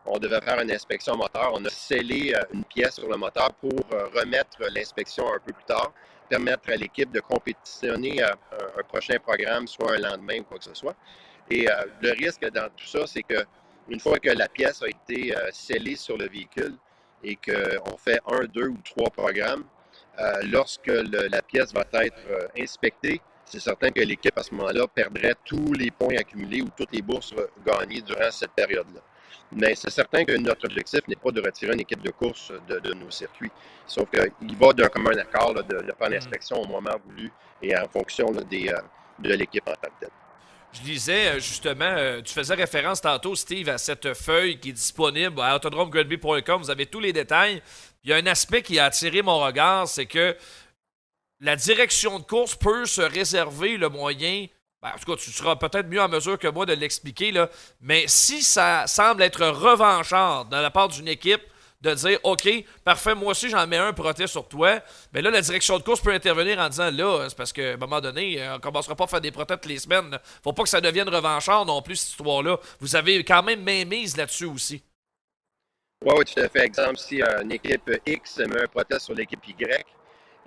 on 0.05 0.19
devait 0.19 0.41
faire 0.41 0.59
une 0.59 0.71
inspection 0.71 1.15
moteur. 1.15 1.51
On 1.53 1.63
a 1.65 1.69
scellé 1.69 2.35
une 2.53 2.65
pièce 2.65 2.95
sur 2.95 3.07
le 3.07 3.15
moteur 3.15 3.53
pour 3.53 3.71
remettre 4.13 4.57
l'inspection 4.73 5.25
un 5.33 5.39
peu 5.39 5.53
plus 5.53 5.63
tard, 5.63 5.93
permettre 6.27 6.69
à 6.71 6.75
l'équipe 6.75 7.11
de 7.11 7.21
compétitionner 7.21 8.21
un, 8.21 8.33
un, 8.77 8.83
prochain 8.83 9.17
programme, 9.19 9.65
soit 9.65 9.93
un 9.93 9.99
lendemain 9.99 10.39
ou 10.39 10.43
quoi 10.43 10.57
que 10.57 10.65
ce 10.65 10.73
soit. 10.73 10.95
Et 11.49 11.67
le 12.01 12.11
risque 12.11 12.45
dans 12.51 12.69
tout 12.75 12.85
ça, 12.85 13.07
c'est 13.07 13.23
que 13.23 13.45
une 13.91 13.99
fois 13.99 14.19
que 14.19 14.29
la 14.29 14.47
pièce 14.47 14.81
a 14.81 14.87
été 14.87 15.35
euh, 15.35 15.49
scellée 15.51 15.95
sur 15.95 16.17
le 16.17 16.27
véhicule 16.27 16.75
et 17.23 17.35
qu'on 17.35 17.97
fait 17.97 18.19
un, 18.25 18.45
deux 18.45 18.67
ou 18.67 18.77
trois 18.83 19.09
programmes, 19.09 19.65
euh, 20.19 20.33
lorsque 20.45 20.87
la 20.87 21.41
pièce 21.41 21.73
va 21.73 21.83
être 22.03 22.15
euh, 22.29 22.47
inspectée, 22.57 23.21
c'est 23.51 23.59
certain 23.59 23.91
que 23.91 23.99
l'équipe 23.99 24.37
à 24.37 24.43
ce 24.43 24.53
moment-là 24.55 24.87
perdrait 24.87 25.35
tous 25.43 25.73
les 25.73 25.91
points 25.91 26.15
accumulés 26.17 26.61
ou 26.61 26.69
toutes 26.75 26.93
les 26.93 27.01
bourses 27.01 27.33
gagnées 27.65 28.01
durant 28.01 28.31
cette 28.31 28.51
période-là. 28.51 29.01
Mais 29.53 29.75
c'est 29.75 29.89
certain 29.89 30.23
que 30.23 30.37
notre 30.37 30.65
objectif 30.65 31.01
n'est 31.07 31.17
pas 31.17 31.31
de 31.31 31.41
retirer 31.41 31.73
une 31.73 31.81
équipe 31.81 32.01
de 32.01 32.11
course 32.11 32.53
de, 32.69 32.93
nos 32.93 33.11
circuits. 33.11 33.51
Sauf 33.85 34.09
qu'il 34.09 34.55
va 34.55 34.71
d'un 34.71 34.87
commun 34.87 35.17
accord 35.17 35.53
de, 35.53 35.61
de, 35.61 35.93
faire 35.97 36.09
l'inspection 36.09 36.61
au 36.61 36.67
moment 36.67 36.95
voulu 37.05 37.29
et 37.61 37.77
en 37.77 37.87
fonction 37.89 38.31
des, 38.31 38.73
de 39.19 39.33
l'équipe 39.33 39.67
en 39.67 39.73
tant 39.73 39.89
que 39.89 39.99
telle. 40.05 40.09
Je 40.73 40.81
disais 40.83 41.27
euh, 41.27 41.39
justement, 41.39 41.83
euh, 41.83 42.21
tu 42.21 42.33
faisais 42.33 42.53
référence 42.53 43.01
tantôt, 43.01 43.35
Steve, 43.35 43.67
à 43.67 43.77
cette 43.77 44.13
feuille 44.13 44.57
qui 44.57 44.69
est 44.69 44.73
disponible 44.73 45.41
à 45.41 45.57
autodromegranby.com. 45.57 46.61
Vous 46.61 46.69
avez 46.69 46.85
tous 46.85 47.01
les 47.01 47.11
détails. 47.11 47.61
Il 48.05 48.09
y 48.09 48.13
a 48.13 48.15
un 48.15 48.25
aspect 48.25 48.61
qui 48.61 48.79
a 48.79 48.85
attiré 48.85 49.21
mon 49.21 49.37
regard, 49.39 49.89
c'est 49.89 50.05
que 50.05 50.35
la 51.41 51.55
direction 51.55 52.19
de 52.19 52.23
course 52.23 52.55
peut 52.55 52.85
se 52.85 53.01
réserver 53.01 53.77
le 53.77 53.89
moyen. 53.89 54.45
Ben, 54.81 54.89
en 54.95 54.99
tout 54.99 55.11
cas, 55.11 55.21
tu 55.21 55.31
seras 55.31 55.55
peut-être 55.55 55.87
mieux 55.87 56.01
en 56.01 56.07
mesure 56.07 56.39
que 56.39 56.47
moi 56.47 56.65
de 56.65 56.73
l'expliquer, 56.73 57.31
là, 57.31 57.49
mais 57.81 58.05
si 58.07 58.41
ça 58.41 58.87
semble 58.87 59.21
être 59.23 59.45
revanchard 59.45 60.45
de 60.45 60.55
la 60.55 60.71
part 60.71 60.87
d'une 60.87 61.07
équipe 61.07 61.41
de 61.81 61.93
dire 61.95 62.19
OK, 62.23 62.47
parfait, 62.83 63.15
moi 63.15 63.31
aussi 63.31 63.49
j'en 63.49 63.65
mets 63.65 63.77
un 63.77 63.91
proté 63.91 64.27
sur 64.27 64.47
toi. 64.47 64.79
Mais 65.13 65.21
là, 65.23 65.31
la 65.31 65.41
direction 65.41 65.79
de 65.79 65.83
course 65.83 65.99
peut 65.99 66.13
intervenir 66.13 66.59
en 66.59 66.69
disant 66.69 66.91
là, 66.91 67.27
c'est 67.27 67.35
parce 67.35 67.51
qu'à 67.51 67.73
un 67.73 67.77
moment 67.77 67.99
donné, 67.99 68.39
euh, 68.39 68.51
on 68.51 68.55
ne 68.55 68.59
commencera 68.59 68.95
pas 68.95 69.05
à 69.05 69.07
faire 69.07 69.21
des 69.21 69.31
protés 69.31 69.55
toutes 69.55 69.65
les 69.65 69.79
semaines. 69.79 70.19
Faut 70.43 70.53
pas 70.53 70.61
que 70.61 70.69
ça 70.69 70.79
devienne 70.79 71.09
revanchard 71.09 71.65
non 71.65 71.81
plus, 71.81 71.95
cette 71.95 72.11
histoire-là. 72.11 72.59
Vous 72.79 72.95
avez 72.95 73.23
quand 73.23 73.41
même 73.41 73.63
main 73.63 73.83
mise 73.85 74.15
là-dessus 74.15 74.45
aussi. 74.45 74.83
Oui, 76.05 76.13
oui, 76.17 76.25
tout 76.25 76.39
à 76.39 76.49
fait. 76.49 76.65
Exemple, 76.65 76.97
si 76.97 77.21
une 77.21 77.51
équipe 77.51 77.89
X 78.05 78.37
met 78.37 78.61
un 78.61 78.67
protest 78.67 79.05
sur 79.05 79.15
l'équipe 79.15 79.39
Y 79.47 79.85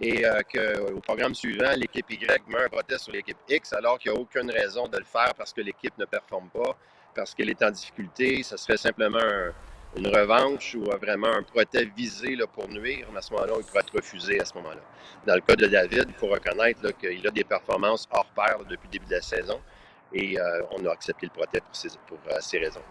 et 0.01 0.27
euh, 0.27 0.41
qu'au 0.43 1.01
programme 1.01 1.35
suivant, 1.35 1.71
l'équipe 1.77 2.11
Y 2.11 2.43
met 2.49 2.65
un 2.65 2.69
protest 2.69 3.05
sur 3.05 3.13
l'équipe 3.13 3.37
X, 3.49 3.73
alors 3.73 3.99
qu'il 3.99 4.13
n'y 4.13 4.19
a 4.19 4.21
aucune 4.21 4.51
raison 4.51 4.89
de 4.89 4.99
le 4.99 5.05
faire 5.05 5.33
parce 5.37 5.53
que 5.53 5.61
l'équipe 5.61 5.97
ne 5.99 6.05
performe 6.05 6.49
pas, 6.49 6.77
parce 7.15 7.35
qu'elle 7.35 7.51
est 7.51 7.63
en 7.63 7.71
difficulté, 7.71 8.43
ça 8.43 8.57
se 8.57 8.67
fait 8.67 8.77
simplement 8.77 9.19
un, 9.19 9.53
une 9.97 10.09
revanche 10.09 10.75
ou 10.75 10.85
vraiment 10.85 11.29
un 11.29 11.43
protège 11.43 11.89
visé 11.97 12.35
là, 12.35 12.47
pour 12.47 12.69
nuire, 12.69 13.07
mais 13.13 13.19
à 13.19 13.23
ce 13.23 13.33
moment-là, 13.33 13.55
il 13.59 13.65
pourrait 13.65 13.81
être 13.81 13.95
refusé 13.95 14.41
à 14.41 14.45
ce 14.45 14.55
moment-là. 14.55 14.81
Dans 15.27 15.35
le 15.35 15.41
cas 15.41 15.55
de 15.55 15.67
David, 15.67 16.07
il 16.09 16.15
faut 16.15 16.27
reconnaître 16.27 16.91
qu'il 16.99 17.27
a 17.27 17.31
des 17.31 17.45
performances 17.45 18.09
hors 18.11 18.27
pair 18.27 18.59
depuis 18.69 18.89
le 18.89 18.93
début 18.93 19.07
de 19.07 19.15
la 19.15 19.23
saison 19.23 19.61
et 20.13 20.39
euh, 20.39 20.63
on 20.73 20.85
a 20.87 20.93
accepté 20.93 21.27
le 21.27 21.33
protège 21.33 21.63
pour 21.63 21.77
ces, 21.77 21.89
pour, 22.07 22.19
euh, 22.31 22.37
ces 22.41 22.59
raisons. 22.59 22.83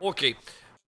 OK. 0.00 0.36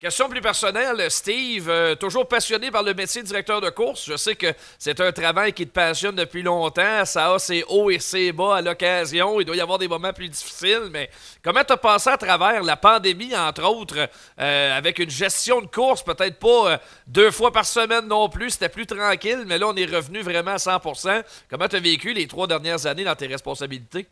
Question 0.04 0.28
plus 0.28 0.42
personnelle, 0.42 1.10
Steve, 1.10 1.70
euh, 1.70 1.94
toujours 1.94 2.28
passionné 2.28 2.70
par 2.70 2.82
le 2.82 2.92
métier 2.92 3.22
de 3.22 3.26
directeur 3.26 3.62
de 3.62 3.70
course. 3.70 4.04
Je 4.06 4.18
sais 4.18 4.36
que 4.36 4.52
c'est 4.78 5.00
un 5.00 5.12
travail 5.12 5.54
qui 5.54 5.66
te 5.66 5.72
passionne 5.72 6.14
depuis 6.14 6.42
longtemps. 6.42 7.06
Ça 7.06 7.32
a 7.32 7.38
ses 7.38 7.64
hauts 7.68 7.88
et 7.88 7.98
ses 7.98 8.30
bas 8.30 8.56
à 8.56 8.60
l'occasion. 8.60 9.40
Il 9.40 9.46
doit 9.46 9.56
y 9.56 9.62
avoir 9.62 9.78
des 9.78 9.88
moments 9.88 10.12
plus 10.12 10.28
difficiles, 10.28 10.90
mais 10.90 11.08
comment 11.42 11.64
tu 11.64 11.72
as 11.72 11.78
passé 11.78 12.10
à 12.10 12.18
travers 12.18 12.62
la 12.62 12.76
pandémie, 12.76 13.34
entre 13.34 13.64
autres, 13.64 14.10
euh, 14.38 14.76
avec 14.76 14.98
une 14.98 15.08
gestion 15.08 15.62
de 15.62 15.68
course, 15.68 16.02
peut-être 16.02 16.38
pas 16.38 16.72
euh, 16.72 16.76
deux 17.06 17.30
fois 17.30 17.50
par 17.50 17.64
semaine 17.64 18.06
non 18.06 18.28
plus, 18.28 18.50
c'était 18.50 18.68
plus 18.68 18.84
tranquille, 18.84 19.44
mais 19.46 19.56
là, 19.56 19.68
on 19.68 19.74
est 19.74 19.86
revenu 19.86 20.20
vraiment 20.20 20.50
à 20.50 20.58
100% 20.58 21.22
Comment 21.48 21.66
tu 21.66 21.76
as 21.76 21.80
vécu 21.80 22.12
les 22.12 22.26
trois 22.26 22.46
dernières 22.46 22.84
années 22.84 23.04
dans 23.04 23.16
tes 23.16 23.26
responsabilités? 23.26 24.06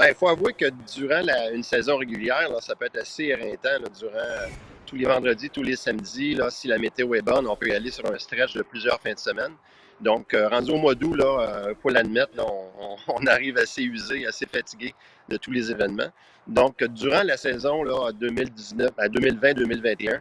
Il 0.00 0.06
ben, 0.06 0.14
faut 0.14 0.28
avouer 0.28 0.52
que 0.52 0.66
durant 0.94 1.22
une 1.52 1.62
saison 1.62 1.96
régulière, 1.96 2.50
ça 2.60 2.76
peut 2.76 2.86
être 2.86 2.98
assez 2.98 3.24
éreintant 3.24 3.78
durant 3.98 4.14
euh, 4.14 4.46
tous 4.86 4.96
les 4.96 5.06
vendredis, 5.06 5.50
tous 5.50 5.62
les 5.62 5.76
samedis. 5.76 6.34
Là, 6.34 6.50
si 6.50 6.68
la 6.68 6.78
météo 6.78 7.14
est 7.14 7.22
bonne, 7.22 7.46
on 7.46 7.56
peut 7.56 7.68
y 7.68 7.72
aller 7.72 7.90
sur 7.90 8.06
un 8.06 8.18
stretch 8.18 8.54
de 8.54 8.62
plusieurs 8.62 9.00
fins 9.00 9.14
de 9.14 9.18
semaine. 9.18 9.52
Donc, 10.00 10.32
euh, 10.32 10.48
rendu 10.48 10.70
au 10.70 10.76
mois 10.76 10.94
d'août, 10.94 11.16
il 11.18 11.22
euh, 11.22 11.74
faut 11.82 11.88
l'admettre, 11.88 12.32
on, 13.08 13.26
arrive 13.26 13.58
assez 13.58 13.82
usé, 13.82 14.26
assez 14.26 14.46
fatigué 14.46 14.94
de 15.28 15.36
tous 15.36 15.50
les 15.50 15.70
événements. 15.70 16.10
Donc, 16.46 16.82
durant 16.84 17.22
la 17.22 17.36
saison 17.36 17.82
là, 17.82 18.12
2019, 18.12 18.90
à 18.96 19.08
2020-2021, 19.08 20.20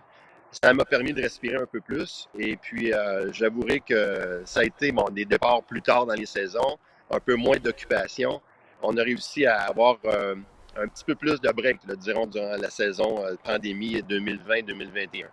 ça 0.51 0.73
m'a 0.73 0.85
permis 0.85 1.13
de 1.13 1.21
respirer 1.21 1.57
un 1.57 1.65
peu 1.65 1.79
plus. 1.79 2.27
Et 2.37 2.57
puis, 2.57 2.93
euh, 2.93 3.31
j'avouerai 3.31 3.81
que 3.81 4.41
ça 4.45 4.61
a 4.61 4.63
été 4.63 4.91
bon, 4.91 5.05
des 5.11 5.25
départs 5.25 5.63
plus 5.63 5.81
tard 5.81 6.05
dans 6.05 6.15
les 6.15 6.25
saisons, 6.25 6.77
un 7.11 7.19
peu 7.19 7.35
moins 7.35 7.57
d'occupation. 7.57 8.41
On 8.81 8.95
a 8.97 9.03
réussi 9.03 9.45
à 9.45 9.61
avoir 9.61 9.97
euh, 10.05 10.35
un 10.75 10.87
petit 10.87 11.03
peu 11.03 11.15
plus 11.15 11.39
de 11.41 11.49
break, 11.51 11.79
dirons, 11.97 12.27
durant 12.27 12.55
la 12.57 12.69
saison 12.69 13.25
euh, 13.25 13.35
pandémie 13.43 14.01
2020-2021. 14.01 15.25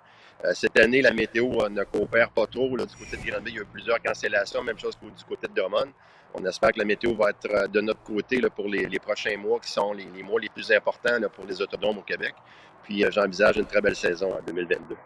cette 0.54 0.78
année, 0.78 1.02
la 1.02 1.12
météo 1.12 1.68
ne 1.68 1.84
coopère 1.84 2.30
pas 2.30 2.46
trop. 2.46 2.68
Du 2.76 2.96
côté 2.96 3.16
de 3.16 3.30
Granby, 3.30 3.50
il 3.50 3.56
y 3.56 3.58
a 3.58 3.62
eu 3.62 3.66
plusieurs 3.66 4.00
cancellations, 4.02 4.62
même 4.62 4.78
chose 4.78 4.98
du 5.00 5.24
côté 5.24 5.48
de 5.48 5.54
Drummond. 5.54 5.92
On 6.34 6.44
espère 6.44 6.72
que 6.72 6.78
la 6.78 6.84
météo 6.84 7.14
va 7.14 7.30
être 7.30 7.70
de 7.70 7.80
notre 7.80 8.02
côté 8.02 8.40
pour 8.54 8.66
les, 8.66 8.98
prochains 8.98 9.36
mois, 9.36 9.60
qui 9.60 9.70
sont 9.70 9.92
les, 9.92 10.22
mois 10.22 10.40
les 10.40 10.48
plus 10.48 10.72
importants 10.72 11.20
pour 11.32 11.46
les 11.46 11.62
autodromes 11.62 11.98
au 11.98 12.02
Québec. 12.02 12.34
Puis 12.82 13.04
j'envisage 13.10 13.56
une 13.56 13.66
très 13.66 13.80
belle 13.80 13.94
saison 13.94 14.34
en 14.34 14.42
2022. 14.42 14.96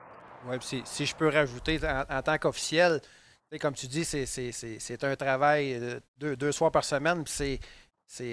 Oui, 0.46 0.56
si, 0.60 0.82
si, 0.84 1.04
je 1.04 1.14
peux 1.14 1.28
rajouter, 1.28 1.78
en, 2.08 2.22
tant 2.22 2.38
qu'officiel, 2.38 3.00
comme 3.60 3.74
tu 3.74 3.86
dis, 3.86 4.04
c'est 4.04 5.04
un 5.04 5.16
travail 5.16 5.74
euh, 5.74 6.00
deux, 6.18 6.36
deux, 6.36 6.52
soirs 6.52 6.70
par 6.70 6.84
semaine. 6.84 7.22
C'est 7.26 7.58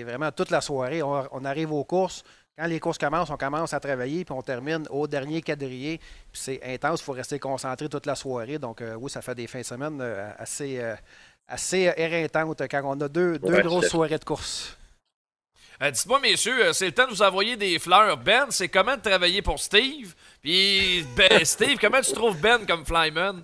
vraiment 0.03 0.32
toute 0.32 0.51
la 0.51 0.61
soirée. 0.61 1.01
On, 1.03 1.45
arrive 1.45 1.71
aux 1.71 1.84
courses. 1.84 2.23
Quand 2.57 2.67
les 2.67 2.80
courses 2.80 2.97
commencent, 2.97 3.30
on 3.30 3.38
commence 3.38 3.73
à 3.73 3.80
travailler, 3.80 4.23
puis 4.23 4.34
on 4.34 4.41
termine 4.41 4.88
au 4.89 5.07
dernier 5.07 5.41
quadrillé. 5.41 5.99
Puis 6.32 6.41
c'est 6.41 6.61
intense, 6.63 7.01
il 7.01 7.03
faut 7.03 7.11
rester 7.11 7.38
concentré 7.38 7.89
toute 7.89 8.05
la 8.05 8.15
soirée. 8.15 8.59
Donc, 8.59 8.82
euh, 8.82 8.95
oui, 8.95 9.09
ça 9.09 9.21
fait 9.21 9.36
des 9.36 9.47
fins 9.47 9.59
de 9.59 9.65
semaine 9.65 9.99
euh, 9.99 10.30
assez, 10.38 10.82
assez 11.47 11.91
éreintantes 11.97 12.61
quand 12.69 12.82
on 12.86 13.01
a 13.01 13.09
deux, 13.09 13.38
deux 13.39 13.61
grosses 13.61 13.89
soirées 13.89 14.17
de 14.17 14.23
course. 14.23 14.78
Euh, 15.82 15.91
dites-moi, 15.91 16.19
messieurs, 16.21 16.67
euh, 16.67 16.73
c'est 16.73 16.86
le 16.86 16.91
temps 16.93 17.05
de 17.05 17.09
vous 17.09 17.21
envoyer 17.21 17.57
des 17.57 17.80
fleurs. 17.80 18.17
Ben, 18.17 18.45
c'est 18.49 18.69
comment 18.69 18.95
de 18.95 19.01
travailler 19.01 19.41
pour 19.41 19.59
Steve? 19.59 20.13
Puis, 20.41 21.05
ben, 21.17 21.43
Steve, 21.43 21.78
comment 21.80 21.99
tu 21.99 22.13
trouves 22.13 22.39
Ben 22.39 22.65
comme 22.65 22.86
flyman? 22.86 23.43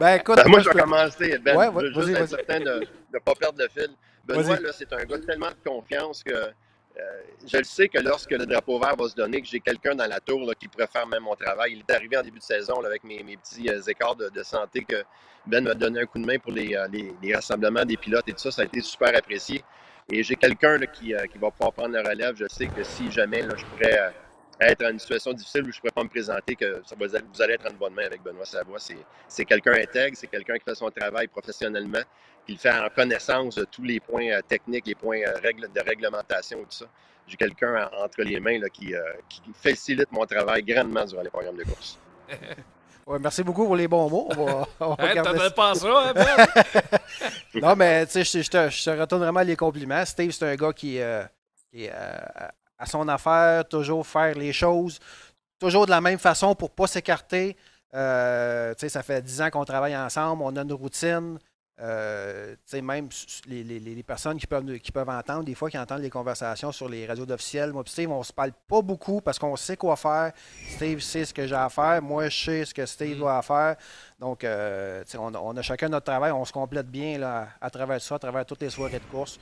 ben, 0.00 0.16
écoute, 0.16 0.36
ben, 0.36 0.48
moi, 0.48 0.60
je 0.60 0.68
vais 0.68 0.80
commencer. 0.80 1.38
Ben, 1.38 1.56
ouais, 1.56 1.66
je 1.94 2.00
veux 2.00 2.06
juste 2.06 2.18
être 2.18 2.28
certain 2.28 2.60
de 2.60 2.86
ne 3.14 3.18
pas 3.20 3.34
perdre 3.36 3.62
le 3.62 3.68
fil. 3.68 3.90
Benoît, 4.28 4.60
là, 4.60 4.72
c'est 4.72 4.92
un 4.92 5.04
gars 5.04 5.18
tellement 5.18 5.50
de 5.50 5.68
confiance 5.68 6.22
que 6.22 6.32
euh, 6.34 7.02
je 7.46 7.58
le 7.58 7.64
sais 7.64 7.88
que 7.88 7.98
lorsque 7.98 8.30
le 8.30 8.44
drapeau 8.44 8.78
vert 8.78 8.96
va 8.96 9.08
se 9.08 9.14
donner, 9.14 9.40
que 9.40 9.46
j'ai 9.46 9.60
quelqu'un 9.60 9.94
dans 9.94 10.06
la 10.06 10.20
tour 10.20 10.40
là, 10.40 10.54
qui 10.54 10.68
pourrait 10.68 10.88
faire 10.88 11.06
même 11.06 11.22
mon 11.22 11.36
travail. 11.36 11.72
Il 11.72 11.78
est 11.78 11.94
arrivé 11.94 12.16
en 12.16 12.22
début 12.22 12.38
de 12.38 12.44
saison 12.44 12.82
avec 12.84 13.04
mes, 13.04 13.22
petits 13.36 13.68
écarts 13.88 14.16
de, 14.16 14.42
santé 14.42 14.84
que 14.84 15.02
Ben 15.46 15.64
m'a 15.64 15.74
donné 15.74 16.00
un 16.00 16.06
coup 16.06 16.18
de 16.18 16.26
main 16.26 16.38
pour 16.38 16.52
les, 16.52 16.76
les 17.22 17.34
rassemblements 17.34 17.84
des 17.84 17.96
pilotes 17.96 18.28
et 18.28 18.32
tout 18.32 18.40
ça. 18.40 18.50
Ça 18.50 18.62
a 18.62 18.64
été 18.64 18.80
super 18.80 19.16
apprécié. 19.16 19.62
Et 20.10 20.22
j'ai 20.22 20.36
quelqu'un 20.36 20.78
qui, 20.86 21.14
euh, 21.14 21.26
qui, 21.26 21.36
va 21.38 21.50
pouvoir 21.50 21.72
prendre 21.72 21.92
la 21.92 22.02
relève. 22.02 22.34
Je 22.36 22.46
sais 22.48 22.66
que 22.66 22.82
si 22.82 23.10
jamais 23.10 23.42
là, 23.42 23.54
je 23.56 23.64
pourrais 23.66 23.98
euh, 23.98 24.10
être 24.60 24.82
en 24.84 24.90
une 24.90 24.98
situation 24.98 25.34
difficile 25.34 25.62
où 25.62 25.70
je 25.70 25.76
ne 25.76 25.80
pourrais 25.80 25.92
pas 25.92 26.02
me 26.02 26.08
présenter, 26.08 26.56
que 26.56 26.80
ça 26.86 26.96
va, 26.98 27.06
vous 27.06 27.42
allez 27.42 27.54
être 27.54 27.70
en 27.70 27.74
bonne 27.74 27.92
main 27.92 28.06
avec 28.06 28.22
Benoît 28.22 28.46
Savoie. 28.46 28.78
C'est 29.28 29.44
quelqu'un 29.44 29.74
intègre, 29.74 30.16
c'est 30.16 30.26
quelqu'un 30.26 30.56
qui 30.56 30.64
fait 30.64 30.74
son 30.74 30.90
travail 30.90 31.28
professionnellement, 31.28 32.00
qui 32.48 32.54
le 32.54 32.58
fait 32.58 32.72
en 32.72 32.88
connaissance 32.88 33.56
de 33.56 33.64
tous 33.64 33.84
les 33.84 34.00
points 34.00 34.30
euh, 34.30 34.40
techniques, 34.40 34.86
les 34.86 34.94
points 34.94 35.20
de 35.20 35.80
réglementation 35.86 36.58
et 36.58 36.62
tout 36.62 36.70
ça. 36.70 36.86
J'ai 37.26 37.36
quelqu'un 37.36 37.90
entre 38.02 38.22
les 38.22 38.40
mains 38.40 38.58
là, 38.58 38.70
qui, 38.70 38.94
qui 39.28 39.42
facilite 39.52 40.10
mon 40.10 40.24
travail 40.24 40.62
grandement 40.62 41.04
durant 41.04 41.20
les 41.20 41.28
programmes 41.28 41.58
de 41.58 41.64
course. 41.64 41.98
merci 43.20 43.42
beaucoup 43.42 43.64
pour 43.64 43.76
les 43.76 43.88
bons 43.88 44.10
mots. 44.10 44.28
On 44.80 44.94
va, 44.94 45.50
pas 45.50 45.74
ça, 45.74 45.88
hein, 45.88 46.12
ben? 46.14 46.46
Non, 47.62 47.74
mais 47.74 48.06
tu 48.06 48.24
sais, 48.24 48.42
je, 48.42 48.50
te, 48.50 48.90
retourne 49.00 49.22
vraiment 49.22 49.40
les 49.40 49.56
compliments. 49.56 50.04
Steve, 50.04 50.30
c'est 50.30 50.46
un 50.46 50.56
gars 50.56 50.72
qui, 50.72 51.00
euh, 51.00 51.24
est 51.72 51.90
euh, 51.90 52.18
à 52.78 52.86
son 52.86 53.08
affaire, 53.08 53.66
toujours 53.66 54.06
faire 54.06 54.34
les 54.34 54.52
choses, 54.52 54.98
toujours 55.58 55.86
de 55.86 55.90
la 55.90 56.00
même 56.00 56.18
façon 56.18 56.54
pour 56.54 56.68
ne 56.68 56.74
pas 56.74 56.86
s'écarter. 56.86 57.56
Euh, 57.94 58.74
ça 58.76 59.02
fait 59.02 59.22
dix 59.22 59.40
ans 59.40 59.50
qu'on 59.50 59.64
travaille 59.64 59.96
ensemble, 59.96 60.42
on 60.44 60.54
a 60.56 60.62
une 60.62 60.72
routine. 60.72 61.38
Euh, 61.80 62.56
même 62.82 63.08
les, 63.46 64.02
personnes 64.02 64.36
qui 64.36 64.48
peuvent, 64.48 64.78
qui 64.78 64.90
peuvent 64.90 65.08
entendre, 65.08 65.44
des 65.44 65.54
fois, 65.54 65.70
qui 65.70 65.78
entendent 65.78 66.02
les 66.02 66.10
conversations 66.10 66.72
sur 66.72 66.88
les 66.88 67.06
réseaux 67.06 67.30
officiels, 67.30 67.72
moi 67.72 67.84
Steve, 67.86 68.10
on 68.10 68.22
se 68.24 68.32
parle 68.32 68.50
pas 68.66 68.82
beaucoup 68.82 69.20
parce 69.20 69.38
qu'on 69.38 69.54
sait 69.54 69.76
quoi 69.76 69.94
faire. 69.94 70.32
Steve 70.70 70.98
sait 70.98 71.24
ce 71.24 71.32
que 71.32 71.46
j'ai 71.46 71.54
à 71.54 71.68
faire, 71.68 72.02
moi 72.02 72.28
je 72.28 72.44
sais 72.44 72.64
ce 72.64 72.74
que 72.74 72.84
Steve 72.84 73.16
mm. 73.16 73.20
doit 73.20 73.42
faire. 73.42 73.76
Donc, 74.18 74.42
euh, 74.42 75.04
on, 75.16 75.56
a 75.56 75.62
chacun 75.62 75.88
notre 75.88 76.06
travail, 76.06 76.32
on 76.32 76.44
se 76.44 76.52
complète 76.52 76.88
bien 76.88 77.16
là, 77.16 77.48
à 77.60 77.70
travers 77.70 78.00
ça, 78.00 78.16
à 78.16 78.18
travers 78.18 78.44
toutes 78.44 78.62
les 78.62 78.70
soirées 78.70 78.98
de 78.98 79.04
course. 79.04 79.38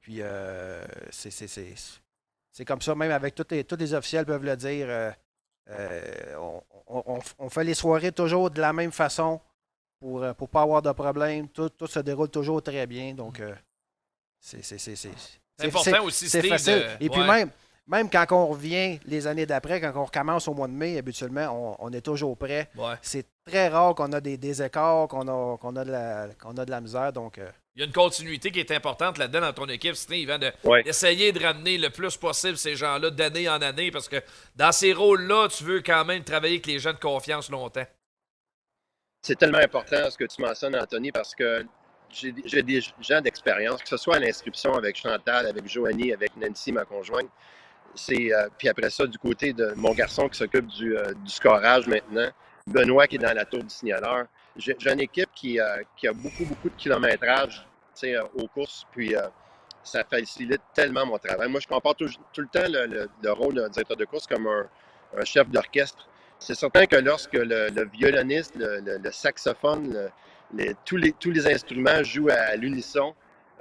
Puis, 0.00 0.18
euh, 0.20 0.84
c'est 1.10 2.64
comme 2.64 2.80
ça, 2.80 2.94
même 2.94 3.10
avec 3.10 3.34
tous 3.34 3.46
les, 3.50 3.64
tous 3.64 3.76
les 3.76 3.94
officiels 3.94 4.24
peuvent 4.24 4.44
le 4.44 4.56
dire. 4.56 5.12
on 6.86 7.50
fait 7.50 7.64
les 7.64 7.74
soirées 7.74 8.12
toujours 8.12 8.48
de 8.48 8.60
la 8.60 8.72
même 8.72 8.92
façon 8.92 9.40
pour 10.00 10.20
ne 10.20 10.26
euh, 10.28 10.32
pas 10.34 10.62
avoir 10.62 10.82
de 10.82 10.92
problème. 10.92 11.48
Tout, 11.48 11.68
tout, 11.68 11.86
se 11.86 12.00
déroule 12.00 12.30
toujours 12.30 12.62
très 12.62 12.86
bien. 12.86 13.14
Donc, 13.14 13.38
euh, 13.40 13.54
c'est 14.40 14.60
important 15.62 16.04
aussi, 16.04 16.28
C'est 16.28 16.42
facile. 16.42 16.86
Et 16.98 17.10
puis 17.10 17.20
même, 17.20 17.50
même 17.86 18.08
quand 18.08 18.24
on 18.30 18.46
revient 18.46 18.98
les 19.04 19.26
années 19.26 19.46
d'après, 19.46 19.80
quand 19.80 19.92
on 19.94 20.04
recommence 20.04 20.48
au 20.48 20.54
mois 20.54 20.68
de 20.68 20.72
mai, 20.72 20.96
habituellement, 20.96 21.76
on, 21.78 21.92
est 21.92 22.00
toujours 22.00 22.36
prêt. 22.36 22.70
C'est 23.02 23.26
très 23.44 23.68
rare 23.68 23.94
qu'on 23.94 24.12
a 24.12 24.20
des, 24.20 24.38
des 24.38 24.62
écarts, 24.62 25.08
qu'on 25.08 25.28
a, 25.28 25.58
qu'on 25.58 25.76
a, 25.76 25.84
de 25.84 25.90
la, 25.90 26.28
qu'on 26.40 26.56
a 26.56 26.64
de 26.64 26.70
la 26.70 26.80
misère. 26.80 27.12
Donc, 27.12 27.38
euh, 27.38 27.50
il 27.74 27.80
y 27.80 27.82
a 27.82 27.86
une 27.86 27.92
continuité 27.92 28.50
qui 28.50 28.60
est 28.60 28.70
importante 28.72 29.18
là-dedans 29.18 29.40
dans 29.40 29.52
ton 29.52 29.66
équipe, 29.66 29.94
Steve, 29.94 30.30
hein, 30.30 30.38
d'essayer 30.84 31.32
de, 31.32 31.44
ramener 31.44 31.78
le 31.78 31.90
plus 31.90 32.16
possible 32.16 32.56
ces 32.56 32.76
gens-là 32.76 33.10
d'année 33.10 33.48
en 33.48 33.60
année, 33.60 33.90
parce 33.90 34.08
que 34.08 34.16
dans 34.56 34.72
ces 34.72 34.92
rôles-là, 34.92 35.48
tu 35.48 35.64
veux 35.64 35.80
quand 35.80 36.04
même 36.04 36.24
travailler 36.24 36.54
avec 36.54 36.66
les 36.66 36.78
gens 36.78 36.92
de 36.92 36.98
confiance 36.98 37.50
longtemps. 37.50 37.86
C'est 39.22 39.36
tellement 39.36 39.58
important 39.58 40.10
ce 40.10 40.16
que 40.16 40.24
tu 40.24 40.40
mentionnes, 40.40 40.74
Anthony, 40.76 41.12
parce 41.12 41.34
que 41.34 41.66
j'ai 42.10 42.62
des 42.62 42.80
gens 43.00 43.20
d'expérience, 43.20 43.82
que 43.82 43.88
ce 43.88 43.96
soit 43.98 44.16
à 44.16 44.18
l'inscription 44.18 44.74
avec 44.74 44.96
Chantal, 44.96 45.46
avec 45.46 45.68
Joanie, 45.68 46.12
avec 46.12 46.34
Nancy, 46.36 46.72
ma 46.72 46.84
conjointe. 46.84 47.28
Euh, 48.10 48.48
puis 48.56 48.68
après 48.68 48.88
ça, 48.88 49.06
du 49.06 49.18
côté 49.18 49.52
de 49.52 49.72
mon 49.76 49.92
garçon 49.92 50.28
qui 50.28 50.38
s'occupe 50.38 50.66
du, 50.66 50.96
euh, 50.96 51.12
du, 51.24 51.30
scorage 51.30 51.86
maintenant, 51.86 52.28
Benoît 52.66 53.06
qui 53.06 53.16
est 53.16 53.18
dans 53.18 53.34
la 53.34 53.44
tour 53.44 53.62
du 53.62 53.70
signaleur. 53.70 54.26
J'ai 54.56 54.76
une 54.86 55.00
équipe 55.00 55.28
qui, 55.34 55.60
euh, 55.60 55.82
qui, 55.96 56.08
a 56.08 56.12
beaucoup, 56.12 56.44
beaucoup 56.44 56.70
de 56.70 56.76
kilométrage 56.76 57.66
aux 58.34 58.48
courses, 58.48 58.86
puis 58.92 59.14
ça 59.82 60.02
facilite 60.04 60.62
tellement 60.72 61.04
mon 61.04 61.18
travail. 61.18 61.50
Moi, 61.50 61.60
je 61.60 61.68
compare 61.68 61.94
tout, 61.94 62.06
le 62.06 62.46
temps 62.46 62.64
le, 62.66 63.30
rôle 63.32 63.54
d'un 63.54 63.68
directeur 63.68 63.96
de 63.96 64.06
course 64.06 64.26
comme 64.26 64.46
un 64.46 65.24
chef 65.24 65.50
d'orchestre. 65.50 66.08
C'est 66.40 66.54
certain 66.54 66.86
que 66.86 66.96
lorsque 66.96 67.34
le, 67.34 67.84
violoniste, 67.92 68.54
le, 68.56 69.10
saxophone, 69.10 70.10
tous, 70.86 70.96
les, 70.96 71.12
tous 71.12 71.30
les 71.30 71.46
instruments 71.46 72.02
jouent 72.02 72.30
à, 72.30 72.56
l'unisson, 72.56 73.14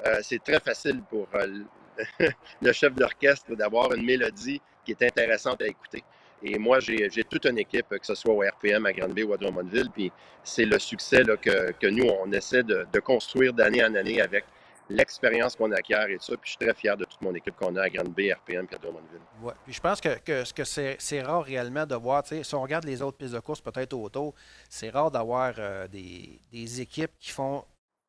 euh, 0.06 0.20
c'est 0.24 0.42
très 0.42 0.62
facile 0.62 1.02
pour 1.10 1.28
euh, 1.36 2.30
le 2.62 2.72
chef 2.72 2.96
d'orchestre 2.96 3.54
d'avoir 3.54 3.94
une 3.94 4.06
mélodie 4.06 4.62
qui 4.86 4.92
est 4.92 5.04
intéressante 5.04 5.62
à 5.62 5.68
écouter. 5.68 6.06
Et 6.42 6.58
moi, 6.58 6.80
j'ai 6.80 7.10
toute 7.30 7.46
une 7.46 7.58
équipe, 7.58 7.90
que 7.90 8.06
ce 8.06 8.16
soit 8.16 8.34
au 8.34 8.40
RPM, 8.40 8.86
à 8.86 8.94
Grande-Bay 8.94 9.24
ou 9.24 9.34
à 9.34 9.38
Drummondville, 9.38 9.90
puis 9.94 10.10
c'est 10.42 10.64
le 10.64 10.80
succès 10.80 11.24
que, 11.42 11.88
nous, 11.88 12.06
on 12.06 12.32
essaie 12.32 12.64
de, 12.64 12.88
de 12.94 13.00
construire 13.02 13.52
d'année 13.52 13.84
en 13.84 13.94
année 13.94 14.22
avec 14.22 14.46
l'expérience 14.90 15.56
qu'on 15.56 15.72
acquiert 15.72 16.10
et 16.10 16.18
tout 16.18 16.26
ça. 16.26 16.38
Puis 16.38 16.52
je 16.52 16.58
suis 16.58 16.58
très 16.58 16.74
fier 16.74 16.98
de 16.98 17.06
toute 17.06 17.22
mon 17.22 17.34
équipe 17.34 17.56
qu'on 17.56 17.76
a 17.76 17.84
à 17.84 17.90
Grande 17.90 18.14
B, 18.14 18.32
RPM 18.34 18.68
et 18.72 18.76
à 18.76 18.78
Drummondville. 18.78 19.22
Ouais. 19.42 19.54
Puis 19.64 19.74
je 19.74 19.82
pense 19.82 20.02
que, 20.02 20.18
que, 20.20 20.52
que 20.52 20.64
c'est 20.64 21.22
rare 21.22 21.44
réellement 21.44 21.86
de 21.86 21.96
voir, 21.96 22.24
si 22.26 22.56
on 22.56 22.62
regarde 22.62 22.86
les 22.86 23.02
autres 23.02 23.18
pistes 23.18 23.34
de 23.34 23.40
course, 23.40 23.62
peut-être 23.62 23.94
auto, 23.94 24.34
c'est 24.70 24.90
rare 24.90 25.12
d'avoir 25.12 25.54
euh, 25.58 25.88
des, 25.88 26.40
des, 26.52 26.82
équipes 26.82 27.12
qui 27.20 27.32
font 27.32 27.64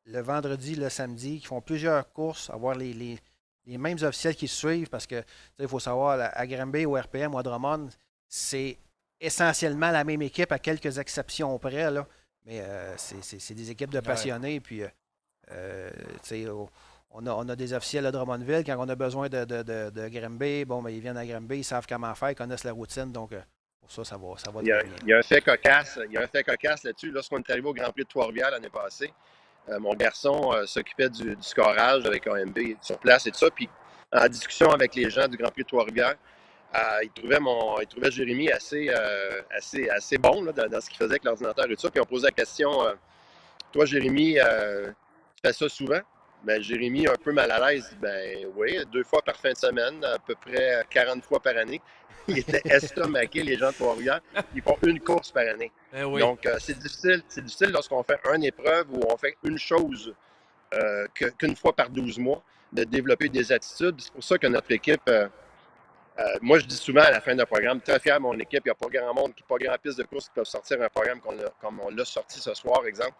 le 0.05 0.21
vendredi, 0.21 0.75
le 0.75 0.89
samedi, 0.89 1.39
qui 1.39 1.45
font 1.45 1.61
plusieurs 1.61 2.11
courses, 2.11 2.49
avoir 2.49 2.75
les, 2.75 2.93
les, 2.93 3.19
les 3.65 3.77
mêmes 3.77 3.97
officiels 4.01 4.35
qui 4.35 4.47
suivent 4.47 4.89
parce 4.89 5.05
que 5.05 5.23
il 5.59 5.67
faut 5.67 5.79
savoir, 5.79 6.31
à 6.33 6.47
Granby 6.47 6.85
ou 6.85 6.95
RPM 6.95 7.33
ou 7.33 7.37
à 7.37 7.43
Drummond, 7.43 7.89
c'est 8.27 8.77
essentiellement 9.19 9.91
la 9.91 10.03
même 10.03 10.21
équipe 10.21 10.51
à 10.51 10.59
quelques 10.59 10.97
exceptions 10.97 11.57
près. 11.59 11.91
Là. 11.91 12.07
Mais 12.45 12.61
euh, 12.61 12.95
c'est 12.97 13.53
des 13.53 13.69
équipes 13.69 13.91
de 13.91 13.99
passionnés. 13.99 14.59
Puis, 14.59 14.81
euh, 14.81 14.87
euh, 15.53 15.89
on, 17.11 17.25
a, 17.27 17.31
on, 17.31 17.49
a, 17.49 17.55
des 17.55 17.73
officiels 17.73 18.05
à 18.05 18.11
Drummondville. 18.11 18.63
Quand 18.65 18.75
on 18.79 18.89
a 18.89 18.95
besoin 18.95 19.29
de, 19.29 19.45
de, 19.45 19.63
de, 19.63 20.07
Grimby, 20.09 20.65
bon, 20.65 20.81
ben, 20.81 20.89
ils 20.89 21.01
viennent 21.01 21.17
à 21.17 21.25
Grimby, 21.25 21.59
ils 21.59 21.63
savent 21.63 21.85
comment 21.87 22.13
faire, 22.15 22.31
ils 22.31 22.35
connaissent 22.35 22.63
la 22.63 22.71
routine. 22.71 23.11
Donc, 23.11 23.33
euh, 23.33 23.41
pour 23.81 23.91
ça, 23.91 24.03
ça 24.03 24.17
va, 24.17 24.37
ça 24.37 24.51
va 24.51 24.61
il, 24.61 24.67
y 24.67 24.71
a, 24.71 24.81
il 24.83 25.09
y 25.09 25.13
a 25.13 25.17
un 25.17 25.23
fait 25.23 25.41
cocasse, 25.41 25.99
il 26.07 26.13
y 26.13 26.17
a 26.17 26.21
un 26.21 26.27
fait 26.27 26.43
cocasse 26.43 26.83
là-dessus. 26.83 27.11
Lorsqu'on 27.11 27.39
est 27.39 27.49
arrivé 27.49 27.67
au 27.67 27.73
Grand 27.73 27.91
Prix 27.91 28.03
de 28.03 28.09
Trois-Rivières 28.09 28.51
l'année 28.51 28.69
passée, 28.69 29.13
euh, 29.69 29.79
mon 29.79 29.93
garçon 29.93 30.51
s'occupait 30.65 31.09
du, 31.09 31.37
scorage 31.41 32.05
avec 32.05 32.25
AMB 32.27 32.57
sur 32.81 32.97
place 32.99 33.27
et 33.27 33.31
tout 33.31 33.39
ça. 33.39 33.49
Puis, 33.51 33.69
en 34.13 34.27
discussion 34.27 34.69
avec 34.71 34.95
les 34.95 35.09
gens 35.09 35.27
du 35.27 35.37
Grand 35.37 35.51
Prix 35.51 35.63
de 35.63 35.67
Trois-Rivières, 35.67 36.15
il, 37.03 37.09
trouvait 37.13 37.39
mon, 37.39 37.79
il 37.81 37.87
trouvait 37.87 38.11
Jérémy 38.11 38.49
assez, 38.49 38.89
assez, 39.55 39.89
assez 39.89 40.17
bon 40.17 40.43
là, 40.43 40.53
dans, 40.53 40.81
ce 40.81 40.89
qu'il 40.89 40.97
faisait 40.97 41.11
avec 41.11 41.25
l'ordinateur 41.25 41.65
et 41.65 41.75
tout 41.75 41.81
ça. 41.81 41.91
Puis 41.91 41.99
on 41.99 42.05
posait 42.05 42.27
la 42.27 42.31
question 42.31 42.71
Toi, 43.71 43.85
Jérémy, 43.85 44.37
fais 45.43 45.53
ça 45.53 45.69
souvent? 45.69 45.99
Ben, 46.43 46.61
Jérémy, 46.61 47.07
un 47.07 47.15
peu 47.23 47.31
mal 47.31 47.51
à 47.51 47.71
l'aise, 47.71 47.95
ben 48.01 48.47
oui, 48.55 48.77
deux 48.91 49.03
fois 49.03 49.21
par 49.21 49.35
fin 49.35 49.51
de 49.51 49.57
semaine, 49.57 50.03
à 50.03 50.17
peu 50.17 50.33
près 50.35 50.83
40 50.89 51.23
fois 51.23 51.39
par 51.39 51.55
année. 51.57 51.81
Il 52.27 52.39
était 52.39 52.61
estomaqué, 52.65 53.43
les 53.43 53.57
gens 53.57 53.69
de 53.69 53.75
Trois-Rivières. 53.75 54.21
Ils 54.55 54.61
font 54.61 54.77
une 54.83 54.99
course 54.99 55.31
par 55.31 55.47
année. 55.47 55.71
Oui. 56.03 56.19
Donc, 56.21 56.45
euh, 56.45 56.57
c'est 56.59 56.77
difficile, 56.77 57.21
c'est 57.27 57.43
difficile 57.43 57.69
lorsqu'on 57.71 58.01
fait 58.03 58.19
une 58.33 58.43
épreuve 58.43 58.87
ou 58.91 59.01
on 59.07 59.17
fait 59.17 59.35
une 59.43 59.57
chose 59.59 60.13
euh, 60.73 61.07
qu'une 61.37 61.55
fois 61.55 61.73
par 61.75 61.89
12 61.89 62.17
mois, 62.17 62.41
de 62.71 62.83
développer 62.85 63.29
des 63.29 63.51
attitudes. 63.51 63.99
C'est 63.99 64.13
pour 64.13 64.23
ça 64.23 64.37
que 64.37 64.47
notre 64.47 64.71
équipe, 64.71 65.01
euh, 65.09 65.27
euh, 66.19 66.23
moi 66.41 66.57
je 66.59 66.65
dis 66.65 66.75
souvent 66.77 67.01
à 67.01 67.11
la 67.11 67.21
fin 67.21 67.35
d'un 67.35 67.45
programme, 67.45 67.81
très 67.81 67.99
fier 67.99 68.15
de 68.17 68.21
mon 68.21 68.33
équipe, 68.39 68.61
il 68.65 68.67
n'y 68.67 68.71
a 68.71 68.75
pas 68.75 68.87
grand 68.87 69.13
monde, 69.13 69.33
pas 69.47 69.57
grand 69.59 69.77
piste 69.77 69.97
de 69.97 70.03
course 70.03 70.25
qui 70.25 70.31
peuvent 70.35 70.45
sortir 70.45 70.81
un 70.81 70.89
programme 70.89 71.19
a- 71.27 71.49
comme 71.59 71.79
on 71.81 71.89
l'a 71.89 72.05
sorti 72.05 72.39
ce 72.39 72.53
soir, 72.53 72.85
exemple, 72.85 73.13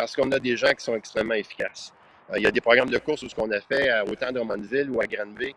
parce 0.00 0.14
qu'on 0.16 0.30
a 0.32 0.38
des 0.38 0.56
gens 0.56 0.72
qui 0.72 0.84
sont 0.84 0.94
extrêmement 0.94 1.34
efficaces. 1.34 1.92
Euh, 2.30 2.34
il 2.38 2.42
y 2.42 2.46
a 2.46 2.50
des 2.50 2.60
programmes 2.60 2.90
de 2.90 2.98
course 2.98 3.22
où 3.22 3.28
ce 3.28 3.34
qu'on 3.34 3.50
a 3.50 3.60
fait 3.60 3.88
à 3.90 4.04
autant 4.04 4.28
de 4.28 4.32
Drummondville 4.38 4.90
ou 4.90 5.00
à 5.00 5.06
Granby, 5.06 5.54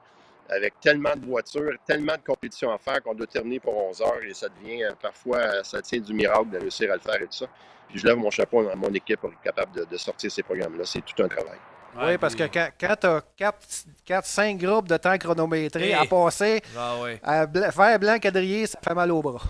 avec 0.50 0.80
tellement 0.82 1.16
de 1.16 1.26
voitures, 1.26 1.72
tellement 1.86 2.14
de 2.16 2.22
compétitions 2.26 2.72
à 2.72 2.78
faire 2.78 3.02
qu'on 3.04 3.14
doit 3.14 3.28
terminer 3.28 3.60
pour 3.60 3.76
11 3.90 4.02
heures 4.02 4.24
et 4.28 4.34
ça 4.34 4.48
devient 4.50 4.84
euh, 4.84 4.92
parfois, 5.02 5.38
euh, 5.38 5.64
ça 5.64 5.82
tient 5.82 6.00
du 6.00 6.14
miracle 6.14 6.50
de 6.50 6.58
réussir 6.60 6.92
à 6.92 6.96
le 6.96 7.02
faire 7.02 7.16
et 7.22 7.26
tout 7.26 7.32
ça. 7.38 7.46
Puis 7.90 8.00
je 8.00 8.06
lève 8.08 8.18
mon 8.18 8.30
chapeau 8.32 8.68
à 8.70 8.76
mon 8.76 8.90
équipe 8.94 9.20
pour 9.20 9.30
être 9.32 9.42
capable 9.42 9.74
de, 9.76 9.86
de 9.86 9.98
sortir 9.98 10.32
ces 10.32 10.44
programmes-là. 10.44 10.84
C'est 10.86 11.02
tout 11.06 11.22
un 11.24 11.28
travail. 11.28 11.58
Oui, 11.98 12.18
parce 12.18 12.36
que 12.36 12.44
quand, 12.44 12.70
quand 12.80 12.96
tu 13.02 13.08
as 13.44 14.22
4-5 14.22 14.58
groupes 14.58 14.88
de 14.88 14.96
temps 14.98 15.18
chronométrés 15.18 15.90
Hey. 15.90 15.94
à 15.94 16.06
passer, 16.06 16.62
Ah 16.78 16.96
oui. 17.04 17.18
à 17.22 17.46
bla- 17.46 17.72
faire 17.72 18.00
blanc 18.00 18.18
quadrillé, 18.18 18.66
ça 18.66 18.80
fait 18.82 18.94
mal 18.94 19.12
au 19.12 19.22
bras. 19.22 19.42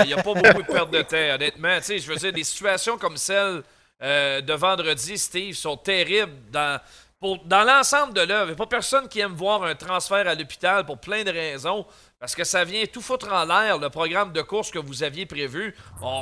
Il 0.00 0.06
n'y 0.06 0.12
a 0.12 0.22
pas 0.22 0.34
beaucoup 0.34 0.62
de 0.62 0.66
perte 0.72 0.90
de 0.92 1.02
temps, 1.02 1.34
honnêtement. 1.34 1.76
Tu 1.78 1.82
sais, 1.82 1.98
je 1.98 2.08
veux 2.08 2.16
dire, 2.16 2.32
des 2.32 2.44
situations 2.44 2.96
comme 2.98 3.16
celle 3.16 3.62
euh, 4.02 4.40
de 4.40 4.52
vendredi, 4.52 5.16
Steve, 5.18 5.54
sont 5.54 5.76
terribles 5.76 6.32
dans, 6.50 6.80
pour- 7.20 7.44
dans 7.44 7.64
l'ensemble 7.64 8.12
de 8.14 8.20
l'œuvre. 8.20 8.44
Il 8.44 8.48
n'y 8.48 8.52
a 8.52 8.56
pas 8.56 8.66
personne 8.66 9.08
qui 9.08 9.20
aime 9.20 9.32
voir 9.34 9.62
un 9.64 9.74
transfert 9.74 10.26
à 10.28 10.34
l'hôpital 10.34 10.84
pour 10.84 10.98
plein 10.98 11.24
de 11.24 11.30
raisons. 11.30 11.86
Parce 12.18 12.34
que 12.34 12.44
ça 12.44 12.64
vient 12.64 12.84
tout 12.86 13.02
foutre 13.02 13.30
en 13.30 13.44
l'air, 13.44 13.78
le 13.78 13.90
programme 13.90 14.32
de 14.32 14.40
course 14.40 14.70
que 14.70 14.78
vous 14.78 15.02
aviez 15.02 15.26
prévu. 15.26 15.76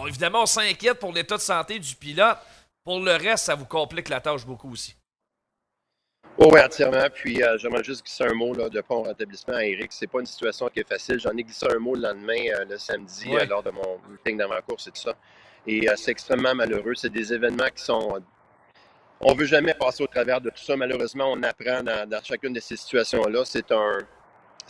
Évidemment, 0.08 0.42
on 0.42 0.46
s'inquiète 0.46 0.98
pour 0.98 1.12
l'état 1.12 1.36
de 1.36 1.40
santé 1.40 1.78
du 1.78 1.94
pilote. 1.94 2.36
Pour 2.84 3.00
le 3.00 3.12
reste, 3.12 3.44
ça 3.44 3.54
vous 3.54 3.64
complique 3.64 4.08
la 4.08 4.20
tâche 4.20 4.44
beaucoup 4.44 4.72
aussi. 4.72 4.96
Oh, 6.36 6.50
oui, 6.52 6.60
entièrement. 6.60 7.06
Puis 7.14 7.42
euh, 7.44 7.56
j'aimerais 7.58 7.84
juste 7.84 8.02
glisser 8.04 8.24
un 8.24 8.34
mot 8.34 8.52
là, 8.54 8.68
de 8.68 8.80
pont 8.80 9.02
rétablissement 9.02 9.54
à 9.54 9.64
Eric. 9.64 9.92
C'est 9.92 10.08
pas 10.08 10.18
une 10.18 10.26
situation 10.26 10.68
qui 10.68 10.80
est 10.80 10.88
facile. 10.88 11.20
J'en 11.20 11.30
ai 11.30 11.44
glissé 11.44 11.64
un 11.70 11.78
mot 11.78 11.94
le 11.94 12.02
lendemain, 12.02 12.42
euh, 12.58 12.64
le 12.68 12.76
samedi, 12.76 13.32
euh, 13.36 13.46
lors 13.46 13.62
de 13.62 13.70
mon 13.70 14.00
meeting 14.08 14.36
dans 14.36 14.48
ma 14.48 14.60
course 14.62 14.88
et 14.88 14.90
tout 14.90 15.00
ça. 15.00 15.14
Et 15.66 15.88
euh, 15.88 15.94
c'est 15.96 16.10
extrêmement 16.10 16.54
malheureux. 16.54 16.94
C'est 16.94 17.12
des 17.12 17.32
événements 17.32 17.68
qui 17.74 17.82
sont. 17.82 18.20
on 19.20 19.34
veut 19.34 19.46
jamais 19.46 19.74
passer 19.74 20.02
au 20.02 20.06
travers 20.06 20.40
de 20.40 20.50
tout 20.50 20.62
ça. 20.62 20.76
Malheureusement, 20.76 21.32
on 21.32 21.42
apprend 21.42 21.82
dans, 21.82 22.22
chacune 22.22 22.52
de 22.52 22.60
ces 22.60 22.76
situations-là. 22.76 23.44
C'est 23.44 23.70
un, 23.72 23.98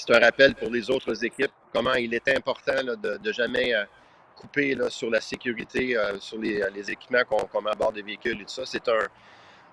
un 0.09 0.19
rappel 0.19 0.55
pour 0.55 0.71
les 0.71 0.91
autres 0.91 1.25
équipes 1.25 1.53
comment 1.73 1.95
il 1.95 2.15
est 2.15 2.29
important 2.29 2.83
de, 2.85 3.17
de 3.17 3.33
jamais 3.33 3.75
euh, 3.75 3.85
couper 4.37 4.77
sur 4.91 5.11
la 5.11 5.21
sécurité, 5.21 5.97
euh, 5.97 6.19
sur 6.21 6.39
les, 6.39 6.91
équipements 6.91 7.25
qu'on 7.25 7.63
met 7.63 7.71
à 7.71 7.75
bord 7.75 7.93
des 7.93 8.03
véhicules 8.03 8.41
et 8.41 8.45
tout 8.45 8.53
ça. 8.53 8.63
C'est 8.65 8.89
un, 8.89 9.09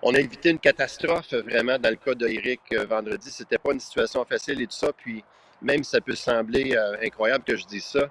on 0.02 0.14
a 0.14 0.20
évité 0.20 0.50
une 0.50 0.60
catastrophe 0.60 1.34
euh, 1.34 1.42
vraiment 1.42 1.78
dans 1.78 1.90
le 1.90 1.96
cas 1.96 2.16
d'Eric 2.16 2.62
euh, 2.74 2.86
vendredi. 2.86 3.30
C'était 3.30 3.58
pas 3.58 3.72
une 3.72 3.80
situation 3.80 4.26
facile 4.26 4.62
et 4.62 4.68
tout 4.68 4.76
ça. 4.76 4.92
Puis 4.96 5.24
même 5.62 5.84
si 5.84 5.92
ça 5.92 6.02
peut 6.02 6.16
sembler 6.16 6.76
euh, 6.76 6.98
incroyable 7.04 7.44
que 7.44 7.56
je 7.56 7.66
dise 7.66 7.86
ça, 7.86 8.10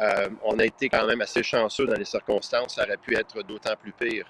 euh, 0.00 0.28
on 0.44 0.58
a 0.58 0.64
été 0.64 0.88
quand 0.88 1.06
même 1.06 1.20
assez 1.20 1.42
chanceux 1.42 1.86
dans 1.86 1.94
les 1.94 2.04
circonstances. 2.04 2.76
Ça 2.76 2.84
aurait 2.84 2.96
pu 2.96 3.16
être 3.16 3.42
d'autant 3.42 3.74
plus 3.80 3.92
pire. 3.92 4.26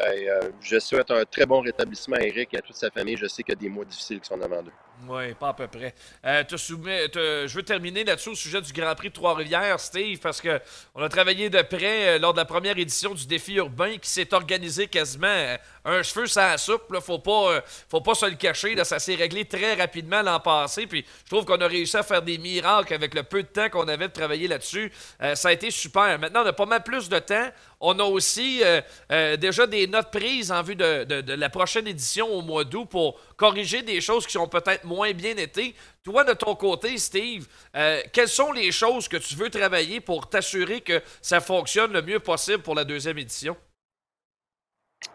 Euh, 0.00 0.02
euh, 0.02 0.50
je 0.60 0.78
souhaite 0.78 1.10
un 1.10 1.24
très 1.24 1.46
bon 1.46 1.60
rétablissement 1.60 2.16
à 2.16 2.22
Eric 2.22 2.52
et 2.54 2.58
à 2.58 2.60
toute 2.60 2.76
sa 2.76 2.90
famille. 2.90 3.16
Je 3.16 3.26
sais 3.26 3.42
qu'il 3.42 3.54
y 3.54 3.56
a 3.56 3.60
des 3.60 3.68
mois 3.68 3.84
difficiles 3.84 4.20
qui 4.20 4.26
sont 4.26 4.36
devant 4.36 4.62
eux. 4.62 4.72
Oui, 5.08 5.34
pas 5.34 5.48
à 5.48 5.54
peu 5.54 5.66
près. 5.66 5.94
Euh, 6.24 6.44
je 6.48 7.54
veux 7.54 7.62
terminer 7.62 8.04
là-dessus 8.04 8.30
au 8.30 8.34
sujet 8.34 8.60
du 8.62 8.72
Grand 8.72 8.94
Prix 8.94 9.10
de 9.10 9.14
Trois-Rivières, 9.14 9.78
Steve, 9.80 10.18
parce 10.18 10.40
que 10.40 10.60
on 10.94 11.02
a 11.02 11.08
travaillé 11.08 11.50
de 11.50 11.60
près 11.62 12.14
euh, 12.14 12.18
lors 12.18 12.32
de 12.32 12.38
la 12.38 12.44
première 12.44 12.78
édition 12.78 13.12
du 13.12 13.26
défi 13.26 13.54
urbain 13.54 13.98
qui 13.98 14.08
s'est 14.08 14.32
organisé 14.32 14.86
quasiment 14.86 15.26
euh, 15.26 15.56
un 15.84 16.02
cheveu 16.02 16.26
sans 16.26 16.56
soupe. 16.56 16.90
Là, 16.90 17.00
faut 17.00 17.18
pas, 17.18 17.62
faut 17.90 18.00
pas 18.00 18.14
se 18.14 18.26
le 18.26 18.36
cacher. 18.36 18.82
Ça 18.84 18.98
s'est 18.98 19.16
réglé 19.16 19.44
très 19.44 19.74
rapidement 19.74 20.22
l'an 20.22 20.40
passé. 20.40 20.86
Puis 20.86 21.04
je 21.24 21.30
trouve 21.30 21.44
qu'on 21.44 21.60
a 21.60 21.66
réussi 21.66 21.96
à 21.96 22.02
faire 22.02 22.22
des 22.22 22.38
miracles 22.38 22.94
avec 22.94 23.14
le 23.14 23.24
peu 23.24 23.42
de 23.42 23.48
temps 23.48 23.68
qu'on 23.68 23.88
avait 23.88 24.08
de 24.08 24.12
travailler 24.12 24.48
là-dessus. 24.48 24.90
Ça 25.34 25.48
a 25.48 25.52
été 25.52 25.70
super. 25.70 26.18
Maintenant, 26.18 26.42
on 26.42 26.46
a 26.46 26.52
pas 26.54 26.64
mal 26.64 26.82
plus 26.82 27.10
de 27.10 27.18
temps. 27.18 27.50
On 27.80 27.98
a 27.98 28.04
aussi 28.04 28.62
déjà 29.10 29.66
des 29.66 29.86
notes 29.86 30.10
prises 30.10 30.50
en 30.50 30.62
vue 30.62 30.76
de 30.76 31.34
la 31.34 31.50
prochaine 31.50 31.86
édition 31.86 32.32
au 32.32 32.40
mois 32.40 32.64
d'août 32.64 32.86
pour 32.88 33.20
corriger 33.36 33.82
des 33.82 34.00
choses 34.00 34.26
qui 34.26 34.32
sont 34.32 34.48
peut-être 34.48 34.84
moins 34.84 35.12
bien 35.12 35.36
été. 35.36 35.74
Toi, 36.02 36.24
de 36.24 36.32
ton 36.32 36.54
côté, 36.54 36.96
Steve, 36.98 37.46
euh, 37.74 38.00
quelles 38.12 38.28
sont 38.28 38.52
les 38.52 38.72
choses 38.72 39.08
que 39.08 39.16
tu 39.16 39.34
veux 39.34 39.50
travailler 39.50 40.00
pour 40.00 40.28
t'assurer 40.28 40.80
que 40.80 41.02
ça 41.20 41.40
fonctionne 41.40 41.92
le 41.92 42.02
mieux 42.02 42.20
possible 42.20 42.62
pour 42.62 42.74
la 42.74 42.84
deuxième 42.84 43.18
édition? 43.18 43.56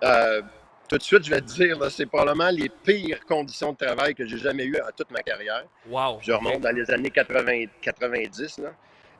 Euh, 0.03 0.41
tout 0.87 0.97
de 0.97 1.03
suite, 1.03 1.23
je 1.23 1.29
vais 1.29 1.41
te 1.41 1.53
dire, 1.53 1.77
c'est 1.91 2.07
probablement 2.07 2.49
les 2.49 2.69
pires 2.69 3.23
conditions 3.25 3.73
de 3.73 3.77
travail 3.85 4.15
que 4.15 4.25
j'ai 4.27 4.37
jamais 4.37 4.65
eues 4.65 4.79
en 4.81 4.91
toute 4.95 5.11
ma 5.11 5.21
carrière. 5.21 5.65
Wow. 5.87 6.19
Je 6.21 6.31
remonte 6.31 6.61
dans 6.61 6.75
les 6.75 6.89
années 6.89 7.11
80, 7.11 7.65
90. 7.81 8.57
Là. 8.59 8.69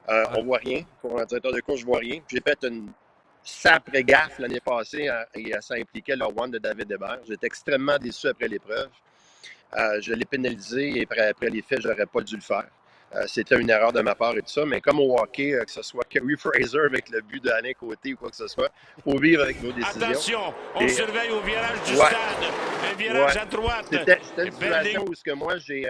Euh, 0.10 0.24
On 0.36 0.44
voit 0.44 0.58
rien. 0.58 0.84
Pour 1.02 1.20
un 1.20 1.26
directeur 1.26 1.52
de 1.52 1.60
course, 1.62 1.82
je 1.82 1.86
vois 1.86 2.00
rien. 2.00 2.22
J'ai 2.28 2.42
fait 2.42 2.58
une 2.64 2.92
sacrée 3.44 4.04
gaffe 4.04 4.40
l'année 4.40 4.60
passée 4.60 5.08
euh, 5.10 5.24
et 5.36 5.56
euh, 5.56 5.62
ça 5.62 5.76
impliquait 5.76 6.16
le 6.16 6.26
one 6.26 6.52
de 6.52 6.58
David 6.58 6.92
Hébert. 6.92 7.20
J'étais 7.28 7.48
extrêmement 7.48 7.98
déçu 7.98 8.28
après 8.28 8.48
l'épreuve. 8.48 8.90
Euh, 9.78 10.02
je 10.02 10.14
l'ai 10.14 10.26
pénalisé 10.26 11.00
et 11.00 11.04
après, 11.04 11.30
après 11.30 11.50
les 11.50 11.62
faits, 11.62 11.82
j'aurais 11.82 12.06
pas 12.06 12.22
dû 12.22 12.36
le 12.36 12.42
faire. 12.42 12.68
Euh, 13.16 13.24
C'était 13.28 13.56
une 13.60 13.70
erreur 13.72 13.92
de 13.92 14.02
ma 14.02 14.14
part 14.14 14.36
et 14.38 14.42
tout 14.42 14.50
ça, 14.50 14.66
mais 14.66 14.82
comme 14.82 15.00
au 15.00 15.18
hockey, 15.20 15.54
euh, 15.54 15.64
que 15.64 15.72
ce 15.72 15.82
soit 15.82 16.04
Kerry 16.08 16.36
Fraser 16.38 16.80
avec 16.86 17.10
le 17.10 17.22
but 17.22 17.44
d'Alain 17.44 17.74
Côté 17.74 18.14
ou 18.14 18.18
quoi 18.18 18.30
que 18.30 18.36
ce 18.36 18.48
soit, 18.48 18.70
faut 19.04 19.18
vivre 19.18 19.44
avec 19.44 19.62
nos 19.64 19.72
décisions. 19.72 20.02
Attention, 20.08 20.54
on 20.76 20.82
Et- 20.82 20.90
surveille 20.90 21.32
au 21.32 21.40
virage 21.42 21.82
du 21.88 21.92
Ouais. 21.94 22.06
stade. 22.06 22.92
Un 22.92 22.96
virage 22.96 23.36
Ouais. 23.36 23.42
à 23.42 23.46
droite. 23.46 23.86
C'était 23.92 24.20
une 24.46 24.52
situation 24.52 25.06
où 25.08 25.16
ce 25.16 25.24
que 25.24 25.32
moi, 25.32 25.58
j'ai, 25.58 25.88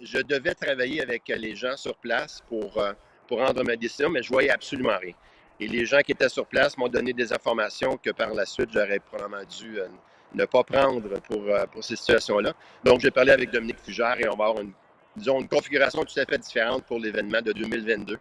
je 0.00 0.18
devais 0.18 0.54
travailler 0.54 1.02
avec 1.02 1.22
les 1.28 1.56
gens 1.56 1.76
sur 1.76 1.96
place 1.96 2.42
pour, 2.48 2.80
pour 3.26 3.38
rendre 3.38 3.64
ma 3.64 3.74
décision, 3.74 4.08
mais 4.08 4.22
je 4.22 4.28
voyais 4.28 4.50
absolument 4.50 4.98
rien. 5.00 5.14
Et 5.58 5.68
les 5.68 5.86
gens 5.86 6.00
qui 6.00 6.12
étaient 6.12 6.28
sur 6.28 6.46
place 6.46 6.76
m'ont 6.76 6.88
donné 6.88 7.12
des 7.12 7.32
informations 7.32 7.96
que 7.96 8.10
par 8.10 8.34
la 8.34 8.44
suite, 8.44 8.70
j'aurais 8.72 8.98
probablement 8.98 9.44
dû 9.44 9.80
euh, 9.80 9.88
ne 10.34 10.44
pas 10.44 10.62
prendre 10.62 11.20
pour, 11.20 11.42
euh, 11.48 11.64
pour 11.66 11.82
ces 11.82 11.96
situations-là. 11.96 12.52
Donc, 12.84 13.00
j'ai 13.00 13.10
parlé 13.10 13.32
avec 13.32 13.50
Dominique 13.50 13.78
Fugère 13.82 14.16
et 14.20 14.28
on 14.28 14.36
va 14.36 14.46
avoir 14.46 14.62
une, 14.62 14.72
disons, 15.16 15.40
une 15.40 15.48
configuration 15.48 16.04
tout 16.04 16.20
à 16.20 16.26
fait 16.26 16.36
différente 16.36 16.84
pour 16.84 16.98
l'événement 16.98 17.40
de 17.40 17.52
2022, 17.52 18.18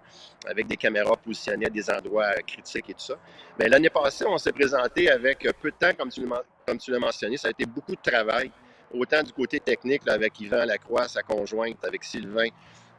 avec 0.47 0.67
des 0.67 0.77
caméras 0.77 1.17
positionnées 1.17 1.65
à 1.65 1.69
des 1.69 1.89
endroits 1.89 2.27
euh, 2.37 2.41
critiques 2.47 2.89
et 2.89 2.93
tout 2.93 3.05
ça. 3.05 3.15
Mais 3.59 3.67
l'année 3.67 3.89
passée, 3.89 4.25
on 4.25 4.37
s'est 4.37 4.53
présenté 4.53 5.11
avec 5.11 5.39
peu 5.61 5.71
de 5.71 5.75
temps, 5.77 5.93
comme 5.97 6.09
tu, 6.09 6.91
l'as 6.91 6.99
mentionné. 6.99 7.35
Ça 7.35 7.49
a 7.49 7.51
été 7.51 7.65
beaucoup 7.65 7.95
de 7.95 8.01
travail, 8.01 8.49
autant 8.93 9.21
du 9.21 9.33
côté 9.33 9.59
technique, 9.59 10.07
avec 10.07 10.39
Yvan 10.39 10.63
Lacroix, 10.63 11.09
sa 11.09 11.21
conjointe, 11.21 11.83
avec 11.83 12.05
Sylvain 12.05 12.47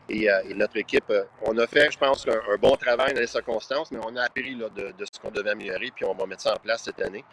et, 0.08 0.30
euh, 0.30 0.42
et 0.48 0.54
notre 0.54 0.76
équipe. 0.76 1.04
Euh, 1.10 1.24
On 1.42 1.56
a 1.58 1.66
fait, 1.66 1.90
je 1.90 1.98
pense, 1.98 2.26
un, 2.28 2.56
bon 2.58 2.76
travail 2.76 3.14
dans 3.14 3.20
les 3.20 3.26
circonstances, 3.26 3.90
mais 3.90 3.98
on 4.04 4.14
a 4.16 4.22
appris 4.22 4.54
de, 4.54 5.04
ce 5.04 5.20
qu'on 5.20 5.30
devait 5.30 5.50
améliorer, 5.50 5.90
puis 5.94 6.04
on 6.04 6.14
va 6.14 6.26
mettre 6.26 6.42
ça 6.42 6.54
en 6.54 6.58
place 6.58 6.82
cette 6.84 7.00
année. 7.00 7.24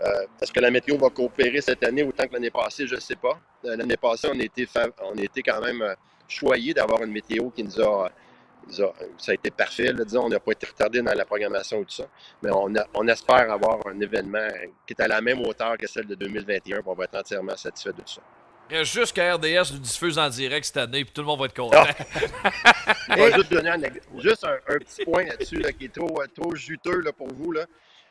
Euh, 0.00 0.26
Est-ce 0.40 0.52
que 0.52 0.60
la 0.60 0.70
météo 0.70 0.96
va 0.96 1.10
coopérer 1.10 1.60
cette 1.60 1.82
année 1.84 2.02
autant 2.02 2.26
que 2.26 2.32
l'année 2.32 2.50
passée? 2.50 2.86
Je 2.86 2.94
ne 2.94 3.00
sais 3.00 3.16
pas. 3.16 3.38
L'année 3.62 3.96
passée, 3.96 4.28
on 4.28 4.66
fa- 4.66 4.88
on 5.02 5.14
quand 5.44 5.60
même 5.60 5.94
choyés 6.28 6.72
d'avoir 6.72 7.02
une 7.02 7.12
météo 7.12 7.50
qui 7.50 7.64
nous 7.64 7.80
a, 7.80 8.10
Ça 8.70 9.32
a 9.32 9.34
été 9.34 9.50
parfait, 9.50 9.92
disons. 9.92 10.24
On 10.24 10.28
n'a 10.28 10.40
pas 10.40 10.52
été 10.52 10.66
retardé 10.66 11.02
dans 11.02 11.12
la 11.12 11.24
programmation 11.24 11.78
ou 11.78 11.84
tout 11.84 11.90
ça. 11.96 12.06
Mais 12.42 12.50
on, 12.94 13.08
espère 13.08 13.50
avoir 13.52 13.86
un 13.86 14.00
événement 14.00 14.48
qui 14.86 14.94
est 14.94 15.02
à 15.02 15.08
la 15.08 15.20
même 15.20 15.40
hauteur 15.40 15.76
que 15.76 15.86
celle 15.86 16.06
de 16.06 16.14
2021, 16.14 16.76
puis 16.80 16.84
on 16.86 16.94
va 16.94 17.04
être 17.04 17.16
entièrement 17.18 17.56
satisfait 17.56 17.92
de 17.92 18.02
ça. 18.06 18.22
Reste 18.70 18.92
juste 18.92 19.16
que 19.16 19.20
RDS 19.20 19.72
nous 19.72 19.80
diffuse 19.80 20.18
en 20.18 20.28
direct 20.28 20.64
cette 20.64 20.76
année, 20.76 21.04
puis 21.04 21.12
tout 21.12 21.22
le 21.22 21.26
monde 21.26 21.40
va 21.40 21.46
être 21.46 21.56
content. 21.56 21.84
Je 23.08 23.14
vais 23.14 23.32
juste 23.32 23.52
donner 23.52 23.70
un, 23.70 23.80
juste 24.18 24.44
un, 24.44 24.58
un 24.68 24.78
petit 24.78 25.04
point 25.04 25.24
là-dessus 25.24 25.56
là, 25.56 25.72
qui 25.72 25.86
est 25.86 25.92
trop, 25.92 26.22
euh, 26.22 26.26
trop 26.34 26.54
juteux 26.54 27.00
là, 27.00 27.12
pour 27.12 27.28
vous. 27.34 27.50
Là. 27.50 27.66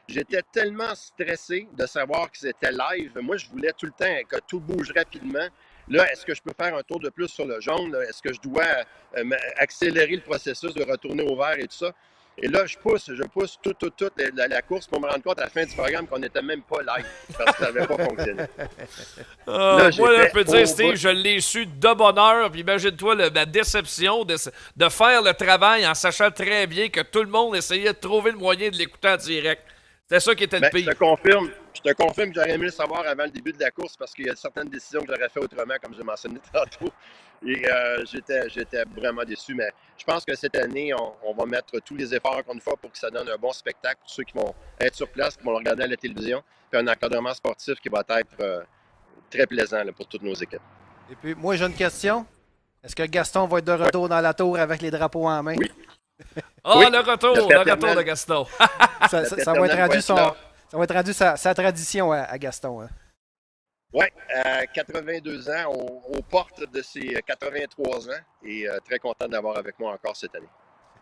J'étais 0.07 0.41
tellement 0.51 0.93
stressé 0.95 1.67
de 1.71 1.85
savoir 1.85 2.29
que 2.31 2.37
c'était 2.37 2.71
live. 2.71 3.11
Moi, 3.21 3.37
je 3.37 3.47
voulais 3.47 3.71
tout 3.77 3.85
le 3.85 3.91
temps 3.91 4.19
que 4.27 4.37
tout 4.47 4.59
bouge 4.59 4.91
rapidement. 4.95 5.47
Là, 5.87 6.11
est-ce 6.11 6.25
que 6.25 6.35
je 6.35 6.41
peux 6.41 6.53
faire 6.59 6.75
un 6.75 6.83
tour 6.83 6.99
de 6.99 7.09
plus 7.09 7.27
sur 7.29 7.45
le 7.45 7.61
jaune? 7.61 7.95
Est-ce 8.07 8.21
que 8.21 8.33
je 8.33 8.41
dois 8.41 8.65
euh, 9.17 9.23
accélérer 9.57 10.15
le 10.15 10.21
processus 10.21 10.73
de 10.73 10.83
retourner 10.83 11.23
au 11.23 11.37
vert 11.37 11.57
et 11.57 11.67
tout 11.67 11.77
ça? 11.77 11.93
Et 12.41 12.47
là, 12.47 12.65
je 12.65 12.77
pousse, 12.77 13.09
je 13.13 13.23
pousse 13.23 13.57
toute, 13.61 13.77
toute, 13.77 13.95
toute 13.95 14.13
la, 14.17 14.61
course 14.61 14.87
pour 14.87 15.01
me 15.01 15.07
rendre 15.07 15.23
compte 15.23 15.39
à 15.39 15.43
la 15.43 15.49
fin 15.49 15.65
du 15.65 15.75
programme 15.75 16.07
qu'on 16.07 16.19
n'était 16.19 16.41
même 16.41 16.61
pas 16.61 16.79
live 16.81 17.05
parce 17.37 17.57
que 17.57 17.65
ça 17.65 17.71
n'avait 17.71 17.87
pas 17.87 17.97
fonctionné. 18.05 18.43
Ah, 19.47 19.77
Là, 19.77 19.89
moi, 19.97 20.13
là, 20.13 20.27
je 20.27 20.31
peux 20.31 20.43
te 20.43 20.51
dire, 20.51 20.67
Steve, 20.67 20.91
bout. 20.91 20.95
je 20.95 21.09
l'ai 21.09 21.39
su 21.41 21.65
de 21.65 21.93
bonne 21.93 22.17
heure. 22.17 22.49
Puis 22.51 22.61
imagine-toi 22.61 23.15
la 23.15 23.45
déception 23.45 24.23
de, 24.25 24.37
faire 24.89 25.21
le 25.21 25.33
travail 25.33 25.85
en 25.85 25.93
sachant 25.93 26.31
très 26.31 26.67
bien 26.67 26.89
que 26.89 27.01
tout 27.01 27.23
le 27.23 27.29
monde 27.29 27.55
essayait 27.55 27.93
de 27.93 27.99
trouver 27.99 28.31
le 28.31 28.37
moyen 28.37 28.69
de 28.69 28.75
l'écouter 28.77 29.09
en 29.09 29.17
direct. 29.17 29.61
C'était 30.07 30.21
ça 30.21 30.33
qui 30.35 30.43
était 30.45 30.57
le 30.57 30.61
Ben, 30.61 30.71
pire. 30.71 30.85
je 30.87 30.91
te 30.91 30.97
confirme, 30.97 31.51
Je 31.83 31.89
te 31.91 31.95
confirme 31.95 32.29
que 32.29 32.35
j'aurais 32.35 32.51
aimé 32.51 32.65
le 32.65 32.71
savoir 32.71 33.05
avant 33.07 33.23
le 33.23 33.29
début 33.29 33.53
de 33.53 33.59
la 33.59 33.71
course 33.71 33.95
parce 33.95 34.13
qu'il 34.13 34.25
y 34.25 34.29
a 34.29 34.35
certaines 34.35 34.67
décisions 34.69 35.01
que 35.01 35.07
j'aurais 35.15 35.29
fait 35.29 35.39
autrement, 35.39 35.75
comme 35.81 35.93
j'ai 35.95 36.03
mentionné 36.03 36.39
tantôt. 36.53 36.91
Et 37.45 37.65
euh, 37.71 38.03
j'étais, 38.11 38.49
j'étais 38.49 38.83
vraiment 38.97 39.23
déçu. 39.23 39.55
Mais 39.55 39.71
je 39.97 40.03
pense 40.03 40.25
que 40.25 40.35
cette 40.35 40.57
année, 40.57 40.93
on, 40.93 41.13
on 41.23 41.33
va 41.33 41.45
mettre 41.45 41.79
tous 41.79 41.95
les 41.95 42.13
efforts 42.13 42.35
encore 42.37 42.53
une 42.53 42.59
fois 42.59 42.75
pour 42.75 42.91
que 42.91 42.97
ça 42.97 43.09
donne 43.09 43.29
un 43.29 43.37
bon 43.37 43.53
spectacle 43.53 43.97
pour 44.01 44.09
ceux 44.09 44.23
qui 44.23 44.33
vont 44.33 44.53
être 44.79 44.95
sur 44.95 45.07
place, 45.09 45.37
qui 45.37 45.43
vont 45.43 45.51
le 45.51 45.57
regarder 45.57 45.83
à 45.83 45.87
la 45.87 45.95
télévision. 45.95 46.43
Puis 46.69 46.81
un 46.81 46.87
encadrement 46.87 47.33
sportif 47.33 47.79
qui 47.79 47.87
va 47.87 48.01
être 48.09 48.27
euh, 48.41 48.61
très 49.29 49.47
plaisant 49.47 49.81
là, 49.83 49.93
pour 49.93 50.05
toutes 50.07 50.23
nos 50.23 50.33
équipes. 50.35 50.59
Et 51.09 51.15
puis, 51.15 51.33
moi, 51.33 51.55
j'ai 51.55 51.65
une 51.65 51.73
question. 51.73 52.25
Est-ce 52.83 52.95
que 52.95 53.03
Gaston 53.03 53.45
va 53.47 53.59
être 53.59 53.65
de 53.65 53.71
retour 53.71 54.09
dans 54.09 54.19
la 54.21 54.33
tour 54.33 54.59
avec 54.59 54.81
les 54.81 54.91
drapeaux 54.91 55.27
en 55.27 55.41
main? 55.43 55.55
Oui. 55.57 55.71
Ah, 56.65 56.77
Oui. 56.77 56.85
le 56.91 56.99
retour, 56.99 57.35
Le 57.35 57.41
retour 57.71 57.95
de. 57.95 58.01
Gaston. 58.01 58.45
Ça, 59.09 59.23
ça- 59.25 59.35
Le 59.37 59.43
ça 59.43 59.53
va 59.53 59.65
être 59.65 59.77
rendu, 59.77 60.01
son, 60.01 60.15
là. 60.15 60.35
Ça 60.69 60.77
va 60.77 60.83
être 60.83 60.93
rendu 60.93 61.13
sa, 61.13 61.35
sa 61.37 61.53
tradition 61.53 62.11
à, 62.11 62.19
à 62.21 62.37
Gaston. 62.37 62.81
hein. 62.81 62.89
Oui, 63.91 64.05
à 64.35 64.67
82 64.67 65.49
ans, 65.49 65.71
aux, 65.73 66.17
aux 66.17 66.21
portes 66.21 66.63
de 66.71 66.81
ses 66.83 67.19
83 67.25 68.07
ans 68.09 68.13
et 68.45 68.69
euh, 68.69 68.77
très 68.87 68.99
content 68.99 69.27
d'avoir 69.27 69.57
avec 69.57 69.79
moi 69.79 69.93
encore 69.93 70.15
cette 70.15 70.35
année. 70.35 70.47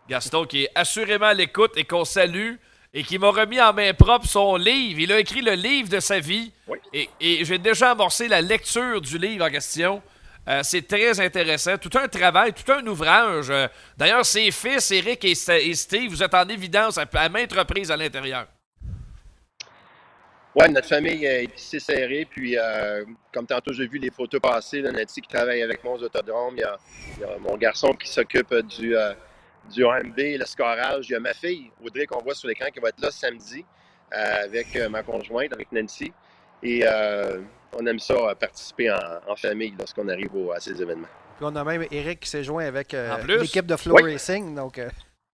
Gaston 0.08 0.46
qui 0.46 0.64
est 0.64 0.70
assurément 0.74 1.26
à 1.26 1.34
l'écoute 1.34 1.72
et 1.76 1.84
qu'on 1.84 2.06
salue 2.06 2.54
et 2.94 3.02
qui 3.02 3.18
m'a 3.18 3.28
remis 3.28 3.60
en 3.60 3.74
main 3.74 3.92
propre 3.92 4.26
son 4.26 4.56
livre. 4.56 5.00
Il 5.00 5.12
a 5.12 5.18
écrit 5.20 5.42
le 5.42 5.52
livre 5.52 5.90
de 5.90 6.00
sa 6.00 6.18
vie. 6.18 6.50
Oui. 6.66 6.78
Et, 6.94 7.10
et 7.20 7.44
j'ai 7.44 7.58
déjà 7.58 7.90
amorcé 7.90 8.26
la 8.26 8.40
lecture 8.40 9.02
du 9.02 9.18
livre 9.18 9.44
en 9.44 9.50
question. 9.50 10.02
Euh, 10.48 10.62
c'est 10.62 10.88
très 10.88 11.20
intéressant. 11.20 11.76
Tout 11.76 11.90
un 11.98 12.08
travail, 12.08 12.54
tout 12.54 12.72
un 12.72 12.86
ouvrage. 12.86 13.50
Euh, 13.50 13.68
D'ailleurs, 13.98 14.24
ses 14.24 14.50
fils, 14.50 14.90
Eric 14.92 15.22
et, 15.26 15.34
St- 15.34 15.60
et 15.60 15.74
Steve, 15.74 16.08
vous 16.10 16.22
êtes 16.22 16.32
en 16.32 16.48
évidence 16.48 16.96
à, 16.96 17.04
à 17.12 17.28
maintes 17.28 17.52
reprises 17.52 17.90
à 17.90 17.98
l'intérieur. 17.98 18.46
Oui, 20.60 20.72
notre 20.72 20.88
famille 20.88 21.24
est 21.24 21.56
ici 21.56 21.78
serrée. 21.78 22.26
Puis, 22.28 22.58
euh, 22.58 23.04
comme 23.32 23.46
tantôt, 23.46 23.72
j'ai 23.72 23.86
vu 23.86 23.98
les 23.98 24.10
photos 24.10 24.40
passer. 24.40 24.80
Là, 24.80 24.90
Nancy 24.90 25.20
qui 25.20 25.28
travaille 25.28 25.62
avec 25.62 25.84
moi 25.84 25.94
aux 25.94 26.02
autodromes. 26.02 26.54
Il 26.56 26.60
y 26.60 26.64
a, 26.64 26.76
il 27.16 27.20
y 27.20 27.24
a 27.24 27.38
mon 27.38 27.56
garçon 27.56 27.92
qui 27.92 28.08
s'occupe 28.08 28.52
du, 28.66 28.96
euh, 28.96 29.12
du 29.72 29.82
le 29.82 30.44
scorage. 30.44 31.06
Il 31.08 31.12
y 31.12 31.14
a 31.14 31.20
ma 31.20 31.34
fille, 31.34 31.70
Audrey, 31.84 32.06
qu'on 32.06 32.22
voit 32.22 32.34
sur 32.34 32.48
l'écran, 32.48 32.66
qui 32.72 32.80
va 32.80 32.88
être 32.88 33.00
là 33.00 33.10
samedi 33.12 33.64
euh, 34.12 34.44
avec 34.44 34.74
euh, 34.74 34.88
ma 34.88 35.02
conjointe, 35.04 35.52
avec 35.52 35.70
Nancy. 35.70 36.12
Et 36.62 36.80
euh, 36.84 37.40
on 37.78 37.86
aime 37.86 38.00
ça, 38.00 38.14
euh, 38.14 38.34
participer 38.34 38.90
en, 38.90 38.98
en 39.28 39.36
famille 39.36 39.74
lorsqu'on 39.78 40.08
arrive 40.08 40.34
au- 40.34 40.50
à 40.50 40.58
ces 40.58 40.80
événements. 40.82 41.06
Puis 41.36 41.46
on 41.48 41.54
a 41.54 41.62
même 41.62 41.86
Eric 41.92 42.18
qui 42.20 42.28
s'est 42.30 42.42
joint 42.42 42.64
avec 42.64 42.94
euh, 42.94 43.16
l'équipe 43.28 43.66
de 43.66 43.76
Flow 43.76 43.94
Oui. 43.94 44.12
Racing. 44.14 44.56
Donc, 44.56 44.78
euh, 44.78 44.88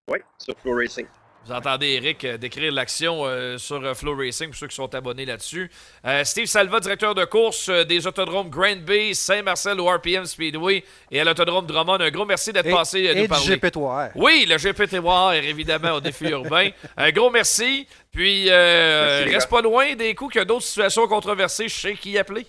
Oui, 0.06 0.18
sur 0.36 0.54
Flow 0.60 0.76
Racing. 0.76 1.06
Vous 1.46 1.52
entendez 1.52 1.88
Eric 1.88 2.24
euh, 2.24 2.38
décrire 2.38 2.72
l'action 2.72 3.26
euh, 3.26 3.58
sur 3.58 3.84
euh, 3.84 3.92
Flow 3.92 4.16
Racing 4.16 4.48
pour 4.48 4.56
ceux 4.56 4.66
qui 4.66 4.74
sont 4.74 4.94
abonnés 4.94 5.26
là-dessus. 5.26 5.70
Euh, 6.06 6.24
Steve 6.24 6.46
Salva, 6.46 6.80
directeur 6.80 7.14
de 7.14 7.26
course 7.26 7.68
euh, 7.68 7.84
des 7.84 8.06
autodromes 8.06 8.48
Grand 8.48 8.76
Bay, 8.76 9.12
Saint-Marcel 9.12 9.78
au 9.78 9.86
RPM 9.86 10.24
Speedway 10.24 10.82
et 11.10 11.20
à 11.20 11.24
l'autodrome 11.24 11.66
Drummond. 11.66 12.00
Un 12.00 12.10
gros 12.10 12.24
merci 12.24 12.50
d'être 12.50 12.70
passé 12.70 13.06
euh, 13.06 13.12
et 13.12 13.22
nous 13.22 13.28
parler. 13.28 13.56
GP3R. 13.56 14.12
Oui, 14.14 14.46
le 14.48 14.56
GPTWR, 14.56 15.34
évidemment, 15.44 15.92
au 15.96 16.00
défi 16.00 16.24
urbain. 16.30 16.70
Un 16.96 17.10
gros 17.10 17.30
merci. 17.30 17.86
Puis, 18.10 18.46
euh, 18.48 19.18
Merci, 19.20 19.34
reste 19.34 19.50
pas 19.50 19.60
loin 19.60 19.94
des 19.96 20.14
coups 20.14 20.32
qu'il 20.32 20.38
y 20.38 20.42
a 20.42 20.46
d'autres 20.46 20.64
situations 20.64 21.06
controversées. 21.06 21.68
Je 21.68 21.74
sais 21.74 21.94
qui 21.94 22.16
appeler. 22.16 22.46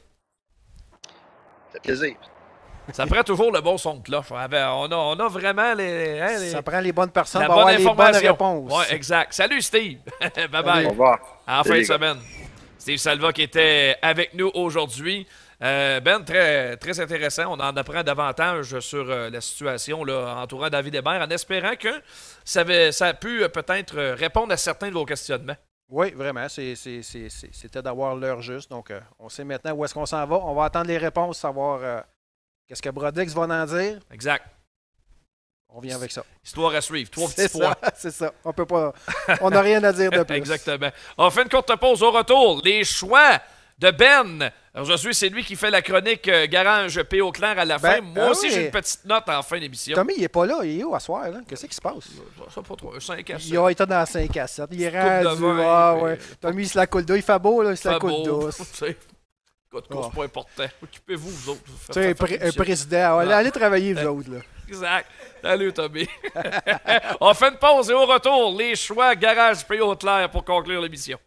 Ça 1.74 1.74
fait 1.74 1.80
plaisir. 1.82 2.16
Ça 2.94 3.06
prend 3.08 3.24
toujours 3.24 3.52
le 3.52 3.62
bon 3.62 3.78
son 3.78 3.96
de 3.96 4.04
cloche. 4.04 4.28
On 4.32 4.36
a, 4.36 4.96
on 4.96 5.28
vraiment 5.30 5.74
les, 5.74 6.20
hein, 6.20 6.40
les- 6.40 6.50
Ça 6.52 6.62
prend 6.62 6.80
les 6.80 6.92
bonnes 6.92 7.10
personnes 7.12 7.42
la 7.42 7.48
pour 7.48 7.56
bonne 7.56 7.68
avoir 7.74 7.80
les 7.80 7.86
bonnes 7.96 8.16
réponses. 8.32 8.72
Ouais, 8.72 8.96
exact. 8.96 9.34
Salut, 9.34 9.62
Steve. 9.62 10.00
bye 10.20 10.48
bye. 10.52 10.64
Salut. 10.64 10.86
Au 10.88 10.90
revoir. 10.92 11.20
En 11.48 11.64
fin 11.64 11.78
de 11.80 11.84
semaine. 11.84 12.18
Steve 12.78 12.98
Salva 12.98 13.34
qui 13.34 13.42
était 13.42 13.96
avec 14.02 14.34
nous 14.36 14.52
aujourd'hui. 14.54 15.26
Euh, 15.64 16.00
ben, 16.02 16.22
très, 16.24 16.76
très 16.78 17.00
intéressant. 17.00 17.46
On 17.48 17.60
en 17.60 17.76
apprend 17.78 18.04
davantage 18.04 18.78
sur 18.82 19.10
euh, 19.10 19.30
la 19.30 19.40
situation 19.42 20.04
là, 20.04 20.36
entourant 20.42 20.70
David 20.70 20.96
Hébert 20.96 21.22
en 21.22 21.30
espérant 21.30 21.76
que 21.80 21.90
ça, 22.44 22.62
avait- 22.62 22.92
ça 22.92 23.08
a 23.08 23.14
pu 23.14 23.42
euh, 23.42 23.48
peut-être 23.48 23.98
répondre 24.16 24.52
à 24.54 24.58
certains 24.58 24.90
de 24.90 24.94
vos 24.94 25.06
questionnements. 25.06 25.56
Oui, 25.90 26.12
vraiment. 26.12 26.48
C'était 26.50 27.82
d'avoir 27.82 28.16
l'heure 28.16 28.42
juste. 28.42 28.70
Donc, 28.70 28.92
euh, 28.92 29.00
on 29.18 29.30
sait 29.30 29.44
maintenant 29.46 29.72
où 29.74 29.86
est-ce 29.86 29.94
qu'on 29.94 30.06
s'en 30.06 30.26
va. 30.26 30.36
On 30.38 30.54
va 30.54 30.66
attendre 30.66 30.88
les 30.88 30.98
réponses, 30.98 31.38
savoir 31.40 31.80
euh, 31.82 32.02
qu'est-ce 32.68 32.82
que 32.82 32.90
Brodix 32.90 33.34
va 33.34 33.42
en 33.44 33.66
dire? 33.66 34.00
Exact. 34.12 34.44
On 35.70 35.82
vient 35.82 35.96
avec 35.96 36.12
ça. 36.12 36.24
Histoire 36.44 36.74
à 36.74 36.80
suivre. 36.80 37.10
Trois 37.10 37.28
petits 37.28 37.50
points. 37.50 37.76
c'est 37.96 38.12
ça. 38.12 38.32
On 38.46 38.54
peut 38.54 38.66
pas. 38.66 38.94
On 39.42 39.50
n'a 39.50 39.60
rien 39.62 39.84
à 39.84 39.92
dire 39.92 40.10
de 40.10 40.24
plus. 40.24 40.36
Exactement. 40.36 40.90
On 41.18 41.30
fait 41.30 41.44
une 41.44 41.50
courte 41.50 41.76
pause 41.76 42.02
au 42.02 42.12
retour. 42.12 42.62
Les 42.64 42.86
choix 42.86 43.42
de 43.78 43.92
Ben. 43.92 44.52
Aujourd'hui, 44.74 45.14
c'est 45.14 45.28
lui 45.28 45.44
qui 45.44 45.58
fait 45.58 45.70
la 45.70 45.82
chronique 45.82 46.28
euh, 46.30 46.48
Garage 46.48 47.02
P. 47.04 47.20
Clair 47.34 47.60
à 47.60 47.66
la 47.66 47.78
Ben, 47.78 47.96
fin. 47.96 48.02
Moi 48.02 48.24
ah 48.28 48.32
aussi, 48.32 48.46
oui. 48.48 48.54
j'ai 48.54 48.66
une 48.66 48.72
petite 48.72 49.04
note 49.04 49.28
en 49.28 49.42
fin 49.42 49.60
d'émission. 49.60 49.96
Tommy, 49.96 50.14
il 50.16 50.24
est 50.24 50.30
pas 50.30 50.46
là. 50.46 50.60
Il 50.64 50.80
est 50.80 50.84
où 50.86 50.96
à 50.96 51.00
soir? 51.02 51.30
là? 51.30 51.42
Qu'est-ce 51.46 51.66
qui 51.66 51.76
se 51.76 51.82
passe? 51.82 52.06
Ça, 52.54 52.62
pas 52.62 52.76
trop. 52.76 52.96
Un 52.96 53.00
5 53.02 53.30
à 53.32 53.40
7. 53.40 53.48
Il 53.50 53.58
a 53.58 53.70
été 53.70 53.86
dans 53.86 54.06
5 54.06 54.38
à 54.38 54.48
7. 54.48 54.70
Il 54.72 54.82
est 54.82 54.90
rendu. 55.24 55.46
Ah, 55.62 55.96
ouais. 55.98 56.18
Tommy, 56.40 56.64
il 56.64 56.70
se 56.70 56.78
la 56.78 56.88
coule 56.88 57.04
d'eau. 57.04 57.16
Il 57.16 57.22
fait 57.22 57.40
beau, 57.40 57.62
là. 57.64 57.72
Il 57.72 57.78
se 57.78 57.90
la 57.90 58.00
coule 58.00 58.24
beau. 58.24 58.50
de 59.82 59.88
course, 59.88 60.14
pas 60.16 60.24
important. 60.26 60.64
Occupez-vous, 60.84 61.30
vous 61.30 61.50
autres. 61.50 61.64
Tu 61.64 61.72
Faites- 61.72 61.94
sais, 61.94 62.00
un, 62.00 62.08
faites 62.10 62.18
pré- 62.18 62.36
un 62.36 62.40
l'émission. 62.40 62.64
président. 62.64 63.18
Allez, 63.20 63.32
allez 63.34 63.52
travailler, 63.52 63.94
vous 63.94 64.06
autres, 64.06 64.32
là. 64.32 64.40
Exact. 64.68 65.08
Salut, 65.42 65.74
Tommy. 65.74 66.08
On 67.22 67.34
fait 67.34 67.50
une 67.50 67.58
pause 67.58 67.90
et 67.90 67.94
au 67.94 68.06
retour, 68.06 68.56
les 68.58 68.76
choix 68.76 69.16
Garage 69.16 69.66
P. 69.68 69.80
Clair 70.00 70.30
pour 70.32 70.44
conclure 70.44 70.82
l'émission. 70.82 71.20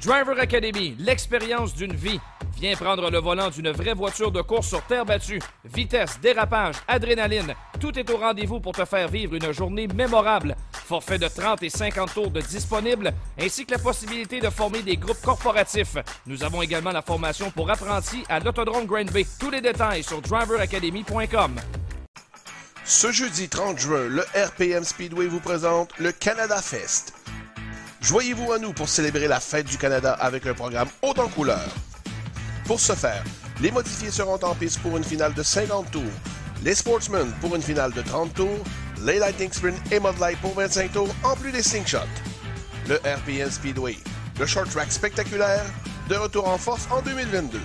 Driver 0.00 0.38
Academy, 0.38 0.94
l'expérience 0.98 1.74
d'une 1.74 1.94
vie. 1.94 2.20
Viens 2.60 2.76
prendre 2.76 3.10
le 3.10 3.18
volant 3.18 3.50
d'une 3.50 3.70
vraie 3.70 3.94
voiture 3.94 4.30
de 4.30 4.40
course 4.40 4.68
sur 4.68 4.82
terre 4.82 5.04
battue. 5.04 5.40
Vitesse, 5.64 6.18
dérapage, 6.20 6.76
adrénaline, 6.86 7.54
tout 7.80 7.98
est 7.98 8.08
au 8.10 8.16
rendez-vous 8.16 8.60
pour 8.60 8.72
te 8.72 8.84
faire 8.84 9.08
vivre 9.08 9.34
une 9.34 9.52
journée 9.52 9.88
mémorable. 9.88 10.56
Forfait 10.72 11.18
de 11.18 11.26
30 11.26 11.62
et 11.62 11.70
50 11.70 12.14
tours 12.14 12.30
de 12.30 12.40
disponible, 12.40 13.12
ainsi 13.40 13.66
que 13.66 13.72
la 13.72 13.78
possibilité 13.78 14.40
de 14.40 14.50
former 14.50 14.82
des 14.82 14.96
groupes 14.96 15.20
corporatifs. 15.22 15.96
Nous 16.26 16.44
avons 16.44 16.62
également 16.62 16.92
la 16.92 17.02
formation 17.02 17.50
pour 17.50 17.70
apprentis 17.70 18.24
à 18.28 18.38
l'Autodrome 18.38 18.86
Grand 18.86 19.10
Bay. 19.10 19.26
Tous 19.40 19.50
les 19.50 19.60
détails 19.60 20.02
sur 20.02 20.20
driveracademy.com. 20.20 21.56
Ce 22.84 23.10
jeudi 23.10 23.48
30 23.48 23.78
juin, 23.78 24.08
le 24.08 24.22
RPM 24.34 24.84
Speedway 24.84 25.26
vous 25.26 25.40
présente 25.40 25.90
le 25.98 26.12
Canada 26.12 26.60
Fest. 26.60 27.14
Joignez-vous 28.02 28.52
à 28.52 28.58
nous 28.58 28.74
pour 28.74 28.90
célébrer 28.90 29.26
la 29.26 29.40
fête 29.40 29.66
du 29.66 29.78
Canada 29.78 30.12
avec 30.12 30.46
un 30.46 30.52
programme 30.52 30.88
haut 31.00 31.14
en 31.16 31.28
couleur. 31.28 31.64
Pour 32.64 32.80
ce 32.80 32.94
faire, 32.94 33.22
les 33.60 33.70
modifiés 33.70 34.10
seront 34.10 34.42
en 34.42 34.54
piste 34.54 34.80
pour 34.80 34.96
une 34.96 35.04
finale 35.04 35.34
de 35.34 35.42
50 35.42 35.90
tours, 35.90 36.02
les 36.62 36.74
Sportsmen 36.74 37.30
pour 37.40 37.54
une 37.54 37.62
finale 37.62 37.92
de 37.92 38.00
30 38.00 38.32
tours, 38.32 38.64
les 39.02 39.18
Lightning 39.18 39.52
Sprint 39.52 39.76
et 39.92 40.00
Mud 40.00 40.18
Light 40.18 40.38
pour 40.40 40.54
25 40.54 40.92
tours, 40.92 41.14
en 41.22 41.36
plus 41.36 41.52
des 41.52 41.62
Slingshots. 41.62 41.98
Le 42.88 42.96
RPM 42.96 43.50
Speedway, 43.50 43.98
le 44.40 44.46
short 44.46 44.70
track 44.70 44.90
spectaculaire, 44.90 45.64
de 46.08 46.16
retour 46.16 46.48
en 46.48 46.56
force 46.56 46.88
en 46.90 47.02
2022. 47.02 47.60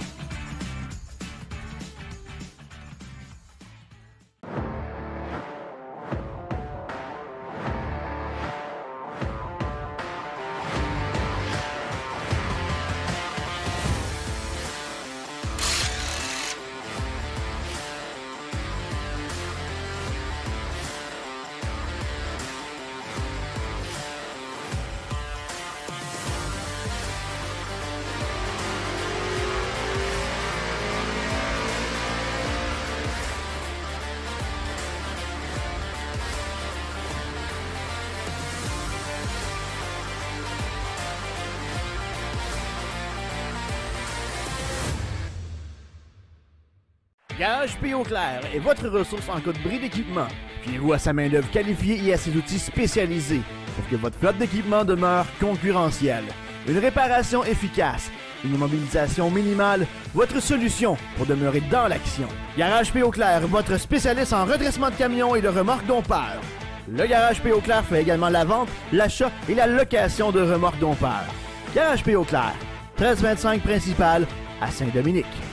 Garage 47.49 47.77
P. 47.77 47.95
Clair 48.05 48.41
est 48.53 48.59
votre 48.59 48.87
ressource 48.89 49.27
en 49.27 49.39
cas 49.39 49.51
de 49.51 49.57
bris 49.67 49.79
d'équipement. 49.79 50.27
Fiez-vous 50.61 50.93
à 50.93 50.99
sa 50.99 51.13
main-d'œuvre 51.13 51.49
qualifiée 51.49 51.99
et 52.05 52.13
à 52.13 52.17
ses 52.17 52.35
outils 52.35 52.59
spécialisés 52.59 53.41
pour 53.75 53.89
que 53.89 53.95
votre 53.95 54.19
flotte 54.19 54.37
d'équipement 54.37 54.85
demeure 54.85 55.25
concurrentielle. 55.39 56.25
Une 56.67 56.77
réparation 56.77 57.43
efficace, 57.43 58.11
une 58.45 58.53
immobilisation 58.53 59.31
minimale, 59.31 59.87
votre 60.13 60.39
solution 60.39 60.95
pour 61.17 61.25
demeurer 61.25 61.63
dans 61.71 61.87
l'action. 61.87 62.27
Garage 62.55 62.93
P. 62.93 63.01
Clair, 63.11 63.47
votre 63.47 63.79
spécialiste 63.79 64.33
en 64.33 64.45
redressement 64.45 64.91
de 64.91 64.95
camions 64.95 65.35
et 65.35 65.41
de 65.41 65.47
remorques 65.47 65.87
dompeurs. 65.87 66.41
Le 66.87 67.07
Garage 67.07 67.41
P.O. 67.41 67.61
Claire 67.61 67.83
fait 67.83 68.03
également 68.03 68.29
la 68.29 68.45
vente, 68.45 68.69
l'achat 68.93 69.31
et 69.47 69.55
la 69.55 69.65
location 69.65 70.31
de 70.31 70.41
remorques 70.41 70.79
Dompeur. 70.79 71.25
Garage 71.73 72.03
P.O. 72.03 72.25
Claire, 72.25 72.53
1325 72.99 73.63
principal 73.63 74.27
à 74.61 74.69
Saint-Dominique. 74.69 75.48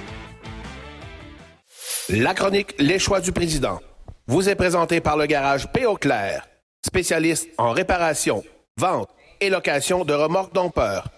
La 2.08 2.34
chronique 2.34 2.76
Les 2.78 3.00
choix 3.00 3.20
du 3.20 3.32
président 3.32 3.80
vous 4.28 4.48
est 4.48 4.54
présentée 4.54 5.00
par 5.00 5.16
le 5.16 5.26
garage 5.26 5.66
P.O. 5.72 5.96
Claire, 5.96 6.46
spécialiste 6.84 7.48
en 7.58 7.72
réparation, 7.72 8.44
vente 8.76 9.10
et 9.40 9.50
location 9.50 10.04
de 10.04 10.14
remorques 10.14 10.54
dompeurs. 10.54 11.10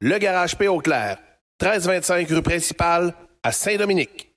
Le 0.00 0.18
garage 0.18 0.58
P.O. 0.58 0.80
Claire, 0.80 1.16
1325 1.62 2.28
rue 2.28 2.42
principale 2.42 3.14
à 3.42 3.52
Saint-Dominique. 3.52 4.33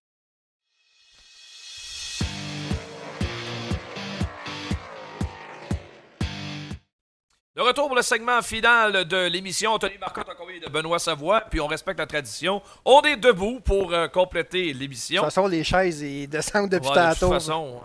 De 7.57 7.63
retour 7.63 7.87
pour 7.87 7.95
le 7.95 8.03
segment 8.03 8.39
final 8.43 9.05
de 9.05 9.25
l'émission. 9.25 9.79
Tony 9.79 9.97
Marcotte 9.97 10.29
accompagné 10.29 10.59
de 10.59 10.69
Benoît 10.69 10.99
Savoie, 10.99 11.41
puis 11.41 11.59
on 11.59 11.65
respecte 11.65 11.97
la 11.99 12.05
tradition. 12.05 12.61
On 12.85 13.01
est 13.01 13.15
debout 13.15 13.59
pour 13.61 13.91
euh, 13.93 14.07
compléter 14.07 14.71
De 14.75 14.77
l'émission. 14.77 15.23
toute 15.23 15.33
façon, 15.33 15.47
les 15.47 15.63
chaises, 15.63 16.01
ils 16.01 16.27
descendent 16.29 16.69
depuis 16.69 16.87
Ouais, 16.87 16.93
de 16.95 17.09
toute 17.09 17.19
tantôt. 17.19 17.33
façon, 17.33 17.81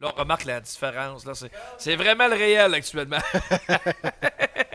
là, 0.00 0.12
on 0.16 0.20
remarque 0.20 0.44
la 0.44 0.60
différence. 0.60 1.26
Là, 1.26 1.34
c'est, 1.34 1.50
c'est 1.78 1.96
vraiment 1.96 2.28
le 2.28 2.34
réel 2.36 2.72
actuellement. 2.72 3.18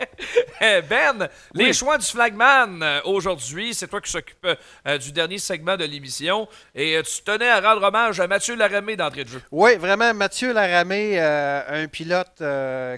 Eh, 0.66 0.80
ben, 0.80 1.28
les 1.52 1.74
choix 1.74 1.98
du 1.98 2.06
flagman 2.06 2.82
euh, 2.82 3.00
aujourd'hui, 3.04 3.74
c'est 3.74 3.86
toi 3.86 4.00
qui 4.00 4.10
s'occupe 4.10 4.46
euh, 4.86 4.96
du 4.96 5.12
dernier 5.12 5.36
segment 5.38 5.76
de 5.76 5.84
l'émission. 5.84 6.48
Et 6.74 6.96
euh, 6.96 7.02
tu 7.02 7.22
tenais 7.22 7.50
à 7.50 7.60
rendre 7.60 7.86
hommage 7.86 8.18
à 8.18 8.26
Mathieu 8.26 8.56
Laramé 8.56 8.96
d'entrée 8.96 9.24
de 9.24 9.28
jeu. 9.28 9.42
Oui, 9.50 9.76
vraiment, 9.76 10.14
Mathieu 10.14 10.54
Laramé, 10.54 11.20
euh, 11.20 11.84
un 11.84 11.86
pilote 11.86 12.42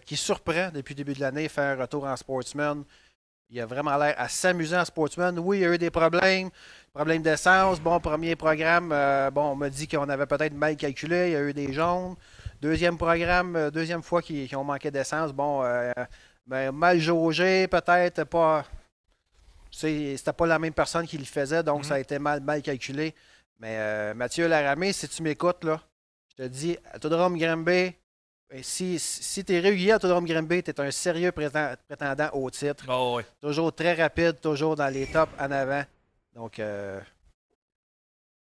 qui 0.05 0.16
surprend 0.16 0.70
depuis 0.72 0.94
le 0.94 0.98
début 0.98 1.14
de 1.14 1.20
l'année, 1.20 1.48
fait 1.48 1.62
un 1.62 1.76
retour 1.76 2.05
en 2.05 2.14
sportsman. 2.14 2.84
Il 3.51 3.60
a 3.60 3.66
vraiment 3.66 3.97
l'air 3.97 4.14
à 4.16 4.28
s'amuser 4.28 4.76
en 4.76 4.84
sportsman. 4.84 5.36
Oui, 5.40 5.59
il 5.59 5.62
y 5.62 5.66
a 5.66 5.74
eu 5.74 5.78
des 5.78 5.90
problèmes, 5.90 6.51
problèmes 6.94 7.22
d'essence. 7.22 7.80
Bon, 7.80 7.98
premier 7.98 8.36
programme, 8.36 8.90
bon, 9.32 9.52
on 9.52 9.56
m'a 9.56 9.70
dit 9.70 9.88
qu'on 9.88 10.09
avait 10.09 10.26
peut-être 10.26 10.55
mal 10.55 10.76
calculé, 10.76 11.28
il 11.28 11.32
y 11.32 11.36
a 11.36 11.43
eu 11.43 11.52
des 11.52 11.72
jaunes. 11.72 12.14
Deuxième 12.62 12.97
programme, 12.97 13.70
deuxième 13.70 14.02
fois 14.02 14.22
qu'ils 14.22 14.48
qu'ils 14.48 14.56
ont 14.56 14.64
manqué 14.64 14.90
d'essence, 14.90 15.32
bon, 15.32 15.62
euh, 15.62 15.93
ben, 16.47 16.73
mal 16.73 16.98
jaugé, 17.01 17.66
peut-être 17.68 18.24
pas. 18.24 18.64
C'était 19.70 20.32
pas 20.32 20.47
la 20.47 20.59
même 20.59 20.73
personne 20.73 21.06
qui 21.06 21.18
le 21.18 21.24
faisait, 21.24 21.62
donc 21.62 21.85
ça 21.85 21.94
a 21.94 21.98
été 21.98 22.18
mal, 22.18 22.40
mal 22.40 22.62
calculé. 22.62 23.14
Mais 23.59 23.77
euh, 23.78 24.14
Mathieu 24.14 24.47
Laramé, 24.48 24.93
si 24.93 25.09
tu 25.09 25.23
m'écoutes, 25.23 25.64
là, 25.64 25.81
je 26.31 26.44
te 26.44 26.48
dis, 26.48 26.78
Autodrome 26.94 27.36
Granby, 27.39 27.93
ben, 28.48 28.62
si, 28.62 28.98
si 28.98 29.44
tu 29.44 29.55
es 29.55 29.60
régulier 29.60 29.93
à 29.93 29.97
Autodrome 29.97 30.24
Granby, 30.27 30.62
tu 30.62 30.70
es 30.70 30.81
un 30.81 30.90
sérieux 30.90 31.32
prétend- 31.32 31.74
prétendant 31.86 32.31
au 32.32 32.48
titre. 32.51 32.85
Oh, 32.89 33.14
oui. 33.18 33.24
Toujours 33.40 33.74
très 33.74 33.94
rapide, 33.94 34.40
toujours 34.40 34.77
dans 34.77 34.89
les 34.93 35.06
tops 35.06 35.32
en 35.39 35.51
avant. 35.51 35.85
Donc, 36.35 36.59
euh, 36.59 37.01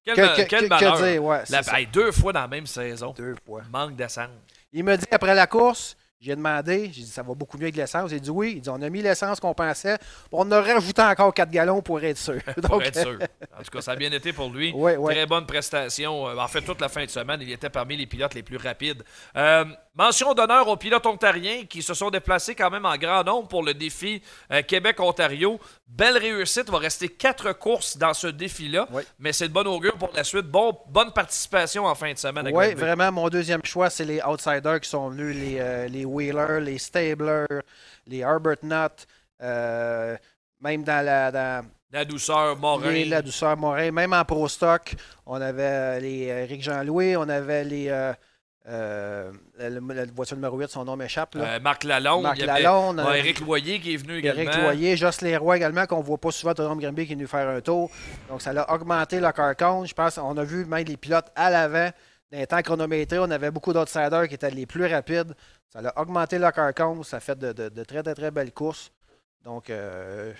Quel, 0.04 0.14
Que- 0.16 0.20
ma- 0.20 0.28
que- 0.28 0.42
quel 0.42 0.48
que- 0.48 0.64
que 0.64 0.68
malheur. 0.68 0.96
dire, 1.02 1.24
ouais, 1.24 1.42
c'est 1.44 1.52
La- 1.72 1.80
hey, 1.80 1.86
deux 1.88 2.12
fois 2.12 2.32
dans 2.32 2.40
la 2.42 2.48
même 2.48 2.66
saison. 2.66 3.12
deux 3.12 3.34
fois. 3.44 3.62
Manque 3.70 3.96
d'essence. 3.96 4.30
Il 4.72 4.84
me 4.84 4.96
dit 4.96 5.04
après 5.10 5.34
la 5.34 5.46
course, 5.48 5.96
j'ai 6.20 6.34
demandé, 6.34 6.90
j'ai 6.93 7.02
dit 7.02 7.06
ça 7.06 7.22
va 7.22 7.34
beaucoup 7.34 7.59
mieux 7.59 7.64
avec 7.64 7.76
l'essence. 7.76 8.10
Il 8.10 8.20
dit 8.20 8.30
oui. 8.30 8.55
Il 8.56 8.60
dit 8.62 8.70
on 8.70 8.80
a 8.80 8.88
mis 8.88 9.02
l'essence 9.02 9.38
qu'on 9.38 9.52
pensait. 9.55 9.98
On 10.32 10.51
a 10.51 10.60
rajouté 10.60 11.02
encore 11.02 11.32
4 11.34 11.51
gallons 11.51 11.82
pour 11.82 12.02
être 12.02 12.16
sûr. 12.18 12.40
Pour 12.62 12.82
être 12.82 12.98
sûr. 12.98 13.18
En 13.59 13.62
tout 13.62 13.70
cas, 13.70 13.80
ça 13.82 13.93
a 13.93 13.97
bien 13.97 14.10
été 14.12 14.32
pour 14.32 14.51
lui. 14.51 14.72
Très 15.05 15.26
bonne 15.26 15.47
prestation. 15.47 16.28
Euh, 16.28 16.36
En 16.36 16.48
fait, 16.48 16.62
toute 16.62 16.80
la 16.80 16.88
fin 16.88 17.05
de 17.05 17.10
semaine, 17.10 17.40
il 17.43 17.51
était 17.51 17.70
parmi 17.70 17.97
les 17.97 18.06
pilotes 18.06 18.34
les 18.34 18.43
plus 18.43 18.56
rapides. 18.56 19.02
Euh, 19.36 19.64
mention 19.97 20.35
d'honneur 20.35 20.68
aux 20.68 20.77
pilotes 20.77 21.06
ontariens 21.06 21.64
qui 21.64 21.82
se 21.82 21.94
sont 21.94 22.10
déplacés 22.10 22.55
quand 22.55 22.70
même 22.70 22.85
en 22.85 22.97
grand 22.97 23.24
nombre 23.24 23.48
pour 23.48 23.62
le 23.62 23.74
défi 23.74 24.23
euh, 24.52 24.62
Québec-Ontario. 24.62 25.59
Belle 25.89 26.18
réussite. 26.18 26.64
Il 26.66 26.73
va 26.73 26.78
rester 26.78 27.09
quatre 27.09 27.52
courses 27.52 27.97
dans 27.97 28.12
ce 28.14 28.27
défi-là. 28.27 28.86
Mais 29.18 29.32
c'est 29.32 29.48
de 29.48 29.52
bon 29.52 29.66
augure 29.66 29.97
pour 29.97 30.10
la 30.14 30.23
suite. 30.24 30.47
Bon, 30.47 30.78
bonne 30.89 31.12
participation 31.12 31.86
en 31.86 31.94
fin 31.94 32.12
de 32.12 32.18
semaine. 32.18 32.48
Oui, 32.52 32.74
vraiment, 32.74 33.10
mon 33.10 33.28
deuxième 33.28 33.64
choix, 33.64 33.89
c'est 33.90 34.05
les 34.05 34.20
outsiders 34.23 34.81
qui 34.81 34.89
sont 34.89 35.09
venus, 35.09 35.35
les, 35.36 35.56
euh, 35.59 35.89
les 35.89 36.05
Wheeler, 36.05 36.60
les 36.60 36.78
Stabler, 36.78 37.47
les 38.06 38.18
Herbert 38.18 38.56
Nutt, 38.62 39.06
euh, 39.43 40.16
même 40.60 40.82
dans 40.85 41.05
la, 41.05 41.31
dans 41.31 41.66
La 41.93 42.05
douceur, 42.05 42.56
Morin. 42.56 42.90
les- 42.90 43.05
la 43.05 43.23
douceur 43.23 43.56
Morin, 43.56 43.90
même 43.90 44.12
en 44.12 44.24
Pro 44.24 44.48
Stock, 44.48 44.94
on 45.24 45.40
avait 45.40 46.01
les 46.01 46.23
Eric 46.24 46.62
Jean-Louis, 46.62 47.16
on 47.16 47.28
avait 47.28 47.64
les. 47.64 47.89
Euh, 48.68 49.32
la, 49.59 49.68
la 49.70 50.05
voiture 50.06 50.36
numéro 50.36 50.59
8, 50.59 50.68
son 50.68 50.84
nom 50.84 50.97
m'échappe. 50.97 51.36
euh, 51.36 51.60
Marc 51.60 51.84
Lalonde. 51.84 52.22
Marc 52.24 52.40
avait- 52.40 52.62
Lalonde, 52.62 52.98
Ouais, 52.98 53.20
euh, 53.20 53.44
Loyer 53.44 53.78
qui 53.80 53.94
est 53.94 53.97
venu 53.97 54.18
également. 54.18 54.40
Éric 54.43 54.56
Loyer, 54.62 54.97
Jocelyn 54.97 55.38
Roy 55.38 55.56
également, 55.56 55.86
qu'on 55.86 55.98
ne 56.01 56.05
voit 56.05 56.18
pas 56.18 56.30
souvent 56.32 56.51
à 56.51 56.52
Autodrome 56.52 56.80
Granby 56.80 57.06
qui 57.06 57.12
est 57.12 57.14
venu 57.16 57.26
faire 57.26 57.48
un 57.48 57.60
tour. 57.60 57.90
Donc, 58.28 58.43
ça 58.43 58.51
a 58.51 58.74
augmenté 58.74 59.20
le 59.20 59.30
car 59.32 59.55
count. 59.56 59.84
Je 59.84 59.94
pense 59.94 60.16
qu'on 60.16 60.36
a 60.36 60.44
vu 60.44 60.64
même 60.64 60.84
les 60.84 60.97
pilotes 60.97 61.30
à 61.36 61.51
l'avant. 61.51 61.90
Dans 62.32 62.38
les 62.38 62.47
temps 62.48 62.60
chronométrés, 62.60 63.20
on 63.20 63.30
avait 63.30 63.52
beaucoup 63.52 63.72
d'outsiders 63.72 64.26
qui 64.26 64.34
étaient 64.34 64.51
les 64.51 64.66
plus 64.66 64.84
rapides. 64.86 65.32
Ça 65.72 65.78
a 65.84 66.01
augmenté 66.01 66.38
le 66.40 66.51
car 66.51 66.74
count. 66.74 67.02
Ça 67.05 67.20
fait 67.20 67.38
de, 67.38 67.52
de- 67.52 67.68
de 67.68 67.84
très, 67.84 68.02
très, 68.02 68.14
très 68.14 68.30
belles 68.32 68.52
courses. 68.52 68.90
Donc, 69.44 69.70
euh, 69.70 70.32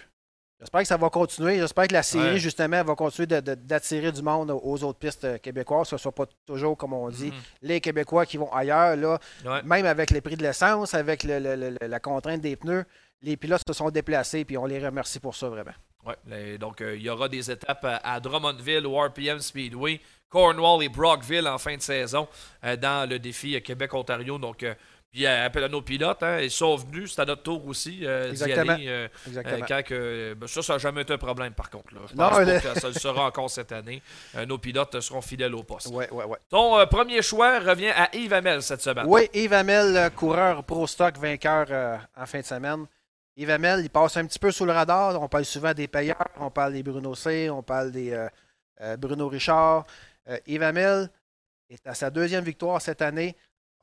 j'espère 0.61 0.81
que 0.83 0.87
ça 0.87 0.97
va 0.97 1.11
continuer. 1.11 1.59
J'espère 1.59 1.87
que 1.89 1.93
la 1.93 2.03
série, 2.03 2.33
Ouais. 2.35 2.39
justement, 2.39 2.83
va 2.83 2.95
continuer 2.95 3.27
d'attirer 3.27 4.13
du 4.13 4.23
monde 4.23 4.51
aux 4.51 4.85
autres 4.85 4.99
pistes 4.99 5.25
euh, 5.25 5.39
québécoises, 5.39 5.83
que 5.85 5.89
ce 5.91 5.95
ne 5.97 6.01
soit 6.01 6.13
pas 6.15 6.27
toujours, 6.47 6.77
comme 6.77 6.93
on 6.93 7.09
dit, 7.11 7.27
Mhm. 7.31 7.41
les 7.63 7.81
Québécois 7.81 8.27
qui 8.27 8.37
vont 8.37 8.53
ailleurs. 8.53 8.97
Là, 8.97 9.19
Ouais. 9.45 9.63
même 9.63 9.87
avec 9.87 10.11
les 10.11 10.21
prix 10.21 10.37
de 10.37 10.43
l'essence, 10.43 10.95
avec 10.95 11.25
le- 11.25 11.39
le- 11.39 11.57
le- 11.57 11.87
la 11.87 12.01
contrainte 12.01 12.41
des 12.41 12.57
pneus, 12.57 12.85
les 13.23 13.37
pilotes 13.37 13.63
se 13.67 13.73
sont 13.73 13.91
déplacés, 13.91 14.45
puis 14.45 14.57
on 14.59 14.67
les 14.67 14.85
remercie 14.85 15.21
pour 15.21 15.35
ça, 15.35 15.49
vraiment. 15.49 15.73
Ouais, 16.05 16.57
donc, 16.59 16.81
euh, 16.83 16.95
il 16.97 17.03
y 17.03 17.11
aura 17.11 17.29
des 17.29 17.51
étapes 17.51 17.85
à, 18.05 18.21
Drummondville, 18.21 18.87
au 18.87 18.95
RPM 18.97 19.41
Speedway, 19.41 20.01
Cornwall 20.29 20.85
et 20.85 20.89
Brockville 20.89 21.49
en 21.49 21.59
fin 21.59 21.77
de 21.77 21.83
saison 21.83 22.29
euh, 22.65 22.77
dans 22.77 23.09
le 23.09 23.19
défi 23.19 23.61
Québec-Ontario. 23.61 24.39
Donc, 24.39 24.63
euh, 24.63 24.75
puis 25.17 25.25
euh, 25.27 25.47
appel 25.47 25.65
à 25.65 25.69
nos 25.69 25.81
pilotes, 25.81 26.23
hein, 26.23 26.41
ils 26.41 26.51
sont 26.51 26.77
venus, 26.77 27.15
c'est 27.15 27.23
à 27.23 27.25
notre 27.25 27.43
tour 27.43 27.67
aussi 27.67 28.01
euh, 28.05 28.33
d'y 28.33 28.53
aller. 28.53 28.85
euh, 28.87 29.09
Exactement. 29.27 29.57
euh, 29.57 29.65
quand 29.67 29.83
que- 29.83 30.35
ben, 30.35 30.47
ça, 30.47 30.61
ça 30.63 30.75
n'a 30.75 30.79
jamais 30.79 31.01
été 31.03 31.15
un 31.15 31.19
problème 31.19 31.55
par 31.55 31.71
contre. 31.71 31.95
Là. 31.95 32.01
Je 32.11 32.15
Non, 32.15 32.29
pense 32.29 32.37
pas 32.45 32.61
que 32.75 32.81
ça 32.81 32.89
le 32.89 32.95
sera 32.95 33.25
encore 33.27 33.49
cette 33.49 33.73
année. 33.73 34.03
Nos 34.47 34.59
pilotes 34.59 35.01
seront 35.01 35.23
fidèles 35.23 35.55
au 35.55 35.63
poste. 35.63 35.87
Ouais, 35.87 36.11
ouais, 36.11 36.25
ouais. 36.25 36.37
Ton 36.51 36.87
premier 36.87 37.23
choix 37.23 37.59
revient 37.61 37.89
à 37.97 38.15
Yves 38.15 38.35
Hamel 38.35 38.63
cette 38.63 38.83
semaine. 38.83 39.07
Oui, 39.09 39.31
Yves 39.33 39.55
Hamel, 39.55 40.11
coureur 40.11 40.63
Pro 40.65 40.87
Stock, 40.87 41.17
vainqueur 41.17 42.01
en 42.15 42.27
fin 42.27 42.41
de 42.41 42.45
semaine. 42.45 42.85
Yves 43.39 43.51
Hamel, 43.51 43.81
il 43.85 43.89
passe 43.91 44.19
un 44.19 44.27
petit 44.27 44.39
peu 44.39 44.51
sous 44.51 44.67
le 44.67 44.73
radar. 44.73 45.19
On 45.23 45.29
parle 45.29 45.47
souvent 45.47 45.73
des 45.73 45.89
payeurs, 45.89 46.29
on 46.39 46.51
parle 46.51 46.75
des 46.75 46.83
Bruno 46.83 47.15
C, 47.15 47.49
on 47.49 47.63
parle 47.63 47.91
des 47.91 48.15
Bruno 48.99 49.29
Richard. 49.29 49.87
Yves 50.47 50.63
Hamel 50.63 51.09
est 51.71 51.87
à 51.87 51.95
sa 51.95 52.11
deuxième 52.11 52.45
victoire 52.45 52.83
cette 52.83 53.01
année. 53.01 53.35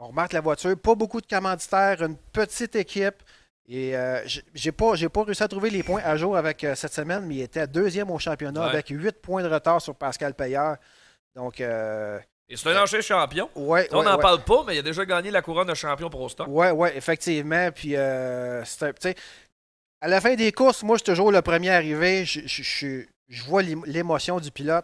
On 0.04 0.08
remarque 0.08 0.34
la 0.34 0.42
voiture, 0.42 0.78
pas 0.78 0.96
beaucoup 0.96 1.22
de 1.22 1.26
commanditaires, 1.28 2.02
une 2.04 2.18
petite 2.34 2.76
équipe. 2.76 3.16
Et 3.70 3.96
euh, 3.96 4.20
j'ai 4.54 4.74
pas, 4.74 4.94
pas 5.14 5.24
réussi 5.24 5.42
à 5.44 5.48
trouver 5.48 5.70
les 5.70 5.82
points 5.84 6.02
à 6.04 6.18
jour 6.18 6.36
avec 6.36 6.64
euh, 6.66 6.76
cette 6.76 6.92
semaine, 6.94 7.26
mais 7.26 7.36
il 7.36 7.42
était 7.44 7.66
deuxième 7.68 8.12
au 8.12 8.20
championnat 8.20 8.62
Ouais. 8.66 8.70
avec 8.70 8.88
8 8.90 9.22
points 9.22 9.42
de 9.42 9.48
retard 9.48 9.82
sur 9.82 9.96
Pascal 9.96 10.34
Payeur. 10.34 10.76
Donc, 11.34 11.62
euh, 11.62 12.20
Et 12.50 12.58
c'est 12.58 12.70
un 12.76 12.84
ancien 12.84 13.00
champion. 13.00 13.50
ouais, 13.56 13.88
On 13.94 14.04
n'en 14.04 14.18
ouais. 14.18 14.22
parle 14.22 14.44
pas, 14.44 14.66
mais 14.68 14.76
il 14.76 14.80
a 14.80 14.82
déjà 14.82 15.06
gagné 15.06 15.32
la 15.32 15.42
couronne 15.42 15.70
de 15.70 15.74
champion 15.74 16.10
Pro 16.10 16.28
Stock. 16.28 16.48
Oui, 16.50 16.68
oui, 16.76 16.90
effectivement. 16.94 17.72
Puis, 17.74 17.96
euh, 17.96 18.66
c'est 18.66 19.16
à 20.02 20.08
la 20.10 20.20
fin 20.20 20.36
des 20.36 20.52
courses, 20.52 20.84
moi, 20.84 20.98
je 20.98 21.04
suis 21.06 21.12
toujours 21.14 21.32
le 21.32 21.42
premier 21.42 21.70
arrivé. 21.70 22.26
Je, 22.26 22.42
je- 22.46 22.62
je- 22.64 23.06
je 23.30 23.44
vois 23.46 23.64
l'ém- 23.64 23.86
l'émotion 23.86 24.42
du 24.42 24.52
pilote. 24.52 24.84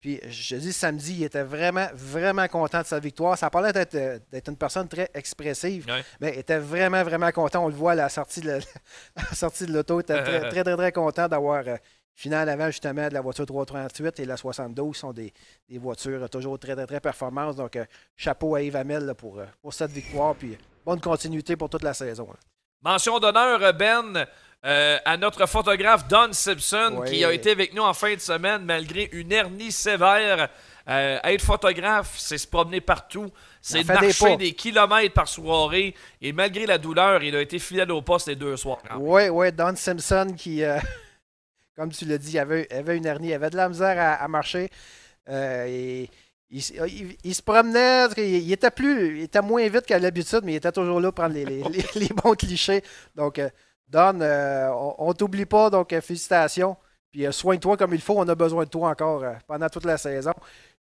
Puis, 0.00 0.20
je 0.28 0.56
dis, 0.56 0.72
samedi, 0.72 1.14
il 1.14 1.24
était 1.24 1.42
vraiment, 1.42 1.86
vraiment 1.94 2.46
content 2.48 2.80
de 2.82 2.86
sa 2.86 3.00
victoire. 3.00 3.36
Ça 3.36 3.50
parlait 3.50 3.72
d'être 3.72 3.94
euh, 3.94 4.18
d'être 4.30 4.48
une 4.48 4.56
personne 4.56 4.88
très 4.88 5.10
expressive, 5.14 5.86
Ouais. 5.88 6.04
mais 6.20 6.32
il 6.34 6.38
était 6.40 6.58
vraiment, 6.58 7.02
vraiment 7.02 7.30
content. 7.32 7.64
On 7.64 7.68
le 7.68 7.74
voit 7.74 7.92
à 7.92 7.94
la 7.96 8.08
sortie 8.08 8.40
de 8.40 8.50
la- 8.50 8.60
sortie 9.34 9.66
de 9.66 9.72
l'auto. 9.72 9.98
Il 9.98 10.02
était 10.02 10.22
très, 10.22 10.40
très, 10.50 10.62
très, 10.64 10.76
très 10.76 10.92
content 10.92 11.26
d'avoir 11.28 11.62
euh, 11.66 11.76
fini 12.14 12.34
en 12.36 12.46
avant, 12.46 12.66
justement, 12.66 13.08
de 13.08 13.14
la 13.14 13.20
voiture 13.20 13.46
338 13.46 14.20
et 14.20 14.24
la 14.26 14.36
72, 14.36 14.92
qui 14.94 15.00
sont 15.00 15.12
des, 15.12 15.32
des 15.68 15.78
voitures 15.78 16.28
toujours 16.30 16.58
très, 16.58 16.74
très, 16.76 16.86
très 16.86 17.00
performantes. 17.00 17.56
Donc, 17.56 17.74
euh, 17.76 17.84
chapeau 18.16 18.54
à 18.54 18.62
Yves 18.62 18.76
Hamel 18.76 19.06
là, 19.06 19.14
pour, 19.14 19.38
euh, 19.40 19.46
pour 19.62 19.72
cette 19.74 19.90
victoire. 19.92 20.34
Puis, 20.36 20.56
bonne 20.84 21.00
continuité 21.00 21.56
pour 21.56 21.68
toute 21.70 21.82
la 21.82 21.94
saison. 21.94 22.28
là. 22.28 22.38
Mention 22.82 23.18
d'honneur, 23.18 23.72
Ben, 23.74 24.26
euh, 24.64 24.98
à 25.04 25.16
notre 25.16 25.46
photographe 25.46 26.08
Don 26.08 26.32
Simpson, 26.32 26.96
Oui. 27.00 27.10
qui 27.10 27.24
a 27.24 27.32
été 27.32 27.50
avec 27.52 27.72
nous 27.74 27.82
en 27.82 27.94
fin 27.94 28.14
de 28.14 28.20
semaine 28.20 28.64
malgré 28.64 29.08
une 29.12 29.30
hernie 29.32 29.70
sévère. 29.72 30.48
Euh, 30.88 31.18
être 31.24 31.42
photographe, 31.42 32.14
c'est 32.16 32.38
se 32.38 32.46
promener 32.46 32.80
partout, 32.80 33.28
c'est 33.60 33.82
de 33.82 33.88
des 33.88 33.92
marcher 33.92 34.36
des, 34.36 34.52
kilomètres 34.52 35.14
par 35.14 35.26
soirée. 35.26 35.94
Et 36.22 36.32
malgré 36.32 36.64
la 36.64 36.78
douleur, 36.78 37.22
il 37.24 37.34
a 37.34 37.40
été 37.42 37.58
fidèle 37.58 37.90
au 37.90 38.02
poste 38.02 38.28
les 38.28 38.36
deux 38.36 38.56
soirs. 38.56 38.78
Oui, 38.98 39.28
oui, 39.28 39.50
Don 39.52 39.74
Simpson 39.74 40.32
qui, 40.36 40.62
euh, 40.62 40.78
comme 41.76 41.90
tu 41.90 42.04
l'as 42.04 42.18
dit, 42.18 42.38
avait, 42.38 42.72
avait 42.72 42.96
une 42.96 43.04
hernie, 43.06 43.32
avait 43.34 43.50
de 43.50 43.56
la 43.56 43.68
misère 43.68 43.98
à, 43.98 44.14
à 44.22 44.28
marcher. 44.28 44.70
Et 45.28 46.08
il, 46.50 46.58
s- 46.58 46.72
il- 46.86 47.16
il 47.24 47.34
se 47.34 47.42
promenait, 47.42 48.06
il 48.18 48.52
était 48.52 48.70
plus, 48.70 49.16
il 49.18 49.22
était 49.24 49.42
moins 49.42 49.68
vite 49.68 49.86
qu'à 49.86 49.98
l'habitude, 49.98 50.42
mais 50.44 50.52
il 50.52 50.56
était 50.56 50.70
toujours 50.70 51.00
là 51.00 51.10
pour 51.10 51.24
prendre 51.24 51.34
les, 51.34 51.44
les- 51.44 51.62
les- 51.94 52.00
les 52.00 52.08
bons 52.14 52.34
clichés. 52.36 52.82
Donc, 53.16 53.40
euh, 53.40 53.50
Don, 53.88 54.20
euh, 54.20 54.68
on, 54.70 54.94
on 54.98 55.12
t'oublie 55.12 55.46
pas, 55.46 55.70
donc 55.70 55.92
euh, 55.92 56.00
félicitations. 56.00 56.76
Puis 57.10 57.26
euh, 57.26 57.32
soigne-toi 57.32 57.76
comme 57.76 57.94
il 57.94 58.00
faut, 58.00 58.18
on 58.18 58.28
a 58.28 58.34
besoin 58.34 58.64
de 58.64 58.70
toi 58.70 58.90
encore 58.90 59.24
pendant 59.46 59.68
toute 59.68 59.84
la 59.84 59.96
saison. 59.96 60.32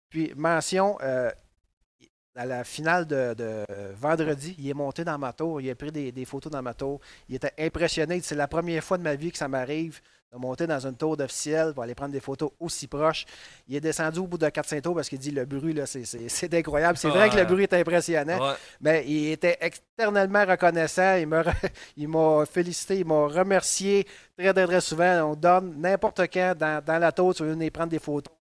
Puis 0.08 0.32
mention, 0.36 0.98
à 0.98 2.46
la 2.46 2.64
finale 2.64 3.06
de, 3.06 3.64
vendredi, 3.94 4.56
il 4.58 4.68
est 4.68 4.74
monté 4.74 5.04
dans 5.04 5.18
ma 5.18 5.32
tour, 5.32 5.60
il 5.60 5.70
a 5.70 5.74
pris 5.74 5.92
des, 5.92 6.10
des 6.10 6.24
photos 6.24 6.50
dans 6.50 6.62
ma 6.62 6.74
tour. 6.74 7.00
Il 7.28 7.36
était 7.36 7.54
impressionné. 7.58 8.20
C'est 8.22 8.34
la 8.34 8.48
première 8.48 8.82
fois 8.82 8.98
de 8.98 9.04
ma 9.04 9.14
vie 9.14 9.30
que 9.30 9.38
ça 9.38 9.46
m'arrive 9.46 10.00
de 10.32 10.38
monter 10.38 10.66
dans 10.66 10.86
une 10.86 10.94
tour 10.96 11.16
d'officiel 11.16 11.74
pour 11.74 11.82
aller 11.82 11.94
prendre 11.94 12.12
des 12.12 12.20
photos 12.20 12.50
aussi 12.60 12.86
proches. 12.86 13.24
Il 13.66 13.74
est 13.74 13.80
descendu 13.80 14.20
au 14.20 14.26
bout 14.28 14.38
de 14.38 14.48
400 14.48 14.80
tours 14.80 14.94
parce 14.94 15.08
qu'il 15.08 15.18
dit 15.18 15.32
le 15.32 15.44
bruit, 15.44 15.72
là, 15.72 15.86
c'est, 15.86 16.54
incroyable. 16.54 16.96
C'est 16.98 17.08
vrai 17.08 17.28
que 17.30 17.36
le 17.36 17.44
bruit 17.44 17.64
est 17.64 17.72
impressionnant, 17.74 18.38
Ouais. 18.40 18.54
mais 18.80 19.04
il 19.08 19.32
était 19.32 19.58
externellement 19.60 20.44
reconnaissant. 20.44 21.16
Il 21.16 21.26
m'a, 21.26 21.42
re- 21.42 21.70
il 21.96 22.46
félicité, 22.46 22.98
il 23.00 23.06
m'a 23.06 23.26
remercié 23.26 24.06
très, 24.38 24.52
très, 24.54 24.66
très 24.66 24.80
souvent. 24.80 25.32
On 25.32 25.34
donne 25.34 25.80
n'importe 25.80 26.20
quand 26.32 26.54
dans, 26.56 26.84
dans 26.84 26.98
la 26.98 27.10
tour, 27.10 27.34
tu 27.34 27.42
veux 27.42 27.50
venir 27.50 27.72
prendre 27.72 27.90
des 27.90 27.98
photos. 27.98 28.32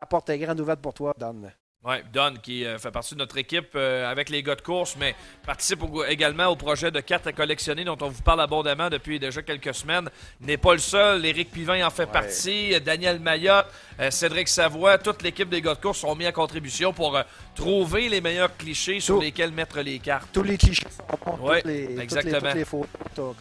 La 0.00 0.06
porte 0.08 0.28
est 0.30 0.38
grande 0.38 0.58
ouverte 0.58 0.80
pour 0.80 0.92
toi, 0.92 1.14
Don. 1.16 1.42
Oui, 1.84 1.96
Don, 2.12 2.34
qui 2.40 2.64
euh, 2.64 2.78
fait 2.78 2.92
partie 2.92 3.14
de 3.14 3.18
notre 3.18 3.36
équipe 3.38 3.70
euh, 3.74 4.08
avec 4.08 4.30
les 4.30 4.40
gars 4.44 4.54
de 4.54 4.60
course, 4.60 4.94
mais 5.00 5.16
participe 5.44 5.82
au- 5.82 6.04
également 6.04 6.46
au 6.46 6.54
projet 6.54 6.92
de 6.92 7.00
cartes 7.00 7.26
à 7.26 7.32
collectionner 7.32 7.82
dont 7.82 7.98
on 8.02 8.08
vous 8.08 8.22
parle 8.22 8.40
abondamment 8.40 8.88
depuis 8.88 9.18
déjà 9.18 9.42
quelques 9.42 9.74
semaines. 9.74 10.08
N'est 10.40 10.58
pas 10.58 10.74
le 10.74 10.78
seul. 10.78 11.26
Éric 11.26 11.50
Pivin 11.50 11.84
en 11.84 11.90
fait 11.90 12.06
partie. 12.06 12.80
Daniel 12.80 13.18
Mayotte, 13.18 13.66
euh, 13.98 14.12
Cédric 14.12 14.46
Savoie, 14.46 14.96
toute 14.98 15.22
l'équipe 15.22 15.48
des 15.48 15.60
gars 15.60 15.74
de 15.74 15.80
course 15.80 15.98
sont 15.98 16.14
mis 16.14 16.28
en 16.28 16.30
contribution 16.30 16.92
pour 16.92 17.18
trouver 17.56 18.08
les 18.08 18.20
meilleurs 18.20 18.56
clichés 18.56 19.00
sur 19.00 19.20
lesquels 19.20 19.50
mettre 19.50 19.80
les 19.80 19.98
cartes. 19.98 20.28
Tous 20.32 20.44
les 20.44 20.56
clichés 20.56 20.86
sont 20.88 21.18
bons, 21.36 21.48
Ouais, 21.48 21.62
toutes, 21.62 21.70
les, 21.72 21.86
toutes 21.88 21.96
les- 21.96 22.02
exactement. 22.02 22.64
photos. 22.64 23.36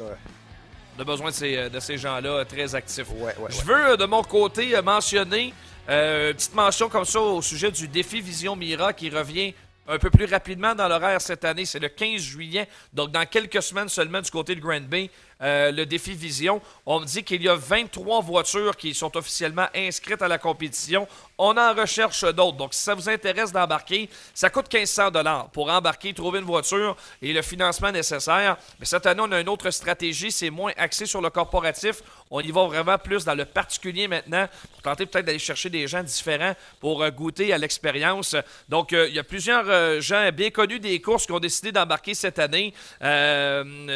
On 0.97 1.01
a 1.01 1.05
besoin 1.05 1.29
de 1.29 1.35
ces, 1.35 1.69
de 1.69 1.79
ces 1.79 1.97
gens-là 1.99 2.43
très 2.45 2.73
actifs. 2.73 3.09
ouais, 3.11 3.35
ouais, 3.37 3.51
Je 3.51 3.61
veux, 3.63 3.97
de 3.97 4.05
mon 4.05 4.23
côté, 4.23 4.73
mentionner 4.81 5.53
euh, 5.89 6.33
petite 6.33 6.53
mention 6.53 6.89
comme 6.89 7.05
ça 7.05 7.19
au 7.19 7.41
sujet 7.41 7.71
du 7.71 7.87
défi 7.87 8.21
Vision 8.21 8.55
Mira 8.55 8.93
qui 8.93 9.09
revient 9.09 9.53
un 9.87 9.97
peu 9.97 10.09
plus 10.09 10.25
rapidement 10.25 10.75
dans 10.75 10.87
l'horaire 10.87 11.19
cette 11.19 11.43
année. 11.43 11.65
C'est 11.65 11.79
le 11.79 11.89
15 11.89 12.21
juillet, 12.21 12.67
donc 12.93 13.11
dans 13.11 13.25
quelques 13.25 13.61
semaines 13.61 13.89
seulement 13.89 14.21
du 14.21 14.31
côté 14.31 14.55
de 14.55 14.61
Grand 14.61 14.81
Bay, 14.81 15.09
euh, 15.41 15.71
le 15.71 15.85
défi 15.85 16.13
Vision. 16.13 16.61
On 16.85 16.99
me 16.99 17.05
dit 17.05 17.23
qu'il 17.23 17.41
y 17.41 17.49
a 17.49 17.55
23 17.55 18.21
voitures 18.21 18.77
qui 18.77 18.93
sont 18.93 19.15
officiellement 19.17 19.67
inscrites 19.75 20.21
à 20.21 20.27
la 20.27 20.37
compétition. 20.37 21.07
On 21.37 21.57
en 21.57 21.73
recherche 21.73 22.23
d'autres. 22.23 22.57
Donc, 22.57 22.73
si 22.73 22.83
ça 22.83 22.93
vous 22.93 23.09
intéresse 23.09 23.51
d'embarquer, 23.51 24.07
ça 24.33 24.51
coûte 24.51 24.71
1500 24.71 25.09
dollars 25.09 25.49
pour 25.49 25.71
embarquer, 25.71 26.13
trouver 26.13 26.39
une 26.39 26.45
voiture 26.45 26.95
et 27.21 27.33
le 27.33 27.41
financement 27.41 27.91
nécessaire. 27.91 28.57
Mais 28.79 28.85
cette 28.85 29.05
année, 29.07 29.21
on 29.25 29.31
a 29.31 29.41
une 29.41 29.49
autre 29.49 29.71
stratégie. 29.71 30.31
C'est 30.31 30.51
moins 30.51 30.73
axé 30.77 31.07
sur 31.07 31.21
le 31.21 31.31
corporatif. 31.31 32.03
On 32.29 32.41
y 32.41 32.51
va 32.51 32.65
vraiment 32.65 32.97
plus 32.99 33.25
dans 33.25 33.35
le 33.35 33.45
particulier 33.45 34.07
maintenant 34.07 34.47
pour 34.73 34.81
tenter 34.83 35.05
peut-être 35.07 35.25
d'aller 35.25 35.39
chercher 35.39 35.69
des 35.69 35.87
gens 35.87 36.03
différents 36.03 36.53
pour 36.79 37.01
euh, 37.01 37.09
goûter 37.09 37.51
à 37.51 37.57
l'expérience. 37.57 38.35
Donc, 38.69 38.93
euh, 38.93 39.07
il 39.09 39.15
y 39.15 39.19
a 39.19 39.23
plusieurs 39.23 40.01
gens 40.01 40.29
bien 40.31 40.51
connus 40.51 40.79
des 40.79 41.01
courses 41.01 41.25
qui 41.25 41.31
ont 41.31 41.39
décidé 41.39 41.71
d'embarquer 41.71 42.13
cette 42.13 42.37
année. 42.37 42.73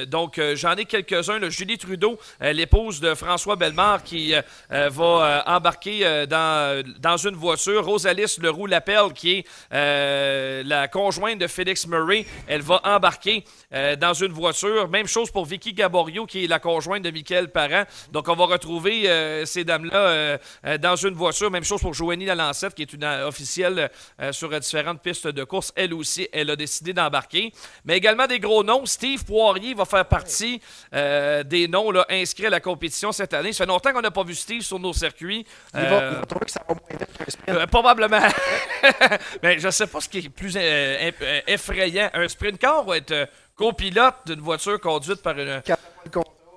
Donc, 0.07 0.41
j'en 0.55 0.75
ai 0.75 0.85
quelques-uns. 0.85 1.34
Julie 1.43 1.77
Trudeau, 1.77 2.19
euh, 2.41 2.53
l'épouse 2.53 2.99
de 2.99 3.13
François 3.13 3.55
Bellemare, 3.55 4.03
qui 4.03 4.33
euh, 4.33 4.41
euh, 4.71 4.89
va 4.89 5.43
embarquer 5.47 6.25
dans, 6.27 7.17
une 7.17 7.35
voiture. 7.35 7.85
Rosalis 7.85 8.37
Leroux-Lapelle, 8.41 9.13
qui 9.13 9.45
est 9.71 10.63
la 10.63 10.87
conjointe 10.87 11.39
de 11.39 11.47
Félix 11.47 11.87
Murray, 11.87 12.25
elle 12.47 12.61
va 12.61 12.81
embarquer 12.83 13.43
dans 13.99 14.13
une 14.13 14.31
voiture. 14.31 14.87
Même 14.89 15.07
chose 15.07 15.31
pour 15.31 15.45
Vicky 15.45 15.73
Gaborio, 15.73 16.25
qui 16.25 16.45
est 16.45 16.47
la 16.47 16.59
conjointe 16.59 17.03
de 17.03 17.11
Michael 17.11 17.49
Parent. 17.49 17.83
Donc, 18.11 18.27
on 18.27 18.35
va 18.35 18.45
retrouver 18.45 19.43
ces 19.45 19.63
dames-là 19.63 20.37
dans 20.77 20.95
une 20.95 21.13
voiture. 21.13 21.49
Même 21.51 21.63
chose 21.63 21.81
pour 21.81 21.93
Joanie 21.93 22.25
Lalancette, 22.25 22.75
qui 22.75 22.83
est 22.83 22.93
une 22.93 23.05
officielle 23.05 23.89
sur 24.31 24.57
différentes 24.59 25.01
pistes 25.01 25.27
de 25.27 25.43
course. 25.43 25.71
Elle 25.75 25.93
aussi, 25.93 26.27
elle 26.31 26.49
a 26.49 26.55
décidé 26.55 26.93
d'embarquer. 26.93 27.51
Mais 27.85 27.97
également 27.97 28.27
des 28.27 28.39
gros 28.39 28.63
noms. 28.63 28.85
Steve 28.85 29.23
Poirier 29.25 29.73
va 29.73 29.85
faire 29.85 30.05
partie 30.05 30.61
euh, 31.25 31.43
des 31.43 31.67
noms 31.67 31.91
là, 31.91 32.05
inscrits 32.09 32.45
à 32.45 32.49
la 32.49 32.59
compétition 32.59 33.11
cette 33.11 33.33
année. 33.33 33.51
Ça 33.51 33.63
fait 33.65 33.67
longtemps 33.67 33.91
qu'on 33.91 34.01
n'a 34.01 34.11
pas 34.11 34.23
vu 34.23 34.35
Steve 34.35 34.61
sur 34.61 34.79
nos 34.79 34.93
circuits. 34.93 35.45
Il 35.73 35.79
va, 35.81 35.85
Euh, 35.85 36.09
il 36.13 36.19
va 36.19 36.25
trouver 36.25 36.45
que 36.45 36.51
ça 36.51 36.61
va 36.67 36.75
moins 36.75 36.99
vite 36.99 37.17
qu'un 37.17 37.25
sprint. 37.25 37.49
euh, 37.57 37.67
probablement. 37.67 38.21
Mais 39.43 39.59
je 39.59 39.69
sais 39.69 39.87
pas 39.87 39.99
ce 40.01 40.09
qui 40.09 40.19
est 40.19 40.29
plus 40.29 40.55
effrayant. 41.47 42.09
Un 42.13 42.27
sprint 42.27 42.57
car 42.59 42.87
ou 42.87 42.93
être 42.93 43.27
copilote 43.55 44.15
d'une 44.27 44.41
voiture 44.41 44.79
conduite 44.79 45.21
par 45.21 45.37
une. 45.39 45.61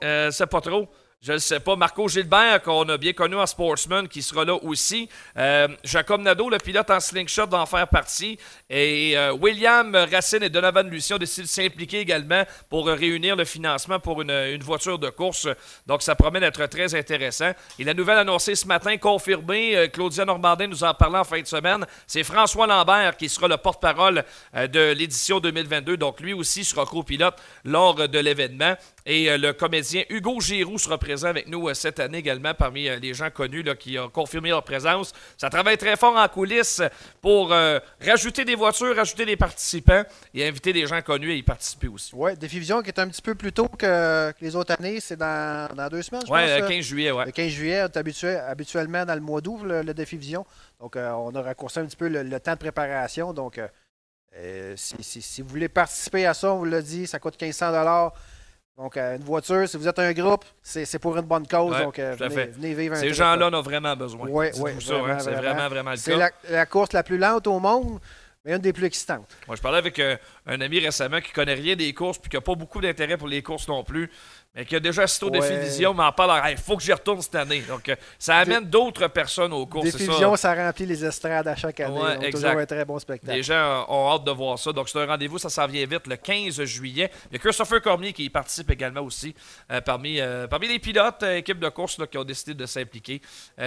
Euh, 0.04 0.30
c'est 0.30 0.46
pas 0.46 0.60
trop. 0.60 0.88
Je 1.20 1.32
ne 1.32 1.38
sais 1.38 1.58
pas. 1.58 1.74
Marco 1.74 2.06
Gilbert, 2.06 2.62
qu'on 2.62 2.88
a 2.88 2.96
bien 2.96 3.12
connu 3.12 3.34
en 3.34 3.44
sportsman, 3.44 4.06
qui 4.06 4.22
sera 4.22 4.44
là 4.44 4.54
aussi. 4.54 5.08
Euh, 5.36 5.66
Jacob 5.82 6.20
Nadeau, 6.20 6.48
le 6.48 6.58
pilote 6.58 6.88
en 6.90 7.00
slingshot, 7.00 7.48
va 7.48 7.58
en 7.58 7.66
faire 7.66 7.88
partie. 7.88 8.38
Et 8.70 9.18
euh, 9.18 9.32
William 9.32 9.92
Racine 9.96 10.44
et 10.44 10.48
Donovan 10.48 10.88
Lucien 10.88 11.16
ont 11.16 11.18
décidé 11.18 11.42
de 11.42 11.48
s'impliquer 11.48 11.98
également 11.98 12.44
pour 12.70 12.86
réunir 12.86 13.34
le 13.34 13.44
financement 13.44 13.98
pour 13.98 14.22
une, 14.22 14.62
voiture 14.62 14.96
de 14.96 15.10
course. 15.10 15.48
Donc, 15.88 16.02
ça 16.02 16.14
promet 16.14 16.38
d'être 16.38 16.64
très 16.66 16.94
intéressant. 16.94 17.50
Et 17.80 17.84
la 17.84 17.94
nouvelle 17.94 18.18
annoncée 18.18 18.54
ce 18.54 18.68
matin, 18.68 18.96
confirmée, 18.96 19.76
euh, 19.76 19.88
Claudia 19.88 20.24
Normandin 20.24 20.68
nous 20.68 20.84
en 20.84 20.94
parlait 20.94 21.18
en 21.18 21.24
fin 21.24 21.40
de 21.40 21.46
semaine, 21.48 21.84
c'est 22.06 22.22
François 22.22 22.68
Lambert 22.68 23.16
qui 23.16 23.28
sera 23.28 23.48
le 23.48 23.56
porte-parole 23.56 24.22
de 24.54 24.92
l'édition 24.92 25.40
2022. 25.40 25.96
Donc, 25.96 26.20
lui 26.20 26.32
aussi 26.32 26.64
sera 26.64 26.86
copilote 26.86 27.34
lors 27.64 28.08
de 28.08 28.18
l'événement. 28.20 28.76
Et 29.10 29.30
euh, 29.30 29.38
le 29.38 29.54
comédien 29.54 30.02
Hugo 30.10 30.38
Giroux 30.38 30.76
sera 30.76 30.98
présent 30.98 31.28
avec 31.28 31.48
nous 31.48 31.66
euh, 31.66 31.72
cette 31.72 31.98
année 31.98 32.18
également 32.18 32.52
parmi 32.52 32.88
euh, 32.88 32.98
les 32.98 33.14
gens 33.14 33.30
connus 33.30 33.62
là, 33.62 33.74
qui 33.74 33.98
ont 33.98 34.10
confirmé 34.10 34.50
leur 34.50 34.62
présence. 34.62 35.14
Ça 35.38 35.48
travaille 35.48 35.78
très 35.78 35.96
fort 35.96 36.14
en 36.14 36.28
coulisses 36.28 36.82
pour 37.22 37.48
rajouter 38.04 38.44
des 38.44 38.54
voitures, 38.54 38.94
rajouter 38.94 39.24
des 39.24 39.36
participants 39.36 40.02
et 40.34 40.46
inviter 40.46 40.74
des 40.74 40.86
gens 40.86 41.00
connus 41.00 41.30
à 41.32 41.34
y 41.34 41.42
participer 41.42 41.88
aussi. 41.88 42.14
Ouais, 42.14 42.36
Défi 42.36 42.58
Vision 42.58 42.82
qui 42.82 42.88
est 42.90 42.98
un 43.00 43.08
petit 43.08 43.22
peu 43.22 43.34
plus 43.34 43.50
tôt 43.52 43.68
que, 43.68 44.30
que 44.32 44.36
les 44.42 44.54
autres 44.54 44.74
années. 44.78 45.00
C'est 45.00 45.16
dans, 45.16 45.74
dans 45.74 45.88
deux 45.88 46.02
semaines, 46.02 46.22
je 46.26 46.30
Ouais, 46.30 46.42
pense. 46.46 46.58
le 46.58 46.64
euh, 46.64 46.68
15 46.68 46.84
juillet, 46.84 47.10
ouais. 47.10 47.24
Le 47.24 47.32
15 47.32 47.48
juillet, 47.48 47.80
on 47.82 47.86
est 47.86 47.96
habitué- 47.96 48.36
habituellement 48.38 49.06
dans 49.06 49.14
le 49.14 49.20
mois 49.22 49.40
d'août, 49.40 49.60
le, 49.64 49.80
le 49.82 49.94
défi 49.94 50.18
Vision. 50.18 50.44
Donc, 50.80 50.96
euh, 50.96 51.10
on 51.12 51.34
a 51.34 51.40
raccourci 51.40 51.78
un 51.78 51.86
petit 51.86 51.96
peu 51.96 52.08
le, 52.08 52.22
le 52.24 52.40
temps 52.40 52.52
de 52.52 52.58
préparation. 52.58 53.32
Donc, 53.32 53.58
euh, 54.36 54.74
si, 54.76 54.96
si- 55.00 55.22
si 55.22 55.40
vous 55.40 55.48
voulez 55.48 55.68
participer 55.70 56.26
à 56.26 56.34
ça, 56.34 56.52
on 56.52 56.58
vous 56.58 56.64
l'a 56.66 56.82
dit, 56.82 57.06
ça 57.06 57.18
coûte 57.18 57.40
1500 57.40 58.12
Donc, 58.78 58.96
euh, 58.96 59.16
une 59.16 59.24
voiture, 59.24 59.68
si 59.68 59.76
vous 59.76 59.88
êtes 59.88 59.98
un 59.98 60.12
groupe, 60.12 60.44
c'est 60.62 61.00
pour 61.00 61.16
une 61.16 61.26
bonne 61.26 61.48
cause. 61.48 61.72
Ouais, 61.72 61.82
donc, 61.82 61.98
euh, 61.98 62.14
venez, 62.16 62.46
venez 62.46 62.74
vivre 62.74 62.94
un 62.94 63.00
Ces 63.00 63.12
gens-là 63.12 63.48
en 63.48 63.54
ont 63.54 63.60
vraiment 63.60 63.96
besoin. 63.96 64.28
Ouais, 64.28 64.52
ça, 64.52 64.62
hein, 64.68 65.18
c'est 65.18 65.32
vraiment. 65.32 65.40
vraiment, 65.40 65.68
vraiment 65.68 65.90
le 65.90 65.96
C'est 65.96 66.16
la 66.16 66.66
course 66.66 66.92
la 66.92 67.02
plus 67.02 67.18
lente 67.18 67.48
au 67.48 67.58
monde, 67.58 67.98
mais 68.44 68.52
une 68.52 68.58
des 68.58 68.72
plus 68.72 68.84
excitantes. 68.84 69.26
Moi, 69.48 69.56
je 69.56 69.62
parlais 69.62 69.78
avec 69.78 69.98
euh, 69.98 70.16
un 70.46 70.60
ami 70.60 70.78
récemment 70.78 71.20
qui 71.20 71.32
connaît 71.32 71.54
rien 71.54 71.74
des 71.74 71.92
courses 71.92 72.18
puis 72.18 72.30
qui 72.30 72.36
n'a 72.36 72.40
pas 72.40 72.54
beaucoup 72.54 72.80
d'intérêt 72.80 73.16
pour 73.16 73.26
les 73.26 73.42
courses 73.42 73.66
non 73.66 73.82
plus, 73.82 74.10
mais 74.58 74.64
qui 74.64 74.74
a 74.74 74.80
déjà 74.80 75.02
assisté 75.02 75.24
au 75.24 75.30
défi. 75.30 75.56
Vision, 75.56 75.94
mais 75.94 76.02
en 76.02 76.10
parle, 76.10 76.50
il 76.50 76.56
faut 76.56 76.76
que 76.76 76.82
j'y 76.82 76.92
retourne 76.92 77.22
cette 77.22 77.36
année. 77.36 77.60
Donc, 77.60 77.88
euh, 77.88 77.94
ça 78.18 78.38
amène 78.38 78.64
d'autres 78.64 79.06
personnes 79.06 79.52
aux 79.52 79.64
courses. 79.66 79.84
Défi 79.84 79.98
c'est 79.98 80.06
ça. 80.06 80.12
Vision, 80.12 80.34
ça 80.34 80.52
remplit 80.52 80.84
les 80.84 81.04
estrades 81.04 81.46
à 81.46 81.54
chaque 81.54 81.78
année. 81.78 81.96
Ouais, 81.96 82.16
exact. 82.16 82.30
toujours 82.32 82.50
un 82.50 82.66
très 82.66 82.84
bon 82.84 82.98
spectacle. 82.98 83.36
Les 83.36 83.44
gens 83.44 83.86
ont 83.88 84.10
hâte 84.12 84.24
de 84.24 84.32
voir 84.32 84.58
ça. 84.58 84.72
Donc, 84.72 84.88
c'est 84.88 85.00
un 85.00 85.06
rendez-vous, 85.06 85.38
ça 85.38 85.48
s'en 85.48 85.66
vient 85.68 85.86
vite, 85.86 86.08
le 86.08 86.16
15 86.16 86.64
juillet. 86.64 87.08
Il 87.30 87.34
y 87.34 87.36
a 87.36 87.38
Christopher 87.38 87.80
Cormier 87.80 88.12
qui 88.12 88.24
y 88.24 88.30
participe 88.30 88.68
également 88.72 89.02
aussi, 89.02 89.32
euh, 89.70 89.80
parmi, 89.80 90.20
euh, 90.20 90.48
parmi 90.48 90.66
les 90.66 90.80
pilotes, 90.80 91.22
euh, 91.22 91.36
équipes 91.36 91.60
de 91.60 91.68
course 91.68 91.96
là, 91.98 92.08
qui 92.08 92.18
ont 92.18 92.24
décidé 92.24 92.54
de 92.54 92.66
s'impliquer 92.66 93.22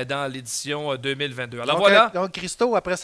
dans 0.10 0.30
l'édition 0.30 0.92
euh, 0.92 0.98
2022. 0.98 1.62
Alors 1.62 1.76
donc, 1.78 1.86
voilà. 1.86 2.12
donc, 2.14 2.32
Christo, 2.34 2.76
après 2.76 2.96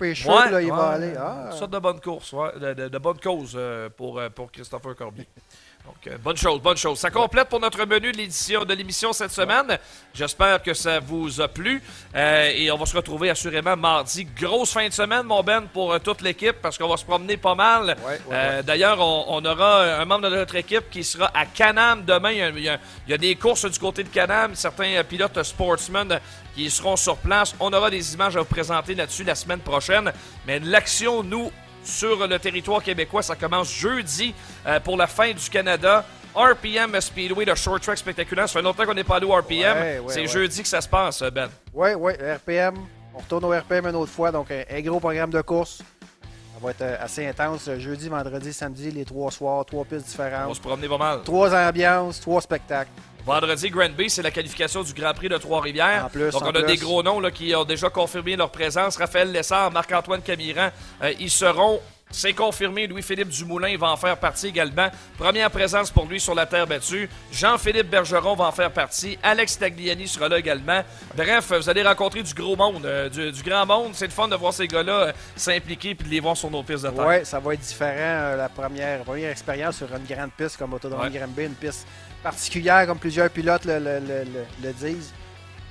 les 0.00 0.14
cheveux, 0.14 0.32
Ouais, 0.32 0.48
là, 0.48 0.62
il 0.62 0.70
va 0.70 0.90
aller. 0.90 1.14
Ah, 1.18 1.48
Une 1.50 1.58
sorte 1.58 1.72
de 1.72 1.78
bonne 1.80 2.00
course, 2.00 2.32
de, 2.60 2.74
de- 2.74 2.88
de 2.88 2.98
bonne 2.98 3.18
cause 3.18 3.58
pour, 3.96 4.20
pour 4.32 4.52
Christopher 4.52 4.94
Cormier. 4.94 5.26
Donc, 5.84 5.96
euh, 6.06 6.16
bonne 6.18 6.36
chose, 6.36 6.60
bonne 6.60 6.76
chose. 6.76 6.98
Ça 7.00 7.10
complète 7.10 7.48
pour 7.48 7.58
notre 7.58 7.84
menu 7.84 8.12
de 8.12 8.16
l'édition 8.16 8.64
de 8.64 8.72
l'émission 8.72 9.12
cette 9.12 9.32
semaine. 9.32 9.78
J'espère 10.14 10.62
que 10.62 10.74
ça 10.74 11.00
vous 11.00 11.40
a 11.40 11.48
plu. 11.48 11.82
Euh, 12.14 12.52
et 12.54 12.70
on 12.70 12.78
va 12.78 12.86
se 12.86 12.96
retrouver 12.96 13.30
assurément 13.30 13.76
mardi. 13.76 14.24
Grosse 14.24 14.72
fin 14.72 14.86
de 14.86 14.92
semaine, 14.92 15.24
mon 15.24 15.42
Ben, 15.42 15.62
pour 15.72 15.92
euh, 15.92 15.98
toute 15.98 16.20
l'équipe, 16.20 16.56
parce 16.62 16.78
qu'on 16.78 16.86
va 16.88 16.96
se 16.96 17.04
promener 17.04 17.36
pas 17.36 17.56
mal. 17.56 17.96
Ouais, 18.06 18.12
ouais, 18.12 18.18
Euh, 18.30 18.62
D'ailleurs, 18.62 19.00
on, 19.00 19.24
on 19.28 19.44
aura 19.44 19.82
un 20.00 20.04
membre 20.04 20.30
de 20.30 20.36
notre 20.36 20.54
équipe 20.54 20.88
qui 20.88 21.02
sera 21.02 21.30
à 21.34 21.46
Canam 21.46 22.04
demain. 22.04 22.30
Il 22.30 22.38
y 22.38 22.42
a, 22.42 22.48
il 22.50 22.60
y 22.60 22.68
a- 22.68 22.78
il 23.08 23.10
y 23.10 23.14
a 23.14 23.18
des 23.18 23.34
courses 23.34 23.64
du 23.68 23.78
côté 23.80 24.04
de 24.04 24.08
Canam, 24.08 24.54
certains 24.54 25.02
pilotes 25.02 25.42
sportsmen 25.42 26.20
qui 26.54 26.70
seront 26.70 26.96
sur 26.96 27.16
place. 27.16 27.56
On 27.58 27.72
aura 27.72 27.90
des 27.90 28.14
images 28.14 28.36
à 28.36 28.40
vous 28.40 28.44
présenter 28.46 28.94
là-dessus 28.94 29.24
la 29.24 29.34
semaine 29.34 29.60
prochaine. 29.60 30.12
Mais 30.46 30.60
l'action, 30.60 31.22
nous, 31.24 31.50
sur 31.84 32.26
le 32.26 32.38
territoire 32.38 32.82
québécois, 32.82 33.22
ça 33.22 33.34
commence 33.36 33.72
jeudi 33.72 34.34
euh, 34.66 34.80
pour 34.80 34.96
la 34.96 35.06
fin 35.06 35.32
du 35.32 35.50
Canada. 35.50 36.04
RPM 36.34 36.98
Speedway, 37.00 37.44
le 37.44 37.54
short 37.54 37.82
track 37.82 37.98
spectaculaire. 37.98 38.48
Ça 38.48 38.54
fait 38.54 38.62
longtemps 38.62 38.86
qu'on 38.86 38.94
n'est 38.94 39.04
pas 39.04 39.16
allé 39.16 39.26
au 39.26 39.32
RPM. 39.36 39.76
Ouais, 39.76 39.98
ouais, 39.98 40.04
C'est 40.08 40.20
ouais. 40.22 40.26
jeudi 40.28 40.62
que 40.62 40.68
ça 40.68 40.80
se 40.80 40.88
passe, 40.88 41.22
Ben. 41.24 41.48
Oui, 41.74 41.90
oui, 41.94 42.12
RPM. 42.14 42.74
On 43.14 43.18
retourne 43.18 43.44
au 43.44 43.50
RPM 43.50 43.86
une 43.88 43.96
autre 43.96 44.10
fois, 44.12 44.30
donc 44.32 44.50
un, 44.50 44.62
un 44.70 44.80
gros 44.80 44.98
programme 44.98 45.30
de 45.30 45.42
course. 45.42 45.82
Ça 46.22 46.64
va 46.66 46.70
être 46.70 46.80
euh, 46.82 46.96
assez 47.00 47.26
intense. 47.26 47.68
Jeudi, 47.78 48.08
vendredi, 48.08 48.50
samedi, 48.52 48.90
les 48.90 49.04
trois 49.04 49.30
soirs, 49.30 49.66
trois 49.66 49.84
pistes 49.84 50.06
On 50.14 50.22
va 50.22 50.28
différentes. 50.30 50.54
se 50.56 50.60
promener 50.62 50.88
pas 50.88 50.96
mal. 50.96 51.20
Trois 51.22 51.54
ambiances, 51.54 52.18
trois 52.20 52.40
spectacles. 52.40 52.90
Vendredi, 53.24 53.70
Grand 53.70 53.90
Bay, 53.90 54.08
c'est 54.08 54.22
la 54.22 54.30
qualification 54.30 54.82
du 54.82 54.92
Grand 54.92 55.14
Prix 55.14 55.28
de 55.28 55.36
Trois-Rivières. 55.38 56.08
Donc, 56.12 56.42
on 56.42 56.48
a 56.48 56.52
plus. 56.52 56.64
des 56.64 56.76
gros 56.76 57.02
noms 57.02 57.20
là, 57.20 57.30
qui 57.30 57.54
ont 57.54 57.64
déjà 57.64 57.88
confirmé 57.88 58.34
leur 58.36 58.50
présence. 58.50 58.96
Raphaël 58.96 59.30
Lessard, 59.30 59.70
Marc-Antoine 59.70 60.22
Camiran, 60.22 60.70
euh, 61.02 61.12
ils 61.20 61.30
seront. 61.30 61.80
C'est 62.14 62.34
confirmé, 62.34 62.86
Louis-Philippe 62.86 63.30
Dumoulin 63.30 63.74
va 63.78 63.90
en 63.90 63.96
faire 63.96 64.18
partie 64.18 64.48
également. 64.48 64.88
Première 65.16 65.50
présence 65.50 65.90
pour 65.90 66.04
lui 66.04 66.20
sur 66.20 66.34
la 66.34 66.44
terre 66.44 66.66
battue. 66.66 67.08
Jean-Philippe 67.32 67.88
Bergeron 67.88 68.34
va 68.36 68.44
en 68.48 68.52
faire 68.52 68.70
partie. 68.70 69.18
Alex 69.22 69.58
Tagliani 69.58 70.06
sera 70.06 70.28
là 70.28 70.38
également. 70.38 70.82
Bref, 71.16 71.52
vous 71.52 71.70
allez 71.70 71.82
rencontrer 71.82 72.22
du 72.22 72.34
gros 72.34 72.54
monde, 72.54 72.84
euh, 72.84 73.08
du, 73.08 73.32
du 73.32 73.42
grand 73.42 73.64
monde. 73.64 73.92
C'est 73.94 74.04
le 74.04 74.12
fun 74.12 74.28
de 74.28 74.36
voir 74.36 74.52
ces 74.52 74.68
gars-là 74.68 74.92
euh, 74.92 75.12
s'impliquer 75.36 75.94
puis 75.94 76.06
de 76.06 76.12
les 76.12 76.20
voir 76.20 76.36
sur 76.36 76.50
nos 76.50 76.62
pistes 76.62 76.84
de 76.84 76.90
terre. 76.90 77.06
Ouais, 77.06 77.24
ça 77.24 77.38
va 77.40 77.54
être 77.54 77.60
différent 77.60 77.94
euh, 77.96 78.36
la 78.36 78.50
première, 78.50 79.04
première 79.04 79.30
expérience 79.30 79.76
sur 79.78 79.86
une 79.96 80.04
grande 80.04 80.32
piste 80.36 80.58
comme 80.58 80.74
Autodrome 80.74 81.00
Ouais. 81.00 81.18
Granby, 81.18 81.44
une 81.44 81.54
piste 81.54 81.86
particulière 82.22 82.86
comme 82.86 82.98
plusieurs 82.98 83.30
pilotes 83.30 83.64
le, 83.64 83.78
le- 83.78 84.00
le- 84.00 84.24
disent. 84.72 85.12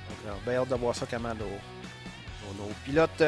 Donc, 0.08 0.18
euh, 0.26 0.50
bien 0.50 0.60
hâte 0.60 0.68
de 0.68 0.74
voir 0.74 0.94
ça 0.94 1.06
comment 1.10 1.34
nos, 1.34 1.44
nos- 1.44 2.64
nos 2.66 2.70
pilotes 2.84 3.20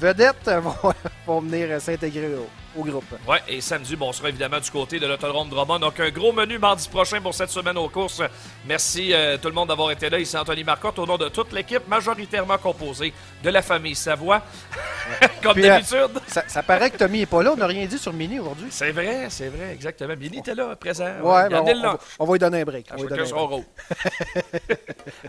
vedettes 0.00 0.48
vont, 0.62 0.94
vont 1.26 1.40
venir 1.40 1.68
euh, 1.70 1.78
s'intégrer 1.78 2.34
au, 2.34 2.48
au 2.80 2.84
groupe. 2.84 3.04
Ouais, 3.28 3.38
et 3.48 3.60
samedi, 3.60 3.96
bon, 3.96 4.08
on 4.08 4.12
sera 4.12 4.28
évidemment 4.28 4.60
du 4.60 4.70
côté 4.70 4.98
de 4.98 5.06
l'autodrome 5.06 5.48
Drummond. 5.48 5.78
Donc, 5.78 6.00
un 6.00 6.10
gros 6.10 6.32
menu 6.32 6.58
mardi 6.58 6.88
prochain 6.88 7.20
pour 7.20 7.34
cette 7.34 7.50
semaine 7.50 7.76
aux 7.76 7.88
courses. 7.88 8.22
Merci 8.66 9.12
euh, 9.12 9.36
tout 9.36 9.48
le 9.48 9.54
monde 9.54 9.68
d'avoir 9.68 9.90
été 9.90 10.08
là. 10.08 10.18
Ici 10.18 10.36
Anthony 10.36 10.64
Marcotte, 10.64 10.98
au 10.98 11.06
nom 11.06 11.18
de 11.18 11.28
toute 11.28 11.52
l'équipe, 11.52 11.86
majoritairement 11.88 12.58
composée 12.58 13.12
de 13.42 13.50
la 13.50 13.62
famille 13.62 13.94
Savoie. 13.94 14.42
Comme 15.42 15.58
euh, 15.58 15.62
d'habitude. 15.62 16.20
Ça, 16.26 16.44
ça 16.46 16.62
paraît 16.62 16.90
que 16.90 16.96
Tommy 16.96 17.20
n'est 17.20 17.26
pas 17.26 17.42
là, 17.42 17.52
on 17.52 17.56
n'a 17.56 17.66
rien 17.66 17.86
dit 17.86 17.98
sur 17.98 18.12
Mini 18.12 18.38
aujourd'hui. 18.38 18.68
C'est 18.70 18.92
vrai, 18.92 19.26
c'est 19.28 19.48
vrai, 19.48 19.72
exactement. 19.72 20.14
Billy 20.14 20.38
était 20.38 20.54
là, 20.54 20.76
présent. 20.76 21.04
Ben, 21.22 21.48
on, 21.52 21.88
on 21.88 21.98
on 22.20 22.24
va 22.24 22.32
lui 22.32 22.38
donner 22.38 22.60
un 22.60 22.64
break. 22.64 22.90
À 22.90 22.94
On 22.94 22.96
va 22.98 23.02
lui 23.02 23.08
donner 23.08 23.32
un 23.32 23.46
break. 23.46 23.66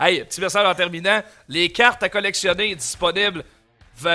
hey, 0.00 0.24
petit 0.24 0.40
message 0.40 0.66
en 0.66 0.74
terminant. 0.74 1.20
Les 1.48 1.70
cartes 1.70 2.02
à 2.02 2.08
collectionner 2.08 2.74
disponibles 2.74 3.44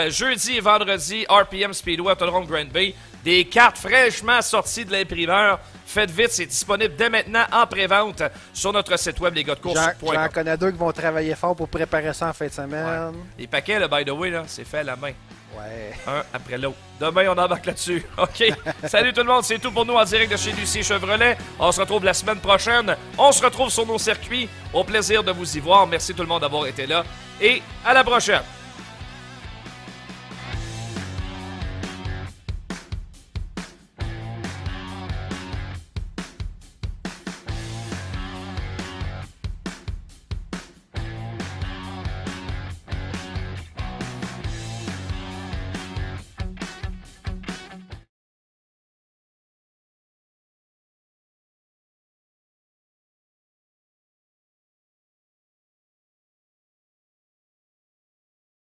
jeudi 0.09 0.57
et 0.57 0.59
vendredi, 0.59 1.25
RPM 1.29 1.73
Speedway 1.73 2.11
Autodrome 2.11 2.45
Grand 2.45 2.71
Bay. 2.71 2.93
Des 3.23 3.45
cartes 3.45 3.77
fraîchement 3.77 4.41
sorties 4.41 4.85
de 4.85 4.91
l'imprimeur. 4.91 5.59
Faites 5.85 6.11
vite, 6.11 6.31
c'est 6.31 6.45
disponible 6.45 6.95
dès 6.95 7.09
maintenant 7.09 7.45
en 7.51 7.65
pré-vente 7.65 8.21
sur 8.53 8.71
notre 8.73 8.97
site 8.97 9.19
web, 9.19 9.33
les 9.33 9.43
gars 9.43 9.55
de 9.55 9.59
course. 9.59 9.79
J'en 10.01 10.29
connais 10.29 10.57
deux 10.57 10.71
qui 10.71 10.77
vont 10.77 10.91
travailler 10.91 11.35
fort 11.35 11.55
pour 11.55 11.67
préparer 11.67 12.13
ça 12.13 12.27
en 12.29 12.33
fin 12.33 12.47
de 12.47 12.51
semaine. 12.51 13.13
Les 13.37 13.47
paquets, 13.47 13.79
là, 13.79 13.87
by 13.87 14.05
the 14.05 14.11
way, 14.11 14.29
là, 14.29 14.43
c'est 14.47 14.65
fait 14.65 14.79
à 14.79 14.83
la 14.83 14.95
main. 14.95 15.11
Ouais. 15.57 15.93
Un 16.05 16.23
après 16.33 16.57
l'autre. 16.57 16.77
Demain, 16.99 17.29
on 17.29 17.37
embarque 17.37 17.65
là-dessus. 17.65 18.03
OK. 18.17 18.43
Salut 18.85 19.11
tout 19.13 19.21
le 19.21 19.27
monde. 19.27 19.43
C'est 19.43 19.59
tout 19.59 19.71
pour 19.71 19.85
nous 19.85 19.93
en 19.93 20.03
direct 20.03 20.31
de 20.31 20.37
chez 20.37 20.51
Lucie 20.51 20.83
Chevrolet. 20.83 21.37
On 21.59 21.71
se 21.71 21.79
retrouve 21.79 22.03
la 22.03 22.13
semaine 22.13 22.39
prochaine. 22.39 22.95
On 23.17 23.31
se 23.31 23.43
retrouve 23.43 23.69
sur 23.69 23.85
nos 23.85 23.97
circuits. 23.97 24.49
Au 24.73 24.83
plaisir 24.83 25.23
de 25.23 25.31
vous 25.31 25.57
y 25.57 25.59
voir. 25.59 25.87
Merci 25.87 26.13
tout 26.13 26.21
le 26.21 26.27
monde 26.27 26.41
d'avoir 26.41 26.67
été 26.67 26.85
là. 26.85 27.03
Et 27.41 27.61
à 27.85 27.93
la 27.93 28.03
prochaine. 28.03 28.41